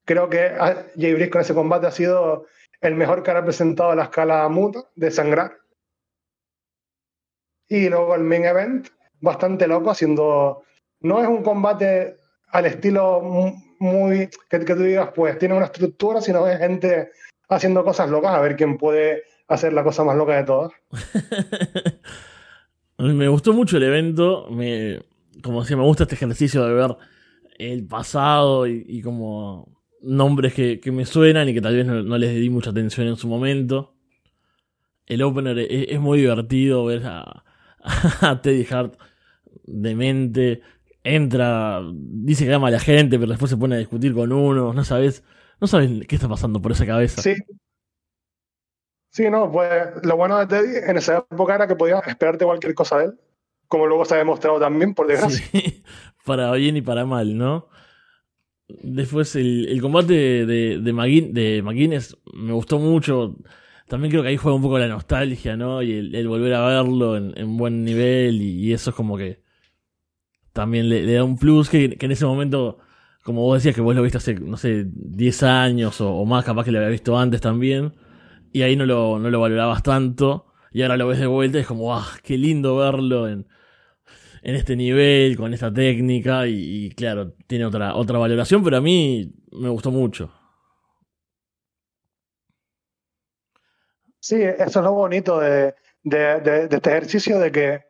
Creo 0.06 0.30
que 0.30 0.40
ah, 0.40 0.86
Jay 0.96 1.14
Briscoe 1.14 1.40
en 1.40 1.42
ese 1.42 1.54
combate 1.54 1.88
ha 1.88 1.92
sido 1.92 2.46
el 2.82 2.96
mejor 2.96 3.24
que 3.24 3.32
ha 3.32 3.36
representado 3.36 3.96
la 3.96 4.04
escala 4.04 4.48
muta 4.50 4.84
de 4.96 5.12
sangrar. 5.12 5.58
Y 7.68 7.90
luego 7.90 8.16
el 8.16 8.24
main 8.24 8.46
event, 8.46 8.88
bastante 9.20 9.68
loco, 9.68 9.90
haciendo. 9.90 10.64
No 11.02 11.22
es 11.22 11.28
un 11.28 11.44
combate 11.44 12.18
al 12.52 12.66
estilo 12.66 13.22
muy. 13.80 14.30
que, 14.50 14.60
tú 14.60 14.76
digas, 14.84 15.10
pues 15.16 15.38
tiene 15.38 15.56
una 15.56 15.66
estructura, 15.66 16.22
sino 16.22 16.48
es 16.48 16.58
gente 16.60 17.12
haciendo 17.50 17.84
cosas 17.84 18.10
locas, 18.10 18.34
a 18.34 18.42
ver 18.42 18.56
quién 18.56 18.78
puede 18.78 19.24
hacer 19.48 19.74
la 19.74 19.84
cosa 19.84 20.04
más 20.04 20.16
loca 20.16 20.36
de 20.36 20.44
todas. 20.44 20.72
me 22.98 23.28
gustó 23.28 23.54
mucho 23.54 23.78
el 23.78 23.84
evento. 23.84 24.50
Me, 24.50 25.02
como 25.44 25.62
decía, 25.62 25.78
me 25.78 25.84
gusta 25.84 26.04
este 26.04 26.16
ejercicio 26.16 26.66
de 26.66 26.74
ver 26.74 26.98
el 27.58 27.88
pasado 27.88 28.68
y, 28.68 29.02
como 29.02 29.77
nombres 30.02 30.54
que, 30.54 30.80
me 30.92 31.06
suenan 31.06 31.50
y 31.50 31.54
que 31.54 31.62
tal 31.62 31.76
vez 31.76 31.86
no 31.86 32.18
les 32.18 32.36
di 32.36 32.50
mucha 32.50 32.70
atención 32.70 33.08
en 33.08 33.16
su 33.16 33.28
momento. 33.28 33.96
El 35.06 35.22
opener 35.24 35.58
es 35.60 36.00
muy 36.00 36.20
divertido 36.20 36.86
ver 36.86 37.06
a, 37.06 37.44
a 38.22 38.42
Teddy 38.42 38.66
Hart 38.70 38.98
demente, 39.64 40.62
entra, 41.04 41.82
dice 41.94 42.46
que 42.46 42.54
ama 42.54 42.70
a 42.70 42.72
la 42.72 42.80
gente, 42.80 43.18
pero 43.18 43.30
después 43.30 43.50
se 43.50 43.58
pone 43.58 43.76
a 43.76 43.80
discutir 43.80 44.14
con 44.14 44.32
uno, 44.32 44.74
no 44.74 44.84
sabes, 44.84 45.24
no 45.60 45.68
sabes 45.68 45.90
qué 46.08 46.16
está 46.16 46.28
pasando 46.28 46.62
por 46.62 46.72
esa 46.72 46.86
cabeza. 46.86 47.22
Sí. 47.22 47.36
Sí, 49.10 49.30
no, 49.30 49.52
pues 49.52 49.72
lo 50.04 50.16
bueno 50.16 50.38
de 50.38 50.48
Teddy 50.48 50.90
en 50.90 50.98
esa 50.98 51.26
época 51.32 51.56
era 51.56 51.68
que 51.68 51.76
podías 51.76 52.06
esperarte 52.08 52.46
cualquier 52.46 52.76
cosa 52.76 53.00
de 53.00 53.06
él, 53.06 53.20
como 53.68 53.88
luego 53.88 54.06
se 54.06 54.16
ha 54.16 54.18
demostrado 54.18 54.60
también, 54.60 54.94
por 54.94 55.08
desgracia. 55.08 55.46
Sí, 55.52 55.84
para 56.26 56.52
bien 56.52 56.78
y 56.78 56.82
para 56.82 57.06
mal, 57.06 57.38
¿no? 57.38 57.70
Después 58.68 59.36
el, 59.36 59.80
combate 59.82 60.14
de, 60.14 60.46
de, 60.46 60.80
de, 60.80 61.62
McGuinness 61.62 62.18
me 62.34 62.52
gustó 62.52 62.80
mucho 62.80 63.38
también 63.88 64.12
creo 64.12 64.24
que 64.24 64.30
ahí 64.30 64.38
juega 64.38 64.56
un 64.56 64.62
poco 64.62 64.80
la 64.80 64.88
nostalgia, 64.88 65.56
¿no? 65.56 65.82
Y 65.82 65.94
el, 65.94 66.28
volver 66.28 66.54
a 66.54 66.66
verlo 66.66 67.16
en, 67.18 67.58
buen 67.58 67.84
nivel 67.86 68.42
y, 68.42 68.74
eso 68.74 68.90
es 68.90 68.96
como 68.96 69.18
que 69.18 69.42
también 70.54 70.90
le, 70.90 71.12
da 71.14 71.24
un 71.24 71.38
plus 71.38 71.70
que, 71.70 71.98
en 72.00 72.12
ese 72.12 72.26
momento, 72.26 72.80
como 73.24 73.42
vos 73.44 73.58
decías 73.58 73.76
que 73.76 73.82
vos 73.82 73.96
lo 73.96 74.04
viste 74.04 74.18
hace, 74.18 74.36
no 74.36 74.58
sé, 74.58 74.86
10 74.88 75.44
años 75.44 76.02
o, 76.02 76.26
más, 76.26 76.44
capaz 76.46 76.66
que 76.66 76.72
lo 76.72 76.80
había 76.80 76.90
visto 76.90 77.18
antes 77.18 77.42
también, 77.42 77.94
y 78.52 78.64
ahí 78.64 78.76
no 78.76 78.86
lo, 78.86 79.20
no 79.20 79.30
lo 79.30 79.40
valorabas 79.40 79.84
tanto, 79.84 80.48
y 80.72 80.82
ahora 80.82 80.98
lo 80.98 81.08
ves 81.08 81.20
de 81.20 81.28
vuelta 81.28 81.58
y 81.58 81.62
es 81.62 81.68
como, 81.68 81.96
ah, 81.96 82.08
qué 82.24 82.38
lindo 82.38 82.76
verlo 82.78 83.30
en, 83.30 83.48
en 84.42 84.56
este 84.56 84.76
nivel, 84.76 85.38
con 85.38 85.54
esta 85.54 85.74
técnica, 85.74 86.48
y, 86.48 86.86
y 86.86 86.90
claro, 86.92 87.34
tiene 87.48 87.66
otra, 87.66 87.96
otra 87.96 88.18
valoración, 88.18 88.64
pero 88.64 88.78
a 88.78 88.82
mí 88.82 89.34
me 89.52 89.70
gustó 89.70 89.92
mucho. 89.92 90.32
Sí, 94.28 94.42
eso 94.42 94.80
es 94.80 94.84
lo 94.84 94.92
bonito 94.92 95.40
de, 95.40 95.74
este 96.04 96.90
ejercicio, 96.90 97.40
de 97.40 97.50
que 97.50 97.86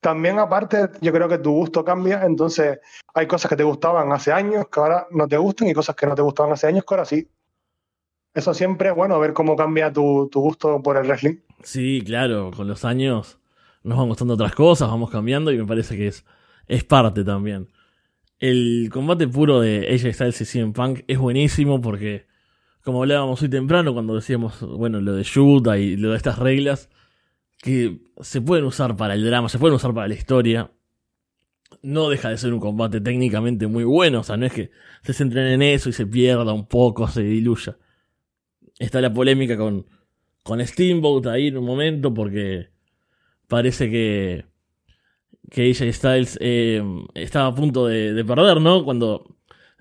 también 0.00 0.38
aparte 0.38 0.88
yo 1.00 1.12
creo 1.12 1.28
que 1.28 1.38
tu 1.38 1.50
gusto 1.50 1.84
cambia, 1.84 2.24
entonces 2.24 2.78
hay 3.12 3.26
cosas 3.26 3.48
que 3.48 3.56
te 3.56 3.64
gustaban 3.64 4.12
hace 4.12 4.30
años 4.30 4.68
que 4.68 4.78
ahora 4.78 5.08
no 5.10 5.26
te 5.26 5.36
gustan 5.36 5.66
y 5.66 5.74
cosas 5.74 5.96
que 5.96 6.06
no 6.06 6.14
te 6.14 6.22
gustaban 6.22 6.52
hace 6.52 6.68
años 6.68 6.84
que 6.84 6.94
ahora 6.94 7.04
sí. 7.04 7.28
Eso 8.32 8.54
siempre 8.54 8.90
es 8.90 8.94
bueno, 8.94 9.18
ver 9.18 9.32
cómo 9.32 9.56
cambia 9.56 9.92
tu, 9.92 10.28
tu 10.30 10.40
gusto 10.40 10.80
por 10.80 10.96
el 10.96 11.08
wrestling. 11.08 11.38
Sí, 11.64 12.02
claro, 12.06 12.52
con 12.56 12.68
los 12.68 12.84
años 12.84 13.39
nos 13.82 13.98
van 13.98 14.08
gustando 14.08 14.34
otras 14.34 14.54
cosas, 14.54 14.88
vamos 14.88 15.10
cambiando 15.10 15.52
y 15.52 15.58
me 15.58 15.66
parece 15.66 15.96
que 15.96 16.08
es, 16.08 16.24
es 16.66 16.84
parte 16.84 17.24
también. 17.24 17.68
El 18.38 18.88
combate 18.92 19.28
puro 19.28 19.60
de 19.60 19.88
AJ 19.88 20.14
Styles 20.14 20.40
y 20.40 20.44
CM 20.44 20.72
Punk 20.72 21.00
es 21.06 21.18
buenísimo 21.18 21.80
porque 21.80 22.26
como 22.82 23.02
hablábamos 23.02 23.42
hoy 23.42 23.48
temprano 23.48 23.92
cuando 23.92 24.14
decíamos, 24.14 24.60
bueno, 24.60 25.00
lo 25.00 25.14
de 25.14 25.22
Yuta 25.22 25.78
y 25.78 25.96
lo 25.96 26.10
de 26.10 26.16
estas 26.16 26.38
reglas, 26.38 26.88
que 27.58 28.00
se 28.20 28.40
pueden 28.40 28.64
usar 28.64 28.96
para 28.96 29.14
el 29.14 29.24
drama, 29.24 29.48
se 29.48 29.58
pueden 29.58 29.76
usar 29.76 29.92
para 29.92 30.08
la 30.08 30.14
historia. 30.14 30.70
No 31.82 32.08
deja 32.08 32.30
de 32.30 32.38
ser 32.38 32.52
un 32.52 32.60
combate 32.60 33.00
técnicamente 33.00 33.66
muy 33.66 33.84
bueno, 33.84 34.20
o 34.20 34.22
sea, 34.22 34.36
no 34.36 34.46
es 34.46 34.52
que 34.52 34.70
se 35.02 35.12
centren 35.12 35.46
en 35.46 35.62
eso 35.62 35.90
y 35.90 35.92
se 35.92 36.06
pierda 36.06 36.52
un 36.52 36.66
poco, 36.66 37.06
se 37.08 37.22
diluya. 37.22 37.76
Está 38.78 39.00
la 39.00 39.12
polémica 39.12 39.56
con, 39.56 39.86
con 40.42 40.66
Steamboat 40.66 41.26
ahí 41.26 41.48
en 41.48 41.58
un 41.58 41.66
momento 41.66 42.12
porque 42.12 42.69
parece 43.50 43.90
que, 43.90 44.46
que 45.50 45.70
AJ 45.70 45.92
Styles 45.92 46.38
eh, 46.40 46.82
estaba 47.14 47.48
a 47.48 47.54
punto 47.54 47.86
de, 47.86 48.14
de 48.14 48.24
perder, 48.24 48.62
¿no? 48.62 48.82
Cuando 48.84 49.36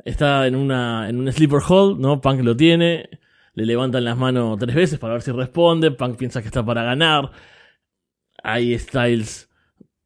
Está 0.06 0.48
en, 0.48 0.56
una, 0.56 1.10
en 1.10 1.20
un 1.20 1.32
sleeper 1.32 1.60
hold, 1.68 2.00
¿no? 2.00 2.22
Punk 2.22 2.42
lo 2.42 2.56
tiene. 2.56 3.10
Le 3.54 3.66
levantan 3.66 4.06
las 4.06 4.18
manos 4.18 4.58
tres 4.60 4.76
veces 4.76 5.00
para 5.00 5.14
ver 5.14 5.22
si 5.22 5.32
responde. 5.32 5.92
Punk 5.92 6.18
piensa 6.18 6.42
que 6.42 6.48
está 6.48 6.66
para 6.66 6.84
ganar. 6.84 7.32
Ahí 8.42 8.78
Styles 8.78 9.50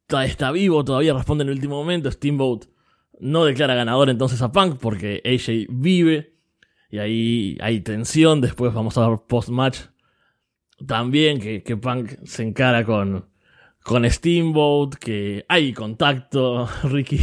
está, 0.01 0.25
está 0.25 0.51
vivo, 0.51 0.83
todavía 0.83 1.13
responde 1.13 1.43
en 1.43 1.49
el 1.49 1.55
último 1.55 1.75
momento. 1.75 2.11
Steamboat 2.11 2.65
no 3.19 3.45
declara 3.45 3.75
ganador 3.75 4.09
entonces 4.09 4.41
a 4.41 4.51
Punk 4.51 4.77
porque 4.79 5.21
AJ 5.23 5.67
vive. 5.69 6.33
Y 6.89 6.97
ahí 6.97 7.57
hay 7.61 7.81
tensión. 7.81 8.41
Después 8.41 8.73
vamos 8.73 8.97
a 8.97 9.07
ver 9.07 9.19
post-match 9.27 9.79
también 10.87 11.39
que, 11.39 11.63
que 11.63 11.77
Punk 11.77 12.13
se 12.23 12.43
encara 12.43 12.83
con, 12.83 13.29
con 13.83 14.09
Steamboat, 14.09 14.95
que 14.95 15.45
hay 15.47 15.73
contacto. 15.73 16.67
Ricky 16.83 17.19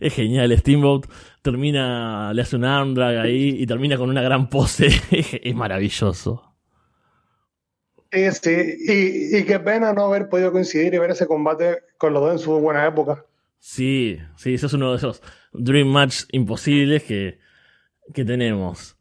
es 0.00 0.14
genial. 0.14 0.56
Steamboat 0.56 1.06
termina, 1.42 2.32
le 2.34 2.42
hace 2.42 2.56
un 2.56 2.64
arm 2.64 2.94
drag 2.94 3.18
ahí 3.18 3.56
y 3.58 3.66
termina 3.66 3.96
con 3.96 4.10
una 4.10 4.22
gran 4.22 4.48
pose. 4.48 4.88
es 5.42 5.54
maravilloso. 5.54 6.46
Sí, 8.12 8.30
sí, 8.32 8.76
y, 8.88 9.38
y, 9.38 9.44
qué 9.44 9.60
pena 9.60 9.92
no 9.92 10.06
haber 10.06 10.28
podido 10.28 10.50
coincidir 10.50 10.92
y 10.92 10.98
ver 10.98 11.12
ese 11.12 11.28
combate 11.28 11.78
con 11.96 12.12
los 12.12 12.20
dos 12.20 12.32
en 12.32 12.38
su 12.40 12.50
buena 12.58 12.84
época. 12.84 13.24
Sí, 13.60 14.18
sí, 14.36 14.54
eso 14.54 14.66
es 14.66 14.72
uno 14.72 14.90
de 14.90 14.96
esos 14.96 15.22
Dream 15.52 15.86
Match 15.86 16.24
imposibles 16.32 17.04
que, 17.04 17.38
que 18.12 18.24
tenemos. 18.24 18.96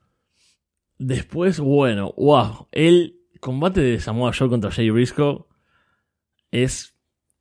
Después, 0.99 1.59
bueno, 1.59 2.13
wow, 2.17 2.67
el 2.71 3.19
combate 3.39 3.81
de 3.81 3.99
Samoa 3.99 4.31
Joe 4.37 4.49
contra 4.49 4.69
Jay 4.69 4.91
Briscoe 4.91 5.48
es, 6.51 6.95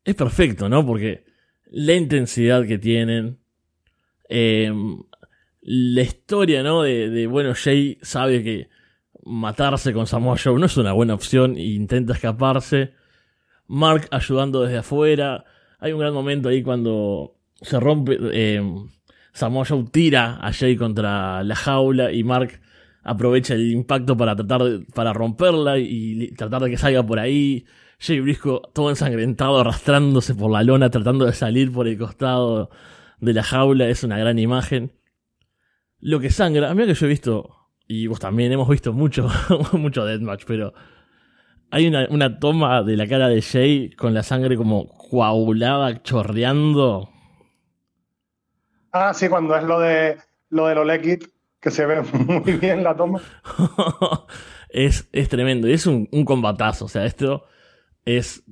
es 0.04 0.14
perfecto, 0.14 0.68
¿no? 0.68 0.84
Porque 0.84 1.24
la 1.70 1.94
intensidad 1.94 2.66
que 2.66 2.78
tienen, 2.78 3.38
eh, 4.28 4.72
la 5.60 6.02
historia, 6.02 6.62
¿no? 6.62 6.82
De, 6.82 7.10
de, 7.10 7.26
bueno, 7.26 7.52
Jay 7.54 7.98
sabe 8.02 8.42
que 8.42 8.68
matarse 9.24 9.92
con 9.92 10.06
Samoa 10.06 10.36
Joe 10.42 10.58
no 10.58 10.66
es 10.66 10.76
una 10.76 10.92
buena 10.92 11.14
opción 11.14 11.56
e 11.56 11.64
intenta 11.64 12.14
escaparse. 12.14 12.94
Mark 13.66 14.08
ayudando 14.10 14.62
desde 14.62 14.78
afuera. 14.78 15.44
Hay 15.78 15.92
un 15.92 16.00
gran 16.00 16.14
momento 16.14 16.48
ahí 16.48 16.62
cuando 16.62 17.36
se 17.60 17.78
rompe. 17.78 18.18
Eh, 18.32 18.62
Samoa 19.32 19.66
Joe 19.66 19.84
tira 19.92 20.38
a 20.40 20.52
Jay 20.52 20.76
contra 20.76 21.44
la 21.44 21.54
jaula 21.54 22.12
y 22.12 22.24
Mark 22.24 22.60
aprovecha 23.02 23.54
el 23.54 23.70
impacto 23.70 24.16
para 24.16 24.34
tratar 24.34 24.62
de, 24.62 24.86
para 24.94 25.12
romperla 25.12 25.78
y 25.78 26.32
tratar 26.36 26.62
de 26.62 26.70
que 26.70 26.78
salga 26.78 27.04
por 27.04 27.18
ahí. 27.18 27.66
Jay 27.98 28.20
Briscoe 28.20 28.62
todo 28.72 28.90
ensangrentado, 28.90 29.58
arrastrándose 29.60 30.34
por 30.34 30.50
la 30.50 30.62
lona, 30.62 30.90
tratando 30.90 31.24
de 31.26 31.32
salir 31.32 31.72
por 31.72 31.88
el 31.88 31.98
costado 31.98 32.70
de 33.20 33.32
la 33.32 33.42
jaula. 33.42 33.88
Es 33.88 34.04
una 34.04 34.18
gran 34.18 34.38
imagen. 34.38 34.92
Lo 35.98 36.20
que 36.20 36.30
sangra, 36.30 36.70
a 36.70 36.74
mí 36.74 36.86
que 36.86 36.94
yo 36.94 37.06
he 37.06 37.08
visto, 37.08 37.70
y 37.88 38.06
vos 38.06 38.20
también 38.20 38.52
hemos 38.52 38.68
visto 38.68 38.92
mucho, 38.92 39.28
mucho 39.72 40.04
Deathmatch, 40.04 40.44
pero 40.46 40.72
hay 41.70 41.88
una, 41.88 42.06
una, 42.08 42.38
toma 42.38 42.82
de 42.82 42.96
la 42.96 43.08
cara 43.08 43.28
de 43.28 43.42
Jay 43.42 43.90
con 43.90 44.14
la 44.14 44.22
sangre 44.22 44.56
como 44.56 44.86
coagulada, 44.88 46.00
chorreando. 46.02 47.10
Ah, 48.92 49.12
sí, 49.12 49.28
cuando 49.28 49.56
es 49.56 49.64
lo 49.64 49.80
de 49.80 50.18
lo 50.50 50.68
de 50.68 50.74
Olekit, 50.74 51.24
que 51.60 51.72
se 51.72 51.84
ve 51.84 52.02
muy 52.12 52.52
bien 52.52 52.84
la 52.84 52.96
toma. 52.96 53.20
es, 54.68 55.08
es 55.10 55.28
tremendo, 55.28 55.66
y 55.68 55.72
es 55.72 55.86
un, 55.86 56.08
un 56.12 56.24
combatazo, 56.24 56.84
o 56.84 56.88
sea, 56.88 57.04
esto 57.04 57.44
es 58.16 58.42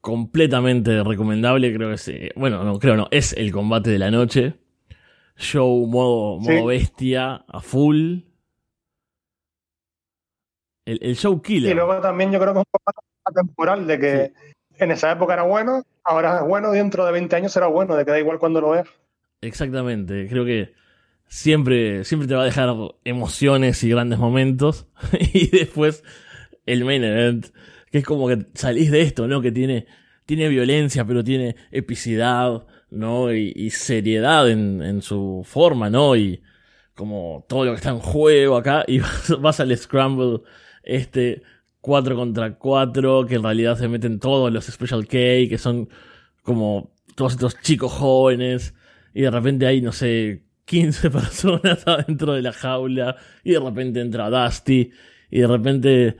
completamente 0.00 1.02
recomendable, 1.04 1.74
creo 1.74 1.88
que 1.88 1.94
es, 1.96 2.10
bueno, 2.34 2.64
no, 2.64 2.78
creo 2.78 2.96
no, 2.96 3.08
es 3.10 3.34
el 3.34 3.52
combate 3.52 3.90
de 3.90 3.98
la 3.98 4.10
noche. 4.10 4.54
Show 5.36 5.86
modo, 5.86 6.40
modo 6.40 6.66
bestia 6.66 7.44
a 7.46 7.60
full. 7.60 8.20
El, 10.86 10.98
el, 11.02 11.14
show 11.14 11.42
killer. 11.42 11.72
Y 11.72 11.74
luego 11.74 12.00
también 12.00 12.32
yo 12.32 12.40
creo 12.40 12.54
que 12.54 12.60
es 12.60 12.64
un 12.64 12.72
combate 12.72 13.02
temporal 13.34 13.86
de 13.86 13.98
que 13.98 14.32
sí. 14.34 14.76
en 14.78 14.90
esa 14.92 15.12
época 15.12 15.34
era 15.34 15.42
bueno, 15.42 15.82
ahora 16.02 16.38
es 16.38 16.46
bueno, 16.48 16.70
dentro 16.70 17.04
de 17.04 17.12
20 17.12 17.36
años 17.36 17.52
será 17.52 17.66
bueno, 17.66 17.94
de 17.94 18.06
que 18.06 18.10
da 18.10 18.18
igual 18.18 18.38
cuando 18.38 18.62
lo 18.62 18.70
veas. 18.70 18.88
Exactamente, 19.42 20.26
creo 20.28 20.46
que 20.46 20.72
siempre, 21.26 22.04
siempre 22.04 22.26
te 22.26 22.34
va 22.34 22.42
a 22.42 22.46
dejar 22.46 22.74
emociones 23.04 23.84
y 23.84 23.90
grandes 23.90 24.18
momentos. 24.18 24.86
y 25.34 25.50
después 25.50 26.02
el 26.64 26.86
main 26.86 27.04
event, 27.04 27.48
que 27.90 27.98
es 27.98 28.04
como 28.04 28.28
que 28.28 28.46
salís 28.54 28.90
de 28.90 29.02
esto, 29.02 29.26
¿no? 29.28 29.40
Que 29.40 29.52
tiene, 29.52 29.86
tiene 30.26 30.48
violencia, 30.48 31.04
pero 31.04 31.24
tiene 31.24 31.56
epicidad, 31.70 32.66
¿no? 32.90 33.32
Y, 33.32 33.52
y 33.54 33.70
seriedad 33.70 34.48
en, 34.50 34.82
en, 34.82 35.02
su 35.02 35.42
forma, 35.44 35.90
¿no? 35.90 36.16
Y 36.16 36.42
como 36.94 37.46
todo 37.48 37.64
lo 37.64 37.72
que 37.72 37.76
está 37.76 37.90
en 37.90 38.00
juego 38.00 38.56
acá, 38.56 38.84
y 38.86 38.98
vas, 39.00 39.40
vas 39.40 39.60
al 39.60 39.76
Scramble, 39.76 40.40
este 40.82 41.42
4 41.80 42.16
contra 42.16 42.54
4, 42.58 43.26
que 43.26 43.36
en 43.36 43.42
realidad 43.42 43.78
se 43.78 43.88
meten 43.88 44.18
todos 44.18 44.52
los 44.52 44.66
Special 44.66 45.06
K, 45.06 45.12
que 45.48 45.58
son 45.58 45.88
como 46.42 46.94
todos 47.14 47.32
estos 47.32 47.60
chicos 47.60 47.92
jóvenes, 47.92 48.74
y 49.14 49.22
de 49.22 49.30
repente 49.30 49.66
hay, 49.66 49.80
no 49.80 49.92
sé, 49.92 50.44
15 50.66 51.10
personas 51.10 51.86
adentro 51.86 52.34
de 52.34 52.42
la 52.42 52.52
jaula, 52.52 53.16
y 53.44 53.52
de 53.52 53.60
repente 53.60 54.00
entra 54.00 54.30
Dusty, 54.30 54.90
y 55.30 55.40
de 55.40 55.46
repente 55.46 56.16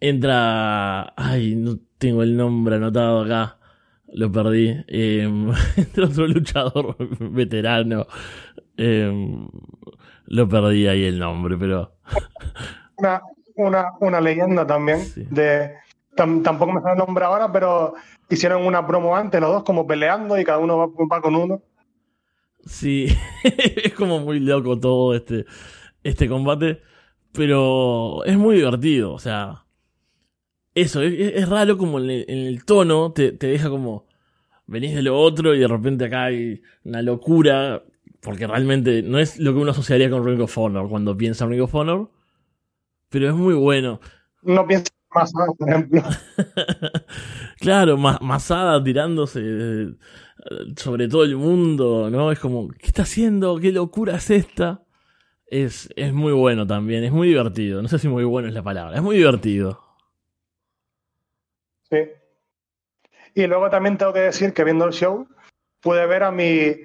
entra... 0.00 1.12
Ay, 1.16 1.54
no 1.54 1.78
tengo 1.98 2.22
el 2.22 2.36
nombre 2.36 2.76
anotado 2.76 3.22
acá. 3.22 3.58
Lo 4.12 4.32
perdí. 4.32 4.76
Eh, 4.88 5.22
entra 5.76 6.06
otro 6.06 6.26
luchador 6.26 6.96
veterano. 7.30 8.06
Eh, 8.76 9.46
lo 10.26 10.48
perdí 10.48 10.86
ahí 10.86 11.04
el 11.04 11.18
nombre, 11.18 11.56
pero... 11.58 11.96
Una, 12.96 13.22
una, 13.56 13.92
una 14.00 14.20
leyenda 14.20 14.66
también. 14.66 15.00
Sí. 15.00 15.26
De, 15.30 15.72
tam, 16.14 16.42
tampoco 16.42 16.72
me 16.72 16.82
sale 16.82 16.92
el 16.92 16.98
nombre 16.98 17.24
ahora, 17.24 17.50
pero 17.50 17.94
hicieron 18.28 18.66
una 18.66 18.86
promo 18.86 19.16
antes 19.16 19.40
los 19.40 19.50
dos 19.50 19.64
como 19.64 19.86
peleando 19.86 20.38
y 20.38 20.44
cada 20.44 20.58
uno 20.58 20.76
va, 20.76 20.86
va 20.86 21.22
con 21.22 21.34
uno. 21.34 21.62
Sí, 22.64 23.06
es 23.42 23.94
como 23.94 24.20
muy 24.20 24.38
loco 24.38 24.78
todo 24.78 25.14
este, 25.14 25.46
este 26.02 26.28
combate, 26.28 26.82
pero 27.32 28.22
es 28.24 28.36
muy 28.36 28.56
divertido, 28.56 29.14
o 29.14 29.18
sea, 29.18 29.64
eso, 30.74 31.02
es, 31.02 31.14
es 31.34 31.48
raro 31.48 31.76
como 31.76 31.98
en 31.98 32.10
el, 32.10 32.24
en 32.28 32.38
el 32.38 32.64
tono, 32.64 33.12
te, 33.12 33.32
te, 33.32 33.46
deja 33.48 33.68
como, 33.68 34.06
venís 34.66 34.94
de 34.94 35.02
lo 35.02 35.18
otro 35.18 35.54
y 35.54 35.58
de 35.58 35.68
repente 35.68 36.06
acá 36.06 36.24
hay 36.24 36.62
una 36.84 37.02
locura, 37.02 37.82
porque 38.20 38.46
realmente 38.46 39.02
no 39.02 39.18
es 39.18 39.38
lo 39.38 39.52
que 39.52 39.58
uno 39.58 39.70
asociaría 39.72 40.10
con 40.10 40.24
Ring 40.24 40.40
of 40.40 40.58
Honor 40.58 40.88
cuando 40.88 41.16
piensa 41.16 41.44
en 41.44 41.50
Ring 41.50 41.62
of 41.62 41.74
Honor, 41.74 42.10
pero 43.08 43.28
es 43.28 43.34
muy 43.34 43.54
bueno. 43.54 44.00
No 44.42 44.66
piensa 44.66 44.92
Masada, 45.12 45.48
por 45.58 45.68
ejemplo. 45.68 46.02
claro, 47.60 47.96
Masada 47.96 48.82
tirándose 48.82 49.96
sobre 50.76 51.08
todo 51.08 51.24
el 51.24 51.36
mundo, 51.36 52.08
¿no? 52.10 52.32
Es 52.32 52.38
como, 52.38 52.68
¿qué 52.68 52.86
está 52.86 53.02
haciendo? 53.02 53.58
¿Qué 53.58 53.72
locura 53.72 54.16
es 54.16 54.30
esta? 54.30 54.82
Es, 55.46 55.90
es 55.96 56.12
muy 56.12 56.32
bueno 56.32 56.66
también, 56.66 57.04
es 57.04 57.12
muy 57.12 57.28
divertido. 57.28 57.82
No 57.82 57.88
sé 57.88 57.98
si 57.98 58.08
muy 58.08 58.24
bueno 58.24 58.48
es 58.48 58.54
la 58.54 58.62
palabra, 58.62 58.96
es 58.96 59.02
muy 59.02 59.16
divertido. 59.16 59.89
Sí. 61.90 62.08
Y 63.34 63.46
luego 63.46 63.70
también 63.70 63.98
tengo 63.98 64.12
que 64.12 64.20
decir 64.20 64.52
que 64.52 64.64
viendo 64.64 64.84
el 64.84 64.92
show, 64.92 65.26
pude 65.80 66.06
ver 66.06 66.22
a 66.22 66.30
mi 66.30 66.76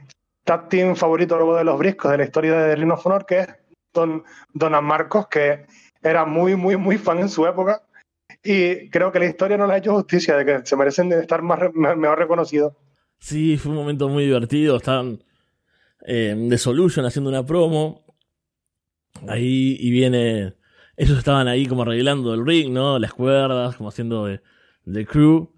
tag 0.43 0.69
team 0.69 0.95
favorito 0.95 1.35
luego 1.37 1.55
de 1.55 1.63
los 1.63 1.77
briscos 1.77 2.11
de 2.11 2.17
la 2.17 2.23
historia 2.23 2.53
de 2.55 2.75
Ring 2.75 2.91
of 2.91 3.05
Honor, 3.05 3.25
que 3.25 3.39
es 3.39 3.47
Don, 3.93 4.23
Don 4.53 4.83
Marcos, 4.83 5.27
que 5.27 5.65
era 6.01 6.25
muy, 6.25 6.55
muy, 6.55 6.77
muy 6.77 6.97
fan 6.97 7.19
en 7.19 7.29
su 7.29 7.45
época. 7.45 7.81
Y 8.43 8.89
creo 8.89 9.11
que 9.11 9.19
la 9.19 9.25
historia 9.25 9.57
no 9.57 9.65
le 9.65 9.73
ha 9.73 9.77
hecho 9.77 9.93
justicia, 9.93 10.37
de 10.37 10.45
que 10.45 10.65
se 10.65 10.75
merecen 10.75 11.11
estar 11.13 11.41
más, 11.41 11.59
mejor 11.73 12.19
reconocidos. 12.19 12.73
Sí, 13.17 13.57
fue 13.57 13.71
un 13.71 13.77
momento 13.77 14.07
muy 14.07 14.25
divertido. 14.25 14.77
Estaban 14.77 15.23
eh, 16.05 16.35
de 16.37 16.57
Solution 16.57 17.05
haciendo 17.05 17.29
una 17.29 17.45
promo. 17.45 18.05
Ahí 19.27 19.77
y 19.79 19.89
viene. 19.89 20.53
Ellos 20.95 21.17
estaban 21.17 21.47
ahí 21.47 21.65
como 21.65 21.81
arreglando 21.81 22.33
el 22.33 22.45
ring, 22.45 22.71
¿no? 22.71 22.99
Las 22.99 23.13
cuerdas, 23.13 23.75
como 23.75 23.89
haciendo 23.89 24.25
de, 24.25 24.41
de 24.85 25.05
crew. 25.05 25.51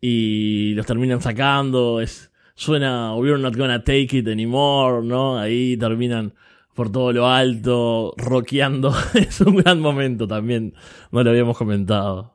Y 0.00 0.74
los 0.74 0.86
terminan 0.86 1.20
sacando. 1.20 2.00
Es, 2.00 2.30
suena 2.54 3.14
We're 3.14 3.38
not 3.38 3.56
gonna 3.56 3.82
take 3.82 4.18
it 4.18 4.28
anymore, 4.28 5.04
¿no? 5.04 5.38
Ahí 5.38 5.76
terminan 5.76 6.34
por 6.74 6.92
todo 6.92 7.12
lo 7.12 7.26
alto, 7.26 8.14
rockeando. 8.16 8.92
es 9.14 9.40
un 9.40 9.56
gran 9.56 9.80
momento 9.80 10.28
también. 10.28 10.74
No 11.10 11.22
lo 11.22 11.30
habíamos 11.30 11.58
comentado. 11.58 12.34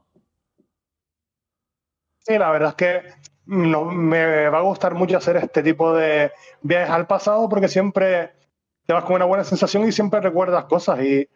Sí, 2.19 2.38
la 2.38 2.51
verdad 2.51 2.69
es 2.69 2.76
que 2.76 3.01
no, 3.45 3.85
me 3.85 4.49
va 4.49 4.60
a 4.60 4.61
gustar 4.61 4.95
mucho 4.95 5.18
hacer 5.18 5.38
este 5.38 5.64
tipo 5.64 5.93
de 5.93 6.31
viajes 6.61 6.89
al 6.89 7.07
pasado 7.07 7.49
porque 7.49 7.68
siempre 7.68 8.31
te 8.85 8.93
vas 8.93 9.03
con 9.03 9.15
una 9.15 9.26
buena 9.26 9.43
sensación 9.43 9.88
y 9.88 9.91
siempre 9.91 10.22
recuerdas 10.22 10.65
cosas 10.65 11.03
y 11.03 11.27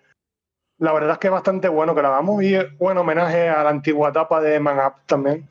la 0.80 0.94
verdad 0.94 1.14
es 1.14 1.18
que 1.18 1.28
es 1.28 1.34
bastante 1.34 1.68
bueno 1.68 1.96
que 1.96 2.02
lo 2.02 2.10
hagamos 2.10 2.44
y 2.44 2.56
buen 2.78 2.98
homenaje 2.98 3.50
a 3.50 3.64
la 3.64 3.70
antigua 3.70 4.10
etapa 4.10 4.42
de 4.42 4.60
Man 4.60 4.78
Up 4.78 4.94
también. 5.06 5.48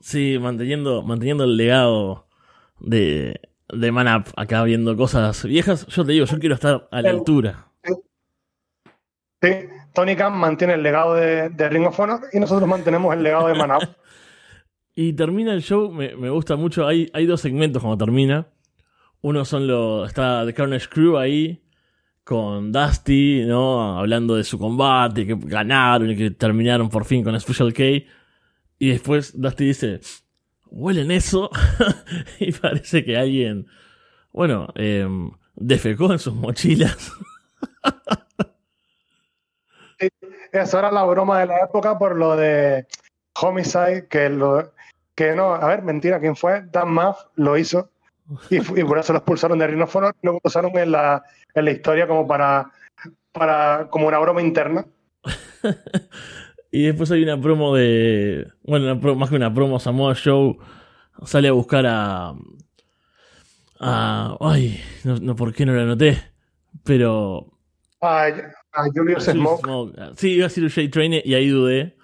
Sí, 0.00 0.38
manteniendo, 0.40 1.02
manteniendo 1.02 1.44
el 1.44 1.56
legado 1.56 2.26
de, 2.80 3.40
de 3.68 3.92
Man 3.92 4.08
Up, 4.08 4.24
acá 4.36 4.62
viendo 4.64 4.96
cosas 4.96 5.44
viejas. 5.44 5.86
Yo 5.86 6.04
te 6.04 6.12
digo, 6.12 6.26
yo 6.26 6.38
quiero 6.38 6.54
estar 6.54 6.88
a 6.90 7.02
la 7.02 7.10
altura. 7.10 7.68
Sí. 7.82 7.94
sí. 9.42 9.50
Tony 9.92 10.16
Khan 10.16 10.36
mantiene 10.36 10.74
el 10.74 10.82
legado 10.82 11.14
de, 11.14 11.50
de, 11.50 11.68
Ring 11.68 11.86
of 11.86 11.98
Honor 12.00 12.20
y 12.32 12.40
nosotros 12.40 12.68
mantenemos 12.68 13.14
el 13.14 13.22
legado 13.22 13.48
de 13.48 13.54
Man 13.54 13.70
Up. 13.72 13.88
Y 14.96 15.14
termina 15.14 15.52
el 15.52 15.60
show, 15.60 15.90
me, 15.90 16.14
me 16.14 16.30
gusta 16.30 16.54
mucho. 16.54 16.86
Hay, 16.86 17.10
hay 17.12 17.26
dos 17.26 17.40
segmentos 17.40 17.82
cuando 17.82 18.04
termina. 18.04 18.46
Uno 19.22 19.44
son 19.44 19.66
los. 19.66 20.06
Está 20.06 20.46
The 20.46 20.54
Carnage 20.54 20.88
Crew 20.88 21.18
ahí. 21.18 21.63
Con 22.24 22.72
Dusty, 22.72 23.44
¿no? 23.44 23.98
Hablando 23.98 24.34
de 24.36 24.44
su 24.44 24.58
combate, 24.58 25.26
que 25.26 25.36
ganaron 25.38 26.10
y 26.10 26.16
que 26.16 26.30
terminaron 26.30 26.88
por 26.88 27.04
fin 27.04 27.22
con 27.22 27.38
Special 27.38 27.72
K. 27.72 27.82
Y 28.78 28.88
después 28.88 29.38
Dusty 29.38 29.66
dice: 29.66 30.00
Huelen 30.66 31.10
eso. 31.10 31.50
y 32.40 32.52
parece 32.52 33.04
que 33.04 33.16
alguien. 33.16 33.66
Bueno, 34.32 34.68
eh, 34.74 35.06
defecó 35.54 36.10
en 36.12 36.18
sus 36.18 36.34
mochilas. 36.34 37.12
Esa 40.52 40.78
era 40.78 40.92
la 40.92 41.04
broma 41.04 41.40
de 41.40 41.46
la 41.46 41.58
época 41.58 41.98
por 41.98 42.16
lo 42.16 42.36
de 42.36 42.86
Homicide, 43.40 44.06
que 44.08 44.28
lo 44.30 44.72
que 45.14 45.34
no, 45.34 45.54
a 45.54 45.66
ver, 45.66 45.82
mentira, 45.82 46.20
¿quién 46.20 46.36
fue? 46.36 46.62
Dan 46.70 46.92
Muff 46.92 47.18
lo 47.36 47.56
hizo 47.56 47.90
y, 48.50 48.60
por 48.60 48.98
eso 48.98 49.12
lo 49.12 49.18
expulsaron 49.18 49.58
de 49.58 49.66
Ring 49.66 49.82
of 49.82 49.94
Honor 49.94 50.14
y 50.22 50.26
lo 50.26 50.40
usaron 50.42 50.76
en 50.76 50.92
la, 50.92 51.22
en 51.54 51.64
la 51.64 51.70
historia 51.70 52.06
como 52.06 52.26
para, 52.26 52.70
para 53.32 53.88
como 53.90 54.08
una 54.08 54.18
broma 54.18 54.42
interna. 54.42 54.86
Y 56.74 56.86
después 56.86 57.08
hay 57.12 57.22
una 57.22 57.40
promo 57.40 57.76
de. 57.76 58.48
Bueno, 58.64 58.98
una 59.00 59.14
más 59.14 59.30
que 59.30 59.36
una 59.36 59.54
promo, 59.54 59.78
Samoa 59.78 60.16
Show 60.16 60.58
sale 61.24 61.46
a 61.46 61.52
buscar 61.52 61.86
a. 61.86 62.34
a 63.78 64.36
ay, 64.40 64.80
no, 65.04 65.16
no, 65.18 65.36
¿por 65.36 65.54
qué 65.54 65.64
no 65.64 65.72
lo 65.72 65.82
anoté? 65.82 66.20
Pero. 66.82 67.60
A, 68.00 68.26
a 68.72 68.84
Julius 68.92 69.22
Smoke. 69.22 69.60
Smoke. 69.60 69.94
Sí, 70.16 70.32
iba 70.32 70.46
a 70.46 70.48
decir 70.48 70.68
Jay 70.68 70.88
Trainer 70.88 71.22
y 71.24 71.34
ahí 71.34 71.48
dudé. 71.48 71.96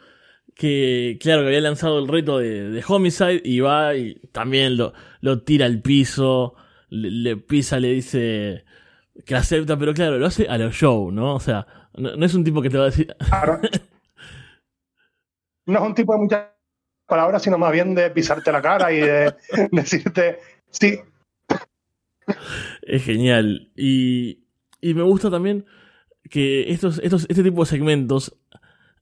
Que, 0.54 1.18
claro, 1.20 1.40
que 1.40 1.48
había 1.48 1.62
lanzado 1.62 1.98
el 1.98 2.06
reto 2.06 2.38
de, 2.38 2.70
de 2.70 2.84
Homicide 2.86 3.42
y 3.44 3.58
va 3.58 3.96
y 3.96 4.20
también 4.30 4.76
lo, 4.76 4.92
lo 5.20 5.42
tira 5.42 5.66
al 5.66 5.82
piso, 5.82 6.54
le, 6.90 7.10
le 7.10 7.36
pisa, 7.36 7.80
le 7.80 7.88
dice 7.88 8.64
que 9.24 9.34
acepta, 9.34 9.78
pero 9.78 9.94
claro, 9.94 10.18
lo 10.18 10.26
hace 10.26 10.48
a 10.48 10.58
los 10.58 10.74
show, 10.74 11.10
¿no? 11.10 11.34
O 11.34 11.40
sea, 11.40 11.66
no, 11.96 12.16
no 12.16 12.26
es 12.26 12.34
un 12.34 12.44
tipo 12.44 12.62
que 12.62 12.70
te 12.70 12.78
va 12.78 12.84
a 12.84 12.90
decir, 12.90 13.14
Claro. 13.28 13.60
No 15.66 15.78
es 15.78 15.84
un 15.84 15.94
tipo 15.94 16.12
de 16.14 16.18
muchas 16.18 16.46
palabras, 17.06 17.42
sino 17.42 17.56
más 17.56 17.70
bien 17.70 17.94
de 17.94 18.10
pisarte 18.10 18.50
la 18.50 18.60
cara 18.60 18.92
y 18.92 19.00
de 19.00 19.34
decirte, 19.70 20.38
sí, 20.70 20.98
Es 22.82 23.04
genial. 23.04 23.70
Y, 23.76 24.44
y 24.80 24.94
me 24.94 25.02
gusta 25.02 25.30
también 25.30 25.66
que 26.28 26.70
estos, 26.72 27.00
estos, 27.02 27.26
este 27.28 27.42
tipo 27.42 27.62
de 27.62 27.70
segmentos 27.70 28.36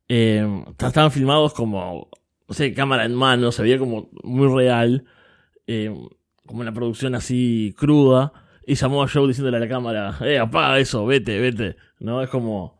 eh, 0.09 0.65
estaban 0.79 1.11
filmados 1.11 1.55
como, 1.55 2.09
no 2.47 2.55
sé, 2.55 2.73
cámara 2.75 3.05
en 3.05 3.15
mano, 3.15 3.53
se 3.53 3.63
veía 3.63 3.79
como 3.79 4.11
muy 4.23 4.49
real, 4.49 5.05
eh, 5.67 5.95
como 6.47 6.61
una 6.61 6.73
producción 6.73 7.15
así 7.15 7.75
cruda. 7.79 8.33
Y 8.69 8.75
llamó 8.75 9.03
a 9.03 9.09
Joe 9.09 9.27
diciéndole 9.27 9.57
a 9.57 9.61
la 9.61 9.69
cámara, 9.69 10.19
eh, 10.21 10.39
apaga 10.39 10.79
eso, 10.79 11.07
vete, 11.07 11.41
vete. 11.41 11.77
¿No? 12.01 12.23
Es 12.23 12.29
como... 12.29 12.79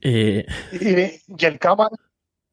Eh, 0.00 0.44
y, 0.72 0.88
y 0.88 1.46
el 1.46 1.60
cámara. 1.60 1.90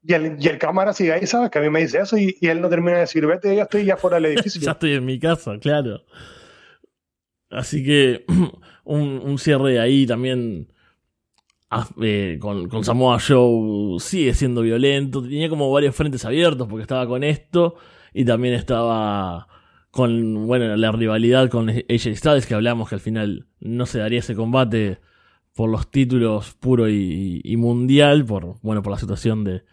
Y 0.03 0.13
el, 0.13 0.37
y 0.39 0.47
el 0.49 0.59
cámara 0.59 0.93
sigue 0.93 1.13
ahí, 1.13 1.25
¿sabes? 1.25 1.49
Que 1.49 1.57
a 1.57 1.61
mí 1.63 1.69
me 1.71 1.79
dice 1.81 1.97
eso 1.97 2.15
y, 2.15 2.37
y 2.39 2.47
él 2.47 2.61
no 2.61 2.69
termina 2.69 2.93
de 2.93 2.99
decir, 2.99 3.25
vete, 3.25 3.55
ya 3.55 3.63
estoy 3.63 3.85
ya 3.85 3.97
fuera 3.97 4.17
del 4.17 4.25
edificio. 4.33 4.61
ya 4.61 4.73
estoy 4.73 4.93
en 4.93 5.05
mi 5.05 5.17
casa, 5.17 5.57
claro. 5.57 6.03
Así 7.49 7.83
que 7.83 8.23
un, 8.83 9.19
un 9.25 9.39
cierre 9.39 9.79
ahí 9.79 10.05
también 10.05 10.71
ah, 11.71 11.89
eh, 12.03 12.37
con, 12.39 12.69
con 12.69 12.83
Samoa 12.83 13.17
Joe 13.19 13.99
sigue 13.99 14.35
siendo 14.35 14.61
violento. 14.61 15.23
Tenía 15.23 15.49
como 15.49 15.71
varios 15.71 15.95
frentes 15.95 16.23
abiertos 16.23 16.67
porque 16.67 16.83
estaba 16.83 17.07
con 17.07 17.23
esto 17.23 17.77
y 18.13 18.25
también 18.25 18.53
estaba 18.53 19.47
con 19.91 20.45
bueno 20.47 20.75
la 20.75 20.91
rivalidad 20.91 21.49
con 21.49 21.69
AJ 21.69 22.15
Styles 22.15 22.45
que 22.45 22.53
hablamos 22.53 22.89
que 22.89 22.95
al 22.95 23.01
final 23.01 23.47
no 23.59 23.85
se 23.85 23.99
daría 23.99 24.19
ese 24.19 24.35
combate 24.35 24.99
por 25.55 25.69
los 25.69 25.89
títulos 25.89 26.53
puro 26.53 26.87
y, 26.89 27.41
mundial 27.57 28.23
por 28.25 28.59
bueno 28.61 28.81
por 28.83 28.91
la 28.91 28.99
situación 28.99 29.43
de, 29.43 29.63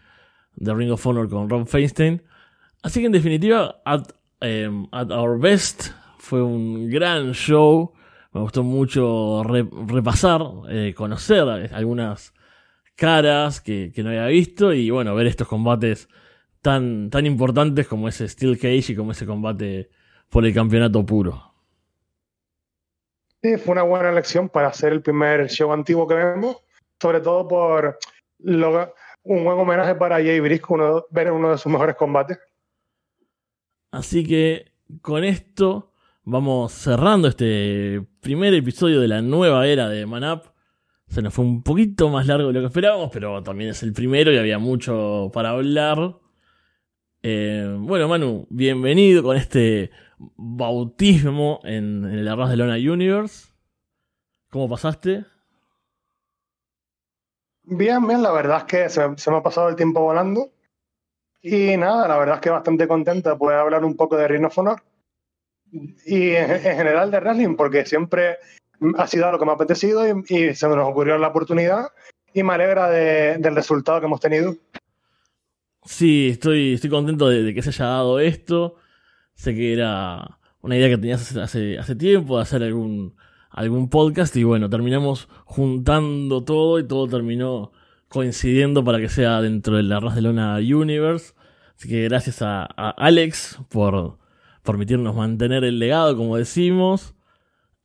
de 0.57 0.75
Ring 0.75 0.91
of 0.91 1.07
Honor 1.07 1.29
con 1.29 1.49
Ron 1.51 1.67
Feinstein. 1.67 2.23
Así 2.83 3.01
que 3.01 3.07
en 3.07 3.13
definitiva, 3.13 3.83
at, 3.85 4.05
eh, 4.41 4.71
at 4.93 5.11
Our 5.11 5.39
Best 5.41 5.91
fue 6.19 6.43
un 6.43 6.89
gran 6.89 7.33
show. 7.33 7.93
Me 8.33 8.41
gustó 8.41 8.63
mucho 8.63 9.43
re- 9.45 9.69
repasar, 9.87 10.43
eh, 10.69 10.95
conocer 10.97 11.43
algunas 11.73 12.33
caras 12.95 13.61
que, 13.61 13.93
que 13.95 14.03
no 14.03 14.11
había 14.11 14.27
visto 14.27 14.73
y 14.73 14.91
bueno, 14.91 15.15
ver 15.15 15.27
estos 15.27 15.49
combates 15.49 16.09
tan, 16.63 17.11
tan 17.11 17.27
importantes 17.27 17.87
como 17.87 18.09
ese 18.09 18.29
Steel 18.29 18.57
Cage 18.57 18.93
y 18.93 18.95
como 18.95 19.13
ese 19.13 19.27
combate 19.27 19.91
por 20.31 20.45
el 20.45 20.55
campeonato 20.55 21.05
puro. 21.05 21.43
Sí, 23.43 23.57
fue 23.59 23.73
una 23.73 23.83
buena 23.83 24.11
elección 24.11 24.49
para 24.49 24.69
hacer 24.69 24.93
el 24.93 25.03
primer 25.03 25.49
show 25.49 25.73
antiguo 25.73 26.07
que 26.07 26.15
vemos, 26.15 26.57
sobre 27.01 27.21
todo 27.21 27.47
por 27.47 27.99
lo- 28.41 28.95
un 29.23 29.45
buen 29.45 29.59
homenaje 29.59 29.95
para 29.95 30.17
Jay 30.17 30.41
Briscoe, 30.41 30.75
uno, 30.75 31.05
ver 31.11 31.31
uno 31.33 31.51
de 31.51 31.59
sus 31.59 31.71
mejores 31.71 31.97
combates. 31.97 32.39
Así 33.91 34.27
que 34.27 34.73
con 35.01 35.25
esto 35.25 35.93
vamos 36.25 36.73
cerrando 36.73 37.29
este 37.29 38.03
primer 38.21 38.53
episodio 38.55 39.01
de 39.01 39.09
la 39.09 39.23
nueva 39.23 39.67
era 39.67 39.89
de 39.89 40.07
Manap. 40.07 40.47
Se 41.09 41.23
nos 41.23 41.33
fue 41.33 41.45
un 41.45 41.63
poquito 41.63 42.09
más 42.09 42.27
largo 42.27 42.49
de 42.49 42.55
lo 42.55 42.61
que 42.61 42.67
esperábamos, 42.67 43.11
pero 43.13 43.43
también 43.43 43.71
es 43.71 43.83
el 43.83 43.93
primero 43.93 44.33
y 44.33 44.39
había 44.39 44.59
mucho 44.59 45.31
para 45.33 45.51
hablar. 45.51 46.17
Eh, 47.23 47.77
bueno, 47.79 48.09
Manu, 48.09 48.47
bienvenido 48.51 49.23
con 49.23 49.37
este 49.37 49.91
bautismo 50.19 51.61
en, 51.65 52.05
en 52.05 52.19
el 52.19 52.29
Arras 52.29 52.51
de 52.51 52.57
Lona 52.57 52.75
Universe. 52.75 53.49
¿Cómo 54.51 54.69
pasaste? 54.69 55.25
Bien, 57.65 58.07
bien, 58.07 58.23
la 58.23 58.33
verdad 58.33 58.59
es 58.59 58.65
que 58.65 58.89
se, 58.89 59.03
se 59.17 59.31
me 59.31 59.39
ha 59.39 59.43
pasado 59.43 59.69
el 59.69 59.77
tiempo 59.77 60.01
volando. 60.01 60.51
Y 61.43 61.77
nada, 61.77 62.09
la 62.09 62.19
verdad 62.19 62.37
es 62.37 62.41
que 62.41 62.51
bastante 62.51 62.89
contenta 62.89 63.31
de 63.31 63.37
poder 63.37 63.59
hablar 63.59 63.85
un 63.85 63.97
poco 63.97 64.17
de 64.17 64.29
Ring 64.29 64.45
of 64.45 64.59
Honor. 64.59 64.83
Y 65.71 66.31
en, 66.31 66.51
en 66.51 66.61
general 66.61 67.11
de 67.11 67.21
wrestling, 67.21 67.57
porque 67.57 67.85
siempre 67.85 68.39
ha 68.97 69.07
sido 69.07 69.31
lo 69.31 69.39
que 69.39 69.45
me 69.45 69.51
ha 69.51 69.55
apetecido 69.55 70.07
y, 70.07 70.25
y 70.29 70.55
se 70.55 70.69
nos 70.69 70.89
ocurrió 70.89 71.19
la 71.19 71.29
oportunidad. 71.29 71.89
Y 72.33 72.43
me 72.43 72.55
alegra 72.55 72.89
de- 72.91 73.39
del 73.39 73.55
resultado 73.55 74.01
que 74.01 74.07
hemos 74.07 74.21
tenido. 74.21 74.55
Sí, 75.85 76.29
estoy, 76.31 76.75
estoy 76.75 76.91
contento 76.91 77.29
de, 77.29 77.43
de 77.43 77.55
que 77.55 77.63
se 77.63 77.71
haya 77.71 77.87
dado 77.87 78.19
esto. 78.21 78.77
Sé 79.37 79.55
que 79.55 79.73
era 79.73 80.39
una 80.61 80.77
idea 80.77 80.89
que 80.89 80.99
tenías 80.99 81.37
hace, 81.37 81.79
hace, 81.79 81.95
tiempo 81.95 82.37
de 82.37 82.43
hacer 82.43 82.63
algún, 82.65 83.15
algún 83.51 83.89
podcast 83.89 84.35
y 84.37 84.43
bueno, 84.43 84.69
terminamos 84.69 85.29
juntando 85.45 86.43
todo 86.43 86.81
y 86.81 86.85
todo 86.85 87.07
terminó 87.07 87.71
coincidiendo 88.09 88.83
para 88.83 88.99
que 88.99 89.09
sea 89.09 89.41
dentro 89.41 89.77
de 89.77 89.85
la 89.85 90.01
Ras 90.01 90.17
de 90.17 90.23
Lona 90.23 90.57
Universe. 90.57 91.35
Así 91.77 91.89
que 91.89 92.03
gracias 92.05 92.43
a, 92.43 92.65
a 92.65 92.91
Alex 92.91 93.61
por 93.69 94.19
permitirnos 94.65 95.15
mantener 95.15 95.63
el 95.65 95.79
legado, 95.79 96.17
como 96.17 96.37
decimos. 96.37 97.15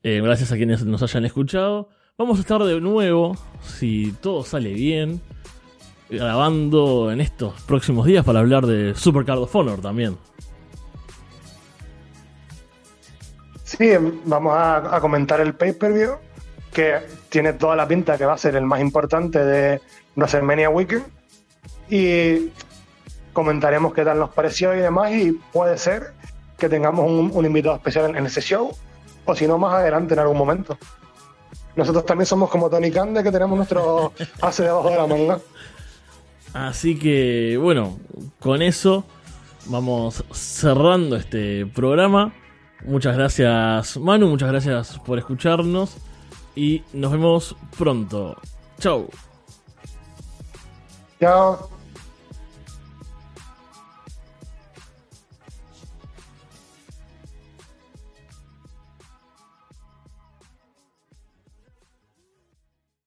Eh, 0.03 0.19
gracias 0.21 0.51
a 0.51 0.57
quienes 0.57 0.83
nos 0.83 1.03
hayan 1.03 1.25
escuchado. 1.25 1.89
Vamos 2.17 2.37
a 2.37 2.41
estar 2.41 2.63
de 2.63 2.81
nuevo, 2.81 3.37
si 3.61 4.13
todo 4.21 4.43
sale 4.43 4.73
bien, 4.73 5.21
grabando 6.09 7.11
en 7.11 7.21
estos 7.21 7.59
próximos 7.63 8.05
días 8.05 8.25
para 8.25 8.39
hablar 8.39 8.65
de 8.65 8.95
Super 8.95 9.25
Card 9.25 9.39
of 9.39 9.55
Honor 9.55 9.81
también. 9.81 10.17
Sí, 13.77 13.89
vamos 14.26 14.53
a, 14.53 14.98
a 14.98 14.99
comentar 14.99 15.39
el 15.39 15.53
pay-per-view, 15.53 16.18
que 16.73 16.99
tiene 17.30 17.53
toda 17.53 17.77
la 17.77 17.88
pinta 17.88 18.18
que 18.18 18.26
va 18.26 18.34
a 18.34 18.38
ser 18.38 18.57
el 18.57 18.65
más 18.65 18.81
importante 18.81 19.45
de 19.45 19.80
WrestleMania 20.18 20.69
Weekend. 20.69 21.06
Y 21.89 22.52
comentaremos 23.31 23.93
qué 23.93 24.03
tal 24.03 24.19
nos 24.19 24.31
pareció 24.31 24.76
y 24.76 24.80
demás. 24.80 25.14
Y 25.14 25.31
puede 25.53 25.77
ser 25.77 26.14
que 26.57 26.68
tengamos 26.68 27.10
un, 27.10 27.31
un 27.34 27.45
invitado 27.45 27.77
especial 27.77 28.10
en, 28.10 28.18
en 28.18 28.26
ese 28.26 28.41
show, 28.41 28.76
o 29.23 29.35
si 29.35 29.48
no, 29.48 29.57
más 29.57 29.76
adelante 29.76 30.15
en 30.15 30.19
algún 30.19 30.38
momento. 30.38 30.77
Nosotros 31.77 32.06
también 32.06 32.26
somos 32.26 32.49
como 32.49 32.69
Tony 32.69 32.91
Cande, 32.91 33.23
que 33.23 33.31
tenemos 33.31 33.56
nuestro 33.56 34.11
hace 34.41 34.64
debajo 34.64 34.89
de 34.89 34.98
la 34.98 35.07
manga. 35.07 35.39
Así 36.53 36.99
que, 36.99 37.57
bueno, 37.57 37.98
con 38.41 38.61
eso 38.61 39.06
vamos 39.68 40.26
cerrando 40.34 41.15
este 41.15 41.65
programa. 41.65 42.34
Muchas 42.85 43.15
gracias, 43.15 43.97
Manu, 43.97 44.27
muchas 44.27 44.49
gracias 44.49 44.99
por 44.99 45.17
escucharnos 45.19 45.97
y 46.55 46.83
nos 46.93 47.11
vemos 47.11 47.55
pronto. 47.77 48.37
Chau. 48.79 49.09
Chao. 51.19 51.70